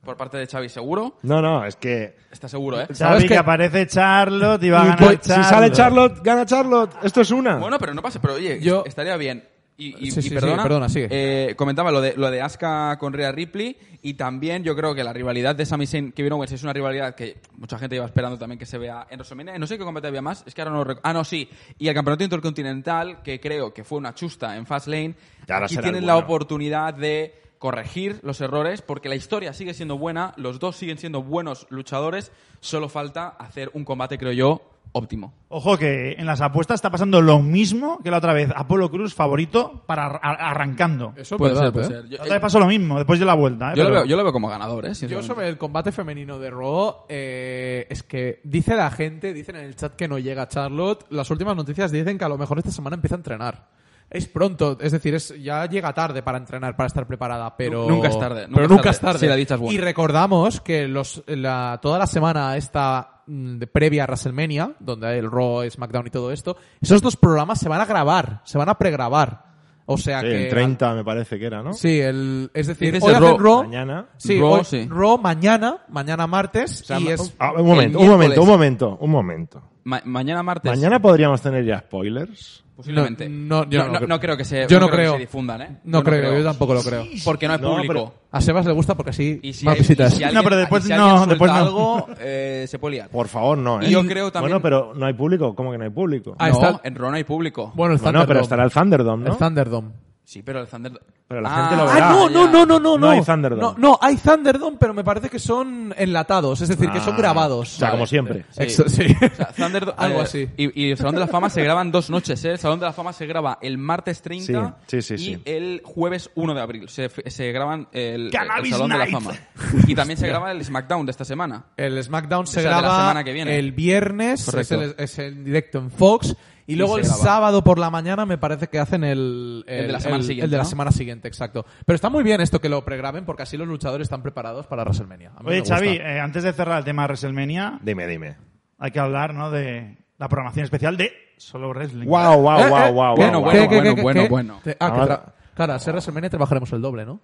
Por 0.03 0.17
parte 0.17 0.37
de 0.37 0.45
Xavi 0.45 0.69
seguro. 0.69 1.17
No, 1.23 1.41
no, 1.41 1.65
es 1.65 1.75
que 1.77 2.15
Está 2.31 2.47
seguro, 2.47 2.77
¿eh? 2.79 2.85
¿Sabes 2.85 2.97
Sabes 2.99 3.23
que 3.23 3.29
qué? 3.29 3.37
aparece 3.37 3.87
Charlotte 3.87 4.61
y 4.63 4.69
va 4.69 4.81
a 4.81 4.85
ganar 4.85 4.99
pues, 4.99 5.19
Charlotte. 5.21 5.43
Si 5.43 5.49
sale 5.49 5.71
Charlotte, 5.71 6.19
gana 6.23 6.45
Charlotte. 6.45 6.93
Esto 7.01 7.21
es 7.21 7.31
una. 7.31 7.55
Bueno, 7.57 7.79
pero 7.79 7.91
no 7.95 8.03
pasa. 8.03 8.21
Pero 8.21 8.35
oye, 8.35 8.59
Yo- 8.61 8.83
estaría 8.85 9.17
bien. 9.17 9.43
Y, 9.77 9.87
y- 9.87 9.91
Sí, 9.91 9.97
y 10.07 10.11
sí, 10.11 10.21
sí, 10.21 10.29
perdona, 10.29 10.63
perdona, 10.63 10.87
sigue. 10.89 11.07
eh, 11.11 11.55
comentaba 11.55 11.91
lo 11.91 11.99
de 11.99 12.13
lo 12.15 12.31
de 12.31 12.41
Asuka 12.41 12.97
con 12.97 13.11
Rhea 13.11 13.31
Ripley 13.33 13.75
y 14.03 14.13
también 14.13 14.63
yo 14.63 14.73
creo 14.75 14.95
que 14.95 15.03
la 15.03 15.11
rivalidad 15.11 15.53
de 15.55 15.65
Sami 15.65 15.85
Zayn 15.85 16.13
Kevin 16.13 16.31
Owens 16.33 16.53
es 16.53 16.63
una 16.63 16.71
rivalidad 16.71 17.13
que 17.13 17.37
mucha 17.57 17.77
gente 17.77 17.97
iba 17.97 18.05
esperando 18.05 18.37
también 18.37 18.57
que 18.57 18.65
se 18.65 18.77
vea 18.77 19.05
en 19.09 19.17
WrestleMania. 19.19 19.57
No 19.59 19.67
sé 19.67 19.77
qué 19.77 19.83
combate 19.83 20.07
había 20.07 20.21
más, 20.21 20.43
es 20.47 20.53
que 20.53 20.61
ahora 20.61 20.73
no 20.73 20.83
lo 20.85 20.99
Ah, 21.03 21.11
no, 21.11 21.25
sí. 21.25 21.49
Y 21.77 21.89
el 21.89 21.93
campeonato 21.93 22.23
intercontinental 22.23 23.21
que 23.21 23.39
creo 23.41 23.73
que 23.73 23.83
fue 23.83 23.97
una 23.97 24.13
chusta 24.13 24.55
en 24.55 24.65
Fastlane. 24.65 25.15
Y 25.47 25.51
ahora 25.51 25.65
Aquí 25.65 25.75
tienen 25.77 26.05
la 26.05 26.13
bueno. 26.13 26.25
oportunidad 26.25 26.93
de 26.93 27.35
corregir 27.59 28.19
los 28.23 28.39
errores 28.41 28.81
porque 28.81 29.09
la 29.09 29.15
historia 29.15 29.51
sigue 29.51 29.73
siendo 29.73 29.97
buena, 29.97 30.33
los 30.37 30.59
dos 30.59 30.75
siguen 30.77 30.97
siendo 30.97 31.21
buenos 31.23 31.67
luchadores, 31.69 32.31
solo 32.61 32.87
falta 32.89 33.27
hacer 33.27 33.71
un 33.73 33.83
combate 33.83 34.17
creo 34.17 34.31
yo 34.33 34.61
óptimo. 34.97 35.33
Ojo 35.49 35.77
que 35.77 36.13
en 36.13 36.25
las 36.25 36.39
apuestas 36.41 36.75
está 36.75 36.89
pasando 36.89 37.21
lo 37.21 37.39
mismo 37.41 37.99
que 38.03 38.09
la 38.11 38.17
otra 38.17 38.33
vez. 38.33 38.49
Apolo 38.55 38.89
Cruz 38.89 39.13
favorito 39.13 39.83
para 39.85 40.05
ar- 40.05 40.19
ar- 40.23 40.37
arrancando. 40.41 41.13
Eso 41.17 41.35
es 41.35 41.39
Puede 41.39 41.55
ser, 41.55 41.71
puede 41.73 41.85
¿eh? 41.85 41.89
ser. 41.89 42.03
Yo, 42.09 42.17
La 42.17 42.23
otra 42.23 42.35
vez 42.35 42.41
pasó 42.41 42.59
lo 42.59 42.65
mismo, 42.67 42.95
después 42.97 43.19
de 43.19 43.25
la 43.25 43.33
vuelta. 43.33 43.71
¿eh? 43.71 43.75
yo 43.75 43.83
lo 43.83 43.89
Pero- 43.89 43.99
veo, 44.01 44.05
yo 44.09 44.15
lo 44.17 44.23
veo 44.23 44.31
como 44.33 44.47
ganador, 44.47 44.85
¿eh? 44.85 44.89
Yo 44.89 44.95
sinceramente. 44.95 45.27
sobre 45.33 45.49
el 45.49 45.57
combate 45.57 45.91
femenino 45.91 46.39
de 46.39 46.49
Raw, 46.49 46.95
eh, 47.09 47.87
es 47.89 48.03
que 48.03 48.39
dice 48.43 48.75
la 48.75 48.89
gente, 48.91 49.33
dicen 49.33 49.57
en 49.57 49.65
el 49.65 49.75
chat 49.75 49.95
que 49.95 50.07
no 50.07 50.17
llega 50.17 50.47
Charlotte, 50.47 51.05
las 51.09 51.29
últimas 51.29 51.55
noticias 51.55 51.91
dicen 51.91 52.17
que 52.17 52.25
a 52.25 52.29
lo 52.29 52.37
mejor 52.37 52.57
esta 52.59 52.71
semana 52.71 52.95
empieza 52.95 53.15
a 53.15 53.17
entrenar. 53.17 53.67
Es 54.09 54.27
pronto, 54.27 54.77
es 54.79 54.91
decir, 54.91 55.15
es, 55.15 55.33
ya 55.41 55.65
llega 55.67 55.91
tarde 55.93 56.21
para 56.21 56.37
entrenar, 56.37 56.75
para 56.75 56.87
estar 56.87 57.05
preparada, 57.07 57.57
pero... 57.57 57.89
Nunca 57.89 58.07
es 58.07 58.17
tarde, 58.19 58.41
nunca 58.43 58.53
pero 58.53 58.65
es 58.65 58.69
nunca 58.69 58.83
tarde, 58.83 58.95
es 58.95 58.99
tarde. 59.01 59.19
si 59.19 59.27
la 59.27 59.35
dicha 59.35 59.55
es 59.55 59.59
buena. 59.59 59.73
Y 59.73 59.77
recordamos 59.79 60.61
que 60.61 60.87
los, 60.87 61.23
la, 61.27 61.79
toda 61.81 61.99
la 61.99 62.07
semana 62.07 62.55
esta 62.55 63.21
mm, 63.25 63.57
de 63.57 63.67
previa 63.67 64.03
a 64.03 64.07
WrestleMania, 64.07 64.73
donde 64.79 65.07
hay 65.07 65.19
el 65.19 65.29
Raw, 65.29 65.69
SmackDown 65.69 66.07
y 66.07 66.11
todo 66.11 66.31
esto, 66.31 66.55
esos 66.81 67.01
dos 67.01 67.17
programas 67.17 67.59
se 67.59 67.67
van 67.67 67.81
a 67.81 67.85
grabar, 67.85 68.41
se 68.45 68.57
van 68.57 68.69
a 68.69 68.77
pregrabar. 68.77 69.43
O 69.87 69.97
sea 69.99 70.21
Sí, 70.21 70.27
que... 70.27 70.43
el 70.45 70.49
30 70.49 70.93
me 70.95 71.03
parece 71.03 71.37
que 71.37 71.45
era, 71.45 71.61
¿no? 71.61 71.73
Sí, 71.73 71.99
el, 71.99 72.49
es 72.55 72.67
decir, 72.67 72.97
hoy 73.01 73.13
Raw. 73.13 73.37
Raw, 73.37 73.63
Mañana. 73.63 74.07
Sí, 74.17 74.39
Raw, 74.39 74.49
hoy- 74.53 74.63
sí. 74.65 74.87
Raw 74.89 75.17
mañana, 75.19 75.77
mañana 75.89 76.25
martes, 76.25 76.81
O 76.81 76.85
sea, 76.85 76.99
y 76.99 77.09
es... 77.09 77.35
ah, 77.37 77.53
un 77.57 77.65
momento, 77.67 77.99
un 77.99 78.07
momento, 78.07 78.41
un 78.41 78.47
momento, 78.47 78.97
un 78.99 79.11
momento. 79.11 79.71
Ma- 79.83 80.01
mañana 80.05 80.41
martes. 80.41 80.71
Mañana 80.71 80.99
podríamos 80.99 81.39
tener 81.41 81.65
ya 81.65 81.79
spoilers. 81.81 82.64
Posiblemente. 82.75 83.29
No, 83.29 83.63
no, 83.63 83.69
yo 83.69 83.79
no, 83.79 83.93
no 83.93 83.99
no- 84.01 84.07
no 84.07 84.19
creo 84.19 84.35
que 84.35 84.43
se, 84.43 84.67
Yo 84.67 84.79
no 84.81 84.87
que 84.87 84.93
creo. 84.97 85.13
se 85.13 85.19
difundan, 85.19 85.61
¿eh? 85.61 85.77
No, 85.85 85.99
Yo 85.99 86.03
creo, 86.03 86.37
yo 86.37 86.43
tampoco 86.43 86.73
lo 86.73 86.83
creo. 86.83 87.05
Porque 87.23 87.47
no 87.47 87.53
hay 87.53 87.59
No, 87.61 87.69
público. 87.75 87.93
pero- 87.93 88.13
A 88.31 88.41
Sebas 88.41 88.65
le 88.65 88.73
gusta 88.73 88.95
porque 88.95 89.11
así 89.11 89.39
Y 89.41 89.53
si, 89.53 89.63
más 89.65 89.75
hay- 89.75 89.79
visitas. 89.79 90.13
y 90.13 90.17
si 90.17 90.23
alguien, 90.25 90.37
No, 90.37 90.43
pero 90.43 90.57
después 90.57 90.83
si 90.83 90.89
no, 90.89 91.25
después 91.25 91.49
no. 91.51 91.57
algo, 91.57 92.07
eh, 92.19 92.65
se 92.67 92.77
puede 92.77 92.95
liar. 92.95 93.09
Por 93.09 93.29
favor, 93.29 93.57
no, 93.57 93.81
¿eh? 93.81 93.87
Y 93.87 93.91
yo 93.91 94.05
creo 94.05 94.29
también- 94.29 94.51
Bueno, 94.51 94.61
pero 94.61 94.93
no 94.93 95.05
hay 95.05 95.13
público. 95.13 95.55
¿Cómo 95.55 95.71
que 95.71 95.77
no 95.77 95.85
hay 95.85 95.89
público? 95.89 96.35
Ah, 96.37 96.49
no, 96.49 96.53
está- 96.55 96.81
en 96.83 96.93
no 96.95 97.11
hay 97.13 97.23
público. 97.23 97.71
Bueno, 97.75 97.93
el 97.95 98.01
Bueno, 98.01 98.25
pero 98.27 98.41
estará 98.41 98.65
el 98.65 98.71
Thunderdome, 98.71 99.23
¿no? 99.25 99.31
El 99.31 99.37
Thunderdome. 99.37 99.91
Sí, 100.25 100.41
pero 100.41 100.59
el 100.59 100.67
Thunder... 100.67 100.91
Pero 101.27 101.41
la 101.41 101.49
Ah, 101.51 101.69
gente 101.69 101.75
lo 101.83 101.91
verá. 101.91 102.09
Ah, 102.09 102.11
no, 102.13 102.29
no, 102.29 102.47
no, 102.51 102.65
no, 102.67 102.79
no, 102.79 102.97
No 102.99 103.09
hay 103.09 103.21
Thunderdome. 103.23 103.59
No, 103.61 103.75
no, 103.79 103.97
hay 103.99 104.15
Thunderdome, 104.15 104.77
pero 104.79 104.93
me 104.93 105.03
parece 105.03 105.27
que 105.29 105.39
son 105.39 105.91
enlatados, 105.97 106.61
es 106.61 106.69
decir, 106.69 106.87
que 106.91 106.99
son 106.99 107.13
Ah, 107.15 107.17
grabados. 107.17 107.75
O 107.75 107.79
sea, 107.79 107.87
Vale. 107.87 107.97
como 107.97 108.05
siempre. 108.07 108.45
Sí. 108.51 108.61
Ex- 108.63 108.83
sí. 108.87 109.05
O 109.31 109.35
sea, 109.35 109.49
Thunder- 109.57 109.93
Algo 109.97 110.21
así. 110.21 110.47
Y, 110.55 110.83
y 110.85 110.91
el 110.91 110.97
Salón 110.97 111.15
de 111.15 111.21
la 111.21 111.27
Fama 111.27 111.49
se 111.49 111.63
graban 111.63 111.91
dos 111.91 112.11
noches, 112.11 112.43
¿eh? 112.45 112.51
El 112.51 112.59
Salón 112.59 112.79
de 112.79 112.85
la 112.85 112.93
Fama 112.93 113.11
se 113.11 113.25
graba 113.25 113.57
el 113.61 113.79
martes 113.79 114.21
30 114.21 114.77
Sí, 114.85 115.01
sí, 115.01 115.17
sí, 115.17 115.31
y 115.31 115.35
sí. 115.35 115.41
el 115.45 115.81
jueves 115.83 116.29
1 116.35 116.53
de 116.53 116.61
abril. 116.61 116.89
Se, 116.89 117.09
se 117.09 117.51
graban 117.51 117.87
el, 117.91 118.27
el 118.27 118.31
Cannabis 118.31 118.71
Salón 118.71 118.89
de 118.91 118.97
la 118.99 119.05
Night. 119.05 119.13
Fama. 119.15 119.33
Y 119.87 119.95
también 119.95 120.17
se 120.19 120.27
graba 120.27 120.51
el 120.51 120.63
SmackDown 120.63 121.05
de 121.07 121.11
esta 121.11 121.25
semana. 121.25 121.65
El 121.75 122.03
SmackDown 122.03 122.45
se 122.45 122.59
O 122.59 122.61
sea, 122.61 122.69
de 122.69 122.75
la 122.75 122.81
graba 122.81 122.99
semana 122.99 123.23
que 123.23 123.33
viene. 123.33 123.57
el 123.57 123.71
viernes, 123.71 124.41
es 124.41 124.45
Correcto. 124.45 124.75
el, 124.81 124.95
es 124.99 125.17
el 125.19 125.43
directo 125.43 125.79
en 125.79 125.89
Fox, 125.89 126.35
y 126.67 126.75
luego 126.75 126.97
el 126.97 127.03
graba. 127.03 127.17
sábado 127.17 127.63
por 127.63 127.77
la 127.79 127.89
mañana 127.89 128.25
me 128.25 128.37
parece 128.37 128.67
que 128.67 128.79
hacen 128.79 129.03
el, 129.03 129.63
El 129.67 129.87
de 129.87 129.91
la 129.93 129.99
semana 129.99 130.23
siguiente, 130.23 130.45
el 130.45 130.51
de 130.51 130.57
la 130.57 130.63
¿no? 130.63 130.69
semana 130.69 130.91
siguiente, 130.91 131.27
exacto. 131.27 131.65
Pero 131.85 131.95
está 131.95 132.09
muy 132.09 132.23
bien 132.23 132.41
esto 132.41 132.59
que 132.59 132.69
lo 132.69 132.83
pregraben 132.83 133.25
porque 133.25 133.43
así 133.43 133.55
los 133.57 133.67
luchadores 133.67 134.05
están 134.05 134.21
preparados 134.23 134.65
para 134.67 134.83
WrestleMania. 134.83 135.29
A 135.35 135.39
mí 135.39 135.45
me 135.45 135.51
Oye, 135.51 135.59
gusta. 135.59 135.75
Xavi, 135.75 135.89
eh, 135.89 136.19
antes 136.19 136.43
de 136.43 136.53
cerrar 136.53 136.79
el 136.79 136.85
tema 136.85 137.03
de 137.03 137.07
WrestleMania, 137.07 137.79
Dime, 137.81 138.07
dime. 138.07 138.37
hay 138.79 138.91
que 138.91 138.99
hablar 138.99 139.33
¿no? 139.33 139.51
de 139.51 139.97
la 140.17 140.27
programación 140.29 140.63
especial 140.63 140.97
de 140.97 141.11
Solo 141.37 141.69
Wrestling. 141.69 142.07
Wow, 142.07 142.41
wow, 142.41 142.59
Eh, 142.59 142.69
wow, 142.69 142.77
eh, 142.79 142.91
wow, 142.91 143.15
bueno, 143.15 143.41
wow, 143.41 143.51
bueno, 143.51 143.69
bueno, 143.69 143.95
bueno, 144.01 144.27
bueno. 144.29 144.55
Ah, 144.57 144.61
que 144.63 144.77
Ahora- 144.79 145.05
tra- 145.25 145.33
claro, 145.53 145.73
al 145.73 145.79
ser 145.79 145.93
WrestleMania 145.93 146.29
trabajaremos 146.29 146.71
el 146.73 146.81
doble, 146.81 147.05
¿no? 147.05 147.19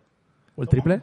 ¿O 0.55 0.63
el 0.63 0.67
triple? 0.69 1.01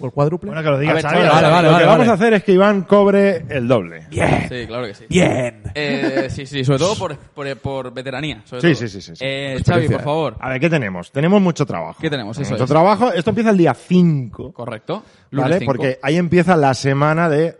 ¿O 0.00 0.06
el 0.06 0.12
cuádruple? 0.12 0.50
Bueno, 0.50 0.62
que 0.62 0.68
lo 0.70 0.90
A 0.90 0.94
ver, 0.94 1.02
Xavi. 1.02 1.28
vale, 1.28 1.48
vale, 1.48 1.70
lo 1.70 1.78
que 1.78 1.84
vamos 1.84 2.08
a 2.08 2.12
hacer 2.14 2.32
es 2.34 2.44
que 2.44 2.52
Iván 2.52 2.82
cobre 2.82 3.44
el 3.48 3.68
doble. 3.68 4.06
Bien, 4.10 4.46
Sí, 4.48 4.66
claro 4.66 4.86
que 4.86 4.94
sí. 4.94 5.04
bien. 5.08 5.62
Eh, 5.74 6.28
sí, 6.30 6.46
sí, 6.46 6.64
sobre 6.64 6.78
todo 6.78 6.96
por, 6.96 7.16
por, 7.16 7.56
por 7.58 7.92
veteranía. 7.92 8.42
sobre 8.44 8.62
Sí, 8.62 8.66
todo. 8.68 8.74
sí, 8.76 8.88
sí, 8.88 9.00
sí, 9.00 9.16
sí. 9.16 9.24
Eh, 9.26 9.62
Xavi, 9.66 9.88
por 9.88 10.02
favor. 10.02 10.36
A 10.40 10.48
ver, 10.50 10.60
¿qué 10.60 10.70
tenemos? 10.70 11.12
Tenemos 11.12 11.40
mucho 11.40 11.64
trabajo. 11.66 11.98
¿Qué 12.00 12.10
tenemos? 12.10 12.38
Eso 12.38 12.50
mucho 12.52 12.64
es. 12.64 12.70
trabajo. 12.70 13.12
Esto 13.12 13.30
empieza 13.30 13.50
el 13.50 13.58
día 13.58 13.74
5, 13.74 14.52
Correcto. 14.52 15.02
Lunes 15.30 15.44
¿vale? 15.44 15.58
5. 15.60 15.70
Porque 15.72 15.98
ahí 16.02 16.16
empieza 16.16 16.56
la 16.56 16.74
semana 16.74 17.28
de 17.28 17.56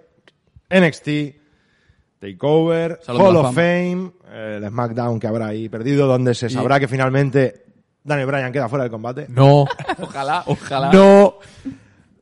NXT, 0.71 1.09
Takeover, 2.21 3.01
Hall 3.09 3.37
of. 3.37 3.55
Fame, 3.55 4.11
eh, 4.31 4.59
el 4.63 4.69
SmackDown 4.69 5.19
que 5.19 5.27
habrá 5.27 5.47
ahí 5.49 5.69
perdido, 5.69 6.07
donde 6.07 6.35
se 6.35 6.51
sabrá 6.51 6.79
que 6.79 6.87
finalmente 6.89 7.65
Daniel 8.05 8.27
Bryan 8.27 8.53
queda 8.53 8.69
fuera 8.69 8.85
del 8.85 8.91
combate. 8.91 9.27
No, 9.29 9.65
Ojalá, 10.01 10.43
ojalá. 10.47 10.91
no. 10.93 11.35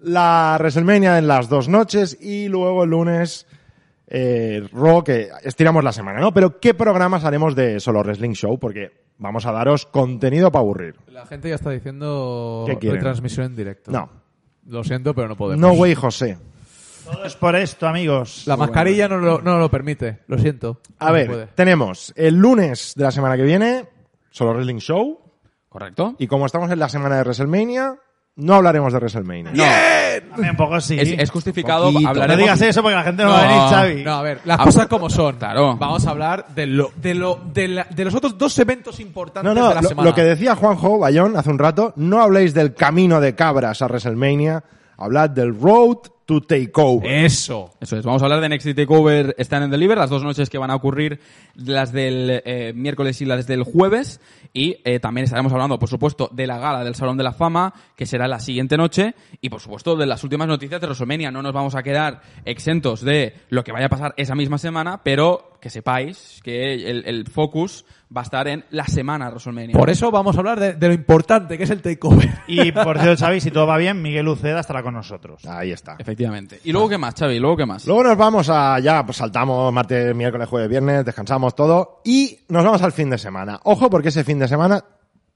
La 0.01 0.57
WrestleMania 0.59 1.19
en 1.19 1.27
las 1.29 1.49
dos 1.49 1.69
noches 1.69 2.17
y 2.21 2.49
luego 2.49 2.85
el 2.85 2.91
lunes 2.91 3.47
eh, 4.07 4.67
Raw, 4.73 5.03
que 5.05 5.29
estiramos 5.43 5.83
la 5.85 5.93
semana, 5.93 6.21
¿no? 6.21 6.33
Pero 6.33 6.61
¿qué 6.61 6.75
programas 6.75 7.25
haremos 7.25 7.55
de 7.55 7.81
Solo 7.81 8.01
Wrestling 8.03 8.33
Show? 8.33 8.59
Porque 8.59 8.93
vamos 9.19 9.45
a 9.47 9.53
daros 9.53 9.87
contenido 9.87 10.51
para 10.51 10.61
aburrir. 10.61 10.95
La 11.09 11.27
gente 11.27 11.49
ya 11.49 11.57
está 11.57 11.71
diciendo 11.71 12.67
retransmisión 12.81 13.47
en 13.47 13.57
directo. 13.57 13.91
No. 13.91 14.09
Lo 14.67 14.85
siento, 14.85 15.15
pero 15.15 15.29
no 15.29 15.37
podemos. 15.37 15.61
No 15.61 15.73
way 15.73 15.95
José. 15.95 16.39
Todo 17.05 17.25
es 17.25 17.35
por 17.37 17.57
esto, 17.57 17.87
amigos. 17.89 18.47
La 18.47 18.57
mascarilla 18.57 19.09
no 19.09 19.17
lo, 19.17 19.41
no 19.41 19.59
lo 19.59 19.71
permite, 19.71 20.21
lo 20.27 20.39
siento. 20.39 20.81
A 20.99 21.07
No 21.07 21.13
ver, 21.15 21.49
tenemos 21.55 22.13
el 22.17 22.35
lunes 22.37 22.93
de 22.95 23.05
la 23.05 23.11
semana 23.11 23.37
que 23.37 23.45
viene 23.45 23.89
Solo 24.31 24.53
Wrestling 24.53 24.77
Show 24.79 25.19
Correcto. 25.71 26.15
y 26.19 26.27
como 26.27 26.45
estamos 26.45 26.71
en 26.71 26.79
la 26.79 26.89
semana 26.91 27.17
de 27.17 27.23
WrestleMania, 27.23 27.97
no 28.39 28.55
hablaremos 28.55 28.93
de 28.93 28.99
WrestleMania. 28.99 29.53
No, 29.53 29.65
También 30.31 30.51
un 30.51 30.57
poco 30.57 30.81
sí. 30.81 30.99
es, 30.99 31.11
es 31.19 31.31
justificado. 31.31 31.85
Poquito. 31.87 32.01
no 32.03 32.09
Hablaremos, 32.09 32.39
digas 32.39 32.61
eso 32.63 32.83
porque 32.83 32.97
la 32.97 33.03
gente 33.05 33.23
no, 33.23 33.29
No, 33.29 33.35
va 33.35 33.41
a 33.43 33.47
venir, 33.47 33.63
Xavi. 33.71 34.05
No, 34.05 34.13
a 34.15 34.23
ver, 34.23 34.41
las 34.45 34.59
cosas 34.59 34.87
como 34.87 35.11
son. 35.11 35.37
claro. 35.37 35.77
Vamos 35.77 36.07
a 36.07 36.11
hablar 36.11 36.47
de 36.55 36.67
lo, 36.67 36.91
de 36.97 37.15
lo, 37.15 37.41
de, 37.53 37.69
la- 37.69 37.87
de 37.91 38.05
los 38.05 38.15
otros 38.15 38.39
dos 38.39 38.59
eventos 38.59 38.99
importantes 39.01 39.43
No, 39.45 39.61
no, 39.61 39.69
de 39.69 39.75
la 39.75 39.83
lo, 39.83 39.89
semana. 39.89 40.09
lo 40.09 40.15
que 40.15 40.23
decía 40.25 40.55
Juanjo 40.57 40.99
Bayón 40.99 41.37
hace 41.37 41.51
un 41.51 41.59
rato, 41.59 41.93
no 41.97 42.21
habléis 42.23 42.55
del 42.55 42.75
camino 42.75 43.21
de 43.21 43.35
cabras 43.35 43.83
a 43.83 43.87
WrestleMania, 43.87 44.65
hablad 44.97 45.31
del 45.31 45.59
Road 45.61 45.99
to 46.29 46.43
Takeover. 46.43 47.11
Eso. 47.11 47.71
Eso 47.81 47.97
es, 47.97 48.05
vamos 48.05 48.21
a 48.21 48.27
hablar 48.27 48.43
de 48.43 48.55
NXT 48.55 48.77
TakeOver 48.77 49.35
Stand 49.39 49.65
and 49.65 49.73
Deliver, 49.73 49.97
las 49.97 50.11
dos 50.11 50.23
noches 50.23 50.51
que 50.51 50.59
van 50.59 50.71
a 50.71 50.75
ocurrir, 50.75 51.21
las 51.55 51.91
del 51.91 52.43
eh, 52.45 52.75
miércoles 52.75 53.23
y 53.23 53.25
las 53.25 53.47
del 53.47 53.63
jueves. 53.63 54.21
Y 54.53 54.77
eh, 54.85 55.01
también 55.01 55.25
estaremos 55.25 55.51
hablando, 55.55 55.79
por 55.79 55.89
supuesto, 55.89 56.29
de 56.31 56.47
la 56.47 56.59
gala 56.59 56.85
del 56.85 56.95
Salón 56.95 57.17
de 57.17 57.25
la 57.25 57.33
Fama, 57.33 57.73
que 57.97 58.05
será 58.05 58.29
la 58.29 58.41
siguiente 58.41 58.77
noche. 58.77 59.15
Y, 59.41 59.49
por 59.49 59.63
supuesto, 59.63 59.97
de 59.97 60.05
las 60.05 60.23
últimas 60.23 60.49
noticias 60.49 60.83
de 60.83 60.87
WrestleMania. 60.87 61.31
No 61.31 61.41
nos 61.41 61.55
vamos 61.55 61.75
a 61.75 61.83
quedar 61.83 62.21
exentos 62.45 63.01
de 63.01 63.33
lo 63.49 63.65
que 63.65 63.73
vaya 63.73 63.87
a 63.87 63.89
pasar 63.91 64.13
esa 64.19 64.35
misma 64.35 64.59
semana, 64.59 65.03
pero 65.03 65.53
que 65.63 65.71
sepáis 65.71 66.43
que 66.45 66.91
el, 66.91 67.07
el 67.07 67.27
focus 67.27 67.87
va 68.15 68.23
a 68.23 68.25
estar 68.25 68.49
en 68.49 68.65
la 68.71 68.87
semana 68.87 69.27
de 69.27 69.31
WrestleMania. 69.33 69.77
Por 69.77 69.91
eso 69.91 70.11
vamos 70.11 70.37
a 70.37 70.39
hablar 70.39 70.59
de, 70.59 70.75
de 70.75 70.89
lo 70.89 70.95
importante 70.95 71.59
que 71.59 71.65
es 71.65 71.71
el 71.71 71.83
takeover. 71.83 72.31
Y 72.47 72.73
por 72.73 72.99
cierto, 72.99 73.17
Xavi, 73.25 73.41
si 73.41 73.51
todo 73.51 73.67
va 73.67 73.77
bien, 73.77 74.01
Miguel 74.01 74.29
Uceda 74.29 74.61
estará 74.61 74.83
con 74.83 74.95
nosotros. 74.95 75.45
Ahí 75.45 75.73
está. 75.73 75.97
Efectivamente. 75.99 76.61
¿Y 76.65 76.73
luego 76.73 76.89
qué 76.89 76.99
más, 76.99 77.15
Xavi? 77.15 77.39
¿Luego 77.39 77.57
qué 77.57 77.67
más? 77.67 77.87
Luego 77.87 78.05
nos 78.05 78.17
vamos 78.17 78.49
a, 78.49 78.79
ya, 78.81 79.05
pues 79.05 79.19
saltamos 79.19 79.73
martes, 79.73 80.15
miércoles, 80.15 80.49
jueves, 80.49 80.69
viernes, 80.69 81.05
descansamos 81.05 81.55
todo 81.55 82.01
y 82.05 82.39
nos 82.49 82.65
vamos 82.65 82.83
al 82.83 82.93
fin 82.93 83.11
de 83.11 83.19
semana. 83.19 83.61
Ojo, 83.65 83.91
porque 83.91 84.09
ese 84.09 84.25
fin 84.25 84.39
de 84.39 84.49
semana 84.49 84.83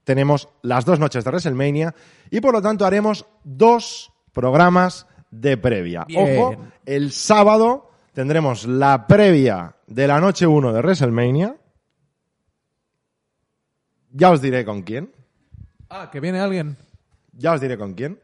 tenemos 0.03 0.49
las 0.61 0.85
dos 0.85 0.99
noches 0.99 1.23
de 1.23 1.29
WrestleMania 1.29 1.93
y 2.29 2.41
por 2.41 2.53
lo 2.53 2.61
tanto 2.61 2.85
haremos 2.85 3.25
dos 3.43 4.11
programas 4.33 5.07
de 5.31 5.57
previa. 5.57 6.05
Bien. 6.07 6.39
Ojo, 6.39 6.57
el 6.85 7.11
sábado 7.11 7.91
tendremos 8.13 8.65
la 8.65 9.07
previa 9.07 9.75
de 9.87 10.07
la 10.07 10.19
noche 10.19 10.45
1 10.47 10.73
de 10.73 10.79
WrestleMania. 10.81 11.55
Ya 14.13 14.31
os 14.31 14.41
diré 14.41 14.63
con 14.63 14.83
quién. 14.83 15.11
Ah, 15.89 16.09
que 16.11 16.19
viene 16.19 16.39
alguien. 16.39 16.77
Ya 17.33 17.53
os 17.53 17.61
diré 17.61 17.77
con 17.77 17.95
quién. 17.95 18.19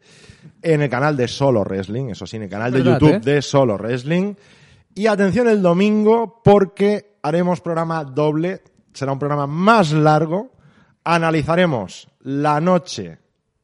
En 0.61 0.81
el 0.81 0.89
canal 0.89 1.17
de 1.17 1.27
Solo 1.27 1.63
Wrestling, 1.63 2.09
eso 2.09 2.27
sí, 2.27 2.37
en 2.37 2.43
el 2.43 2.49
canal 2.49 2.71
de 2.71 2.79
Verdad, 2.79 2.99
YouTube 2.99 3.15
¿eh? 3.15 3.19
de 3.19 3.41
Solo 3.41 3.75
Wrestling. 3.77 4.35
Y 4.93 5.07
atención 5.07 5.47
el 5.47 5.61
domingo 5.61 6.41
porque 6.43 7.17
haremos 7.23 7.59
programa 7.61 8.03
doble. 8.03 8.61
Será 8.93 9.11
un 9.11 9.19
programa 9.19 9.47
más 9.47 9.91
largo. 9.91 10.51
Analizaremos 11.03 12.07
la 12.21 12.61
noche 12.61 13.17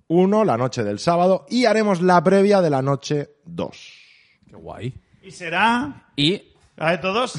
1, 0.07 0.45
la 0.45 0.57
noche 0.57 0.84
del 0.84 0.99
sábado, 0.99 1.45
y 1.49 1.65
haremos 1.65 2.01
la 2.01 2.23
previa 2.23 2.61
de 2.61 2.69
la 2.71 2.82
noche 2.82 3.36
2. 3.45 3.93
Qué 4.47 4.55
guay. 4.55 4.93
Y 5.21 5.32
será, 5.32 6.09
Y 6.15 6.41
a 6.78 6.91
ver 6.91 7.01
todos, 7.01 7.36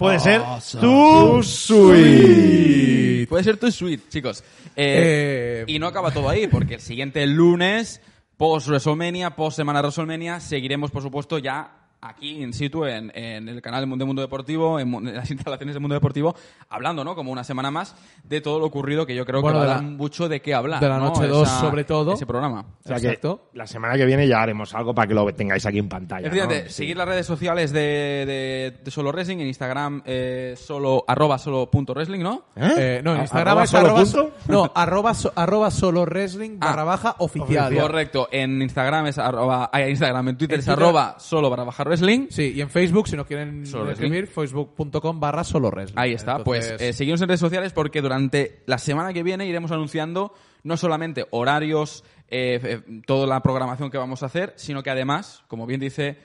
puede 0.00 0.18
ser 0.18 0.42
Tu 0.80 1.42
suite. 1.42 3.26
Puede 3.28 3.44
ser 3.44 3.56
tu 3.58 3.70
suite, 3.70 4.08
chicos. 4.08 4.42
Eh, 4.74 5.62
Eh, 5.62 5.64
y 5.68 5.78
no 5.78 5.86
acaba 5.86 6.10
todo 6.10 6.28
ahí, 6.28 6.46
porque 6.46 6.74
el 6.74 6.80
siguiente 6.80 7.24
lunes, 7.26 8.00
post 8.36 8.66
WrestleMania, 8.68 9.36
post 9.36 9.56
semana 9.58 9.80
WrestleMania, 9.80 10.40
seguiremos, 10.40 10.90
por 10.90 11.02
supuesto, 11.02 11.38
ya 11.38 11.79
aquí 12.02 12.42
in 12.42 12.52
situ 12.52 12.84
en, 12.86 13.12
en 13.14 13.48
el 13.48 13.60
canal 13.62 13.80
de 13.80 13.86
Mundo, 13.86 14.06
Mundo 14.06 14.22
Deportivo, 14.22 14.78
en, 14.80 15.14
las 15.14 15.30
instalaciones 15.30 15.74
de 15.74 15.80
Mundo 15.80 15.94
Deportivo, 15.94 16.34
hablando, 16.68 17.04
¿no? 17.04 17.14
Como 17.14 17.30
una 17.32 17.44
semana 17.44 17.70
más 17.70 17.94
de 18.24 18.40
todo 18.40 18.58
lo 18.58 18.66
ocurrido 18.66 19.04
que 19.06 19.14
yo 19.14 19.26
creo 19.26 19.42
Bueno, 19.42 19.60
que 19.60 19.66
va 19.66 19.72
a 19.72 19.74
dar 19.76 19.84
mucho 19.84 20.28
de 20.28 20.40
qué 20.40 20.54
hablar. 20.54 20.80
de 20.80 20.88
la 20.88 20.98
¿no? 20.98 21.06
noche 21.06 21.26
dos, 21.26 21.48
Esa- 21.48 21.60
sobre 21.60 21.84
todo. 21.84 22.14
Ese 22.14 22.26
programa. 22.26 22.60
O 22.84 22.88
sea 22.88 22.96
Exacto. 22.96 23.48
que 23.52 23.58
la 23.58 23.66
semana 23.66 23.96
que 23.96 24.06
viene 24.06 24.26
ya 24.26 24.42
haremos 24.42 24.74
algo 24.74 24.94
para 24.94 25.08
que 25.08 25.14
lo 25.14 25.30
tengáis 25.34 25.66
aquí 25.66 25.78
en 25.78 25.88
pantalla. 25.88 26.26
Efectivamente, 26.26 26.62
¿no? 26.64 26.68
Sí. 26.70 26.74
seguir 26.76 26.96
las 26.96 27.08
redes 27.08 27.26
sociales 27.26 27.72
de, 27.72 27.80
de, 27.80 28.78
de 28.82 28.90
Solo 28.90 29.10
Wrestling 29.12 29.38
en 29.38 29.46
Instagram, 29.48 30.02
eh, 30.06 30.54
solo, 30.56 31.04
arroba 31.06 31.38
solo 31.38 31.70
punto 31.70 31.92
wrestling, 31.92 32.20
¿no? 32.20 32.44
¿Eh? 32.56 32.70
Eh, 32.78 33.00
no, 33.04 33.12
en 33.12 33.18
¿A- 33.18 33.22
Instagram 33.22 33.48
arroba 33.58 33.64
es 33.64 33.70
solo 33.70 33.86
arroba, 33.86 34.02
punto? 34.02 34.18
so- 34.46 34.52
no, 34.52 34.72
arroba, 34.74 35.14
so- 35.14 35.32
arroba 35.36 35.70
solo 35.70 36.02
wrestling 36.04 36.58
barra 36.58 36.82
Ah. 36.82 36.84
baja 36.84 37.14
oficial. 37.18 37.74
Correcto, 37.76 38.28
en 38.32 38.62
Instagram 38.62 39.06
es 39.06 39.18
arroba, 39.18 39.70
ah, 39.72 39.80
en 39.82 39.90
Instagram, 39.90 40.28
en 40.28 40.36
Twitter 40.38 40.54
En 40.54 40.60
es 40.60 40.66
Twitter- 40.66 40.82
arroba 40.82 41.16
solo 41.18 41.50
barra 41.50 41.64
baja 41.64 41.84
Wrestling. 41.90 42.26
Sí, 42.30 42.52
y 42.54 42.60
en 42.60 42.70
Facebook, 42.70 43.08
si 43.08 43.16
no 43.16 43.26
quieren 43.26 43.66
Solo 43.66 43.90
escribir, 43.90 44.26
facebook.com 44.26 45.20
barra 45.20 45.44
solo 45.44 45.70
wrestling. 45.70 45.98
Ahí 45.98 46.12
está, 46.12 46.36
Entonces, 46.36 46.70
pues 46.72 46.80
eh, 46.82 46.92
seguimos 46.92 47.20
en 47.20 47.28
redes 47.28 47.40
sociales 47.40 47.72
porque 47.72 48.00
durante 48.00 48.62
la 48.66 48.78
semana 48.78 49.12
que 49.12 49.22
viene 49.22 49.46
iremos 49.46 49.70
anunciando 49.72 50.32
no 50.62 50.76
solamente 50.76 51.26
horarios, 51.30 52.04
eh, 52.28 52.60
eh, 52.86 53.00
toda 53.06 53.26
la 53.26 53.40
programación 53.42 53.90
que 53.90 53.98
vamos 53.98 54.22
a 54.22 54.26
hacer, 54.26 54.52
sino 54.56 54.82
que 54.82 54.90
además, 54.90 55.42
como 55.48 55.66
bien 55.66 55.80
dice... 55.80 56.18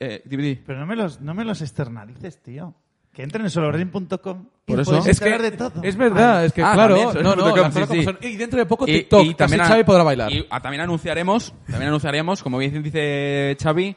Eh, 0.00 0.22
di- 0.24 0.36
di. 0.36 0.54
Pero 0.56 0.78
no 0.80 0.86
me 0.86 0.96
los, 0.96 1.20
no 1.20 1.34
me 1.34 1.44
los 1.44 1.60
externalices, 1.62 2.42
tío. 2.42 2.74
Que 3.12 3.22
entren 3.22 3.44
en 3.44 3.50
solorrelling.com 3.50 4.46
y 4.66 4.72
Por 4.72 4.80
eso. 4.80 4.90
puedes 4.90 5.06
es 5.06 5.20
que 5.20 5.38
de 5.38 5.50
todo. 5.52 5.82
es 5.82 5.96
verdad, 5.96 6.44
es 6.44 6.52
que 6.52 6.62
Ah, 6.62 6.72
claro, 6.74 6.96
también, 7.12 7.24
no, 7.24 7.34
no, 7.36 7.72
sí, 7.72 7.80
sí. 7.90 8.02
son. 8.04 8.18
y 8.20 8.36
dentro 8.36 8.58
de 8.58 8.66
poco 8.66 8.86
Y- 8.86 8.92
TikTok, 8.92 9.24
y 9.26 9.34
también 9.34 9.62
Xavi 9.62 9.84
podrá 9.84 10.02
bailar. 10.02 10.30
Y 10.32 10.46
ah, 10.50 10.60
también 10.60 10.82
anunciaremos, 10.82 11.54
también 11.66 11.88
anunciaremos, 11.88 12.42
como 12.42 12.58
bien 12.58 12.82
dice 12.82 13.56
Xavi, 13.62 13.96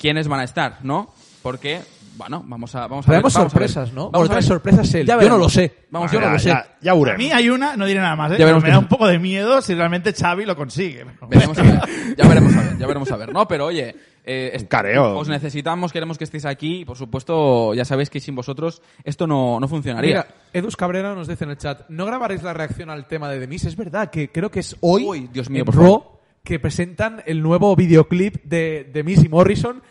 quiénes 0.00 0.26
van 0.26 0.40
a 0.40 0.44
estar, 0.44 0.78
¿no? 0.82 1.10
Porque, 1.42 1.80
bueno, 2.16 2.42
vamos 2.46 2.74
a, 2.74 2.86
vamos 2.86 3.06
a 3.06 3.10
ver. 3.10 3.20
Vamos 3.20 3.36
a 3.36 3.40
ver. 3.40 3.50
sorpresas, 3.50 3.92
¿no? 3.92 4.10
Vamos 4.10 4.30
a 4.30 4.34
ver. 4.34 4.42
sorpresas 4.42 4.94
él. 4.94 5.06
Ya 5.06 5.20
Yo 5.20 5.28
no 5.28 5.38
lo 5.38 5.48
sé. 5.48 5.86
Vamos 5.90 6.10
Yo 6.10 6.20
no 6.20 6.30
lo 6.30 6.38
sé. 6.38 6.48
Ya, 6.48 6.76
ya 6.80 6.92
A 6.92 7.16
mí 7.16 7.30
hay 7.30 7.50
una, 7.50 7.76
no 7.76 7.86
diré 7.86 8.00
nada 8.00 8.16
más, 8.16 8.32
¿eh? 8.32 8.36
Ya 8.38 8.44
veremos 8.44 8.64
me 8.64 8.70
da 8.70 8.78
un 8.78 8.88
poco 8.88 9.06
de 9.06 9.18
miedo 9.18 9.60
si 9.60 9.74
realmente 9.74 10.12
Xavi 10.12 10.44
lo 10.46 10.56
consigue. 10.56 11.04
Veremos 11.28 11.58
a 11.58 11.62
ver. 11.62 11.80
Ya 12.16 12.26
veremos 12.26 12.54
a 12.56 12.62
ver, 12.62 12.78
ya 12.78 12.86
veremos 12.86 13.12
a 13.12 13.16
ver. 13.16 13.32
No, 13.32 13.46
pero 13.46 13.66
oye, 13.66 13.94
eh, 14.24 14.66
careo. 14.68 15.18
os 15.18 15.28
necesitamos, 15.28 15.92
queremos 15.92 16.18
que 16.18 16.24
estéis 16.24 16.44
aquí 16.44 16.80
y 16.80 16.84
por 16.84 16.96
supuesto, 16.96 17.74
ya 17.74 17.84
sabéis 17.84 18.10
que 18.10 18.20
sin 18.20 18.34
vosotros 18.34 18.82
esto 19.04 19.26
no, 19.26 19.60
no 19.60 19.68
funcionaría. 19.68 20.08
Mira, 20.08 20.26
Edus 20.52 20.76
Cabrera 20.76 21.14
nos 21.14 21.28
dice 21.28 21.44
en 21.44 21.50
el 21.50 21.58
chat, 21.58 21.88
¿no 21.88 22.06
grabaréis 22.06 22.42
la 22.42 22.52
reacción 22.54 22.90
al 22.90 23.06
tema 23.06 23.30
de 23.30 23.38
Demis? 23.38 23.64
Es 23.64 23.76
verdad 23.76 24.10
que 24.10 24.30
creo 24.30 24.50
que 24.50 24.60
es 24.60 24.76
hoy, 24.80 25.04
Uy, 25.04 25.28
Dios 25.32 25.48
mío, 25.48 25.64
por 25.64 25.74
favor. 25.74 26.19
Que 26.44 26.58
presentan 26.58 27.22
el 27.26 27.42
nuevo 27.42 27.74
videoclip 27.76 28.42
de 28.44 28.88
Demis 28.92 29.24
y 29.24 29.28
Morrison 29.28 29.82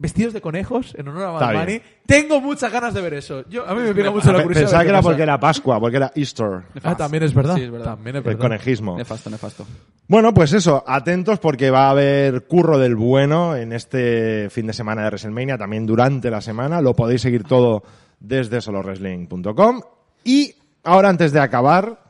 vestidos 0.00 0.32
de 0.32 0.40
conejos 0.40 0.94
en 0.96 1.08
honor 1.08 1.24
a 1.24 1.30
Bad 1.32 1.60
Bunny. 1.60 1.80
Tengo 2.06 2.40
muchas 2.40 2.70
ganas 2.72 2.94
de 2.94 3.00
ver 3.00 3.14
eso. 3.14 3.44
Yo, 3.48 3.68
a 3.68 3.74
mí 3.74 3.82
me 3.82 3.92
pica 3.92 4.12
mucho 4.12 4.32
la 4.32 4.42
curiosidad. 4.44 4.66
Pensaba 4.66 4.82
de 4.82 4.86
que 4.86 4.90
era 4.90 5.02
porque 5.02 5.22
era 5.22 5.40
Pascua, 5.40 5.80
porque 5.80 5.96
era 5.96 6.12
Easter, 6.14 6.62
Ah, 6.84 6.96
también 6.96 7.24
es 7.24 7.34
verdad. 7.34 7.56
Sí, 7.56 7.62
es 7.62 7.70
verdad. 7.70 7.96
También 7.96 8.14
es 8.16 8.20
el 8.20 8.24
verdad. 8.24 8.40
conejismo. 8.40 8.96
Nefasto, 8.96 9.28
nefasto. 9.28 9.66
Bueno, 10.06 10.32
pues 10.32 10.52
eso, 10.52 10.84
atentos 10.86 11.40
porque 11.40 11.70
va 11.70 11.88
a 11.88 11.90
haber 11.90 12.46
curro 12.46 12.78
del 12.78 12.94
bueno 12.94 13.56
en 13.56 13.72
este 13.72 14.48
fin 14.50 14.68
de 14.68 14.72
semana 14.72 15.02
de 15.02 15.08
WrestleMania, 15.08 15.58
también 15.58 15.84
durante 15.84 16.30
la 16.30 16.40
semana. 16.40 16.80
Lo 16.80 16.94
podéis 16.94 17.22
seguir 17.22 17.42
todo 17.42 17.82
desde 18.20 18.60
solowrestling.com. 18.60 19.80
Y 20.22 20.54
ahora, 20.84 21.08
antes 21.08 21.32
de 21.32 21.40
acabar, 21.40 22.00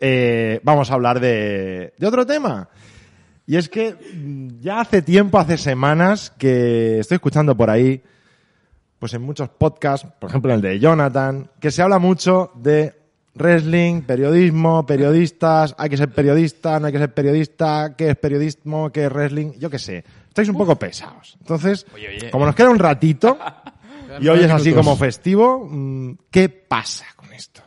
eh, 0.00 0.60
vamos 0.64 0.90
a 0.90 0.94
hablar 0.94 1.18
de, 1.18 1.94
de 1.96 2.06
otro 2.06 2.26
tema. 2.26 2.68
Y 3.48 3.56
es 3.56 3.70
que 3.70 3.94
mm, 3.94 4.60
ya 4.60 4.80
hace 4.80 5.00
tiempo, 5.00 5.38
hace 5.38 5.56
semanas, 5.56 6.30
que 6.36 6.98
estoy 6.98 7.14
escuchando 7.14 7.56
por 7.56 7.70
ahí, 7.70 8.02
pues 8.98 9.14
en 9.14 9.22
muchos 9.22 9.48
podcasts, 9.48 10.06
por 10.20 10.28
ejemplo 10.28 10.50
en 10.52 10.56
el 10.56 10.60
de 10.60 10.78
Jonathan, 10.78 11.50
que 11.58 11.70
se 11.70 11.80
habla 11.80 11.98
mucho 11.98 12.52
de 12.56 12.94
wrestling, 13.34 14.02
periodismo, 14.02 14.84
periodistas, 14.84 15.74
hay 15.78 15.88
que 15.88 15.96
ser 15.96 16.10
periodista, 16.10 16.78
no 16.78 16.88
hay 16.88 16.92
que 16.92 16.98
ser 16.98 17.14
periodista, 17.14 17.94
qué 17.96 18.10
es 18.10 18.16
periodismo, 18.16 18.90
qué 18.90 19.06
es 19.06 19.10
wrestling, 19.10 19.52
yo 19.58 19.70
qué 19.70 19.78
sé. 19.78 20.04
Estáis 20.28 20.50
un 20.50 20.58
poco 20.58 20.76
pesados. 20.76 21.38
Entonces, 21.40 21.86
como 22.30 22.44
nos 22.44 22.54
queda 22.54 22.68
un 22.68 22.78
ratito 22.78 23.38
y 24.20 24.28
hoy 24.28 24.40
es 24.40 24.50
así 24.50 24.74
como 24.74 24.94
festivo, 24.94 25.66
mm, 25.70 26.18
¿qué 26.30 26.50
pasa 26.50 27.06
con 27.16 27.32
esto? 27.32 27.62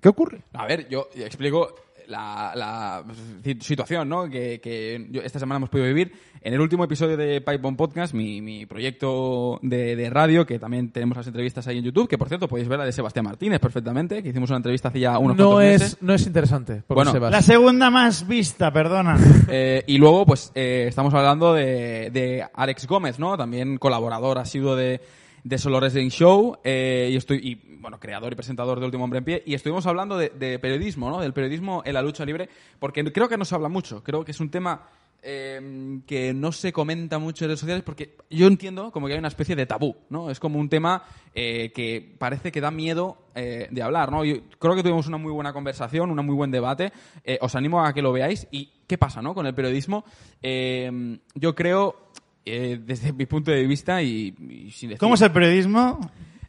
¿Qué 0.00 0.08
ocurre? 0.08 0.42
A 0.54 0.66
ver, 0.66 0.88
yo 0.88 1.08
explico 1.14 1.76
la, 2.08 2.52
la 2.54 3.04
si- 3.42 3.58
situación 3.60 4.08
¿no? 4.08 4.28
que, 4.28 4.60
que 4.60 5.06
yo 5.10 5.22
esta 5.22 5.38
semana 5.38 5.56
hemos 5.58 5.70
podido 5.70 5.86
vivir. 5.88 6.12
En 6.44 6.52
el 6.54 6.60
último 6.60 6.82
episodio 6.82 7.16
de 7.16 7.40
Pipe 7.40 7.58
Bomb 7.58 7.76
Podcast, 7.76 8.14
mi, 8.14 8.40
mi 8.42 8.66
proyecto 8.66 9.60
de, 9.62 9.94
de 9.94 10.10
radio, 10.10 10.44
que 10.44 10.58
también 10.58 10.90
tenemos 10.90 11.16
las 11.16 11.26
entrevistas 11.28 11.66
ahí 11.68 11.78
en 11.78 11.84
YouTube, 11.84 12.08
que 12.08 12.18
por 12.18 12.26
cierto 12.28 12.48
podéis 12.48 12.66
ver 12.68 12.80
la 12.80 12.84
de 12.84 12.90
Sebastián 12.90 13.24
Martínez 13.26 13.60
perfectamente, 13.60 14.22
que 14.24 14.30
hicimos 14.30 14.50
una 14.50 14.56
entrevista 14.56 14.88
hace 14.88 14.98
ya 15.00 15.18
unos 15.18 15.36
No 15.36 15.58
meses. 15.58 15.92
es, 15.94 16.02
no 16.02 16.12
es 16.14 16.26
interesante. 16.26 16.82
Bueno, 16.88 17.12
Sebas- 17.12 17.30
La 17.30 17.42
segunda 17.42 17.90
más 17.90 18.26
vista, 18.26 18.72
perdona. 18.72 19.16
Eh, 19.54 19.84
y 19.86 19.98
luego, 19.98 20.24
pues, 20.24 20.50
eh, 20.54 20.86
estamos 20.88 21.12
hablando 21.14 21.52
de, 21.52 22.10
de 22.10 22.44
Alex 22.54 22.86
Gómez, 22.86 23.18
¿no? 23.18 23.36
También 23.36 23.76
colaborador 23.76 24.38
asiduo 24.38 24.74
de, 24.76 25.00
de 25.44 25.58
Solo 25.58 25.78
Wrestling 25.78 26.08
Show, 26.08 26.58
eh, 26.62 27.10
y 27.12 27.16
estoy, 27.16 27.38
y, 27.42 27.76
bueno, 27.78 27.98
creador 27.98 28.32
y 28.32 28.36
presentador 28.36 28.78
de 28.78 28.86
Último 28.86 29.04
Hombre 29.04 29.18
en 29.18 29.24
Pie, 29.24 29.42
y 29.44 29.54
estuvimos 29.54 29.86
hablando 29.86 30.16
de, 30.16 30.58
periodismo, 30.58 31.10
¿no? 31.10 31.20
Del 31.20 31.32
periodismo 31.32 31.82
en 31.84 31.94
la 31.94 32.02
lucha 32.02 32.24
libre, 32.24 32.48
porque 32.78 33.04
creo 33.12 33.28
que 33.28 33.36
no 33.36 33.44
se 33.44 33.54
habla 33.54 33.68
mucho, 33.68 34.02
creo 34.02 34.24
que 34.24 34.30
es 34.30 34.40
un 34.40 34.50
tema 34.50 34.88
eh, 35.24 36.00
que 36.06 36.34
no 36.34 36.50
se 36.50 36.72
comenta 36.72 37.18
mucho 37.18 37.44
en 37.44 37.50
redes 37.50 37.60
sociales 37.60 37.84
porque 37.84 38.16
yo 38.28 38.48
entiendo 38.48 38.90
como 38.90 39.06
que 39.06 39.12
hay 39.12 39.20
una 39.20 39.28
especie 39.28 39.54
de 39.54 39.66
tabú, 39.66 39.94
¿no? 40.10 40.30
Es 40.30 40.40
como 40.40 40.58
un 40.58 40.68
tema 40.68 41.04
eh, 41.32 41.70
que 41.72 42.16
parece 42.18 42.50
que 42.50 42.60
da 42.60 42.72
miedo 42.72 43.18
eh, 43.36 43.68
de 43.70 43.82
hablar, 43.82 44.10
¿no? 44.10 44.22
Creo 44.22 44.74
que 44.74 44.82
tuvimos 44.82 45.06
una 45.06 45.18
muy 45.18 45.30
buena 45.30 45.52
conversación, 45.52 46.10
un 46.10 46.26
muy 46.26 46.34
buen 46.34 46.50
debate. 46.50 46.92
Os 47.40 47.54
animo 47.54 47.84
a 47.84 47.92
que 47.92 48.02
lo 48.02 48.12
veáis. 48.12 48.48
¿Y 48.50 48.68
qué 48.92 48.98
pasa, 48.98 49.22
no? 49.22 49.32
Con 49.32 49.46
el 49.46 49.54
periodismo, 49.54 50.04
Eh, 50.42 51.18
yo 51.34 51.54
creo, 51.54 52.10
eh, 52.44 52.78
desde 52.84 53.12
mi 53.12 53.26
punto 53.26 53.50
de 53.50 53.64
vista 53.66 54.02
y, 54.02 54.34
y 54.48 54.70
sin 54.70 54.90
decir- 54.90 54.98
¿Cómo 54.98 55.14
es 55.14 55.20
el 55.22 55.30
periodismo? 55.32 56.00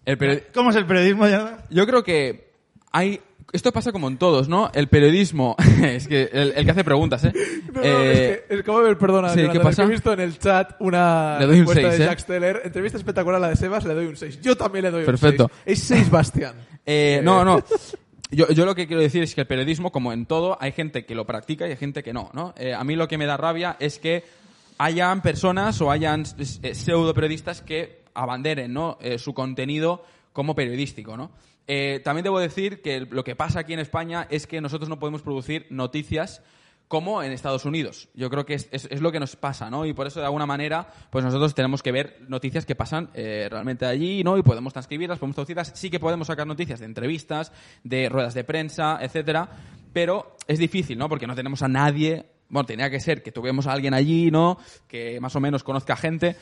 el 0.06 0.18
peri- 0.18 0.44
¿Cómo 0.54 0.70
es 0.72 0.76
el 0.76 0.86
periodismo? 0.86 1.28
Jonathan? 1.28 1.60
yo 1.70 1.86
creo 1.86 2.04
que 2.04 2.52
hay 2.92 3.20
esto 3.52 3.72
pasa 3.72 3.92
como 3.92 4.08
en 4.08 4.18
todos, 4.18 4.50
¿no? 4.50 4.72
El 4.74 4.88
periodismo 4.88 5.56
es 5.84 6.08
que 6.08 6.28
el, 6.34 6.54
el 6.56 6.66
que 6.66 6.72
hace 6.72 6.84
preguntas, 6.84 7.24
¿eh? 7.26 7.34
No, 7.72 7.82
no, 7.82 7.82
Eh, 7.84 8.44
es 8.50 8.56
que 8.56 8.60
acabo 8.62 8.80
de 8.80 8.86
ver, 8.88 8.98
perdona, 8.98 9.30
sí, 9.30 9.36
Jonathan, 9.42 9.52
¿qué 9.52 9.58
es 9.58 9.62
que 9.62 9.70
pasa? 9.70 9.84
he 9.84 9.88
visto 9.88 10.14
en 10.14 10.20
el 10.22 10.40
chat 10.40 10.76
una 10.80 11.38
Le 11.40 11.46
doy 11.46 11.56
un 11.58 11.62
encuesta 11.62 11.82
seis, 11.90 11.98
de 12.00 12.04
¿eh? 12.04 12.08
Jack 12.08 12.20
Steller. 12.20 12.62
Entrevista 12.66 12.98
espectacular 12.98 13.40
la 13.40 13.50
de 13.50 13.56
Sebas, 13.56 13.86
le 13.86 13.94
doy 13.94 14.08
un 14.08 14.16
6. 14.18 14.42
Yo 14.42 14.58
también 14.58 14.86
le 14.86 14.92
doy 14.92 15.06
Perfecto. 15.06 15.44
un 15.44 15.50
6. 15.66 15.78
Es 15.80 15.84
6, 15.84 16.10
Bastián. 16.10 16.56
Eh, 16.86 17.22
no, 17.24 17.46
no. 17.46 17.64
Yo, 18.32 18.50
yo 18.52 18.66
lo 18.66 18.74
que 18.76 18.88
quiero 18.88 19.02
decir 19.02 19.22
es 19.24 19.34
que 19.36 19.42
el 19.42 19.48
periodismo, 19.48 19.92
como 19.92 20.12
en 20.12 20.26
todo, 20.26 20.58
hay 20.60 20.72
gente 20.74 21.06
que 21.06 21.14
lo 21.16 21.26
practica 21.26 21.66
y 21.68 21.72
hay 21.72 21.78
gente 21.78 22.02
que 22.04 22.12
no, 22.12 22.30
¿no? 22.34 22.54
Eh, 22.58 22.74
a 22.74 22.84
mí 22.84 22.96
lo 22.98 23.08
que 23.08 23.18
me 23.18 23.26
da 23.26 23.38
rabia 23.38 23.78
es 23.80 24.00
que 24.00 24.24
hayan 24.78 25.22
personas 25.22 25.80
o 25.82 25.92
hayan 25.92 26.24
eh, 26.62 26.76
pseudo 26.76 27.14
periodistas 27.14 27.62
que 27.62 28.04
abanderen, 28.14 28.74
¿no? 28.74 28.98
Eh, 29.02 29.18
su 29.18 29.34
contenido 29.34 30.04
como 30.34 30.56
periodístico, 30.56 31.18
¿no? 31.18 31.32
Eh, 31.68 32.02
también 32.04 32.24
debo 32.24 32.40
decir 32.40 32.82
que 32.82 33.02
lo 33.02 33.24
que 33.24 33.36
pasa 33.36 33.60
aquí 33.62 33.74
en 33.74 33.80
España 33.80 34.28
es 34.30 34.48
que 34.48 34.60
nosotros 34.62 34.90
no 34.90 35.00
podemos 35.00 35.22
producir 35.22 35.66
noticias 35.70 36.42
como 36.90 37.24
en 37.24 37.32
Estados 37.32 37.66
Unidos. 37.66 38.10
Yo 38.14 38.30
creo 38.30 38.46
que 38.46 38.54
es, 38.56 38.68
es- 38.72 38.88
es 38.92 39.02
lo 39.02 39.12
que 39.12 39.20
nos 39.20 39.36
pasa, 39.36 39.70
¿no? 39.70 39.86
Y 39.86 39.94
por 39.94 40.06
eso, 40.06 40.20
de 40.20 40.26
alguna 40.26 40.46
manera, 40.46 40.88
pues 41.10 41.24
nosotros 41.24 41.56
tenemos 41.56 41.82
que 41.82 41.92
ver 41.92 42.18
noticias 42.28 42.66
que 42.66 42.76
pasan 42.76 43.10
eh, 43.14 43.48
realmente 43.50 43.86
allí, 43.86 44.24
¿no? 44.24 44.38
Y 44.38 44.44
podemos 44.44 44.74
transcribirlas, 44.74 45.18
podemos 45.18 45.36
traducirlas. 45.36 45.72
Sí 45.74 45.90
que 45.90 46.00
podemos 46.00 46.28
sacar 46.28 46.46
noticias 46.46 46.82
de 46.82 46.86
entrevistas, 46.86 47.52
de 47.84 48.10
ruedas 48.10 48.34
de 48.34 48.44
prensa, 48.44 49.00
etcétera. 49.02 49.50
Pero 49.94 50.36
es 50.48 50.60
difícil, 50.60 50.98
¿no? 50.98 51.08
Porque 51.10 51.26
no 51.28 51.36
tenemos 51.36 51.64
a 51.64 51.68
nadie. 51.70 52.26
Bueno, 52.54 52.68
tenía 52.68 52.92
que 52.92 53.00
ser 53.00 53.24
que 53.24 53.32
tuviéramos 53.32 53.66
a 53.66 53.72
alguien 53.72 53.96
allí, 53.96 54.30
¿no? 54.30 54.60
Que 54.88 55.20
más 55.20 55.36
o 55.36 55.40
menos 55.40 55.64
conozca 55.64 55.96
gente. 55.96 56.36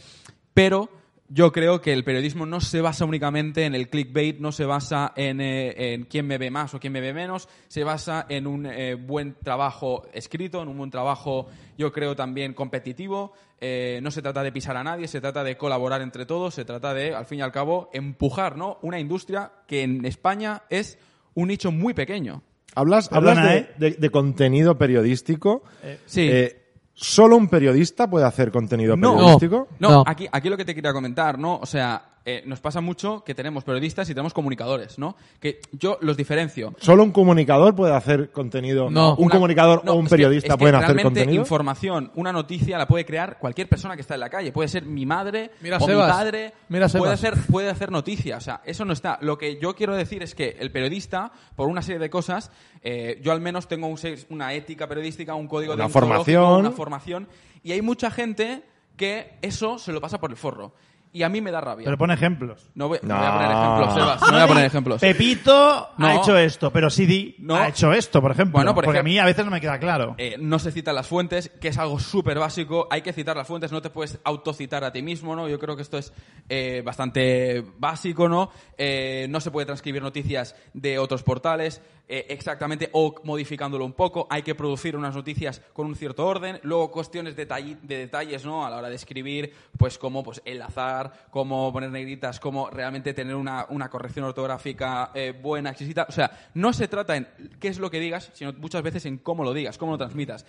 Pero 0.53 0.89
yo 1.30 1.53
creo 1.53 1.80
que 1.80 1.93
el 1.93 2.03
periodismo 2.03 2.45
no 2.45 2.59
se 2.59 2.82
basa 2.82 3.05
únicamente 3.05 3.64
en 3.64 3.76
el 3.76 3.88
clickbait, 3.88 4.38
no 4.38 4.51
se 4.51 4.66
basa 4.66 5.14
en, 5.16 5.39
eh, 5.39 5.93
en 5.93 6.03
quién 6.03 6.28
me 6.28 6.38
ve 6.38 6.51
más 6.51 6.74
o 6.74 6.82
quién 6.82 6.91
me 6.91 6.99
ve 6.99 7.14
menos, 7.14 7.47
se 7.70 7.86
basa 7.86 8.26
en 8.28 8.45
un 8.45 8.66
eh, 8.66 8.95
buen 8.95 9.36
trabajo 9.36 10.05
escrito, 10.12 10.62
en 10.62 10.68
un 10.68 10.78
buen 10.80 10.91
trabajo, 10.91 11.47
yo 11.78 11.93
creo, 11.93 12.14
también 12.14 12.53
competitivo. 12.53 13.32
Eh, 13.62 14.01
no 14.03 14.12
se 14.12 14.22
trata 14.22 14.43
de 14.43 14.51
pisar 14.51 14.76
a 14.76 14.84
nadie, 14.84 15.07
se 15.07 15.22
trata 15.22 15.45
de 15.45 15.55
colaborar 15.55 16.01
entre 16.01 16.26
todos, 16.26 16.53
se 16.53 16.66
trata 16.66 16.93
de, 16.93 17.16
al 17.16 17.26
fin 17.26 17.39
y 17.39 17.41
al 17.41 17.53
cabo, 17.53 17.89
empujar 17.93 18.57
¿no? 18.57 18.80
una 18.82 18.99
industria 18.99 19.53
que 19.66 19.84
en 19.84 20.03
España 20.03 20.64
es 20.70 20.99
un 21.36 21.47
nicho 21.47 21.72
muy 21.72 21.93
pequeño. 21.93 22.43
Hablas, 22.76 23.09
Perdona, 23.09 23.41
hablas 23.41 23.53
de, 23.53 23.57
¿eh? 23.57 23.69
de- 23.78 23.91
de 23.97 24.09
contenido 24.09 24.78
periodístico. 24.78 25.63
Sí. 26.05 26.28
Eh, 26.30 26.57
¿Solo 26.93 27.36
un 27.36 27.47
periodista 27.47 28.07
puede 28.09 28.26
hacer 28.26 28.51
contenido 28.51 28.95
No. 28.95 29.13
periodístico? 29.15 29.67
No, 29.80 29.89
No. 29.89 30.03
Aquí, 30.05 30.28
aquí 30.32 30.49
lo 30.49 30.57
que 30.57 30.65
te 30.65 30.76
quería 30.76 30.93
comentar, 30.93 31.39
¿no? 31.39 31.57
O 31.57 31.65
sea, 31.65 32.03
eh, 32.26 32.43
nos 32.45 32.59
pasa 32.59 32.82
mucho 32.82 33.24
que 33.24 33.34
tenemos 33.34 33.63
periodistas 33.63 34.09
y 34.09 34.13
tenemos 34.13 34.34
comunicadores, 34.34 34.99
¿no? 34.99 35.15
Que 35.39 35.59
yo 35.72 35.97
los 36.01 36.15
diferencio. 36.17 36.74
¿Solo 36.80 37.03
un 37.03 37.11
comunicador 37.11 37.76
puede 37.76 37.95
hacer 37.95 38.32
contenido? 38.32 38.89
No. 38.91 39.15
¿Un 39.15 39.26
Una- 39.26 39.34
comunicador 39.36 39.84
no, 39.84 39.93
o 39.93 39.95
un 39.95 40.05
es 40.05 40.09
que- 40.09 40.15
periodista 40.17 40.47
es 40.49 40.53
que 40.53 40.57
pueden 40.59 40.76
hacer 40.76 40.88
realmente 40.95 41.19
contenido? 41.22 41.41
información, 41.41 42.11
una 42.15 42.32
noticia 42.32 42.78
la 42.78 42.88
puede 42.88 43.05
crear 43.05 43.39
cualquier 43.39 43.67
persona 43.67 43.95
que 43.95 44.01
está 44.01 44.13
en 44.13 44.19
la 44.19 44.30
calle. 44.30 44.51
Puede 44.51 44.69
ser 44.69 44.86
mi 44.86 45.05
madre 45.05 45.51
Mira, 45.61 45.78
o 45.78 45.86
Sebas. 45.86 46.07
mi 46.07 46.13
padre. 46.13 46.53
Mira, 46.69 46.88
puede 46.89 47.13
hacer, 47.13 47.34
puede 47.49 47.69
hacer 47.69 47.91
noticia. 47.91 48.38
O 48.38 48.41
sea, 48.41 48.61
eso 48.65 48.86
no 48.86 48.93
está. 48.93 49.17
Lo 49.22 49.38
que 49.38 49.59
yo 49.59 49.76
quiero 49.76 49.95
decir 49.95 50.22
es 50.22 50.36
que 50.36 50.57
el 50.59 50.72
periodista, 50.72 51.32
por 51.55 51.67
una 51.69 51.82
serie 51.82 51.99
de 51.99 52.09
cosas, 52.09 52.51
eh, 52.84 53.19
yo 53.24 53.32
al 53.32 53.41
menos 53.41 53.67
tengo 53.67 53.88
un 53.88 53.97
una 54.30 54.53
ética 54.53 54.88
periodística, 54.88 55.36
un 55.36 55.47
código 55.47 55.74
Una 55.74 55.84
deontológico, 55.84 56.15
formación. 56.41 56.59
una 56.59 56.72
formación. 56.72 57.28
Y 57.63 57.72
hay 57.72 57.82
mucha 57.82 58.09
gente 58.11 58.63
que 58.97 59.34
eso 59.41 59.78
se 59.78 59.91
lo 59.91 60.01
pasa 60.01 60.19
por 60.19 60.32
el 60.32 60.38
forro. 60.38 60.74
Y 61.14 61.24
a 61.24 61.30
mí 61.30 61.41
me 61.41 61.51
da 61.51 61.59
rabia. 61.59 61.84
Pero 61.86 61.97
pone 61.97 62.14
ejemplos. 62.14 62.70
no, 62.74 62.88
voy, 62.88 62.99
no 63.01 63.16
No. 63.16 63.20
voy 63.20 63.28
a 63.28 63.34
poner 63.34 63.51
ejemplos, 63.51 63.93
Sebas. 63.93 64.22
No 64.22 64.32
voy 64.32 64.41
a 64.41 64.47
poner 64.47 64.66
ejemplos. 64.66 65.01
Pepito 65.01 65.89
No. 65.97 66.07
ha 66.07 66.16
hecho 66.16 66.38
esto, 66.38 66.72
pero 66.72 66.89
Sidi 66.89 67.36
No. 67.39 67.55
ha 67.55 67.68
hecho 67.68 67.91
esto, 67.91 68.22
por 68.22 68.32
ejemplo. 68.32 68.53
Bueno, 68.53 68.74
por 68.74 68.86
porque 68.86 68.99
a 68.99 69.03
mí 69.03 69.20
a 69.20 69.26
veces 69.26 69.43
no 69.43 69.51
me 69.51 69.59
queda 69.59 69.78
claro. 69.80 70.16
Eh, 70.18 70.36
no 70.39 70.57
se 70.59 70.72
citan 70.72 70.95
las 70.95 71.07
fuentes, 71.07 71.49
que 71.59 71.68
es 71.68 71.78
algo 71.78 71.99
súper 71.99 72.39
básico. 72.39 72.88
Hay 72.89 73.01
que 73.01 73.12
citar 73.14 73.36
las 73.36 73.47
fuentes, 73.47 73.72
no 73.72 73.82
te 73.82 73.89
puedes 73.89 74.20
autocitar 74.24 74.84
a 74.84 74.91
ti 74.93 75.01
mismo, 75.01 75.36
¿no? 75.36 75.49
Yo 75.49 75.59
creo 75.59 75.76
que 75.76 75.82
esto 75.82 75.97
es 75.97 76.14
eh, 76.49 76.82
bastante 76.86 77.64
básico, 77.78 78.30
¿no? 78.30 78.49
Eh, 78.78 79.28
no 79.30 79.39
se 79.41 79.51
puede 79.51 79.66
transcribir 79.66 80.01
noticias 80.01 80.55
de 80.74 80.97
otros 80.99 81.24
portales 81.24 81.82
eh, 82.07 82.26
exactamente 82.30 82.89
o 82.91 83.16
modificándolo 83.24 83.86
un 83.86 83.93
poco. 83.93 84.28
Hay 84.30 84.41
que 84.43 84.53
producir 84.53 84.97
unas 84.97 85.16
noticias 85.16 85.62
con 85.72 85.88
un 85.88 85.95
cierto 85.95 86.26
orden. 86.28 86.59
Luego, 86.64 86.91
cuestiones 86.91 87.38
de, 87.38 87.45
de 87.45 87.97
detalles, 87.97 88.43
¿no? 88.45 88.66
A 88.66 88.70
la 88.70 88.78
hora 88.78 88.89
de 88.89 88.95
escribir, 88.95 89.53
pues 89.78 89.97
cómo 89.97 90.22
pues, 90.22 90.41
enlazar, 90.43 91.01
cómo 91.30 91.72
poner 91.72 91.89
negritas, 91.89 92.39
cómo 92.39 92.70
realmente 92.70 93.14
tener 93.14 93.36
una, 93.36 93.66
una 93.70 93.89
corrección 93.89 94.26
ortográfica 94.26 95.12
eh, 95.14 95.34
buena, 95.39 95.70
exquisita. 95.70 96.06
O 96.08 96.12
sea, 96.12 96.49
no 96.54 96.74
se 96.74 96.88
trata 96.88 97.16
en 97.16 97.28
qué 97.60 97.70
es 97.70 97.80
lo 97.80 97.89
que 97.89 97.99
digas, 97.99 98.32
sino 98.34 98.54
muchas 98.54 98.84
veces 98.84 99.06
en 99.06 99.18
cómo 99.18 99.43
lo 99.43 99.54
digas, 99.54 99.78
cómo 99.78 99.93
lo 99.93 99.97
transmitas. 99.97 100.45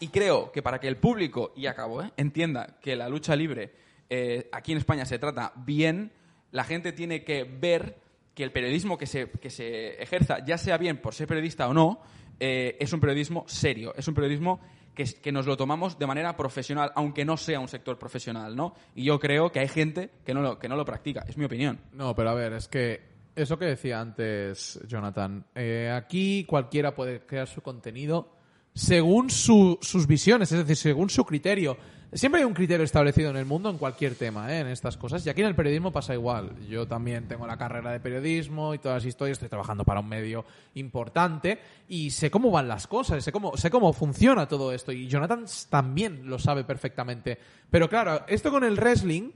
Y 0.00 0.08
creo 0.08 0.50
que 0.50 0.62
para 0.62 0.80
que 0.80 0.88
el 0.88 0.96
público, 0.96 1.52
y 1.56 1.66
acabo, 1.66 2.02
¿eh? 2.02 2.12
entienda 2.16 2.78
que 2.80 2.96
la 2.96 3.08
lucha 3.08 3.36
libre 3.36 3.72
eh, 4.10 4.48
aquí 4.52 4.72
en 4.72 4.78
España 4.78 5.06
se 5.06 5.18
trata 5.18 5.52
bien, 5.56 6.12
la 6.50 6.64
gente 6.64 6.92
tiene 6.92 7.24
que 7.24 7.44
ver 7.44 7.96
que 8.34 8.42
el 8.42 8.52
periodismo 8.52 8.98
que 8.98 9.06
se, 9.06 9.30
que 9.30 9.50
se 9.50 10.02
ejerza, 10.02 10.44
ya 10.44 10.58
sea 10.58 10.78
bien 10.78 10.98
por 10.98 11.14
ser 11.14 11.28
periodista 11.28 11.68
o 11.68 11.74
no, 11.74 12.00
es 12.40 12.92
un 12.92 12.98
periodismo 12.98 13.44
serio, 13.46 13.94
es 13.96 14.08
un 14.08 14.14
periodismo 14.14 14.58
que, 14.94 15.04
que 15.04 15.32
nos 15.32 15.46
lo 15.46 15.56
tomamos 15.56 15.98
de 15.98 16.06
manera 16.06 16.36
profesional, 16.36 16.92
aunque 16.94 17.24
no 17.24 17.36
sea 17.36 17.60
un 17.60 17.68
sector 17.68 17.98
profesional, 17.98 18.54
¿no? 18.56 18.74
Y 18.94 19.04
yo 19.04 19.18
creo 19.18 19.50
que 19.52 19.60
hay 19.60 19.68
gente 19.68 20.10
que 20.24 20.34
no 20.34 20.42
lo, 20.42 20.58
que 20.58 20.68
no 20.68 20.76
lo 20.76 20.84
practica, 20.84 21.24
es 21.28 21.36
mi 21.36 21.44
opinión. 21.44 21.78
No, 21.92 22.14
pero 22.14 22.30
a 22.30 22.34
ver, 22.34 22.52
es 22.52 22.68
que 22.68 23.00
eso 23.34 23.58
que 23.58 23.64
decía 23.64 24.00
antes 24.00 24.78
Jonathan, 24.86 25.44
eh, 25.54 25.90
aquí 25.94 26.44
cualquiera 26.44 26.94
puede 26.94 27.20
crear 27.24 27.46
su 27.48 27.62
contenido 27.62 28.36
según 28.74 29.30
su- 29.30 29.78
sus 29.82 30.06
visiones, 30.06 30.50
es 30.52 30.58
decir, 30.58 30.76
según 30.76 31.10
su 31.10 31.24
criterio. 31.24 31.76
Siempre 32.14 32.42
hay 32.42 32.44
un 32.44 32.52
criterio 32.52 32.84
establecido 32.84 33.30
en 33.30 33.38
el 33.38 33.46
mundo 33.46 33.70
en 33.70 33.78
cualquier 33.78 34.14
tema, 34.16 34.52
¿eh? 34.52 34.60
en 34.60 34.66
estas 34.66 34.98
cosas. 34.98 35.24
Y 35.24 35.30
aquí 35.30 35.40
en 35.40 35.46
el 35.46 35.54
periodismo 35.54 35.92
pasa 35.92 36.12
igual. 36.12 36.54
Yo 36.68 36.86
también 36.86 37.26
tengo 37.26 37.46
la 37.46 37.56
carrera 37.56 37.90
de 37.90 38.00
periodismo 38.00 38.74
y 38.74 38.78
todas 38.78 38.96
las 38.96 39.06
historias. 39.06 39.36
Estoy 39.36 39.48
trabajando 39.48 39.82
para 39.82 40.00
un 40.00 40.08
medio 40.10 40.44
importante 40.74 41.58
y 41.88 42.10
sé 42.10 42.30
cómo 42.30 42.50
van 42.50 42.68
las 42.68 42.86
cosas, 42.86 43.24
sé 43.24 43.32
cómo, 43.32 43.56
sé 43.56 43.70
cómo 43.70 43.94
funciona 43.94 44.46
todo 44.46 44.74
esto. 44.74 44.92
Y 44.92 45.08
Jonathan 45.08 45.46
también 45.70 46.28
lo 46.28 46.38
sabe 46.38 46.64
perfectamente. 46.64 47.38
Pero 47.70 47.88
claro, 47.88 48.26
esto 48.28 48.50
con 48.50 48.64
el 48.64 48.76
wrestling 48.76 49.30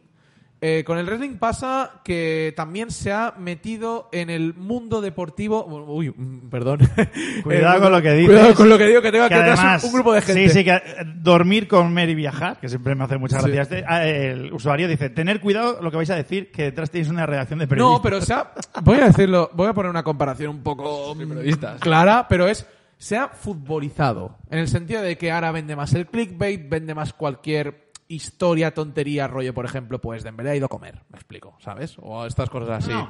eh, 0.61 0.85
con 0.87 0.97
el 0.97 1.05
wrestling 1.07 1.37
pasa 1.37 2.01
que 2.03 2.55
también 2.57 2.91
se 2.91 3.13
ha 3.13 3.35
metido 3.39 4.09
en 4.13 4.31
el 4.31 4.55
mundo 4.55 5.01
deportivo. 5.03 5.65
Uy, 5.67 6.11
mm, 6.17 6.49
perdón. 6.49 6.81
Cuidado 7.43 7.83
con 7.83 7.93
lo 7.93 8.01
que 8.03 8.13
dices. 8.13 8.35
Cuidado 8.35 8.55
con 8.55 8.69
lo 8.71 8.79
que 8.79 8.87
digo, 8.87 9.03
que 9.03 9.13
tengo 9.13 9.25
aquí 9.25 9.35
Que 9.35 9.41
atrás 9.41 9.59
además- 9.61 9.85
un, 9.85 9.89
un 9.91 9.95
grupo 9.95 10.13
de 10.15 10.23
gente. 10.23 10.49
Sí, 10.49 10.55
sí, 10.59 10.65
que 10.65 10.71
eh, 10.71 10.83
dormir, 11.17 11.69
comer 11.69 12.09
y 12.09 12.15
viajar, 12.15 12.59
que 12.59 12.69
siempre 12.69 12.95
me 12.95 13.05
hace 13.05 13.19
mucha 13.19 13.39
Sí. 13.41 13.51
gracia. 13.51 13.63
Este, 13.79 13.85
ah, 13.87 14.07
el 14.07 14.53
usuario 14.53 14.89
dice, 14.89 15.11
tener 15.11 15.41
cuidado 15.41 15.79
lo 15.83 15.91
que 15.91 15.99
vais 15.99 16.11
a 16.11 16.17
decir, 16.17 16.51
que 16.51 16.63
detrás 16.65 16.91
tenéis 16.91 17.11
una 17.11 17.27
redacción 17.27 17.59
de 17.59 17.67
periodistas. 17.69 17.99
No, 17.99 18.03
pero 18.03 18.21
se 18.23 18.33
ha, 18.33 18.53
voy 18.83 18.99
a 18.99 19.07
decirlo, 19.09 19.51
voy 19.53 19.69
a 19.69 19.75
poner 19.75 19.91
una 19.91 20.03
comparación 20.03 20.51
un 20.51 20.63
poco 20.63 21.15
mm, 21.15 21.19
periodistas. 21.29 21.81
clara, 21.81 22.27
pero 22.29 22.49
es 22.49 22.67
se 22.99 23.15
ha 23.19 23.29
futbolizado 23.29 24.39
en 24.51 24.59
el 24.59 24.69
sentido 24.69 25.03
de 25.03 25.19
que 25.19 25.31
ahora 25.31 25.53
vende 25.53 25.77
más 25.77 25.93
el 25.93 26.07
clickbait, 26.07 26.67
vende 26.67 26.95
más 26.95 27.13
cualquier 27.13 27.86
historia, 28.09 28.73
tontería, 28.73 29.27
rollo, 29.27 29.53
por 29.55 29.65
ejemplo, 29.65 30.01
pues 30.01 30.23
de 30.23 30.29
en 30.31 30.37
verdad 30.37 30.55
he 30.55 30.59
ido 30.59 30.67
a 30.67 30.71
comer, 30.71 31.01
me 31.11 31.17
explico, 31.19 31.57
¿sabes? 31.61 31.97
O 32.01 32.25
estas 32.27 32.49
cosas 32.51 32.85
así. 32.85 32.93
No. 32.93 33.09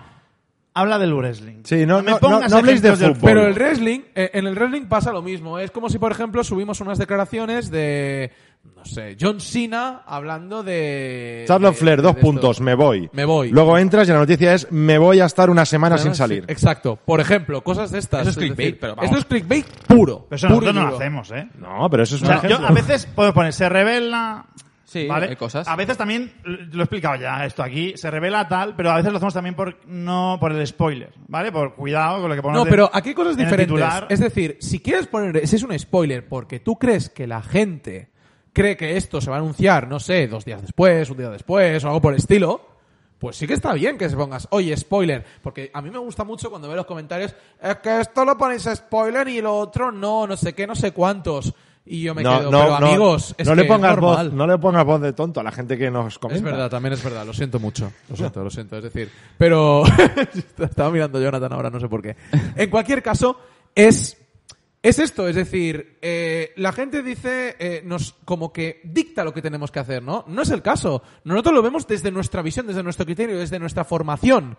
Habla 0.78 0.98
del 0.98 1.14
wrestling. 1.14 1.62
Sí, 1.64 1.86
no, 1.86 2.02
me 2.02 2.10
no, 2.10 2.18
pongas 2.18 2.42
no- 2.42 2.48
no 2.50 2.56
habléis 2.58 2.82
de 2.82 2.92
fútbol. 2.94 3.16
Pero 3.22 3.46
el 3.46 3.54
wrestling, 3.54 4.00
eh, 4.14 4.30
en 4.34 4.46
el 4.46 4.54
wrestling 4.54 4.84
pasa 4.86 5.10
lo 5.10 5.22
mismo. 5.22 5.58
Es 5.58 5.70
como 5.70 5.88
si, 5.88 5.98
por 5.98 6.12
ejemplo, 6.12 6.44
subimos 6.44 6.82
unas 6.82 6.98
declaraciones 6.98 7.70
de, 7.70 8.30
no 8.76 8.84
sé, 8.84 9.16
John 9.18 9.40
Cena 9.40 10.02
hablando 10.04 10.62
de... 10.62 11.46
Charlotte 11.48 11.72
de- 11.72 11.78
Flair, 11.80 11.96
de 11.96 12.02
dos 12.02 12.16
puntos, 12.16 12.60
me 12.60 12.74
voy. 12.74 13.08
Me 13.14 13.24
voy. 13.24 13.48
Luego 13.52 13.78
entras 13.78 14.06
y 14.08 14.12
la 14.12 14.18
noticia 14.18 14.52
es, 14.52 14.70
me 14.70 14.98
voy 14.98 15.20
a 15.20 15.24
estar 15.24 15.48
una 15.48 15.64
semana 15.64 15.96
sin 15.96 16.14
salir. 16.14 16.44
sí, 16.46 16.52
Exacto. 16.52 16.96
Por 16.96 17.20
ejemplo, 17.20 17.62
cosas 17.64 17.90
de 17.90 17.98
estas. 17.98 18.20
Eso 18.20 18.30
es 18.32 18.36
clickbait, 18.36 18.58
decir, 18.58 18.78
pero 18.78 18.96
vamos. 18.96 19.10
Esto 19.10 19.18
es 19.20 19.24
clickbait 19.24 19.66
puro. 19.86 20.26
Pero 20.28 20.36
eso 20.36 20.48
puro 20.48 20.60
nosotros 20.60 20.74
no 20.84 20.90
lo 20.90 20.96
hacemos, 20.98 21.30
¿eh? 21.30 21.48
No, 21.58 21.88
pero 21.88 22.02
eso 22.02 22.16
es 22.16 22.22
O 22.22 22.26
un 22.26 22.48
yo 22.50 22.58
a 22.58 22.72
veces 22.72 23.06
puedo 23.06 23.32
poner, 23.32 23.54
se 23.54 23.66
revela... 23.70 24.44
Sí, 24.86 25.08
¿vale? 25.08 25.26
hay 25.28 25.36
cosas. 25.36 25.66
A 25.66 25.74
veces 25.74 25.96
también, 25.98 26.32
lo 26.44 26.80
he 26.80 26.84
explicado 26.84 27.16
ya 27.16 27.44
esto 27.44 27.62
aquí, 27.62 27.94
se 27.96 28.08
revela 28.08 28.46
tal, 28.46 28.76
pero 28.76 28.92
a 28.92 28.96
veces 28.96 29.10
lo 29.10 29.16
hacemos 29.16 29.34
también 29.34 29.56
por, 29.56 29.84
no 29.86 30.38
por 30.40 30.52
el 30.52 30.64
spoiler, 30.64 31.12
¿vale? 31.26 31.50
Por 31.50 31.74
cuidado 31.74 32.20
con 32.20 32.30
lo 32.30 32.36
que 32.36 32.42
ponemos 32.42 32.64
No, 32.64 32.70
pero 32.70 32.88
aquí 32.92 33.08
hay 33.08 33.14
cosas 33.16 33.36
diferentes. 33.36 33.84
Es 34.08 34.20
decir, 34.20 34.56
si 34.60 34.78
quieres 34.78 35.08
poner, 35.08 35.46
si 35.46 35.56
es 35.56 35.62
un 35.64 35.76
spoiler 35.76 36.28
porque 36.28 36.60
tú 36.60 36.78
crees 36.78 37.10
que 37.10 37.26
la 37.26 37.42
gente 37.42 38.10
cree 38.52 38.76
que 38.76 38.96
esto 38.96 39.20
se 39.20 39.28
va 39.28 39.36
a 39.36 39.40
anunciar, 39.40 39.88
no 39.88 39.98
sé, 39.98 40.28
dos 40.28 40.44
días 40.44 40.62
después, 40.62 41.10
un 41.10 41.18
día 41.18 41.30
después 41.30 41.82
o 41.84 41.88
algo 41.88 42.00
por 42.00 42.12
el 42.12 42.20
estilo, 42.20 42.76
pues 43.18 43.36
sí 43.36 43.46
que 43.46 43.54
está 43.54 43.72
bien 43.72 43.98
que 43.98 44.08
se 44.08 44.16
pongas, 44.16 44.46
oye, 44.50 44.76
spoiler. 44.76 45.24
Porque 45.42 45.70
a 45.74 45.82
mí 45.82 45.90
me 45.90 45.98
gusta 45.98 46.22
mucho 46.22 46.48
cuando 46.48 46.68
veo 46.68 46.76
los 46.76 46.86
comentarios, 46.86 47.34
es 47.60 47.76
que 47.76 48.00
esto 48.00 48.24
lo 48.24 48.38
ponéis 48.38 48.68
spoiler 48.72 49.26
y 49.26 49.40
lo 49.40 49.56
otro 49.56 49.90
no, 49.90 50.28
no 50.28 50.36
sé 50.36 50.54
qué, 50.54 50.66
no 50.66 50.76
sé 50.76 50.92
cuántos. 50.92 51.52
Y 51.88 52.02
yo 52.02 52.16
me 52.16 52.24
no, 52.24 52.38
quedo, 52.38 52.50
no, 52.50 52.58
pero 52.58 52.80
no, 52.80 52.86
amigos, 52.86 53.34
es 53.38 53.46
no 53.46 53.54
que 53.54 53.62
le 53.62 53.68
pongas 53.68 53.94
es 53.94 54.00
voz, 54.00 54.32
no 54.32 54.46
le 54.48 54.58
pongas 54.58 54.84
voz 54.84 55.00
de 55.00 55.12
tonto 55.12 55.38
a 55.38 55.44
la 55.44 55.52
gente 55.52 55.78
que 55.78 55.88
nos 55.88 56.18
comenta. 56.18 56.38
Es 56.38 56.42
verdad, 56.42 56.68
también 56.68 56.94
es 56.94 57.02
verdad, 57.02 57.24
lo 57.24 57.32
siento 57.32 57.60
mucho. 57.60 57.92
Lo 58.08 58.16
siento, 58.16 58.42
lo 58.42 58.50
siento. 58.50 58.76
Es 58.76 58.82
decir, 58.82 59.08
pero. 59.38 59.84
Estaba 60.58 60.90
mirando 60.90 61.20
Jonathan 61.20 61.52
ahora, 61.52 61.70
no 61.70 61.78
sé 61.78 61.88
por 61.88 62.02
qué. 62.02 62.16
En 62.56 62.70
cualquier 62.70 63.02
caso, 63.02 63.38
es. 63.74 64.18
Es 64.82 65.00
esto, 65.00 65.26
es 65.26 65.34
decir, 65.34 65.98
eh, 66.00 66.52
la 66.56 66.70
gente 66.70 67.02
dice, 67.02 67.56
eh, 67.58 67.82
nos 67.84 68.14
como 68.24 68.52
que 68.52 68.82
dicta 68.84 69.24
lo 69.24 69.34
que 69.34 69.42
tenemos 69.42 69.72
que 69.72 69.80
hacer, 69.80 70.00
¿no? 70.00 70.24
No 70.28 70.42
es 70.42 70.50
el 70.50 70.62
caso. 70.62 71.02
Nosotros 71.24 71.54
lo 71.56 71.62
vemos 71.62 71.88
desde 71.88 72.12
nuestra 72.12 72.40
visión, 72.40 72.68
desde 72.68 72.84
nuestro 72.84 73.04
criterio, 73.04 73.36
desde 73.36 73.58
nuestra 73.58 73.84
formación. 73.84 74.56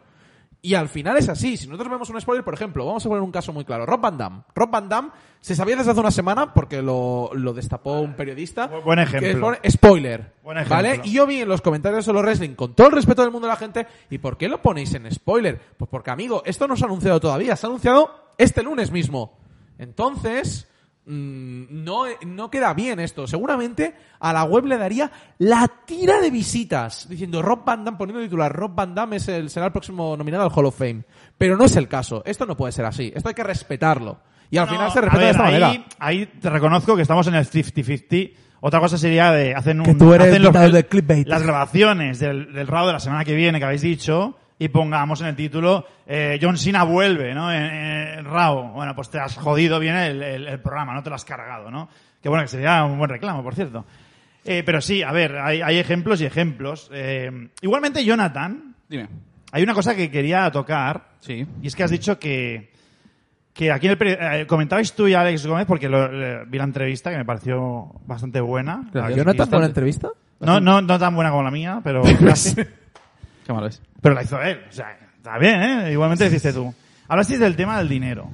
Y 0.61 0.73
al 0.73 0.89
final 0.89 1.15
es 1.17 1.29
así. 1.29 1.55
Si 1.55 1.67
nosotros 1.67 1.89
vemos 1.91 2.09
un 2.09 2.19
spoiler, 2.19 2.43
por 2.43 2.53
ejemplo, 2.53 2.85
vamos 2.85 3.05
a 3.05 3.09
poner 3.09 3.21
un 3.23 3.31
caso 3.31 3.53
muy 3.53 3.63
claro. 3.63 3.85
Rob 3.85 4.01
Van 4.01 4.17
Damme. 4.17 4.41
Rob 4.55 4.69
Van 4.69 4.89
Damme 4.89 5.09
se 5.39 5.55
sabía 5.55 5.75
desde 5.77 5.91
hace 5.91 5.99
una 5.99 6.11
semana, 6.11 6.53
porque 6.53 6.81
lo, 6.81 7.29
lo 7.33 7.53
destapó 7.53 7.99
un 8.01 8.15
periodista. 8.15 8.69
Bu- 8.69 8.83
buen 8.83 8.99
ejemplo. 8.99 9.53
que 9.61 9.71
spoiler. 9.71 10.33
Buen 10.43 10.57
ejemplo. 10.57 10.75
¿Vale? 10.75 11.01
Y 11.03 11.11
yo 11.13 11.27
vi 11.27 11.41
en 11.41 11.47
los 11.47 11.61
comentarios 11.61 11.97
de 11.97 12.03
Solo 12.03 12.21
Wrestling, 12.21 12.55
con 12.55 12.73
todo 12.73 12.87
el 12.87 12.93
respeto 12.93 13.21
del 13.21 13.31
mundo 13.31 13.47
de 13.47 13.53
la 13.53 13.57
gente, 13.57 13.85
¿y 14.09 14.17
por 14.17 14.35
qué 14.35 14.49
lo 14.49 14.61
ponéis 14.61 14.93
en 14.95 15.09
spoiler? 15.11 15.59
Pues 15.77 15.89
porque, 15.89 16.09
amigo, 16.11 16.41
esto 16.43 16.67
no 16.67 16.75
se 16.75 16.83
ha 16.83 16.87
anunciado 16.87 17.19
todavía. 17.19 17.55
Se 17.55 17.65
ha 17.65 17.69
anunciado 17.69 18.33
este 18.37 18.63
lunes 18.63 18.91
mismo. 18.91 19.37
Entonces, 19.77 20.67
no, 21.07 22.03
no 22.25 22.51
queda 22.51 22.73
bien 22.73 22.99
esto. 22.99 23.27
Seguramente 23.27 23.95
a 24.19 24.33
la 24.33 24.43
web 24.43 24.65
le 24.65 24.77
daría 24.77 25.09
la 25.39 25.67
tira 25.85 26.19
de 26.21 26.29
visitas 26.29 27.07
diciendo 27.09 27.41
Rob 27.41 27.63
Van 27.65 27.85
Damme, 27.85 27.97
poniendo 27.97 28.21
titular, 28.21 28.51
Rob 28.53 28.75
Van 28.75 28.93
Damme 28.93 29.15
es 29.17 29.27
el, 29.29 29.49
será 29.49 29.67
el 29.67 29.71
próximo 29.71 30.15
nominado 30.17 30.43
al 30.43 30.51
Hall 30.53 30.65
of 30.65 30.77
Fame. 30.77 31.03
Pero 31.37 31.55
no 31.57 31.65
es 31.65 31.75
el 31.75 31.87
caso. 31.87 32.21
Esto 32.25 32.45
no 32.45 32.57
puede 32.57 32.71
ser 32.73 32.85
así. 32.85 33.11
Esto 33.15 33.29
hay 33.29 33.35
que 33.35 33.43
respetarlo. 33.43 34.19
Y 34.49 34.57
al 34.57 34.65
No, 34.67 34.71
final 34.73 34.91
se 34.91 35.01
respeta 35.01 35.23
de 35.25 35.31
esta 35.31 35.45
ahí, 35.45 35.59
manera. 35.61 35.85
Ahí 35.99 36.25
te 36.25 36.49
reconozco 36.49 36.95
que 36.95 37.01
estamos 37.01 37.27
en 37.27 37.35
el 37.35 37.45
50-50. 37.49 38.33
Otra 38.59 38.79
cosa 38.79 38.97
sería 38.97 39.31
de 39.31 39.53
hacen 39.53 39.79
un, 39.79 39.85
Que 39.85 39.93
tú 39.95 40.13
eres 40.13 40.29
hacen 40.29 40.41
los- 40.43 40.83
clickbait. 40.85 41.27
las 41.27 41.43
grabaciones 41.43 42.19
del, 42.19 42.53
del 42.53 42.65
de 42.65 42.93
la 42.93 42.99
semana 42.99 43.23
que 43.23 43.35
viene 43.35 43.59
que 43.59 43.65
habéis 43.65 43.81
dicho 43.83 44.35
y 44.59 44.69
pongamos 44.69 45.21
en 45.21 45.27
el 45.27 45.35
título 45.35 45.85
eh, 46.05 46.39
John 46.41 46.57
Cena 46.57 46.83
vuelve, 46.83 47.33
¿no? 47.33 47.51
En, 47.53 47.61
en 47.63 48.25
Raw. 48.25 48.71
Bueno, 48.73 48.95
pues 48.95 49.09
te 49.09 49.19
has 49.19 49.35
jodido 49.35 49.79
bien 49.79 49.95
el, 49.95 50.23
el- 50.23 50.47
el 50.47 50.59
programa, 50.59 50.93
no 50.93 51.03
te 51.03 51.09
lo 51.09 51.15
has 51.15 51.25
cargado, 51.25 51.69
¿no? 51.69 51.89
Que 52.21 52.29
bueno, 52.29 52.43
que 52.43 52.47
sería 52.49 52.83
un 52.83 52.97
buen 52.97 53.09
reclamo, 53.09 53.43
por 53.43 53.53
cierto. 53.55 53.85
Eh, 54.43 54.63
pero 54.65 54.81
sí, 54.81 55.03
a 55.03 55.11
ver, 55.11 55.37
hay, 55.37 55.61
hay 55.61 55.77
ejemplos 55.77 56.21
y 56.21 56.25
ejemplos. 56.25 56.89
Eh, 56.93 57.49
igualmente, 57.61 58.03
Jonathan, 58.03 58.73
Dime. 58.87 59.07
hay 59.51 59.61
una 59.63 59.73
cosa 59.73 59.95
que 59.95 60.09
quería 60.09 60.49
tocar 60.51 61.09
Sí. 61.19 61.45
y 61.61 61.67
es 61.67 61.75
que 61.75 61.83
has 61.83 61.91
dicho 61.91 62.17
que, 62.17 62.71
que 63.53 63.71
aquí 63.71 63.87
en 63.87 63.97
el 63.99 64.07
eh, 64.41 64.45
comentabais 64.47 64.93
tú 64.93 65.07
y 65.07 65.13
Alex 65.13 65.45
Gómez, 65.45 65.65
porque 65.67 65.89
lo- 65.89 66.11
le- 66.11 66.45
vi 66.45 66.57
la 66.57 66.63
entrevista 66.63 67.11
que 67.11 67.17
me 67.17 67.25
pareció 67.25 67.91
bastante 68.05 68.39
buena. 68.41 68.83
¿Jonathan, 68.93 69.13
buena 69.15 69.33
Bastante. 69.33 69.65
entrevista? 69.67 70.09
No, 70.39 70.59
no, 70.59 70.81
no 70.81 70.97
tan 70.99 71.13
buena 71.13 71.29
como 71.29 71.43
la 71.43 71.51
mía, 71.51 71.81
pero 71.83 72.01
casi. 72.25 72.55
Qué 72.55 73.53
malo 73.53 73.67
es. 73.67 73.81
Pero 74.01 74.15
la 74.15 74.23
hizo 74.23 74.41
él. 74.41 74.61
O 74.69 74.71
sea, 74.71 74.97
está 75.15 75.37
bien, 75.37 75.61
¿eh? 75.61 75.91
Igualmente 75.91 76.23
deciste 76.25 76.53
tú. 76.53 76.73
Hablasteis 77.07 77.39
del 77.39 77.55
tema 77.55 77.77
del 77.77 77.87
dinero. 77.89 78.29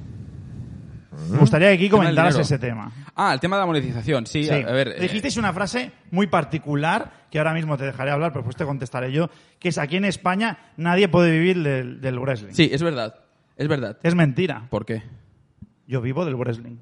Me 1.30 1.38
gustaría 1.38 1.68
que 1.68 1.74
aquí 1.74 1.88
comentaras 1.88 2.36
ese 2.38 2.58
tema. 2.58 2.90
Ah, 3.14 3.32
el 3.32 3.38
tema 3.40 3.56
de 3.56 3.60
la 3.60 3.66
monetización. 3.66 4.26
Sí, 4.26 4.42
Sí. 4.44 4.50
a, 4.50 4.56
a 4.68 4.72
ver. 4.72 4.88
eh, 4.88 5.00
Dijisteis 5.02 5.36
una 5.36 5.52
frase 5.52 5.92
muy 6.10 6.26
particular 6.26 7.26
que 7.30 7.38
ahora 7.38 7.54
mismo 7.54 7.76
te 7.76 7.84
dejaré 7.84 8.10
hablar, 8.10 8.32
pero 8.32 8.40
después 8.42 8.56
te 8.56 8.64
contestaré 8.64 9.12
yo, 9.12 9.30
que 9.60 9.68
es 9.68 9.78
aquí 9.78 9.96
en 9.96 10.04
España 10.04 10.58
nadie 10.76 11.08
puede 11.08 11.30
vivir 11.30 11.62
del, 11.62 12.00
del 12.00 12.18
wrestling. 12.18 12.52
sí, 12.52 12.68
es 12.72 12.82
verdad. 12.82 13.14
Es 13.56 13.68
verdad. 13.68 13.96
Es 14.02 14.16
mentira. 14.16 14.66
¿Por 14.70 14.84
qué? 14.84 15.02
Yo 15.86 16.00
vivo 16.00 16.24
del 16.24 16.34
wrestling. 16.34 16.78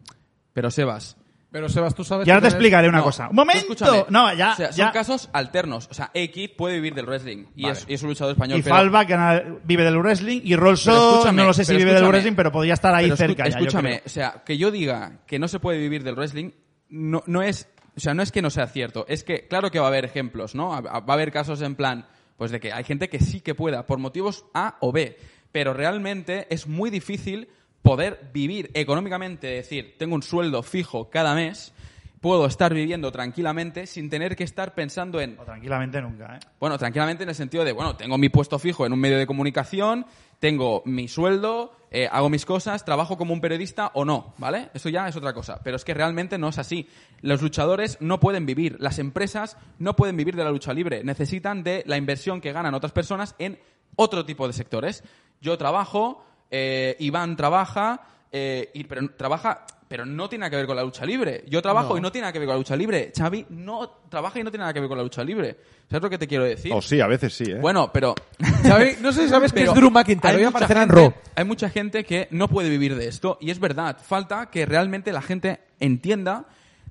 Pero 0.55 0.70
Sebas, 0.70 1.16
Pero 1.53 1.68
Sebas, 1.68 1.94
tú 1.94 2.03
sabes 2.03 2.26
Y 2.26 2.30
ahora 2.30 2.40
te 2.40 2.48
explicaré 2.48 2.88
una 2.88 2.98
No, 2.98 3.05
cosa. 3.05 3.28
¡Un 3.28 3.36
momento! 3.36 4.07
No, 4.09 4.32
ya, 4.34 4.53
O 4.53 4.57
sea, 4.57 4.72
son 4.72 4.86
ya. 4.86 4.90
casos 4.90 5.28
alternos. 5.34 5.86
O 5.90 5.94
sea, 5.94 6.11
X 6.14 6.50
puede 6.57 6.76
vivir 6.76 6.94
del 6.94 7.05
wrestling 7.07 7.44
y, 7.55 7.64
Vale. 7.64 7.74
es, 7.74 7.84
y 7.86 7.94
es 7.94 8.03
un 8.03 8.09
luchador 8.09 8.32
español. 8.32 8.59
Y 8.59 8.62
pero- 8.62 8.74
Falva, 8.74 9.05
que 9.07 9.59
vive 9.64 9.84
del 9.84 9.98
wrestling, 9.98 10.40
y 10.42 10.57
Rolso, 10.57 11.30
no 11.30 11.44
lo 11.44 11.53
sé 11.53 11.64
si 11.66 11.76
vive 11.76 11.92
del 11.92 12.07
wrestling, 12.09 12.34
pero 12.34 12.50
podría 12.50 12.72
estar 12.74 12.94
ahí 12.94 13.11
cerca. 13.14 13.44
escúchame, 13.44 14.03
o 14.05 14.09
sea, 14.09 14.42
que 14.44 14.57
yo 14.57 14.70
diga 14.70 15.20
que 15.26 15.38
no 15.38 15.46
se 15.46 15.61
puede 15.61 15.78
vivir 15.78 16.03
del 16.03 16.14
wrestling 16.16 16.50
no, 16.88 17.22
no 17.26 17.42
es, 17.42 17.68
o 17.96 18.00
sea, 18.00 18.14
no 18.14 18.22
es 18.22 18.32
que 18.32 18.42
no 18.42 18.50
sea 18.50 18.66
cierto, 18.66 19.05
es 19.09 19.22
que 19.24 19.46
claro 19.46 19.70
que 19.70 19.78
va 19.78 19.86
a 19.86 19.88
haber 19.88 20.05
ejemplos, 20.05 20.55
¿no? 20.55 20.70
Va 20.82 20.90
a 21.07 21.12
haber 21.12 21.32
casos 21.32 21.61
en 21.62 21.74
plan, 21.74 22.07
pues 22.36 22.50
de 22.50 22.61
que 22.61 22.72
hay 22.72 22.84
gente 22.84 23.09
que 23.09 23.18
sí 23.18 23.40
que 23.40 23.55
pueda 23.55 23.86
por 23.86 23.98
motivos 23.98 24.44
A 24.55 24.76
o 24.80 24.90
B, 24.92 25.18
pero 25.53 25.74
realmente 25.74 26.46
es 26.50 26.66
muy 26.66 26.88
difícil 26.90 27.48
poder 27.83 28.30
vivir 28.33 28.70
económicamente, 28.74 29.49
decir, 29.49 29.97
tengo 29.99 30.14
un 30.14 30.22
sueldo 30.22 30.62
fijo 30.62 31.11
cada 31.11 31.35
mes, 31.35 31.74
puedo 32.20 32.47
estar 32.47 32.72
viviendo 32.72 33.11
tranquilamente 33.11 33.87
sin 33.87 34.09
tener 34.09 34.37
que 34.37 34.45
estar 34.45 34.74
pensando 34.74 35.20
en 35.20 35.39
O 35.39 35.45
tranquilamente 35.45 36.01
nunca, 36.01 36.37
¿eh? 36.37 36.41
bueno, 36.61 36.78
tranquilamente 36.78 37.24
en 37.24 37.28
el 37.28 37.35
sentido 37.35 37.64
de, 37.64 37.72
bueno, 37.72 37.97
tengo 37.97 38.16
mi 38.16 38.28
puesto 38.28 38.59
fijo 38.59 38.87
en 38.87 38.93
un 38.93 39.01
medio 39.01 39.18
de 39.18 39.26
comunicación, 39.26 40.07
tengo 40.39 40.83
mi 40.87 41.09
sueldo, 41.09 41.76
eh, 41.91 42.09
hago 42.11 42.30
mis 42.30 42.47
cosas, 42.47 42.85
trabajo 42.85 43.18
como 43.18 43.35
un 43.35 43.41
periodista 43.41 43.91
o 43.95 44.05
no, 44.05 44.35
¿vale? 44.39 44.70
Eso 44.72 44.89
ya 44.89 45.07
es 45.07 45.14
otra 45.14 45.35
cosa. 45.35 45.61
Pero 45.62 45.76
es 45.76 45.85
que 45.85 45.95
realmente 45.95 46.39
no 46.39 46.49
es 46.49 46.59
así. 46.59 46.89
Los 47.20 47.43
luchadores 47.43 47.99
no 48.01 48.18
pueden 48.18 48.47
vivir, 48.47 48.76
las 48.80 48.99
empresas 48.99 49.57
no 49.78 49.95
pueden 49.95 50.16
vivir 50.16 50.35
de 50.35 50.43
la 50.43 50.51
lucha 50.51 50.72
libre. 50.72 51.05
Necesitan 51.05 51.62
de 51.62 51.85
la 51.87 51.97
inversión 51.97 52.41
que 52.41 52.53
ganan 52.53 52.74
otras 52.74 52.93
personas 52.93 53.35
en 53.39 53.61
otro 53.95 54.24
tipo 54.24 54.47
de 54.47 54.53
sectores. 54.53 55.05
Yo 55.41 55.59
trabajo, 55.59 56.24
eh, 56.53 56.94
Iván 57.00 57.34
trabaja, 57.36 58.00
eh, 58.30 58.70
y, 58.74 58.84
pero 58.84 59.09
trabaja, 59.16 59.64
pero 59.88 60.07
no 60.07 60.28
tiene 60.28 60.42
nada 60.42 60.50
que 60.50 60.57
ver 60.57 60.66
con 60.66 60.76
la 60.76 60.84
lucha 60.84 61.05
libre. 61.05 61.44
Yo 61.48 61.61
trabajo 61.61 61.94
No. 61.94 61.98
y 61.98 62.00
no 62.00 62.12
tiene 62.12 62.22
nada 62.22 62.32
que 62.32 62.38
ver 62.38 62.46
con 62.46 62.55
la 62.55 62.59
lucha 62.59 62.76
libre. 62.76 63.11
Xavi 63.16 63.46
no 63.50 63.90
trabaja 64.09 64.38
y 64.38 64.42
no 64.44 64.50
tiene 64.50 64.62
nada 64.62 64.72
que 64.72 64.80
ver 64.80 64.88
con 64.88 64.96
la 64.98 65.05
lucha 65.05 65.24
libre. 65.24 65.57
¿Sabes 65.90 66.03
lo 66.05 66.09
que 66.11 66.16
te 66.18 66.26
quiero 66.28 66.44
decir? 66.44 66.72
O 66.72 66.80
sí, 66.80 67.00
a 67.00 67.07
veces 67.07 67.34
sí, 67.34 67.44
¿eh? 67.50 67.57
Bueno, 67.61 67.90
pero... 67.92 68.14
¿Sabe- 68.62 68.96
No 69.00 69.12
sé 69.12 69.24
si 69.24 69.28
sabes 69.28 69.53
que 69.53 69.64
es 69.64 69.74
Drew 69.74 69.90
McIntyre. 69.90 70.30
hay 70.34 70.36
Hoy 70.36 70.44
mucha 70.44 70.57
aparecerá 70.59 70.82
en 70.84 70.88
Raw. 70.88 71.12
Hay 71.34 71.44
mucha 71.44 71.68
gente 71.68 72.05
que 72.05 72.28
no 72.30 72.48
puede 72.48 72.70
vivir 72.70 72.96
de 72.96 73.09
esto 73.09 73.36
y 73.40 73.50
es 73.50 73.59
verdad. 73.59 73.98
Falta 74.03 74.48
que 74.50 74.64
realmente 74.64 75.12
la 75.12 75.20
gente 75.20 75.61
entienda 75.80 76.46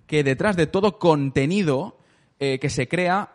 que 0.06 0.24
detrás 0.24 0.56
de 0.56 0.68
todo 0.68 1.00
contenido 1.00 1.98
eh, 2.40 2.60
que 2.60 2.70
se 2.70 2.88
crea 2.88 3.30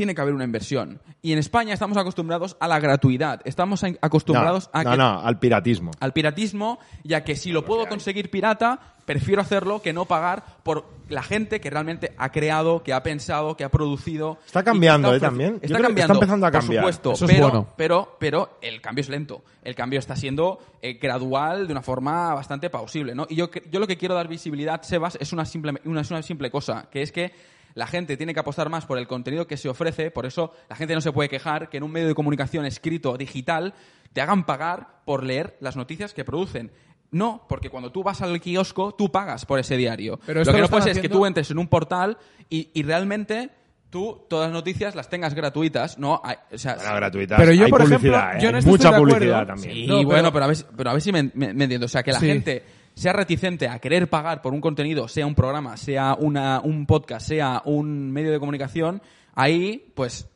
tiene 0.00 0.14
que 0.14 0.22
haber 0.22 0.32
una 0.32 0.44
inversión. 0.44 0.98
Y 1.20 1.34
en 1.34 1.38
España 1.38 1.74
estamos 1.74 1.98
acostumbrados 1.98 2.56
a 2.58 2.66
la 2.68 2.80
gratuidad. 2.80 3.42
Estamos 3.44 3.84
acostumbrados 4.00 4.70
no, 4.72 4.80
a 4.80 4.84
no, 4.84 4.90
que 4.92 4.96
no, 4.96 5.20
al 5.20 5.38
piratismo. 5.38 5.90
al 6.00 6.14
piratismo, 6.14 6.78
ya 7.04 7.22
que 7.22 7.36
si 7.36 7.52
lo 7.52 7.66
puedo 7.66 7.86
conseguir 7.86 8.30
pirata, 8.30 8.80
prefiero 9.04 9.42
hacerlo 9.42 9.82
que 9.82 9.92
no 9.92 10.06
pagar 10.06 10.42
por 10.62 10.86
la 11.10 11.22
gente 11.22 11.60
que 11.60 11.68
realmente 11.68 12.14
ha 12.16 12.30
creado, 12.32 12.82
que 12.82 12.94
ha 12.94 13.02
pensado, 13.02 13.58
que 13.58 13.64
ha 13.64 13.68
producido. 13.68 14.38
Está 14.46 14.62
cambiando, 14.62 15.10
ofreci- 15.12 15.16
¿eh? 15.16 15.20
También. 15.20 15.58
Está 15.60 15.80
cambiando. 15.80 16.00
está 16.00 16.14
empezando 16.14 16.46
a 16.46 16.50
por 16.50 16.60
cambiar. 16.60 16.82
supuesto, 16.82 17.12
Eso 17.12 17.24
es 17.26 17.30
pero, 17.30 17.42
bueno. 17.50 17.66
pero, 17.76 18.16
pero 18.18 18.58
el 18.62 18.80
cambio 18.80 19.02
es 19.02 19.10
lento. 19.10 19.44
El 19.62 19.74
cambio 19.74 19.98
está 19.98 20.16
siendo 20.16 20.60
eh, 20.80 20.94
gradual 20.94 21.66
de 21.66 21.72
una 21.74 21.82
forma 21.82 22.32
bastante 22.32 22.70
pausible, 22.70 23.14
¿no? 23.14 23.26
Y 23.28 23.34
yo, 23.34 23.50
yo 23.70 23.80
lo 23.80 23.86
que 23.86 23.98
quiero 23.98 24.14
dar 24.14 24.28
visibilidad, 24.28 24.80
Sebas, 24.80 25.18
es 25.20 25.34
una 25.34 25.44
simple, 25.44 25.74
una, 25.84 26.00
es 26.00 26.10
una 26.10 26.22
simple 26.22 26.50
cosa, 26.50 26.88
que 26.90 27.02
es 27.02 27.12
que 27.12 27.59
la 27.74 27.86
gente 27.86 28.16
tiene 28.16 28.34
que 28.34 28.40
apostar 28.40 28.68
más 28.68 28.86
por 28.86 28.98
el 28.98 29.06
contenido 29.06 29.46
que 29.46 29.56
se 29.56 29.68
ofrece, 29.68 30.10
por 30.10 30.26
eso 30.26 30.52
la 30.68 30.76
gente 30.76 30.94
no 30.94 31.00
se 31.00 31.12
puede 31.12 31.28
quejar 31.28 31.68
que 31.68 31.76
en 31.78 31.82
un 31.84 31.92
medio 31.92 32.08
de 32.08 32.14
comunicación 32.14 32.64
escrito 32.66 33.16
digital 33.16 33.74
te 34.12 34.20
hagan 34.20 34.44
pagar 34.44 35.02
por 35.04 35.22
leer 35.24 35.56
las 35.60 35.76
noticias 35.76 36.12
que 36.14 36.24
producen. 36.24 36.70
No, 37.12 37.44
porque 37.48 37.70
cuando 37.70 37.90
tú 37.90 38.02
vas 38.04 38.22
al 38.22 38.40
kiosco, 38.40 38.94
tú 38.94 39.10
pagas 39.10 39.44
por 39.44 39.58
ese 39.58 39.76
diario. 39.76 40.20
Pero 40.26 40.40
lo 40.40 40.46
que 40.46 40.52
lo 40.58 40.64
no 40.64 40.68
puede 40.68 40.80
están 40.80 40.94
ser 40.94 40.96
es 40.96 41.02
que 41.02 41.08
tú 41.08 41.26
entres 41.26 41.50
en 41.50 41.58
un 41.58 41.66
portal 41.66 42.16
y, 42.48 42.70
y 42.72 42.82
realmente 42.84 43.50
tú 43.90 44.24
todas 44.28 44.46
las 44.48 44.52
noticias 44.54 44.94
las 44.94 45.08
tengas 45.08 45.34
gratuitas, 45.34 45.98
¿no? 45.98 46.20
Hay- 46.22 46.36
o 46.52 46.58
sea, 46.58 46.76
Bueno, 46.76 46.94
gratuitas. 46.94 47.40
Pero 47.40 47.52
yo, 47.52 47.64
Hay 47.64 47.70
por 47.72 47.80
publicidad, 47.82 48.04
ejemplo, 48.28 48.38
¿eh? 48.38 48.42
yo 48.42 48.48
en 48.50 48.56
esto 48.56 48.70
Mucha 48.70 48.88
estoy 48.90 49.04
de 49.04 49.10
publicidad 49.12 49.46
también. 49.48 49.74
Sí, 49.74 49.86
No, 49.88 49.96
pero- 49.96 50.06
bueno, 50.08 50.32
pero 50.32 50.44
a 50.44 50.48
ver, 50.48 50.56
pero 50.76 50.90
a 50.90 50.92
ver 50.92 51.02
si 51.02 51.10
me, 51.12 51.22
me- 51.34 51.52
me 51.54 51.64
entiendo. 51.64 51.86
O 51.86 51.88
sea, 51.88 52.02
que 52.04 52.12
la 52.12 52.20
Sí. 52.20 52.26
gente 52.28 52.64
sea 53.00 53.12
reticente 53.14 53.66
a 53.68 53.78
querer 53.78 54.10
pagar 54.10 54.42
por 54.42 54.52
un 54.52 54.60
contenido, 54.60 55.08
sea 55.08 55.26
un 55.26 55.34
programa, 55.34 55.76
sea 55.76 56.14
una, 56.18 56.60
un 56.60 56.84
podcast, 56.86 57.26
sea 57.26 57.62
un 57.64 58.10
medio 58.12 58.30
de 58.30 58.38
comunicación, 58.38 59.00
ahí, 59.34 59.90
pues, 59.94 60.28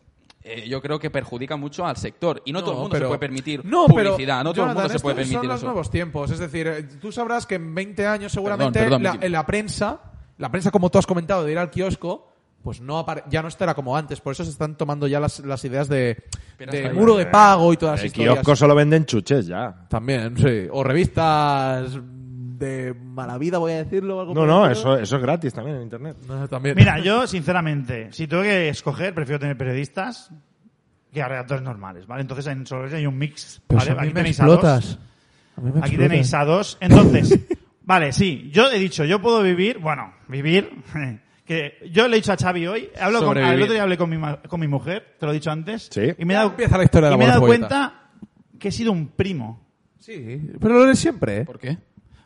eh, 0.42 0.66
yo 0.68 0.80
creo 0.80 0.98
que 0.98 1.10
perjudica 1.10 1.56
mucho 1.56 1.84
al 1.86 1.96
sector. 1.96 2.40
Y 2.46 2.52
no, 2.52 2.60
todo 2.60 2.72
el 2.72 2.76
mundo 2.78 2.90
pero- 2.92 3.06
se 3.06 3.08
puede 3.08 3.18
permitir 3.18 3.64
No, 3.64 3.86
publicidad, 3.86 4.38
pero, 4.38 4.44
no 4.44 4.52
todo 4.54 4.64
el 4.66 4.74
mundo 4.74 4.88
se 4.88 4.98
puede 5.00 5.16
permitir 5.16 5.38
son 5.40 5.48
los 5.48 5.56
eso. 5.58 5.66
nuevos 5.66 5.90
tiempos. 5.90 6.30
Es 6.30 6.38
decir, 6.38 6.66
eh, 6.66 6.82
tú 7.00 7.12
sabrás 7.12 7.46
que 7.46 7.56
en 7.56 7.74
20 7.74 8.06
años 8.06 8.32
seguramente 8.32 8.78
perdón, 8.80 9.02
la, 9.02 9.12
Miki. 9.12 9.26
en 9.26 9.32
la 9.32 9.44
prensa, 9.46 10.00
la 10.38 10.50
prensa 10.50 10.70
como 10.70 10.90
tú 10.90 10.98
has 10.98 11.06
comentado 11.06 11.44
de 11.44 11.52
ir 11.52 11.58
al 11.58 11.70
kiosco, 11.70 12.30
pues 12.62 12.80
no 12.80 12.98
apare- 13.04 13.24
ya 13.28 13.42
no 13.42 13.48
estará 13.48 13.74
como 13.74 13.94
antes. 13.94 14.22
Por 14.22 14.32
eso 14.32 14.42
se 14.42 14.50
están 14.50 14.76
tomando 14.78 15.06
ya 15.06 15.20
las, 15.20 15.40
las 15.40 15.62
ideas 15.66 15.86
de, 15.88 16.24
muro 16.94 17.16
de 17.16 17.26
pago 17.26 17.72
y 17.74 17.76
todas 17.76 17.96
las 17.96 18.00
El 18.00 18.06
historias. 18.06 18.34
kiosco 18.36 18.56
solo 18.56 18.74
venden 18.74 19.04
chuches 19.04 19.46
ya. 19.46 19.86
También, 19.88 20.34
sí. 20.38 20.66
O 20.70 20.82
revistas 20.82 21.98
de 22.58 22.94
mala 22.94 23.38
vida, 23.38 23.58
voy 23.58 23.72
a 23.72 23.84
decirlo. 23.84 24.18
o 24.18 24.20
Algo 24.20 24.34
No, 24.34 24.46
no, 24.46 24.70
eso, 24.70 24.96
eso 24.98 25.16
es 25.16 25.22
gratis 25.22 25.52
también 25.54 25.76
en 25.76 25.82
internet. 25.82 26.16
No, 26.26 26.48
también. 26.48 26.74
Mira, 26.76 26.98
yo, 27.00 27.26
sinceramente, 27.26 28.12
si 28.12 28.26
tengo 28.26 28.42
que 28.42 28.68
escoger, 28.68 29.14
prefiero 29.14 29.38
tener 29.40 29.56
periodistas 29.56 30.30
que 31.12 31.22
a 31.22 31.28
redactores 31.28 31.62
normales, 31.62 32.06
¿vale? 32.06 32.22
Entonces, 32.22 32.46
en 32.48 32.66
Solores 32.66 32.92
hay 32.94 33.06
un 33.06 33.16
mix, 33.16 33.62
Pero 33.66 33.78
¿vale? 33.78 33.86
si 33.86 33.92
a 33.92 33.94
mí 33.94 34.00
Aquí 34.00 34.08
me 34.14 34.20
tenéis 34.20 34.40
a 34.40 34.44
dos. 34.46 34.54
explotas. 34.56 34.98
A 35.56 35.60
mí 35.60 35.64
me 35.64 35.70
Aquí 35.70 35.78
explotas. 35.78 36.08
tenéis 36.08 36.34
a 36.34 36.44
dos. 36.44 36.78
Entonces, 36.80 37.40
vale, 37.82 38.12
sí, 38.12 38.50
yo 38.52 38.70
he 38.70 38.78
dicho, 38.78 39.04
yo 39.04 39.20
puedo 39.22 39.42
vivir, 39.42 39.78
bueno, 39.78 40.12
vivir, 40.28 40.70
que 41.44 41.74
yo 41.92 42.08
le 42.08 42.16
he 42.16 42.20
dicho 42.20 42.32
a 42.32 42.36
Xavi 42.36 42.66
hoy, 42.66 42.88
hablo 43.00 43.24
con, 43.24 43.38
el 43.38 43.62
otro 43.62 43.74
día 43.74 43.82
hablé 43.84 43.96
con 43.96 44.10
mi, 44.10 44.16
ma- 44.18 44.40
con 44.42 44.58
mi 44.60 44.66
mujer, 44.68 45.14
te 45.20 45.26
lo 45.26 45.32
he 45.32 45.34
dicho 45.36 45.50
antes, 45.52 45.88
Sí. 45.92 46.02
y 46.18 46.24
me 46.24 46.34
he 46.34 46.36
dado, 46.36 46.50
empieza 46.50 46.76
la 46.78 46.84
historia 46.84 47.08
de 47.10 47.14
y 47.14 47.18
la 47.18 47.18
me 47.18 47.24
he 47.24 47.28
dado 47.28 47.46
cuenta 47.46 48.10
que 48.58 48.68
he 48.68 48.72
sido 48.72 48.90
un 48.92 49.08
primo. 49.08 49.62
Sí, 50.00 50.50
pero 50.60 50.74
lo 50.74 50.84
eres 50.84 50.98
siempre, 50.98 51.38
¿eh? 51.38 51.44
¿Por 51.44 51.58
qué? 51.58 51.78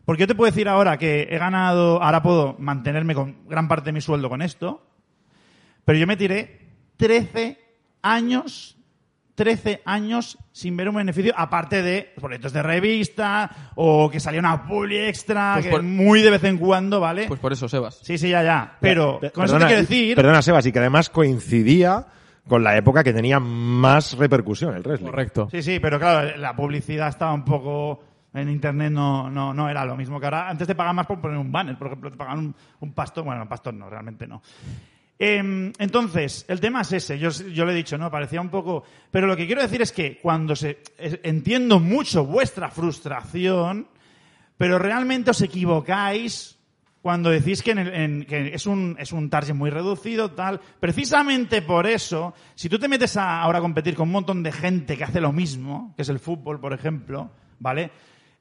Porque 0.09 0.20
yo 0.22 0.26
te 0.26 0.34
puedo 0.34 0.50
decir 0.50 0.66
ahora 0.70 0.96
que 0.96 1.28
he 1.30 1.36
ganado, 1.36 2.02
ahora 2.02 2.22
puedo 2.22 2.56
mantenerme 2.59 3.14
con 3.14 3.46
gran 3.46 3.68
parte 3.68 3.90
de 3.90 3.92
mi 3.92 4.00
sueldo 4.00 4.30
con 4.30 4.40
esto, 4.40 4.82
pero 5.84 5.98
yo 5.98 6.06
me 6.06 6.16
tiré 6.16 6.61
13 6.96 7.59
años, 8.00 8.78
13 9.34 9.82
años 9.84 10.38
sin 10.50 10.78
ver 10.78 10.88
un 10.88 10.94
beneficio, 10.94 11.34
aparte 11.36 11.82
de 11.82 12.11
proyectos 12.18 12.54
de 12.54 12.62
revista, 12.62 13.50
o 13.74 14.09
que 14.09 14.18
salía 14.18 14.40
una 14.40 14.66
publi 14.66 15.09
extra, 15.11 15.52
Pues 15.56 15.66
que 15.66 15.70
por- 15.72 15.82
muy 15.82 16.22
de 16.22 16.30
vez 16.30 16.44
en 16.44 16.56
cuando, 16.56 17.00
¿vale? 17.00 17.26
Pues 17.28 17.38
por 17.38 17.52
eso, 17.52 17.68
Sebas. 17.68 17.98
sí, 18.02 18.16
sí, 18.16 18.30
ya, 18.30 18.42
ya. 18.42 18.78
Pero, 18.80 19.20
Pe- 19.20 19.30
con 19.30 19.44
eso 19.44 19.52
perdona, 19.56 19.66
te 19.68 19.74
quiero 19.74 19.82
decir... 19.88 20.16
Perdona, 20.16 20.40
Sebas, 20.40 20.64
y 20.64 20.72
que 20.72 20.78
además 20.78 21.11
coincidía 21.11 22.06
con 22.48 22.64
la 22.64 22.78
época 22.78 23.04
que 23.04 23.12
tenía 23.12 23.38
más 23.40 24.16
repercusión 24.16 24.74
el 24.74 24.82
wrestling. 24.82 25.11
Correcto. 25.11 25.48
Sí, 25.50 25.62
sí, 25.62 25.78
pero 25.80 25.98
claro, 25.98 26.34
la 26.38 26.56
publicidad 26.56 27.09
estaba 27.09 27.34
un 27.34 27.44
poco... 27.44 28.04
En 28.39 28.49
internet 28.51 28.91
no, 28.93 29.28
no, 29.30 29.53
no 29.53 29.68
era 29.68 29.84
lo 29.84 29.97
mismo 29.97 30.18
que 30.20 30.26
ahora. 30.26 30.49
Antes 30.49 30.66
te 30.66 30.74
pagaban 30.74 30.97
más 30.97 31.07
por 31.07 31.20
poner 31.20 31.36
un 31.39 31.51
banner, 31.53 31.76
por 31.76 31.89
ejemplo, 31.89 32.11
te 32.11 32.16
pagaban 32.16 32.55
un, 32.80 32.93
pastor. 32.93 33.24
Bueno, 33.24 33.43
un 33.43 33.49
pastor 33.49 33.74
no, 33.74 33.89
realmente 33.91 34.26
no. 34.26 34.43
Em, 35.18 35.72
entonces, 35.78 36.45
el 36.49 36.61
tema 36.61 36.82
es 36.82 36.93
ese. 36.93 37.18
Yo, 37.18 37.30
yo 37.30 37.64
le 37.64 37.72
he 37.72 37.76
dicho, 37.76 37.99
¿no? 37.99 38.11
Parecía 38.11 38.41
un 38.41 38.51
poco. 38.51 38.84
Pero 39.11 39.26
lo 39.26 39.36
que 39.36 39.47
quiero 39.47 39.62
decir 39.62 39.82
es 39.82 39.91
que 39.93 40.18
cuando 40.18 40.55
se. 40.55 40.78
entiendo 40.99 41.80
mucho 41.80 42.24
vuestra 42.24 42.70
frustración, 42.70 43.89
pero 44.57 44.78
realmente 44.78 45.30
os 45.32 45.43
equivocáis 45.43 46.55
cuando 47.03 47.30
decís 47.30 47.62
que, 47.62 47.70
en 47.72 47.78
el- 47.78 47.95
en- 47.95 48.24
que 48.26 48.55
es, 48.55 48.66
un, 48.66 48.97
es 48.99 49.12
un 49.12 49.30
target 49.30 49.55
muy 49.55 49.70
reducido, 49.70 50.32
tal. 50.32 50.61
Precisamente 50.80 51.62
por 51.62 51.86
eso, 51.86 52.34
si 52.55 52.68
tú 52.68 52.78
te 52.78 52.89
metes 52.89 53.16
a, 53.16 53.41
ahora 53.41 53.59
a 53.59 53.62
competir 53.62 53.95
con 53.95 54.09
un 54.09 54.12
montón 54.12 54.43
de 54.43 54.53
gente 54.53 54.97
que 54.97 55.05
hace 55.05 55.20
lo 55.20 55.32
mismo, 55.32 55.95
que 55.97 56.03
es 56.03 56.09
el 56.09 56.18
fútbol, 56.18 56.61
por 56.61 56.72
ejemplo, 56.72 57.30
¿vale? 57.61 57.91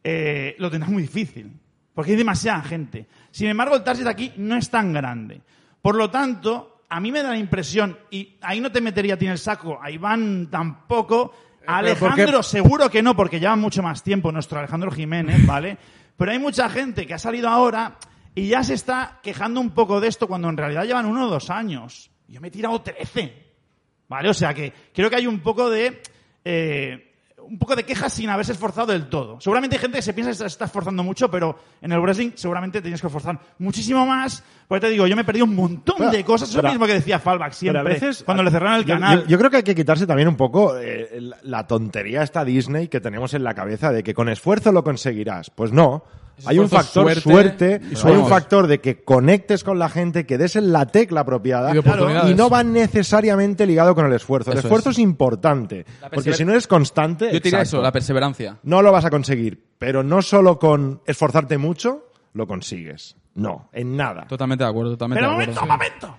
Eh, 0.10 0.56
lo 0.60 0.72
tendrás 0.72 0.90
muy 0.90 1.02
difícil. 1.02 1.52
Porque 1.94 2.12
hay 2.12 2.18
demasiada 2.18 2.62
gente. 2.62 3.08
Sin 3.30 3.50
embargo, 3.50 3.76
el 3.76 3.84
target 3.84 4.08
aquí 4.08 4.32
no 4.38 4.56
es 4.56 4.70
tan 4.70 4.94
grande. 4.94 5.42
Por 5.82 5.96
lo 5.96 6.10
tanto, 6.10 6.84
a 6.88 7.02
mí 7.02 7.12
me 7.12 7.22
da 7.22 7.32
la 7.32 7.38
impresión, 7.38 7.98
y 8.10 8.38
ahí 8.40 8.62
no 8.62 8.72
te 8.72 8.80
metería 8.80 9.16
a 9.16 9.18
ti 9.18 9.26
en 9.26 9.34
el 9.34 9.38
saco, 9.38 9.78
a 9.82 9.92
Iván 9.92 10.48
tampoco, 10.50 11.34
a 11.66 11.82
pero 11.82 11.96
¿por 11.96 12.16
qué? 12.16 12.22
Alejandro 12.22 12.42
seguro 12.42 12.90
que 12.90 13.04
no, 13.04 13.18
porque 13.18 13.42
lleva 13.42 13.58
mucho 13.58 13.84
más 13.84 14.02
tiempo 14.02 14.32
nuestro 14.32 14.60
Alejandro 14.60 14.92
Jiménez, 14.92 15.46
¿vale? 15.46 15.78
Pero 16.16 16.32
hay 16.32 16.40
mucha 16.40 16.70
gente 16.70 17.06
que 17.06 17.14
ha 17.14 17.20
salido 17.20 17.50
ahora 17.50 17.98
y 18.34 18.48
ya 18.48 18.64
se 18.64 18.76
está 18.76 19.20
quejando 19.22 19.60
un 19.60 19.72
poco 19.72 20.00
de 20.00 20.08
esto 20.08 20.26
cuando 20.30 20.48
en 20.48 20.56
realidad 20.56 20.86
llevan 20.86 21.06
uno 21.06 21.28
o 21.28 21.30
dos 21.30 21.50
años. 21.50 22.12
Yo 22.30 22.40
me 22.40 22.48
he 22.48 22.52
tirado 22.52 22.82
13. 22.82 23.46
¿Vale? 24.08 24.30
O 24.30 24.34
sea 24.34 24.54
que 24.54 24.72
creo 24.94 25.10
que 25.10 25.18
hay 25.18 25.28
un 25.28 25.42
poco 25.42 25.70
de. 25.70 26.02
eh, 26.46 27.07
un 27.50 27.58
poco 27.58 27.76
de 27.76 27.84
quejas 27.84 28.14
sin 28.14 28.30
haberse 28.30 28.52
esforzado 28.52 28.88
del 28.88 29.08
todo. 29.08 29.40
Seguramente 29.42 29.76
hay 29.76 29.82
gente 29.82 29.98
que 29.98 30.02
se 30.02 30.14
piensa 30.14 30.32
que 30.32 30.38
se 30.38 30.46
está 30.46 30.66
esforzando 30.66 31.04
mucho, 31.04 31.30
pero 31.32 31.58
en 31.82 31.92
el 31.92 32.00
wrestling 32.00 32.32
seguramente 32.36 32.82
tienes 32.82 33.02
que 33.02 33.08
esforzar 33.08 33.40
muchísimo 33.60 34.06
más. 34.06 34.44
Porque 34.68 34.88
te 34.88 34.92
digo, 34.92 35.08
yo 35.08 35.16
me 35.16 35.22
he 35.22 35.26
perdido 35.26 35.46
un 35.46 35.56
montón 35.56 35.96
Pero- 35.98 36.12
de 36.12 36.24
cosas. 36.26 36.50
Eso 36.50 36.60
es 36.60 36.64
lo 36.64 36.70
mismo 36.72 36.86
que 36.86 36.94
decía 36.94 37.20
Fallback 37.20 37.54
siempre. 37.54 37.82
Pero 37.84 37.90
a 37.90 37.94
veces, 37.94 38.24
cuando 38.24 38.44
le 38.44 38.52
cerraron 38.52 38.76
el 38.80 38.86
canal. 38.86 39.22
Yo, 39.24 39.28
yo 39.28 39.38
creo 39.38 39.50
que 39.50 39.58
hay 39.58 39.64
que 39.64 39.76
quitarse 39.76 40.06
también 40.06 40.28
un 40.28 40.36
poco 40.36 40.78
eh, 40.78 41.20
la 41.44 41.66
tontería 41.68 42.24
esta 42.24 42.44
Disney 42.44 42.88
que 42.90 43.00
tenemos 43.00 43.34
en 43.34 43.44
la 43.44 43.54
cabeza 43.54 43.92
de 43.92 44.04
que 44.04 44.14
con 44.14 44.28
esfuerzo 44.30 44.72
lo 44.72 44.84
conseguirás. 44.84 45.50
Pues 45.50 45.72
no. 45.72 46.04
Hay 46.46 46.60
un 46.60 46.70
factor 46.70 47.04
suerte 47.20 47.80
suerte, 47.82 47.82
hay 48.06 48.16
un 48.16 48.28
factor 48.28 48.68
de 48.68 48.80
que 48.80 49.04
conectes 49.04 49.64
con 49.64 49.80
la 49.80 49.90
gente, 49.90 50.26
que 50.26 50.38
des 50.38 50.56
en 50.56 50.72
la 50.72 50.86
tecla 50.86 51.22
apropiada 51.22 51.74
Y 51.74 51.80
oportunidades. 51.80 52.32
y 52.32 52.36
no 52.36 52.50
va 52.50 52.64
necesariamente 52.64 53.66
ligado 53.66 53.96
con 53.96 54.06
el 54.06 54.14
esfuerzo. 54.14 54.52
El 54.52 54.60
Eso 54.60 54.68
esfuerzo 54.68 54.90
es. 54.92 54.98
es, 54.98 55.00
importante, 55.04 55.86
porque 56.14 56.34
si 56.34 56.46
no 56.46 56.52
eres 56.52 56.68
constante, 56.68 57.26
Yo 57.26 57.42
te 57.42 57.50
diría 57.50 57.62
eso, 57.62 57.82
la 57.82 57.92
perseverancia. 57.92 58.58
no 58.64 58.82
lo 58.82 58.92
vas 58.92 59.06
a 59.06 59.10
conseguir. 59.10 59.64
Pero 59.80 60.04
no 60.04 60.22
solo 60.22 60.60
con 60.60 61.02
esforzarte 61.06 61.58
mucho 61.58 62.12
lo 62.34 62.46
consigues. 62.48 63.16
No, 63.36 63.70
en 63.74 63.96
nada. 63.96 64.26
Totalmente 64.28 64.64
de 64.64 64.70
acuerdo, 64.70 64.92
totalmente 64.92 65.20
Pero 65.20 65.30
de 65.32 65.34
momento, 65.34 65.60
acuerdo. 65.62 65.74
momento. 65.78 66.18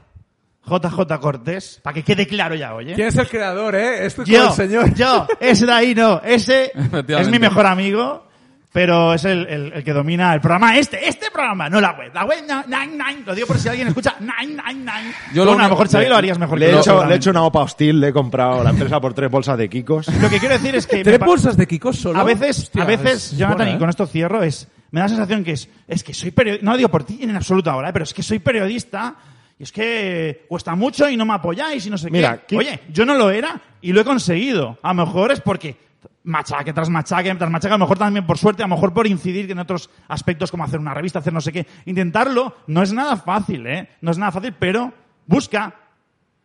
JJ 0.68 1.18
Cortés, 1.20 1.80
para 1.82 1.94
que 1.94 2.02
quede 2.02 2.26
claro 2.26 2.54
ya, 2.54 2.74
oye. 2.74 2.94
¿Quién 2.94 3.08
es 3.08 3.16
el 3.16 3.28
creador, 3.28 3.74
eh? 3.74 4.04
Esto 4.04 4.22
es 4.22 4.28
Yo, 4.28 4.44
el 4.48 4.52
señor. 4.52 4.94
yo, 4.94 5.26
ese 5.40 5.64
de 5.66 5.72
ahí 5.72 5.94
no, 5.94 6.20
ese 6.22 6.70
es 7.08 7.28
mi 7.30 7.38
mejor 7.38 7.64
amigo, 7.66 8.27
pero 8.72 9.14
es 9.14 9.24
el, 9.24 9.46
el- 9.46 9.72
el 9.72 9.84
que 9.84 9.92
domina 9.92 10.34
el 10.34 10.40
programa 10.40 10.76
este, 10.76 11.08
este 11.08 11.30
programa, 11.30 11.68
no 11.70 11.80
la 11.80 11.92
web. 11.92 12.10
La 12.14 12.24
web, 12.24 12.44
no, 12.46 12.62
nine, 12.66 12.92
nine, 13.02 13.22
lo 13.24 13.34
digo 13.34 13.46
por 13.46 13.58
si 13.58 13.68
alguien 13.68 13.88
escucha, 13.88 14.16
nine, 14.20 14.60
nine, 14.62 14.74
nine. 14.84 15.14
Yo 15.32 15.44
lo 15.44 15.52
Bueno, 15.52 15.64
a 15.64 15.68
lo 15.68 15.74
mejor 15.74 15.88
Xavi 15.88 16.06
lo 16.06 16.16
harías 16.16 16.38
mejor 16.38 16.58
Le 16.58 16.66
que 16.66 16.70
he, 16.70 16.74
yo, 16.74 16.80
hecho, 16.80 17.04
le 17.06 17.14
he 17.14 17.16
hecho 17.16 17.30
una 17.30 17.42
OPA 17.44 17.60
hostil, 17.62 17.98
le 18.00 18.08
he 18.08 18.12
comprado 18.12 18.62
la 18.62 18.70
empresa 18.70 19.00
por 19.00 19.14
tres 19.14 19.30
bolsas 19.30 19.56
de 19.58 19.68
Kikos. 19.68 20.08
Lo 20.20 20.28
que 20.28 20.38
quiero 20.38 20.54
decir 20.58 20.74
es 20.74 20.86
que... 20.86 21.02
¿Tres 21.02 21.18
bolsas 21.18 21.56
de 21.56 21.66
Kiko 21.66 21.92
solo? 21.92 22.18
A 22.20 22.24
veces, 22.24 22.58
Hostia, 22.64 22.82
a 22.82 22.86
veces, 22.86 23.32
es 23.32 23.38
Jonathan, 23.38 23.56
buena, 23.56 23.72
y 23.72 23.74
¿eh? 23.74 23.78
con 23.78 23.88
esto 23.88 24.06
cierro, 24.06 24.42
es, 24.42 24.68
me 24.90 25.00
da 25.00 25.04
la 25.06 25.08
sensación 25.10 25.44
que 25.44 25.52
es, 25.52 25.68
es 25.88 26.04
que 26.04 26.12
soy 26.14 26.30
periodista, 26.30 26.64
no 26.64 26.72
lo 26.72 26.76
digo 26.76 26.88
por 26.90 27.04
ti 27.04 27.18
en 27.22 27.34
absoluto 27.34 27.70
ahora, 27.70 27.88
¿eh? 27.88 27.92
pero 27.92 28.02
es 28.04 28.12
que 28.12 28.22
soy 28.22 28.38
periodista 28.38 29.16
y 29.58 29.62
es 29.64 29.72
que 29.72 30.44
cuesta 30.48 30.74
mucho 30.74 31.08
y 31.08 31.16
no 31.16 31.24
me 31.24 31.34
apoyáis 31.34 31.84
y 31.86 31.90
no 31.90 31.98
sé 31.98 32.10
Mira, 32.10 32.38
qué. 32.38 32.44
¿qué- 32.48 32.56
Oye, 32.58 32.80
yo 32.92 33.04
no 33.06 33.14
lo 33.14 33.30
era 33.30 33.60
y 33.80 33.92
lo 33.92 34.02
he 34.02 34.04
conseguido. 34.04 34.78
A 34.82 34.88
lo 34.94 35.04
mejor 35.06 35.32
es 35.32 35.40
porque 35.40 35.76
machaque 36.24 36.72
tras 36.72 36.90
machaque 36.90 37.34
tras 37.34 37.50
machaque, 37.50 37.74
a 37.74 37.78
lo 37.78 37.84
mejor 37.84 37.98
también 37.98 38.26
por 38.26 38.38
suerte, 38.38 38.62
a 38.62 38.66
lo 38.66 38.74
mejor 38.74 38.92
por 38.92 39.06
incidir 39.06 39.50
en 39.50 39.58
otros 39.58 39.90
aspectos 40.08 40.50
como 40.50 40.64
hacer 40.64 40.78
una 40.80 40.94
revista, 40.94 41.18
hacer 41.18 41.32
no 41.32 41.40
sé 41.40 41.52
qué. 41.52 41.66
Intentarlo 41.86 42.56
no 42.66 42.82
es 42.82 42.92
nada 42.92 43.16
fácil, 43.16 43.66
¿eh? 43.66 43.88
No 44.00 44.10
es 44.10 44.18
nada 44.18 44.32
fácil, 44.32 44.54
pero 44.58 44.92
busca 45.26 45.74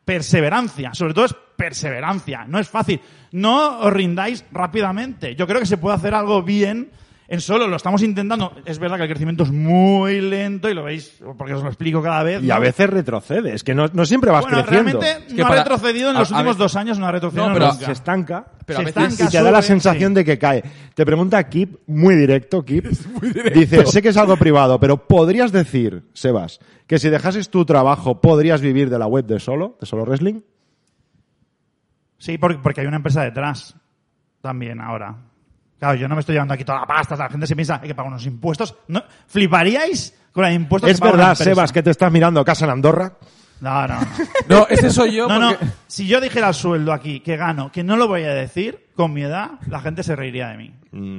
perseverancia. 0.05 0.93
Sobre 0.93 1.13
todo 1.13 1.25
es 1.25 1.35
perseverancia. 1.55 2.45
No 2.47 2.59
es 2.59 2.69
fácil. 2.69 3.01
No 3.31 3.79
os 3.79 3.93
rindáis 3.93 4.45
rápidamente. 4.51 5.35
Yo 5.35 5.47
creo 5.47 5.59
que 5.59 5.65
se 5.65 5.77
puede 5.77 5.95
hacer 5.95 6.13
algo 6.13 6.43
bien 6.43 6.91
en 7.27 7.41
solo. 7.41 7.67
Lo 7.67 7.75
estamos 7.75 8.01
intentando. 8.03 8.53
Es 8.65 8.79
verdad 8.79 8.97
que 8.97 9.03
el 9.03 9.09
crecimiento 9.09 9.43
es 9.43 9.51
muy 9.51 10.21
lento 10.21 10.69
y 10.69 10.73
lo 10.73 10.83
veis 10.83 11.21
porque 11.37 11.53
os 11.53 11.63
lo 11.63 11.69
explico 11.69 12.01
cada 12.01 12.23
vez. 12.23 12.43
Y 12.43 12.51
a 12.51 12.59
veces 12.59 12.89
retrocedes, 12.89 13.63
que 13.63 13.73
no, 13.73 13.87
no 13.93 14.05
siempre 14.05 14.31
vas 14.31 14.43
Bueno, 14.43 14.63
creciendo. 14.65 14.99
realmente 14.99 15.27
que 15.35 15.41
no 15.41 15.47
para- 15.47 15.61
ha 15.61 15.63
retrocedido 15.63 16.09
en 16.11 16.17
a- 16.17 16.19
los 16.19 16.31
a 16.31 16.35
últimos 16.35 16.55
veces- 16.57 16.59
dos 16.59 16.75
años, 16.75 16.99
no 16.99 17.05
ha 17.07 17.11
retrocedido 17.11 17.47
No, 17.47 17.53
pero 17.53 17.67
nunca. 17.67 17.85
se 17.85 17.91
estanca. 17.91 18.45
Pero 18.65 18.79
a 18.79 18.81
Se 18.81 18.85
veces- 18.85 19.03
estanca, 19.13 19.29
y 19.29 19.31
te 19.37 19.43
da 19.43 19.51
la 19.51 19.61
sensación 19.61 20.11
sí. 20.11 20.15
de 20.15 20.25
que 20.25 20.37
cae. 20.39 20.63
Te 20.95 21.05
pregunta 21.05 21.43
Kip, 21.49 21.75
muy 21.87 22.15
directo, 22.15 22.63
Kip. 22.63 22.85
Dice, 23.53 23.85
sé 23.85 24.01
que 24.01 24.09
es 24.09 24.17
algo 24.17 24.37
privado, 24.37 24.79
pero 24.79 25.05
¿podrías 25.07 25.51
decir, 25.51 26.03
Sebas, 26.13 26.59
que 26.87 26.97
si 26.99 27.09
dejases 27.09 27.49
tu 27.49 27.65
trabajo 27.65 28.21
podrías 28.21 28.61
vivir 28.61 28.89
de 28.89 28.99
la 28.99 29.07
web 29.07 29.25
de 29.25 29.39
solo, 29.39 29.77
de 29.81 29.85
solo 29.85 30.03
wrestling? 30.05 30.41
Sí, 32.17 32.37
porque, 32.37 32.59
porque 32.63 32.81
hay 32.81 32.87
una 32.87 32.97
empresa 32.97 33.21
detrás 33.23 33.75
también 34.41 34.79
ahora. 34.79 35.17
Claro, 35.79 35.95
yo 35.95 36.07
no 36.07 36.15
me 36.15 36.21
estoy 36.21 36.33
llevando 36.33 36.53
aquí 36.53 36.63
toda 36.63 36.79
la 36.79 36.85
pasta, 36.85 37.15
la 37.15 37.29
gente 37.29 37.45
se 37.47 37.55
piensa 37.55 37.79
hay 37.81 37.87
que 37.89 37.95
pagar 37.95 38.11
unos 38.11 38.25
impuestos. 38.25 38.75
¿No? 38.87 39.03
¿Fliparíais 39.27 40.13
con 40.31 40.43
los 40.45 40.53
impuestos 40.53 40.89
Es 40.91 40.99
que 40.99 41.05
verdad? 41.07 41.35
Sebas, 41.35 41.71
que 41.71 41.83
te 41.83 41.89
estás 41.91 42.11
mirando 42.11 42.43
casa 42.45 42.65
en 42.65 42.71
Andorra. 42.71 43.13
No, 43.59 43.87
no. 43.87 43.95
No, 44.49 44.67
ese 44.69 44.89
soy 44.89 45.13
yo 45.15 45.27
No, 45.27 45.39
no. 45.39 45.49
porque... 45.51 45.65
Si 45.87 46.05
yo 46.07 46.19
dijera 46.19 46.49
el 46.49 46.53
sueldo 46.53 46.91
aquí 46.91 47.19
que 47.21 47.37
gano, 47.37 47.71
que 47.71 47.83
no 47.83 47.95
lo 47.97 48.07
voy 48.07 48.23
a 48.23 48.33
decir, 48.33 48.87
con 48.95 49.13
mi 49.13 49.21
edad, 49.23 49.51
la 49.67 49.79
gente 49.79 50.03
se 50.03 50.15
reiría 50.15 50.47
de 50.49 50.57
mí. 50.57 50.73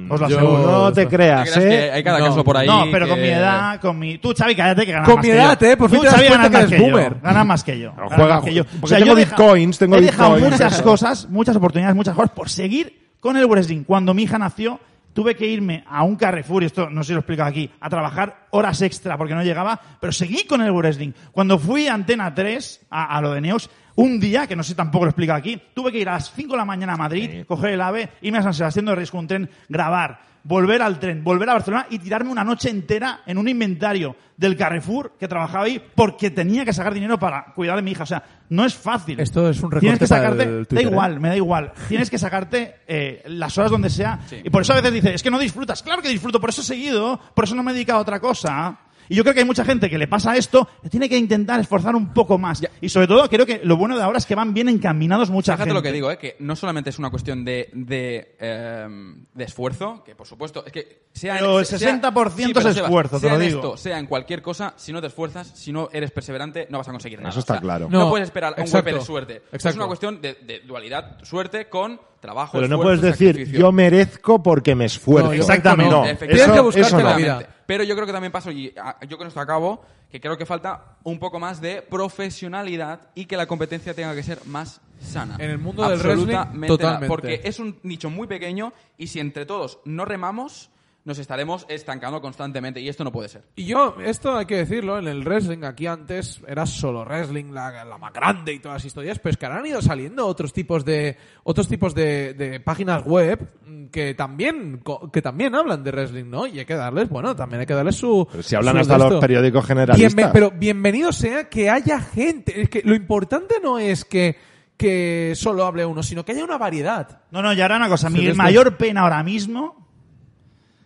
Os 0.09 0.19
lo 0.21 0.29
yo- 0.29 0.37
aseguro. 0.37 0.61
No 0.71 0.93
te 0.93 1.05
¿Te 1.05 1.15
creas, 1.15 1.51
creas 1.51 1.65
que 1.69 1.85
¿eh? 1.87 1.91
hay 1.91 2.03
cada 2.03 2.19
No. 2.19 2.25
caso 2.27 2.43
por 2.43 2.57
ahí? 2.57 2.67
No, 2.67 2.85
pero 2.91 3.05
que- 3.05 3.11
con 3.11 3.21
mi 3.21 3.27
edad, 3.29 3.79
con 3.81 3.97
mi... 3.99 4.17
Tú, 4.19 4.33
Xavi, 4.37 4.55
cállate 4.55 4.85
que 4.85 4.91
ganas 4.91 5.07
Con 5.07 5.15
más 5.15 5.25
mi 5.25 5.31
que 5.31 5.37
edad, 5.37 5.59
yo. 5.59 5.67
¿eh? 5.67 5.77
Por 5.77 5.89
fin 5.89 5.97
Tú, 5.99 6.03
te 6.03 6.07
das 6.07 6.15
Xavi, 6.17 6.27
cuenta 6.27 6.49
que 6.49 6.57
eres 6.75 6.79
boomer. 6.81 7.15
Ganas 7.21 7.45
más 7.45 7.63
que 7.63 7.79
yo. 7.79 7.93
No, 7.97 8.09
juega- 8.09 8.35
más 8.35 8.43
que 8.43 8.53
yo. 8.53 8.63
porque 8.65 8.95
tengo 8.95 9.05
yo 9.07 9.11
he 9.13 9.15
deja- 9.15 9.35
bitcoins, 9.35 9.77
tengo 9.79 9.95
He 9.97 10.01
dejado 10.01 10.33
bitcoins, 10.35 10.53
muchas 10.53 10.73
eso. 10.73 10.83
cosas, 10.83 11.29
muchas 11.29 11.55
oportunidades, 11.55 11.95
muchas 11.95 12.15
cosas 12.15 12.31
por 12.31 12.49
seguir 12.49 13.04
con 13.25 13.37
el 13.37 13.47
wrestling. 13.47 13.85
Cuando 13.85 14.13
mi 14.13 14.21
hija 14.21 14.37
nació, 14.37 14.79
tuve 15.11 15.35
que 15.35 15.47
irme 15.47 15.83
a 15.87 16.03
un 16.03 16.15
Carrefour, 16.15 16.61
y 16.61 16.67
esto 16.67 16.91
no 16.91 17.01
sé 17.01 17.07
si 17.07 17.13
lo 17.13 17.17
he 17.17 17.21
explicado 17.21 17.49
aquí, 17.49 17.71
a 17.79 17.89
trabajar 17.89 18.45
horas 18.51 18.83
extra 18.83 19.17
porque 19.17 19.33
no 19.33 19.41
llegaba, 19.41 19.81
pero 19.99 20.13
seguí 20.13 20.45
con 20.45 20.61
el 20.61 20.71
wrestling. 20.71 21.11
Cuando 21.31 21.57
fui 21.57 21.87
a 21.87 21.95
Antena 21.95 22.35
3, 22.35 22.85
a, 22.91 23.17
a 23.17 23.21
lo 23.21 23.31
de 23.31 23.41
Neos, 23.41 23.71
un 23.95 24.19
día, 24.19 24.45
que 24.45 24.55
no 24.55 24.61
sé 24.61 24.75
tampoco 24.75 25.05
lo 25.05 25.09
he 25.09 25.13
explicado 25.13 25.39
aquí, 25.39 25.59
tuve 25.73 25.91
que 25.91 25.97
ir 25.97 26.07
a 26.07 26.11
las 26.11 26.31
5 26.33 26.51
de 26.51 26.57
la 26.57 26.65
mañana 26.65 26.93
a 26.93 26.97
Madrid, 26.97 27.45
coger 27.47 27.71
el 27.71 27.81
AVE, 27.81 28.09
irme 28.21 28.37
a 28.37 28.43
San 28.43 28.53
Sebastián 28.53 28.85
de 28.85 28.93
Reyes 28.93 29.09
con 29.09 29.21
un 29.21 29.27
tren, 29.27 29.49
grabar, 29.69 30.19
volver 30.43 30.83
al 30.83 30.99
tren, 30.99 31.23
volver 31.23 31.49
a 31.49 31.53
Barcelona 31.53 31.87
y 31.89 31.97
tirarme 31.97 32.31
una 32.31 32.43
noche 32.43 32.69
entera 32.69 33.21
en 33.25 33.39
un 33.39 33.49
inventario 33.49 34.15
del 34.37 34.55
Carrefour 34.55 35.13
que 35.19 35.27
trabajaba 35.27 35.65
ahí 35.65 35.81
porque 35.95 36.29
tenía 36.29 36.63
que 36.63 36.73
sacar 36.73 36.93
dinero 36.93 37.17
para 37.17 37.45
cuidar 37.55 37.75
de 37.77 37.81
mi 37.81 37.91
hija. 37.91 38.03
O 38.03 38.05
sea, 38.05 38.23
no 38.49 38.65
es 38.65 38.75
fácil. 38.75 39.19
Esto 39.19 39.49
es 39.49 39.61
un 39.61 39.69
Tienes 39.69 39.99
que 39.99 40.05
recorte 40.05 40.07
para 40.07 40.21
sacarte, 40.21 40.43
el 40.43 40.59
da 40.59 40.65
Twitter, 40.67 40.87
¿eh? 40.87 40.89
igual, 40.89 41.19
me 41.19 41.29
da 41.29 41.35
igual. 41.35 41.73
Tienes 41.87 42.09
que 42.09 42.17
sacarte 42.17 42.75
eh, 42.87 43.23
las 43.27 43.57
horas 43.57 43.71
donde 43.71 43.89
sea. 43.89 44.19
Y 44.43 44.49
por 44.49 44.61
eso 44.61 44.73
a 44.73 44.77
veces 44.77 44.93
dices, 44.93 45.15
es 45.15 45.23
que 45.23 45.31
no 45.31 45.39
disfrutas. 45.39 45.81
Claro 45.83 46.01
que 46.01 46.09
disfruto, 46.09 46.39
por 46.39 46.49
eso 46.49 46.61
he 46.61 46.65
seguido, 46.65 47.19
por 47.33 47.45
eso 47.45 47.55
no 47.55 47.63
me 47.63 47.71
he 47.71 47.73
dedicado 47.73 47.99
a 47.99 48.01
otra 48.01 48.19
cosa. 48.19 48.79
Y 49.09 49.15
yo 49.15 49.23
creo 49.23 49.33
que 49.33 49.41
hay 49.41 49.45
mucha 49.45 49.63
gente 49.65 49.89
que 49.89 49.97
le 49.97 50.07
pasa 50.07 50.35
esto, 50.35 50.67
que 50.81 50.89
tiene 50.89 51.07
que 51.09 51.17
intentar 51.17 51.59
esforzar 51.59 51.95
un 51.95 52.13
poco 52.13 52.37
más. 52.37 52.61
Ya. 52.61 52.69
Y 52.81 52.89
sobre 52.89 53.07
todo, 53.07 53.27
creo 53.29 53.45
que 53.45 53.61
lo 53.63 53.77
bueno 53.77 53.95
de 53.97 54.03
ahora 54.03 54.17
es 54.17 54.25
que 54.25 54.35
van 54.35 54.53
bien 54.53 54.69
encaminados 54.69 55.29
mucha 55.29 55.53
Fíjate 55.53 55.69
gente. 55.69 55.73
lo 55.73 55.81
que 55.83 55.91
digo, 55.91 56.11
¿eh? 56.11 56.17
que 56.17 56.35
no 56.39 56.55
solamente 56.55 56.89
es 56.89 56.99
una 56.99 57.09
cuestión 57.09 57.45
de, 57.45 57.69
de, 57.73 58.35
eh, 58.39 58.87
de 59.33 59.43
esfuerzo, 59.43 60.03
que 60.03 60.15
por 60.15 60.27
supuesto, 60.27 60.63
es 60.65 60.71
que 60.71 61.05
sea 61.13 61.35
Pero 61.35 61.59
el 61.59 61.65
sea- 61.65 61.77
60% 62.01 62.31
sí, 62.35 62.51
pero 62.53 62.69
es 62.69 62.77
esfuerzo, 62.77 63.15
te 63.17 63.21
sea 63.27 63.29
lo 63.37 63.41
en 63.41 63.47
digo. 63.47 63.59
esto, 63.59 63.77
sea 63.77 63.99
en 63.99 64.05
cualquier 64.07 64.41
cosa, 64.41 64.73
si 64.77 64.91
no 64.91 65.01
te 65.01 65.07
esfuerzas, 65.07 65.47
si 65.55 65.71
no 65.71 65.89
eres 65.91 66.11
perseverante, 66.11 66.67
no 66.69 66.77
vas 66.79 66.87
a 66.87 66.91
conseguir 66.91 67.19
nada. 67.19 67.29
Eso 67.29 67.39
está 67.39 67.53
O 67.53 67.55
sea, 67.55 67.61
claro. 67.61 67.87
No, 67.89 67.99
No, 67.99 68.09
puedes 68.09 68.27
esperar 68.27 68.53
a 68.53 68.55
un 68.57 68.61
exacto, 68.63 68.85
golpe 68.85 68.99
de 68.99 69.05
suerte. 69.05 69.35
Es 69.49 69.53
exacto. 69.55 69.77
una 69.79 69.87
cuestión 69.87 70.21
de, 70.21 70.33
de 70.45 70.59
dualidad, 70.61 71.17
suerte 71.23 71.69
con 71.69 71.99
trabajo, 72.25 72.51
Pero 72.53 72.67
no 72.67 72.81
puedes 72.81 73.01
decir, 73.01 73.29
sacrificio. 73.29 73.59
yo 73.59 73.71
merezco 73.71 74.41
porque 74.41 74.75
me 74.75 74.85
esfuerzo. 74.85 75.29
No, 75.29 75.33
Exactamente. 75.33 75.91
No. 75.91 76.01
Tienes 76.03 76.19
que 76.19 76.33
eso, 76.33 76.63
buscarte 76.63 76.87
eso 76.87 76.99
no. 76.99 77.09
la 77.09 77.15
vida. 77.15 77.47
Pero 77.65 77.83
yo 77.83 77.95
creo 77.95 78.05
que 78.05 78.13
también 78.13 78.31
paso, 78.31 78.51
y 78.51 78.73
ah, 78.77 78.97
yo 79.07 79.17
con 79.17 79.27
esto 79.27 79.39
acabo, 79.39 79.83
que 80.11 80.19
creo 80.19 80.37
que 80.37 80.45
falta 80.45 80.97
un 81.03 81.19
poco 81.19 81.39
más 81.39 81.61
de 81.61 81.81
profesionalidad 81.81 83.09
y 83.15 83.25
que 83.25 83.37
la 83.37 83.47
competencia 83.47 83.93
tenga 83.93 84.13
que 84.15 84.23
ser 84.23 84.39
más 84.45 84.81
sana. 84.99 85.35
En 85.39 85.49
el 85.49 85.57
mundo 85.57 85.87
del 85.87 85.99
wrestling, 85.99 86.67
totalmente. 86.67 87.07
Porque 87.07 87.41
es 87.43 87.59
un 87.59 87.79
nicho 87.83 88.09
muy 88.09 88.27
pequeño 88.27 88.73
y 88.97 89.07
si 89.07 89.19
entre 89.19 89.45
todos 89.45 89.79
no 89.85 90.05
remamos, 90.05 90.69
nos 91.05 91.19
estaremos 91.19 91.67
estancando 91.69 92.19
constantemente 92.19 92.81
y 92.81 92.89
esto 92.89 93.03
no 93.03 93.11
puede 93.11 93.29
ser. 93.29 93.43
Y 93.55 93.65
yo, 93.65 93.95
esto 94.03 94.35
hay 94.35 94.47
que 94.47 94.57
decirlo, 94.57 94.97
en 94.97 95.07
el 95.07 95.23
wrestling 95.23 95.63
aquí 95.63 95.85
antes 95.85 96.41
era 96.47 96.65
solo 96.65 97.05
wrestling, 97.05 97.51
la, 97.51 97.85
la 97.85 97.97
más 97.99 98.11
grande 98.11 98.53
y 98.53 98.59
todas 98.59 98.77
las 98.77 98.85
historias, 98.85 99.19
pero 99.19 99.31
es 99.31 99.37
que 99.37 99.45
ahora 99.45 99.59
han 99.59 99.67
ido 99.67 99.81
saliendo 99.83 100.25
otros 100.25 100.51
tipos 100.51 100.83
de 100.83 101.15
otros 101.43 101.67
tipos 101.67 101.93
de, 101.93 102.33
de 102.33 102.59
páginas 102.59 103.05
web 103.05 103.47
que 103.91 104.15
también 104.15 104.81
que 105.13 105.21
también 105.21 105.53
hablan 105.53 105.83
de 105.83 105.91
wrestling, 105.91 106.25
¿no? 106.25 106.47
Y 106.47 106.57
hay 106.57 106.65
que 106.65 106.73
darles, 106.73 107.07
bueno, 107.07 107.35
también 107.35 107.59
hay 107.59 107.67
que 107.67 107.75
darles 107.75 107.97
su 107.97 108.27
Pero 108.31 108.41
si 108.41 108.55
hablan 108.55 108.73
su 108.73 108.81
hasta 108.81 108.97
los 108.97 109.21
periódicos 109.21 109.63
generalistas. 109.63 110.31
Pero 110.33 110.49
bienvenido 110.49 111.11
sea 111.11 111.47
que 111.49 111.69
haya 111.69 111.99
gente. 111.99 112.63
Es 112.63 112.69
que 112.69 112.81
lo 112.83 112.95
importante 112.95 113.55
no 113.61 113.77
es 113.77 114.05
que, 114.05 114.37
que 114.75 115.33
solo 115.35 115.65
hable 115.65 115.85
uno, 115.85 116.01
sino 116.01 116.25
que 116.25 116.31
haya 116.31 116.43
una 116.43 116.57
variedad. 116.57 117.21
No, 117.29 117.43
no, 117.43 117.53
y 117.53 117.61
ahora 117.61 117.77
una 117.77 117.89
cosa. 117.89 118.09
Mi 118.09 118.33
mayor 118.33 118.75
pena 118.75 119.01
ahora 119.01 119.21
mismo 119.21 119.84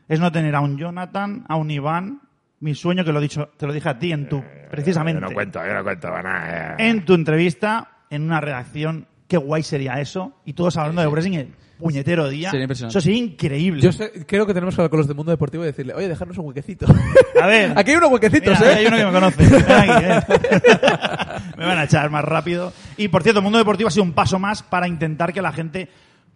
es 0.10 0.20
no 0.20 0.32
tener 0.32 0.54
a 0.56 0.60
un 0.60 0.78
Jonathan, 0.78 1.46
a 1.48 1.56
un 1.56 1.72
Iván. 1.72 2.22
Mi 2.62 2.76
sueño, 2.76 3.06
que 3.06 3.14
lo, 3.14 3.20
he 3.20 3.22
dicho, 3.22 3.52
te 3.56 3.66
lo 3.66 3.72
dije 3.72 3.88
a 3.88 3.98
ti 3.98 4.12
en 4.12 4.28
tu, 4.28 4.44
precisamente, 4.70 5.22
Yo 5.22 5.28
no 5.30 5.34
cuento, 5.34 5.66
yo 5.66 5.74
no 5.74 5.82
cuento 5.84 6.10
nada. 6.10 6.74
eh. 6.78 6.90
en 6.90 7.06
tu 7.06 7.14
entrevista, 7.14 7.90
en 8.10 8.24
una 8.24 8.42
redacción. 8.42 9.08
Qué 9.30 9.38
guay 9.38 9.64
sería 9.64 10.02
eso. 10.02 10.34
Y 10.44 10.52
todos 10.54 10.76
hablando 10.76 11.02
de 11.02 11.08
wrestling 11.08 11.38
el 11.38 11.54
puñetero 11.78 12.28
día. 12.28 12.50
Sería 12.50 12.64
impresionante. 12.66 12.98
Eso 12.98 13.02
sería 13.06 13.20
increíble. 13.24 13.82
Yo 13.82 13.94
sé- 13.94 14.26
creo 14.28 14.46
que 14.46 14.54
tenemos 14.54 14.76
que 14.76 14.82
hablar 14.82 14.90
con 14.90 14.98
los 14.98 15.08
del 15.08 15.16
mundo 15.16 15.32
deportivo 15.32 15.64
y 15.64 15.68
decirle, 15.68 15.94
oye, 15.94 16.10
dejarnos 16.10 16.38
un 16.40 16.48
huequecito. 16.48 16.86
A 17.42 17.48
ver. 17.48 17.72
Aquí 17.78 17.92
hay 17.92 17.98
unos 17.98 18.12
huequecitos, 18.12 18.60
Mira, 18.60 18.74
¿eh? 18.74 18.76
hay 18.76 18.86
uno 18.88 18.98
que 18.98 19.06
me 19.06 19.12
conoce. 19.12 19.44
Ven 19.48 19.72
aquí, 19.72 20.06
ven. 20.06 20.24
me 21.58 21.66
van 21.66 21.78
a 21.78 21.84
echar 21.86 22.10
más 22.10 22.26
rápido. 22.26 22.74
Y 22.98 23.08
por 23.08 23.24
cierto, 23.24 23.40
el 23.40 23.44
mundo 23.44 23.60
deportivo 23.60 23.88
ha 23.88 23.92
sido 23.92 24.04
un 24.04 24.14
paso 24.14 24.38
más 24.40 24.64
para 24.64 24.88
intentar 24.88 25.32
que 25.32 25.42
la 25.42 25.52
gente 25.54 25.88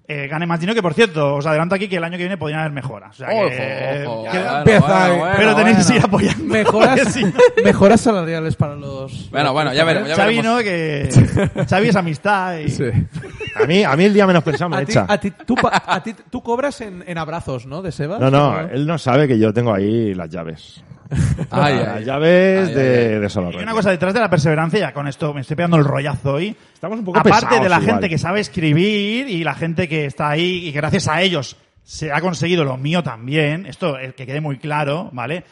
eh, 0.08 0.28
gane 0.28 0.46
más 0.46 0.60
dinero. 0.60 0.76
Que 0.76 0.82
por 0.82 0.94
cierto, 0.94 1.36
os 1.36 1.46
adelanto 1.46 1.76
aquí 1.76 1.88
que 1.88 1.96
el 1.98 2.04
año 2.04 2.14
que 2.18 2.24
viene 2.24 2.38
podrían 2.38 2.60
haber 2.62 2.72
mejoras. 2.74 3.12
O 3.12 3.14
sea, 3.14 3.30
que- 3.30 4.04
Ojo, 4.06 4.22
ojo. 4.22 4.32
que- 4.32 4.38
Bueno, 4.40 4.58
empieza 4.60 4.80
bueno, 4.82 4.96
ahí. 5.04 5.20
bueno, 5.20 5.34
pero 5.38 5.56
tenéis 5.56 5.78
que 5.78 5.84
bueno. 5.84 5.88
seguir 5.88 6.04
apoyando. 6.06 6.44
Mejoras, 6.54 7.20
mejoras 7.64 8.02
salariales 8.02 8.56
para 8.56 8.76
los... 8.76 9.30
Bueno, 9.32 9.54
bueno, 9.54 9.74
ya 9.74 9.84
veremos. 9.86 10.10
Ya 10.10 10.16
Xavi, 10.16 10.36
veremos. 10.38 10.58
¿no? 10.58 10.64
Que 10.64 11.66
Xavi 11.70 11.88
es 11.90 11.96
amistad. 11.96 12.58
Y... 12.58 12.70
Sí. 12.70 12.84
A 13.56 13.66
mí, 13.66 13.84
a 13.84 13.96
mí 13.96 14.04
el 14.06 14.14
día 14.14 14.26
menos 14.28 14.44
pensado 14.44 14.70
me 14.70 14.78
A 14.78 14.86
ti, 14.86 14.92
echa. 14.92 15.06
a 15.08 15.18
ti- 15.20 15.32
tú, 15.46 15.56
pa- 15.56 15.84
a 15.86 16.02
ti- 16.04 16.16
tú 16.30 16.42
cobras 16.42 16.82
en, 16.82 17.04
en 17.08 17.18
abrazos, 17.18 17.66
¿no? 17.66 17.82
De 17.82 17.92
Sebas. 17.92 18.20
No, 18.20 18.30
no, 18.32 18.50
¿O 18.50 18.60
él 18.60 18.86
no 18.88 18.98
sabe 18.98 19.28
que 19.28 19.38
yo 19.40 19.54
tengo 19.54 19.74
ahí 19.74 20.14
las 20.16 20.30
llaves. 20.30 20.84
Ay, 21.52 21.76
las 21.76 21.98
ay. 21.98 22.06
llaves 22.06 22.70
Ay, 22.70 22.74
de, 22.76 23.20
de 23.20 23.30
solo 23.30 23.52
Y 23.52 23.64
una 23.64 23.72
cosa 23.74 23.92
detrás 23.92 24.14
de 24.14 24.20
la 24.20 24.30
perseverancia, 24.30 24.80
ya 24.80 24.94
con 24.94 25.08
esto 25.08 25.34
me 25.34 25.42
estoy 25.42 25.56
pegando 25.56 25.78
el 25.78 25.86
rollazo 25.86 26.34
hoy. 26.34 26.56
Estamos 26.74 27.00
un 27.00 27.06
poco 27.06 27.20
Aparte 27.20 27.56
de 27.56 27.70
la 27.70 27.78
igual. 27.78 27.82
gente 27.84 28.10
que 28.10 28.18
sabe 28.18 28.40
escribir 28.40 29.28
y 29.28 29.44
la 29.44 29.56
gente 29.56 29.88
que 29.88 30.06
está 30.06 30.30
ahí 30.30 30.68
y 30.68 30.72
que 30.72 30.78
gracias 30.78 31.08
a 31.08 31.22
ellos 31.22 31.58
se 31.84 32.12
ha 32.12 32.22
conseguido 32.22 32.64
lo 32.64 32.78
mío 32.78 33.04
también, 33.04 33.66
esto 33.66 33.98
el 33.98 34.14
que 34.14 34.26
quede 34.26 34.42
muy 34.42 34.58
claro, 34.58 35.10
¿vale? 35.14 35.44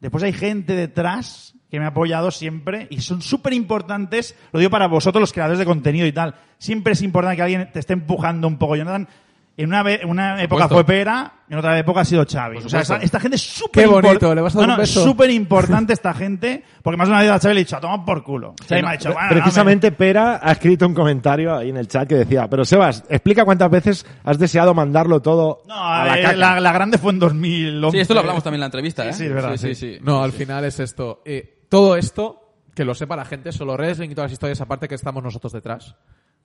Después 0.00 0.22
hay 0.22 0.32
gente 0.32 0.74
detrás 0.74 1.54
que 1.70 1.78
me 1.78 1.86
ha 1.86 1.88
apoyado 1.88 2.30
siempre 2.30 2.86
y 2.90 3.00
son 3.00 3.22
súper 3.22 3.52
importantes, 3.54 4.36
lo 4.52 4.58
digo 4.60 4.70
para 4.70 4.86
vosotros 4.86 5.20
los 5.20 5.32
creadores 5.32 5.58
de 5.58 5.64
contenido 5.64 6.06
y 6.06 6.12
tal, 6.12 6.34
siempre 6.58 6.92
es 6.92 7.02
importante 7.02 7.36
que 7.36 7.42
alguien 7.42 7.70
te 7.72 7.78
esté 7.78 7.94
empujando 7.94 8.46
un 8.46 8.58
poco. 8.58 8.76
Jonathan, 8.76 9.08
en 9.56 9.68
una, 9.68 9.84
una 10.06 10.42
época 10.42 10.66
fue 10.68 10.82
Pera, 10.84 11.32
en 11.48 11.58
otra 11.58 11.78
época 11.78 12.00
ha 12.00 12.04
sido 12.06 12.24
Xavi. 12.26 12.56
O 12.58 12.68
sea, 12.68 12.80
esta, 12.80 12.96
esta 12.96 13.20
gente 13.20 13.36
es 13.36 13.42
súper 13.42 13.84
Qué 13.84 13.86
bonito, 13.88 14.30
impor- 14.30 14.34
¿le 14.34 14.40
vas 14.40 14.56
a 14.56 14.58
dar 14.60 14.66
No, 14.68 14.72
un 14.74 14.76
no, 14.78 14.82
beso? 14.82 15.04
súper 15.04 15.30
importante 15.30 15.92
esta 15.92 16.14
gente, 16.14 16.64
porque 16.82 16.96
más 16.96 17.06
de 17.08 17.12
una 17.12 17.20
vez 17.22 17.30
a 17.30 17.38
Xavi 17.38 17.54
le 17.54 17.60
he 17.60 17.64
dicho, 17.64 17.76
a 17.76 17.80
tomar 17.80 18.04
por 18.04 18.24
culo. 18.24 18.54
Xavi 18.66 18.80
no, 18.80 18.88
me 18.88 18.94
ha 18.94 18.96
dicho, 18.96 19.12
"Bueno, 19.12 19.28
Precisamente 19.28 19.92
Pera 19.92 20.40
ha 20.42 20.52
escrito 20.52 20.86
un 20.86 20.94
comentario 20.94 21.54
ahí 21.54 21.68
en 21.68 21.76
el 21.76 21.86
chat 21.86 22.08
que 22.08 22.14
decía, 22.14 22.48
pero 22.48 22.64
Sebas, 22.64 23.04
explica 23.10 23.44
cuántas 23.44 23.70
veces 23.70 24.06
has 24.24 24.38
deseado 24.38 24.72
mandarlo 24.72 25.20
todo 25.20 25.62
No, 25.68 25.74
a 25.74 26.04
la 26.06 26.18
eh, 26.18 26.36
la, 26.36 26.58
la 26.58 26.72
grande 26.72 26.96
fue 26.96 27.12
en 27.12 27.18
2011. 27.18 27.96
Sí, 27.96 28.00
esto 28.00 28.14
lo 28.14 28.20
hablamos 28.20 28.42
también 28.42 28.56
en 28.58 28.60
la 28.60 28.66
entrevista, 28.66 29.06
¿eh? 29.06 29.12
Sí, 29.12 29.18
sí, 29.20 29.24
es 29.26 29.34
verdad, 29.34 29.56
Sí, 29.58 29.74
sí. 29.74 29.94
sí. 29.96 29.98
No, 30.02 30.22
al 30.22 30.32
final 30.32 30.64
es 30.64 30.80
esto. 30.80 31.20
Eh, 31.26 31.66
todo 31.68 31.96
esto, 31.96 32.54
que 32.74 32.86
lo 32.86 32.94
sepa 32.94 33.16
la 33.16 33.26
gente, 33.26 33.52
solo 33.52 33.74
wrestling 33.74 34.08
y 34.08 34.14
todas 34.14 34.30
las 34.30 34.32
historias, 34.32 34.60
aparte 34.62 34.88
que 34.88 34.94
estamos 34.94 35.22
nosotros 35.22 35.52
detrás 35.52 35.94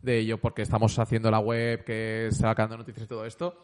de 0.08 0.18
ello, 0.18 0.40
porque 0.40 0.64
estamos 0.64 0.98
haciendo 0.98 1.30
la 1.30 1.40
web, 1.40 1.84
que 1.84 2.28
está 2.28 2.48
sacando 2.48 2.78
noticias 2.78 3.06
y 3.06 3.08
todo 3.08 3.26
esto, 3.26 3.64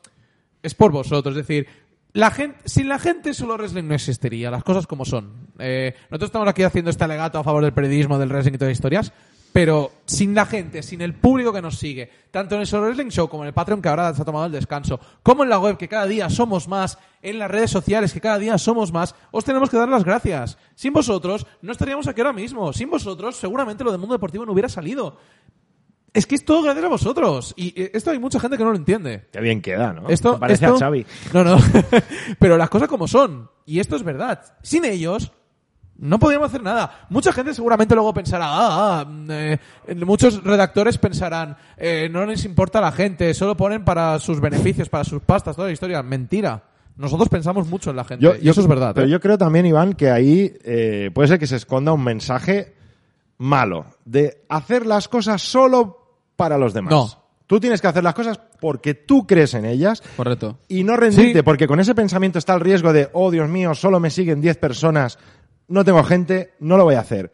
es 0.61 0.75
por 0.75 0.91
vosotros. 0.91 1.35
Es 1.35 1.47
decir, 1.47 1.67
la 2.13 2.29
gente, 2.29 2.59
sin 2.65 2.87
la 2.87 2.99
gente 2.99 3.33
solo 3.33 3.55
wrestling 3.55 3.87
no 3.87 3.95
existiría, 3.95 4.51
las 4.51 4.63
cosas 4.63 4.85
como 4.85 5.05
son. 5.05 5.47
Eh, 5.57 5.95
nosotros 6.11 6.27
estamos 6.27 6.47
aquí 6.47 6.61
haciendo 6.61 6.91
este 6.91 7.03
alegato 7.03 7.39
a 7.39 7.43
favor 7.43 7.63
del 7.63 7.73
periodismo, 7.73 8.19
del 8.19 8.29
wrestling 8.29 8.53
y 8.53 8.57
todas 8.57 8.69
las 8.69 8.77
historias, 8.77 9.13
pero 9.53 9.91
sin 10.05 10.33
la 10.33 10.45
gente, 10.45 10.81
sin 10.83 11.01
el 11.01 11.13
público 11.13 11.53
que 11.53 11.61
nos 11.61 11.77
sigue, 11.77 12.09
tanto 12.31 12.55
en 12.55 12.61
el 12.61 12.67
Solo 12.67 12.87
Wrestling 12.87 13.09
Show 13.09 13.29
como 13.29 13.43
en 13.43 13.47
el 13.47 13.53
Patreon 13.53 13.81
que 13.81 13.89
ahora 13.89 14.13
se 14.13 14.21
ha 14.21 14.25
tomado 14.25 14.47
el 14.47 14.51
descanso, 14.51 14.99
como 15.21 15.43
en 15.43 15.49
la 15.49 15.59
web 15.59 15.77
que 15.77 15.87
cada 15.87 16.07
día 16.07 16.29
somos 16.29 16.67
más, 16.67 16.97
en 17.21 17.39
las 17.39 17.49
redes 17.49 17.69
sociales 17.69 18.13
que 18.13 18.19
cada 18.19 18.39
día 18.39 18.57
somos 18.57 18.91
más, 18.91 19.15
os 19.31 19.45
tenemos 19.45 19.69
que 19.69 19.77
dar 19.77 19.89
las 19.89 20.03
gracias. 20.03 20.57
Sin 20.75 20.91
vosotros 20.91 21.45
no 21.61 21.71
estaríamos 21.71 22.07
aquí 22.07 22.21
ahora 22.21 22.33
mismo. 22.33 22.73
Sin 22.73 22.89
vosotros 22.89 23.37
seguramente 23.37 23.83
lo 23.83 23.91
del 23.91 23.99
mundo 23.99 24.15
deportivo 24.15 24.45
no 24.45 24.51
hubiera 24.51 24.69
salido. 24.69 25.17
Es 26.13 26.27
que 26.27 26.35
es 26.35 26.45
todo 26.45 26.61
gracias 26.61 26.85
a 26.85 26.89
vosotros. 26.89 27.53
Y 27.57 27.73
eh, 27.81 27.91
esto 27.93 28.11
hay 28.11 28.19
mucha 28.19 28.39
gente 28.39 28.55
que 28.55 28.63
no 28.63 28.69
lo 28.69 28.77
entiende. 28.77 29.27
Qué 29.31 29.41
bien 29.41 29.61
queda, 29.61 29.93
¿no? 29.93 30.09
Esto, 30.09 30.33
Te 30.33 30.39
parece 30.39 30.65
esto- 30.65 30.75
a 30.75 30.79
Xavi. 30.79 31.05
No, 31.33 31.43
no. 31.43 31.57
Pero 32.39 32.57
las 32.57 32.69
cosas 32.69 32.87
como 32.87 33.07
son. 33.07 33.49
Y 33.65 33.79
esto 33.79 33.95
es 33.95 34.03
verdad. 34.03 34.39
Sin 34.61 34.85
ellos, 34.85 35.31
no 35.97 36.19
podríamos 36.19 36.49
hacer 36.49 36.61
nada. 36.61 37.07
Mucha 37.09 37.33
gente 37.33 37.55
seguramente 37.55 37.95
luego 37.95 38.13
pensará, 38.13 38.45
ah, 38.45 38.99
ah, 39.01 39.05
mm, 39.05 39.31
eh, 39.31 39.59
muchos 40.05 40.43
redactores 40.43 40.99
pensarán, 40.99 41.57
eh, 41.77 42.09
no 42.11 42.25
les 42.27 42.45
importa 42.45 42.79
la 42.79 42.91
gente, 42.91 43.33
solo 43.33 43.57
ponen 43.57 43.83
para 43.83 44.19
sus 44.19 44.39
beneficios, 44.39 44.89
para 44.89 45.03
sus 45.03 45.21
pastas, 45.21 45.55
toda 45.55 45.69
la 45.69 45.73
historia. 45.73 46.03
Mentira. 46.03 46.63
Nosotros 46.95 47.27
pensamos 47.27 47.67
mucho 47.67 47.89
en 47.89 47.95
la 47.95 48.03
gente. 48.03 48.37
y 48.39 48.49
eso 48.49 48.61
es 48.61 48.67
verdad. 48.67 48.91
Pero 48.93 49.07
¿eh? 49.07 49.09
yo 49.09 49.19
creo 49.19 49.39
también, 49.39 49.65
Iván, 49.65 49.93
que 49.93 50.11
ahí 50.11 50.53
puede 51.11 51.27
ser 51.27 51.39
que 51.39 51.47
se 51.47 51.55
esconda 51.55 51.91
un 51.91 52.03
mensaje 52.03 52.75
malo 53.39 53.87
de 54.05 54.45
hacer 54.47 54.85
las 54.85 55.07
cosas 55.07 55.41
solo 55.41 56.02
para 56.43 56.57
los 56.57 56.73
demás. 56.73 56.91
No. 56.91 57.09
Tú 57.47 57.59
tienes 57.59 57.81
que 57.81 57.87
hacer 57.87 58.03
las 58.03 58.13
cosas 58.15 58.39
porque 58.59 58.93
tú 58.93 59.27
crees 59.27 59.53
en 59.53 59.65
ellas 59.65 60.01
Correcto. 60.17 60.59
y 60.67 60.83
no 60.83 60.95
rendirte, 60.97 61.39
Sí. 61.39 61.43
porque 61.43 61.67
con 61.67 61.79
ese 61.79 61.93
pensamiento 61.93 62.39
está 62.39 62.53
el 62.53 62.61
riesgo 62.61 62.93
de, 62.93 63.09
oh 63.13 63.31
Dios 63.31 63.49
mío, 63.49 63.73
solo 63.75 63.99
me 63.99 64.09
siguen 64.09 64.41
10 64.41 64.57
personas, 64.57 65.19
no 65.67 65.83
tengo 65.83 66.03
gente, 66.03 66.53
no 66.59 66.77
lo 66.77 66.83
voy 66.85 66.95
a 66.95 67.01
hacer. 67.01 67.31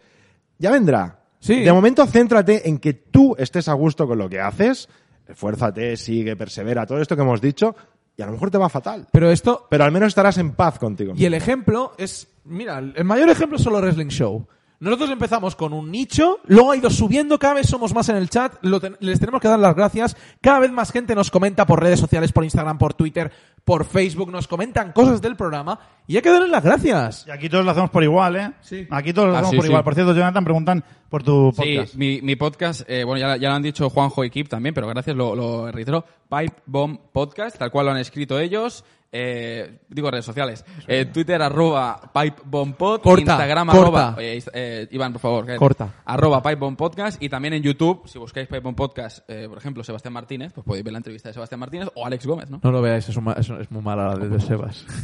Ya 0.57 0.72
vendrá. 0.72 1.19
Sí. 1.40 1.61
De 1.61 1.72
momento, 1.72 2.06
céntrate 2.06 2.68
en 2.68 2.80
que 2.80 2.94
tú 2.94 3.36
estés 3.38 3.68
a 3.69 3.73
gusto 3.73 4.07
con 4.07 4.18
lo 4.18 4.27
que 4.30 4.40
haces, 4.41 4.90
esfuérzate, 5.27 5.95
sigue, 5.95 6.36
persevera, 6.36 6.86
todo 6.86 6.99
esto 7.02 7.15
que 7.15 7.22
hemos 7.22 7.40
dicho, 7.40 7.76
y 8.18 8.22
a 8.22 8.26
lo 8.26 8.34
mejor 8.34 8.52
te 8.52 8.57
va 8.57 8.68
fatal. 8.68 9.07
Pero 9.11 9.31
esto, 9.31 9.68
Pero 9.69 9.84
al 9.86 9.91
menos 9.91 10.07
estarás 10.07 10.38
en 10.40 10.52
paz 10.52 10.80
contigo. 10.80 11.14
Y 11.15 11.26
el 11.26 11.34
ejemplo 11.34 11.94
es, 11.98 12.27
mira, 12.44 12.80
el 12.80 13.06
mayor 13.06 13.30
ejemplo 13.30 13.57
es 13.57 13.64
solo 13.64 13.77
Wrestling 13.80 14.07
Show. 14.10 14.45
Nosotros 14.82 15.10
empezamos 15.10 15.58
con 15.58 15.74
un 15.74 15.92
nicho, 15.92 16.40
luego 16.46 16.72
ha 16.72 16.78
ido 16.78 16.90
subiendo, 16.90 17.38
cada 17.38 17.56
vez 17.56 17.68
somos 17.68 17.94
más 17.94 18.08
en 18.08 18.16
el 18.16 18.30
chat, 18.30 18.64
les 19.00 19.20
tenemos 19.20 19.42
que 19.42 19.50
dar 19.50 19.60
las 19.60 19.76
gracias, 19.76 20.16
cada 20.40 20.60
vez 20.60 20.72
más 20.72 20.94
gente 20.94 21.16
nos 21.16 21.30
comenta 21.30 21.66
por 21.66 21.84
redes 21.84 22.00
sociales, 22.00 22.32
por 22.32 22.46
Instagram, 22.46 22.78
por 22.78 22.94
Twitter, 22.94 23.30
por 23.64 23.86
Facebook, 23.86 24.31
nos 24.31 24.48
comentan 24.48 24.91
cosas 24.91 25.22
del 25.22 25.36
programa 25.36 25.80
y 26.07 26.15
hay 26.15 26.22
que 26.22 26.30
darles 26.31 26.49
las 26.49 26.64
gracias. 26.64 27.26
Y 27.27 27.31
aquí 27.31 27.49
todos 27.49 27.64
lo 27.65 27.72
hacemos 27.72 27.90
por 27.91 28.03
igual, 28.03 28.36
¿eh? 28.36 28.52
Sí. 28.61 28.88
Aquí 28.90 29.14
todos 29.14 29.27
lo 29.30 29.36
Ah, 29.36 29.40
hacemos 29.40 29.52
sí, 29.52 29.56
por 29.57 29.65
sí. 29.65 29.69
igual. 29.69 29.84
Por 29.84 29.94
cierto, 29.95 30.14
Jonathan, 30.14 30.44
preguntan 30.44 30.84
por 31.10 31.23
tu 31.23 31.53
podcast. 31.56 31.91
Sí, 31.94 31.98
mi, 31.98 32.22
mi 32.22 32.36
podcast, 32.36 32.81
eh, 32.90 33.03
bueno, 33.03 33.19
ya, 33.19 33.38
ya 33.38 33.49
lo 33.49 33.56
han 33.56 33.61
dicho 33.64 33.90
Juanjo 33.90 34.23
y 34.23 34.30
Kip 34.30 34.48
también, 34.49 34.73
pero 34.73 34.88
gracias, 34.88 35.15
lo, 35.15 35.36
lo 35.36 35.72
reitero. 35.72 36.03
Pipe 36.30 36.53
Bomb 36.65 36.99
Podcast, 37.11 37.57
tal 37.57 37.72
cual 37.72 37.86
lo 37.88 37.91
han 37.91 37.98
escrito 37.99 38.40
ellos. 38.40 38.84
Eh, 39.11 39.80
digo 39.90 40.11
redes 40.11 40.26
sociales. 40.26 40.64
Eh, 40.88 41.06
Twitter 41.06 41.41
arroba 41.41 41.99
Pipe 42.14 42.44
Bomb 42.45 42.76
Pod. 42.76 43.02
Corta, 43.02 43.22
Instagram 43.22 43.68
corta. 43.69 43.81
arroba. 43.81 44.15
Oye, 44.19 44.44
eh, 44.53 44.88
Iván, 44.91 45.14
por 45.14 45.22
favor. 45.22 45.56
Corta. 45.57 45.95
Arroba 46.06 46.44
Pipe 46.44 46.57
Bomb 46.57 46.77
Podcast. 46.77 47.19
Y 47.19 47.27
también 47.27 47.56
en 47.56 47.64
YouTube, 47.64 48.03
si 48.07 48.19
buscáis 48.19 48.48
Pipe 48.48 48.60
Bomb 48.60 48.76
Podcast, 48.77 49.27
eh, 49.27 49.48
por 49.49 49.57
ejemplo, 49.57 49.84
Sebastián 49.84 50.14
Martínez, 50.14 50.53
pues 50.53 50.64
podéis 50.64 50.84
ver 50.84 50.94
la 50.94 50.99
entrevista 50.99 51.30
de 51.30 51.34
Sebastián 51.34 51.60
Martínez 51.60 51.90
o 51.95 52.06
Alex 52.06 52.23
Gómez, 52.27 52.52
¿no? 52.52 52.60
No 52.61 52.72
lo 52.72 52.84
veáis, 52.84 53.10
es, 53.10 53.18
un 53.18 53.23
ma- 53.23 53.34
es, 53.50 53.62
es 53.62 53.72
muy 53.72 53.82
mala 53.82 54.10
la 54.10 54.16
de, 54.18 54.30
de 54.30 54.40
Sebas. 54.40 54.86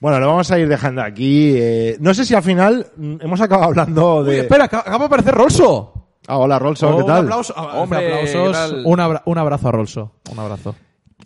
Bueno, 0.00 0.18
lo 0.18 0.28
vamos 0.28 0.50
a 0.50 0.58
ir 0.58 0.66
dejando 0.66 1.02
aquí. 1.02 1.52
Eh, 1.56 1.98
no 2.00 2.14
sé 2.14 2.24
si 2.24 2.34
al 2.34 2.42
final 2.42 2.86
mm, 2.96 3.16
hemos 3.20 3.38
acabado 3.42 3.68
hablando 3.68 4.24
de... 4.24 4.30
Uy, 4.30 4.36
espera, 4.40 4.64
acaba 4.64 4.80
acaba 4.82 4.98
de 5.00 5.04
aparecer 5.04 5.34
Rolso. 5.34 5.92
Ah, 6.26 6.38
hola, 6.38 6.58
Rolso, 6.58 6.88
Oh, 6.88 6.96
¿qué 6.96 7.02
Un 7.02 7.06
tal? 7.06 7.24
aplauso, 7.24 7.52
ah, 7.54 7.80
Hombre, 7.82 8.06
aplausos. 8.18 8.82
Un, 8.86 8.98
abra- 8.98 9.22
un 9.26 9.36
abrazo 9.36 9.68
a 9.68 9.72
Rolso. 9.72 10.12
Un 10.32 10.38
abrazo. 10.38 10.74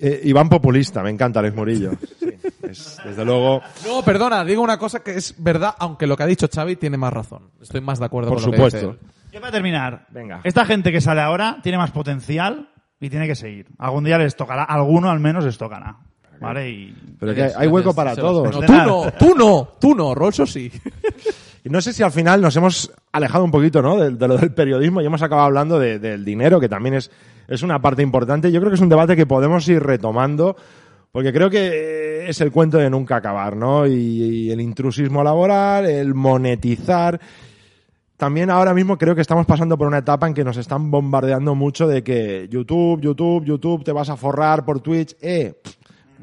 Eh, 0.01 0.23
Iván 0.24 0.49
Populista, 0.49 1.05
me 1.05 1.11
encanta 1.11 1.39
Alex 1.39 1.55
Murillo. 1.55 1.93
Sí, 2.19 2.31
es, 2.65 2.99
desde 3.05 3.24
luego, 3.24 3.61
No, 3.86 4.03
perdona, 4.03 4.45
digo 4.45 4.61
una 4.61 4.77
cosa 4.77 5.05
que 5.05 5.12
es 5.19 5.36
verdad, 5.39 5.73
aunque 5.78 6.09
lo 6.09 6.16
que 6.16 6.24
ha 6.24 6.27
dicho 6.27 6.49
Xavi 6.53 6.74
tiene 6.74 6.97
más 6.97 7.12
razón. 7.12 7.51
Estoy 7.62 7.81
más 7.81 8.01
de 8.01 8.07
acuerdo 8.07 8.31
por 8.31 8.43
con 8.43 8.51
lo 8.51 8.57
que 8.57 8.65
dice 8.65 8.81
supuesto. 8.81 9.05
él. 9.07 9.11
Yo 9.32 9.41
para 9.41 9.53
terminar, 9.53 10.07
Venga. 10.11 10.41
esta 10.43 10.65
gente 10.65 10.91
que 10.91 11.01
sale 11.01 11.20
ahora 11.20 11.59
tiene 11.62 11.78
más 11.78 11.93
potencial 11.93 12.70
y 13.01 13.11
tiene 13.11 13.27
que 13.27 13.35
seguir. 13.35 13.66
Algún 13.79 14.05
día 14.05 14.19
les 14.19 14.37
tocará, 14.37 14.65
alguno 14.65 15.11
al 15.11 15.21
menos 15.21 15.45
les 15.45 15.59
tocará. 15.59 15.97
¿Vale? 16.41 16.69
Y 16.69 16.95
Pero 17.21 17.35
que 17.35 17.45
hay, 17.45 17.53
hay 17.57 17.69
hueco 17.69 17.95
para 17.95 18.15
todos. 18.16 18.51
No, 18.53 18.61
tú 18.61 18.73
no, 18.73 19.12
tú 19.19 19.35
no, 19.37 19.69
tú 19.81 19.95
no, 19.95 20.15
Rolso 20.15 20.45
sí. 20.47 20.71
Y 21.65 21.71
no 21.71 21.81
sé 21.81 21.93
si 21.95 22.03
al 22.03 22.11
final 22.11 22.43
nos 22.43 22.55
hemos 22.57 22.93
alejado 23.12 23.45
un 23.45 23.51
poquito, 23.51 23.81
¿no? 23.81 23.97
De, 23.97 24.11
de 24.11 24.29
lo 24.29 24.37
del 24.37 24.53
periodismo 24.53 25.01
y 25.01 25.07
hemos 25.07 25.23
acabado 25.23 25.47
hablando 25.47 25.79
de- 25.79 25.99
del 25.99 26.25
dinero, 26.25 26.61
que 26.61 26.69
también 26.69 26.97
es, 26.97 27.11
es 27.49 27.62
una 27.62 27.81
parte 27.81 28.03
importante. 28.03 28.51
Yo 28.53 28.61
creo 28.61 28.71
que 28.71 28.75
es 28.75 28.81
un 28.83 28.89
debate 28.91 29.16
que 29.16 29.25
podemos 29.27 29.66
ir 29.69 29.83
retomando, 29.83 30.57
porque 31.12 31.33
creo 31.33 31.49
que 31.49 32.29
es 32.29 32.41
el 32.43 32.51
cuento 32.53 32.77
de 32.79 32.91
nunca 32.91 33.16
acabar, 33.16 33.57
¿no? 33.57 33.87
Y, 33.87 33.93
y 33.95 34.51
el 34.51 34.61
intrusismo 34.61 35.23
laboral, 35.25 35.87
el 35.87 36.12
monetizar. 36.15 37.19
También 38.16 38.49
ahora 38.51 38.73
mismo 38.74 38.97
creo 38.97 39.15
que 39.15 39.20
estamos 39.20 39.45
pasando 39.45 39.77
por 39.77 39.89
una 39.89 39.99
etapa 39.99 40.27
en 40.28 40.35
que 40.35 40.45
nos 40.45 40.57
están 40.57 40.91
bombardeando 40.91 41.55
mucho 41.55 41.86
de 41.89 42.03
que 42.05 42.47
YouTube, 42.49 43.01
YouTube, 43.01 43.45
YouTube, 43.45 43.82
te 43.85 43.93
vas 43.93 44.09
a 44.09 44.16
forrar 44.16 44.65
por 44.65 44.81
Twitch. 44.81 45.16
Eh, 45.20 45.61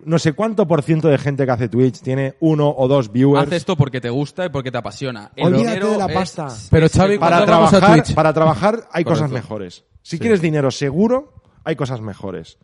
no 0.06 0.18
sé 0.18 0.34
cuánto 0.34 0.66
por 0.68 0.82
ciento 0.84 1.10
de 1.10 1.18
gente 1.18 1.46
que 1.46 1.52
hace 1.52 1.68
Twitch 1.70 2.00
tiene 2.02 2.36
uno 2.40 2.74
o 2.76 2.88
dos 2.88 3.12
viewers. 3.12 3.46
Haz 3.48 3.54
esto 3.54 3.76
porque 3.76 4.00
te 4.00 4.10
gusta 4.10 4.46
y 4.46 4.50
porque 4.50 4.72
te 4.72 4.78
apasiona. 4.78 5.32
El 5.36 5.48
Olvídate 5.48 5.68
dinero 5.68 5.92
de 5.92 5.98
la 5.98 6.06
es- 6.06 6.14
pasta. 6.14 6.48
Pero, 6.72 6.88
Xavi, 6.90 7.18
para 7.18 7.38
¿Cuándo 7.38 7.52
vamos 7.52 7.74
a 7.74 7.78
trabajar, 7.80 8.04
Twitch? 8.04 8.16
para 8.16 8.34
trabajar 8.34 8.74
hay 8.92 9.04
Correcto. 9.04 9.10
cosas 9.12 9.32
mejores. 9.32 9.84
Si 10.02 10.18
quieres 10.18 10.42
dinero 10.42 10.72
seguro, 10.72 11.34
hay 11.66 11.76
cosas 11.76 12.02
mejores. 12.02 12.58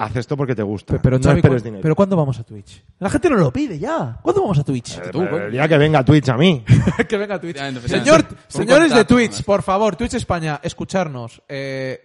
Haz 0.00 0.16
esto 0.16 0.34
porque 0.34 0.54
te 0.54 0.62
gusta. 0.62 0.98
Pero, 1.02 1.18
no 1.18 1.22
Xavi, 1.22 1.40
esperes 1.40 1.60
¿cu- 1.60 1.64
dinero. 1.64 1.82
pero 1.82 1.94
¿cuándo 1.94 2.16
vamos 2.16 2.38
a 2.38 2.42
Twitch? 2.42 2.82
La 2.98 3.10
gente 3.10 3.28
no 3.28 3.36
lo 3.36 3.52
pide 3.52 3.78
ya. 3.78 4.18
¿Cuándo 4.22 4.40
vamos 4.40 4.58
a 4.58 4.64
Twitch? 4.64 4.96
Eh, 4.96 5.02
tú, 5.12 5.20
el 5.22 5.52
día 5.52 5.68
que 5.68 5.76
venga 5.76 6.02
Twitch 6.02 6.28
a 6.30 6.38
mí. 6.38 6.64
que 7.08 7.16
venga 7.18 7.38
Twitch. 7.38 7.58
Señor, 7.86 8.24
señores 8.48 8.94
de 8.94 9.04
Twitch, 9.04 9.44
por 9.44 9.62
favor, 9.62 9.96
Twitch 9.96 10.14
España, 10.14 10.58
escucharnos. 10.62 11.42
Eh, 11.46 12.00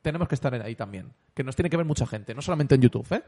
tenemos 0.00 0.28
que 0.28 0.36
estar 0.36 0.54
ahí 0.54 0.76
también. 0.76 1.12
Que 1.34 1.42
nos 1.42 1.56
tiene 1.56 1.68
que 1.68 1.76
ver 1.76 1.86
mucha 1.86 2.06
gente, 2.06 2.34
no 2.34 2.42
solamente 2.42 2.76
en 2.76 2.82
YouTube, 2.82 3.06
¿eh? 3.10 3.22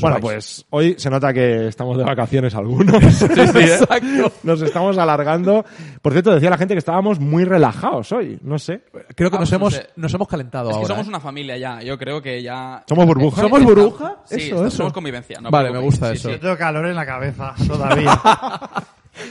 Bueno, 0.00 0.16
sabéis. 0.16 0.22
pues 0.22 0.66
hoy 0.70 0.94
se 0.98 1.10
nota 1.10 1.32
que 1.32 1.68
estamos 1.68 1.96
de 1.98 2.04
vacaciones 2.04 2.54
algunos. 2.54 3.02
Exacto. 3.22 4.32
Nos 4.42 4.62
estamos 4.62 4.98
alargando. 4.98 5.64
Por 6.02 6.12
cierto, 6.12 6.34
decía 6.34 6.50
la 6.50 6.58
gente 6.58 6.74
que 6.74 6.78
estábamos 6.78 7.20
muy 7.20 7.44
relajados 7.44 8.10
hoy. 8.12 8.38
No 8.42 8.58
sé. 8.58 8.82
Creo 9.14 9.30
que 9.30 9.36
Vamos, 9.36 9.40
nos 9.40 9.50
no 9.52 9.56
hemos, 9.56 9.74
sé. 9.74 9.86
nos 9.96 10.14
hemos 10.14 10.28
calentado 10.28 10.70
Es 10.70 10.76
que 10.76 10.82
ahora. 10.82 10.88
somos 10.94 11.06
¿eh? 11.06 11.08
una 11.10 11.20
familia 11.20 11.56
ya. 11.56 11.82
Yo 11.82 11.98
creo 11.98 12.20
que 12.22 12.42
ya. 12.42 12.84
¿Somos 12.88 13.06
burbuja? 13.06 13.42
¿Somos 13.42 13.62
burbuja? 13.62 14.16
Sí, 14.24 14.36
Eso, 14.48 14.58
so- 14.58 14.66
eso. 14.66 14.76
somos 14.78 14.92
convivencia. 14.92 15.40
no 15.40 15.50
Vale, 15.50 15.70
me 15.70 15.78
gusta 15.78 16.08
Sí, 16.10 16.14
eso. 16.16 16.28
sí. 16.28 16.34
yo 16.34 16.40
tengo 16.40 16.56
calor 16.56 16.86
en 16.86 16.96
la 16.96 17.06
cabeza 17.06 17.54
todavía. 17.66 18.20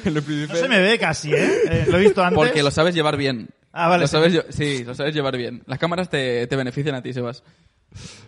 Lo 0.06 0.22
No 0.22 0.56
se 0.56 0.70
me 0.70 0.80
ve 0.80 0.98
casi, 0.98 1.34
¿eh? 1.34 1.52
Eh, 1.70 1.86
Lo 1.90 1.98
he 1.98 2.02
visto 2.02 2.24
antes. 2.24 2.38
Porque 2.38 2.64
lo 2.64 2.72
sabes 2.72 2.96
llevar 2.96 3.18
bien. 3.18 3.50
Ah, 3.74 3.90
vale, 3.90 4.02
Lo 4.04 4.08
sí. 4.08 4.12
sabes 4.12 4.46
sí, 4.50 4.84
lo 4.84 4.94
sabes 4.94 5.14
llevar 5.16 5.36
bien. 5.36 5.64
Las 5.66 5.80
cámaras 5.80 6.08
te, 6.10 6.46
te 6.48 6.56
benefician 6.56 6.96
a 6.96 7.02
ti, 7.02 7.12
Sebas. 7.12 7.44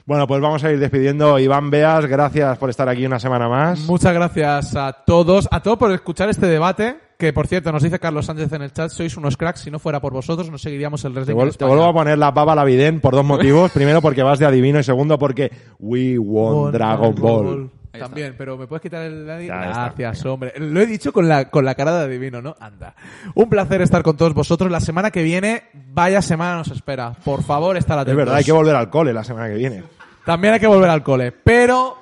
Bueno, 0.06 0.28
pues 0.28 0.40
vamos 0.42 0.64
a 0.64 0.72
ir 0.72 0.80
despidiendo. 0.80 1.40
Iván 1.40 1.70
Beas, 1.72 2.06
gracias 2.06 2.58
por 2.58 2.70
estar 2.70 2.88
aquí 2.90 3.06
una 3.06 3.20
semana 3.20 3.48
más. 3.50 3.80
Muchas 3.82 4.14
gracias 4.14 4.76
a 4.76 4.94
todos, 5.06 5.48
a 5.52 5.62
todos 5.62 5.78
por 5.78 5.92
escuchar 5.92 6.30
este 6.30 6.46
debate. 6.48 6.98
Que 7.18 7.32
por 7.32 7.48
cierto, 7.48 7.72
nos 7.72 7.82
dice 7.82 7.98
Carlos 7.98 8.26
Sánchez 8.26 8.52
en 8.52 8.62
el 8.62 8.74
chat, 8.74 8.90
sois 8.90 9.16
unos 9.16 9.38
cracks, 9.38 9.62
si 9.62 9.72
no 9.72 9.80
fuera 9.80 10.02
por 10.02 10.12
vosotros 10.12 10.52
no 10.52 10.58
seguiríamos 10.58 11.06
el 11.06 11.14
vuel- 11.14 11.30
en 11.30 11.36
te 11.38 11.44
España". 11.52 11.70
vuelvo 11.70 11.86
a 11.86 11.94
poner 11.94 12.18
la 12.18 12.32
baba 12.32 12.56
la 12.56 12.66
vidén 12.66 13.00
por 13.00 13.14
dos 13.16 13.24
motivos. 13.24 13.72
Primero 13.72 14.02
porque 14.02 14.22
vas 14.22 14.38
de 14.38 14.46
adivino 14.46 14.80
y 14.80 14.84
segundo 14.84 15.18
porque 15.18 15.50
we 15.80 16.18
won 16.20 16.74
Dragon 16.74 17.16
Ball. 17.16 17.70
Ahí 17.96 18.02
También, 18.02 18.36
pero 18.38 18.58
¿me 18.58 18.68
puedes 18.68 18.82
quitar 18.82 19.02
el... 19.04 19.26
Ya 19.26 19.36
está, 19.40 19.94
Gracias, 19.96 20.26
hombre. 20.26 20.54
Lo 20.58 20.80
he 20.82 20.86
dicho 20.86 21.12
con 21.14 21.28
la, 21.28 21.50
con 21.50 21.66
la 21.66 21.76
cara 21.76 21.98
de 21.98 22.06
adivino, 22.06 22.42
¿no? 22.42 22.56
Anda. 22.60 22.96
Un 23.34 23.50
placer 23.50 23.82
estar 23.82 24.04
con 24.04 24.18
todos 24.18 24.34
vosotros. 24.34 24.70
La 24.72 24.80
semana 24.80 25.12
que 25.12 25.24
viene, 25.24 25.64
vaya 25.74 26.22
semana 26.22 26.58
nos 26.58 26.72
espera. 26.72 27.14
Por 27.24 27.44
favor, 27.44 27.78
estar 27.78 27.98
Es 27.98 28.02
atentos. 28.04 28.18
verdad, 28.18 28.36
hay 28.36 28.44
que 28.44 28.52
volver 28.52 28.76
al 28.76 28.90
cole 28.90 29.14
la 29.14 29.24
semana 29.24 29.48
que 29.48 29.56
viene. 29.56 29.84
También 30.26 30.54
hay 30.56 30.60
que 30.60 30.68
volver 30.68 30.90
al 30.90 31.04
cole. 31.04 31.32
Pero, 31.32 31.98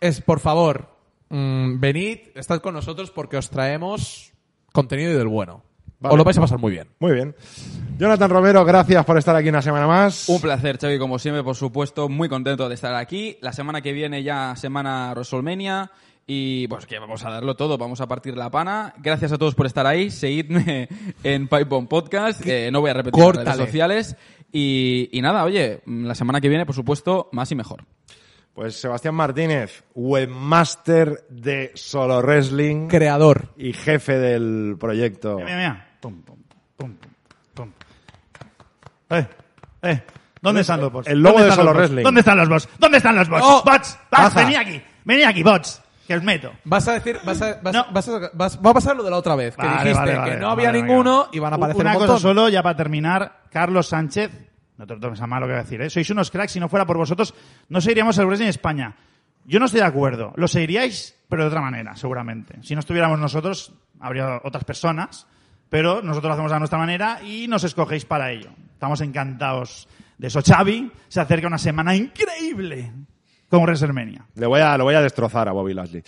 es 0.00 0.20
por 0.20 0.40
favor, 0.40 0.88
mm, 1.28 1.80
venid, 1.80 2.18
estad 2.34 2.60
con 2.60 2.74
nosotros 2.74 3.10
porque 3.10 3.36
os 3.36 3.50
traemos 3.50 4.32
contenido 4.72 5.10
y 5.12 5.14
del 5.14 5.28
bueno. 5.28 5.62
Vale. 6.02 6.12
Os 6.14 6.18
lo 6.18 6.24
vais 6.24 6.36
a 6.36 6.40
pasar 6.40 6.58
muy 6.58 6.72
bien. 6.72 6.88
Muy 6.98 7.12
bien. 7.12 7.34
Jonathan 7.96 8.28
Romero, 8.28 8.64
gracias 8.64 9.04
por 9.04 9.16
estar 9.16 9.36
aquí 9.36 9.48
una 9.48 9.62
semana 9.62 9.86
más. 9.86 10.28
Un 10.28 10.40
placer, 10.40 10.76
Xavi, 10.78 10.98
como 10.98 11.18
siempre, 11.18 11.44
por 11.44 11.54
supuesto. 11.54 12.08
Muy 12.08 12.28
contento 12.28 12.68
de 12.68 12.74
estar 12.74 12.94
aquí. 12.94 13.38
La 13.40 13.52
semana 13.52 13.80
que 13.80 13.92
viene 13.92 14.22
ya 14.22 14.54
semana 14.56 15.12
WrestleMania. 15.14 15.90
Y 16.26 16.68
pues 16.68 16.86
que 16.86 16.98
vamos 17.00 17.24
a 17.24 17.30
darlo 17.30 17.56
todo, 17.56 17.78
vamos 17.78 18.00
a 18.00 18.06
partir 18.06 18.36
la 18.36 18.48
pana. 18.50 18.94
Gracias 18.98 19.32
a 19.32 19.38
todos 19.38 19.54
por 19.54 19.66
estar 19.66 19.86
ahí. 19.86 20.10
Seguidme 20.10 20.88
en 21.24 21.48
Pipe 21.48 21.64
Bomb 21.64 21.88
Podcast. 21.88 22.44
Eh, 22.46 22.70
no 22.72 22.80
voy 22.80 22.90
a 22.90 22.94
repetir 22.94 23.22
las 23.24 23.36
redes 23.36 23.56
sociales. 23.56 24.16
Y, 24.52 25.08
y 25.12 25.20
nada, 25.22 25.44
oye, 25.44 25.82
la 25.86 26.14
semana 26.14 26.40
que 26.40 26.48
viene, 26.48 26.66
por 26.66 26.74
supuesto, 26.74 27.28
más 27.32 27.50
y 27.52 27.54
mejor. 27.54 27.84
Pues 28.54 28.76
Sebastián 28.80 29.14
Martínez, 29.14 29.82
webmaster 29.94 31.24
de 31.30 31.70
Solo 31.74 32.20
Wrestling 32.20 32.88
Creador. 32.88 33.48
y 33.56 33.72
jefe 33.72 34.18
del 34.18 34.76
proyecto. 34.78 35.36
Mira, 35.38 35.56
mira. 35.56 35.88
Pum, 36.02 36.20
pum, 36.22 36.36
pum, 36.76 36.96
pum, 36.96 37.12
pum. 37.54 37.72
Eh, 39.10 39.26
eh. 39.82 40.02
¿Dónde 40.40 40.62
están 40.62 40.80
los 40.80 40.90
bots? 40.90 41.06
el 41.06 41.20
logo 41.22 41.34
¿Dónde 41.38 41.50
de 41.50 41.56
Solo? 41.56 41.72
Wrestling. 41.72 42.02
¿Dónde 42.02 42.20
están 42.20 42.36
los 42.38 42.48
bots? 42.48 42.68
¿Dónde 42.76 42.96
están 42.98 43.14
los 43.14 43.28
bots? 43.28 43.42
Oh, 43.46 43.62
bots, 43.64 43.98
bots, 44.10 44.34
venid 44.34 44.56
aquí. 44.56 44.82
Venid 45.04 45.22
aquí, 45.22 45.42
bots. 45.44 45.80
Que 46.08 46.16
os 46.16 46.22
meto. 46.24 46.50
Vas 46.64 46.88
a 46.88 46.94
decir, 46.94 47.20
vas 47.24 47.40
a, 47.40 47.60
vas, 47.62 47.72
No. 47.72 47.86
vas 47.92 48.08
a- 48.08 48.30
vas- 48.34 48.58
va 48.58 48.70
a 48.70 48.74
pasar 48.74 48.96
lo 48.96 49.04
de 49.04 49.10
la 49.12 49.18
otra 49.18 49.36
vez, 49.36 49.54
que 49.54 49.64
Vale, 49.64 49.90
dijiste 49.90 50.16
vale, 50.16 50.30
que 50.32 50.36
no 50.38 50.50
había 50.50 50.72
ninguno 50.72 51.28
y 51.30 51.38
van 51.38 51.52
a 51.52 51.56
aparecer 51.56 51.82
Una 51.82 51.92
un 51.96 51.98
cosa 52.06 52.18
solo, 52.18 52.48
ya 52.48 52.60
para 52.64 52.76
terminar. 52.76 53.42
Carlos 53.48 53.86
Sánchez. 53.86 54.32
No 54.78 54.84
te 54.84 54.94
lo 54.94 55.00
tomes 55.00 55.20
a 55.20 55.28
mal 55.28 55.40
lo 55.40 55.46
que 55.46 55.52
voy 55.52 55.60
a 55.60 55.62
decir, 55.62 55.80
¿eh? 55.80 55.88
Sois 55.88 56.10
unos 56.10 56.32
cracks. 56.32 56.50
Si 56.50 56.58
no 56.58 56.68
fuera 56.68 56.84
por 56.84 56.96
vosotros, 56.96 57.32
no 57.68 57.80
seguiríamos 57.80 58.18
el 58.18 58.26
wrestling 58.26 58.46
en 58.46 58.50
España. 58.50 58.96
Yo 59.44 59.60
no 59.60 59.66
estoy 59.66 59.80
de 59.80 59.86
acuerdo. 59.86 60.32
Lo 60.34 60.48
seguiríais, 60.48 61.16
pero 61.28 61.42
de 61.42 61.48
otra 61.48 61.60
manera, 61.60 61.94
seguramente. 61.94 62.58
Si 62.62 62.74
no 62.74 62.80
estuviéramos 62.80 63.20
nosotros, 63.20 63.72
habría 64.00 64.40
otras 64.42 64.64
personas. 64.64 65.28
Pero 65.72 66.02
nosotros 66.02 66.28
lo 66.28 66.34
hacemos 66.34 66.52
a 66.52 66.58
nuestra 66.58 66.78
manera 66.78 67.20
y 67.24 67.48
nos 67.48 67.64
escogéis 67.64 68.04
para 68.04 68.30
ello. 68.30 68.50
Estamos 68.74 69.00
encantados 69.00 69.88
de 70.18 70.26
eso. 70.26 70.42
Xavi 70.42 70.92
se 71.08 71.18
acerca 71.18 71.46
una 71.46 71.56
semana 71.56 71.96
increíble 71.96 72.92
con 73.48 73.62
WrestleMania. 73.62 74.26
Le 74.34 74.46
voy 74.46 74.60
a, 74.60 74.76
lo 74.76 74.84
voy 74.84 74.96
a 74.96 75.00
destrozar 75.00 75.48
a 75.48 75.52
Bobby 75.52 75.72
Lashley. 75.72 76.02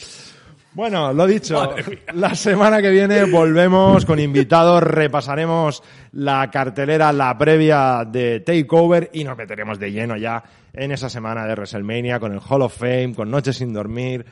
Bueno, 0.75 1.15
lo 1.15 1.27
dicho, 1.27 1.75
la 2.13 2.35
semana 2.35 2.83
que 2.83 2.91
viene 2.91 3.25
volvemos 3.25 4.05
con 4.05 4.21
invitados, 4.21 4.83
repasaremos 4.83 5.83
la 6.13 6.51
cartelera, 6.51 7.11
la 7.11 7.39
previa 7.39 8.05
de 8.05 8.41
Takeover 8.41 9.09
y 9.15 9.25
nos 9.25 9.35
meteremos 9.35 9.79
de 9.79 9.93
lleno 9.93 10.19
ya 10.19 10.45
en 10.75 10.93
esa 10.93 11.09
semana 11.09 11.47
de 11.47 11.55
WrestleMania 11.55 12.21
con 12.21 12.35
el 12.35 12.41
Hall 12.47 12.61
of 12.61 12.77
Fame, 12.77 13.15
con 13.15 13.31
Noches 13.31 13.57
sin 13.57 13.73
dormir 13.73 14.27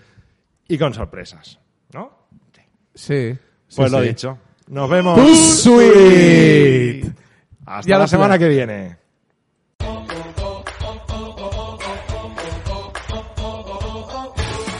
y 0.68 0.76
con 0.76 0.92
sorpresas. 0.92 1.58
¿No? 1.94 2.28
Sí. 2.94 3.34
Pues 3.74 3.88
sí, 3.88 3.96
lo 3.96 4.02
sí. 4.02 4.08
dicho. 4.08 4.38
Nos 4.68 4.90
vemos. 4.90 5.38
Sweet. 5.38 7.06
Hasta 7.66 7.88
Ya 7.88 7.98
la 7.98 8.06
semana 8.06 8.38
que 8.38 8.48
viene. 8.48 8.96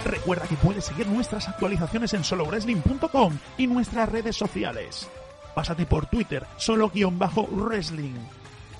Recuerda 0.04 0.46
que 0.46 0.56
puedes 0.56 0.84
seguir 0.84 1.06
nuestras 1.08 1.48
actualizaciones 1.48 2.14
en 2.14 2.24
solowrestling.com 2.24 3.38
y 3.58 3.66
nuestras 3.66 4.08
redes 4.08 4.36
sociales. 4.36 5.08
Pásate 5.54 5.84
por 5.84 6.06
Twitter, 6.06 6.46
solo-wrestling. 6.56 8.14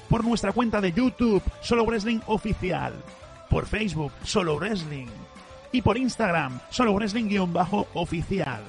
Por 0.09 0.25
nuestra 0.25 0.53
cuenta 0.53 0.81
de 0.81 0.93
YouTube, 0.93 1.43
Solo 1.61 1.85
Wrestling 1.85 2.21
Oficial. 2.27 2.93
Por 3.49 3.67
Facebook, 3.67 4.13
Solo 4.25 4.57
Wrestling. 4.57 5.07
Y 5.73 5.81
por 5.81 5.97
Instagram, 5.97 6.61
Solo 6.71 6.93
Wrestling-oficial. 6.93 8.63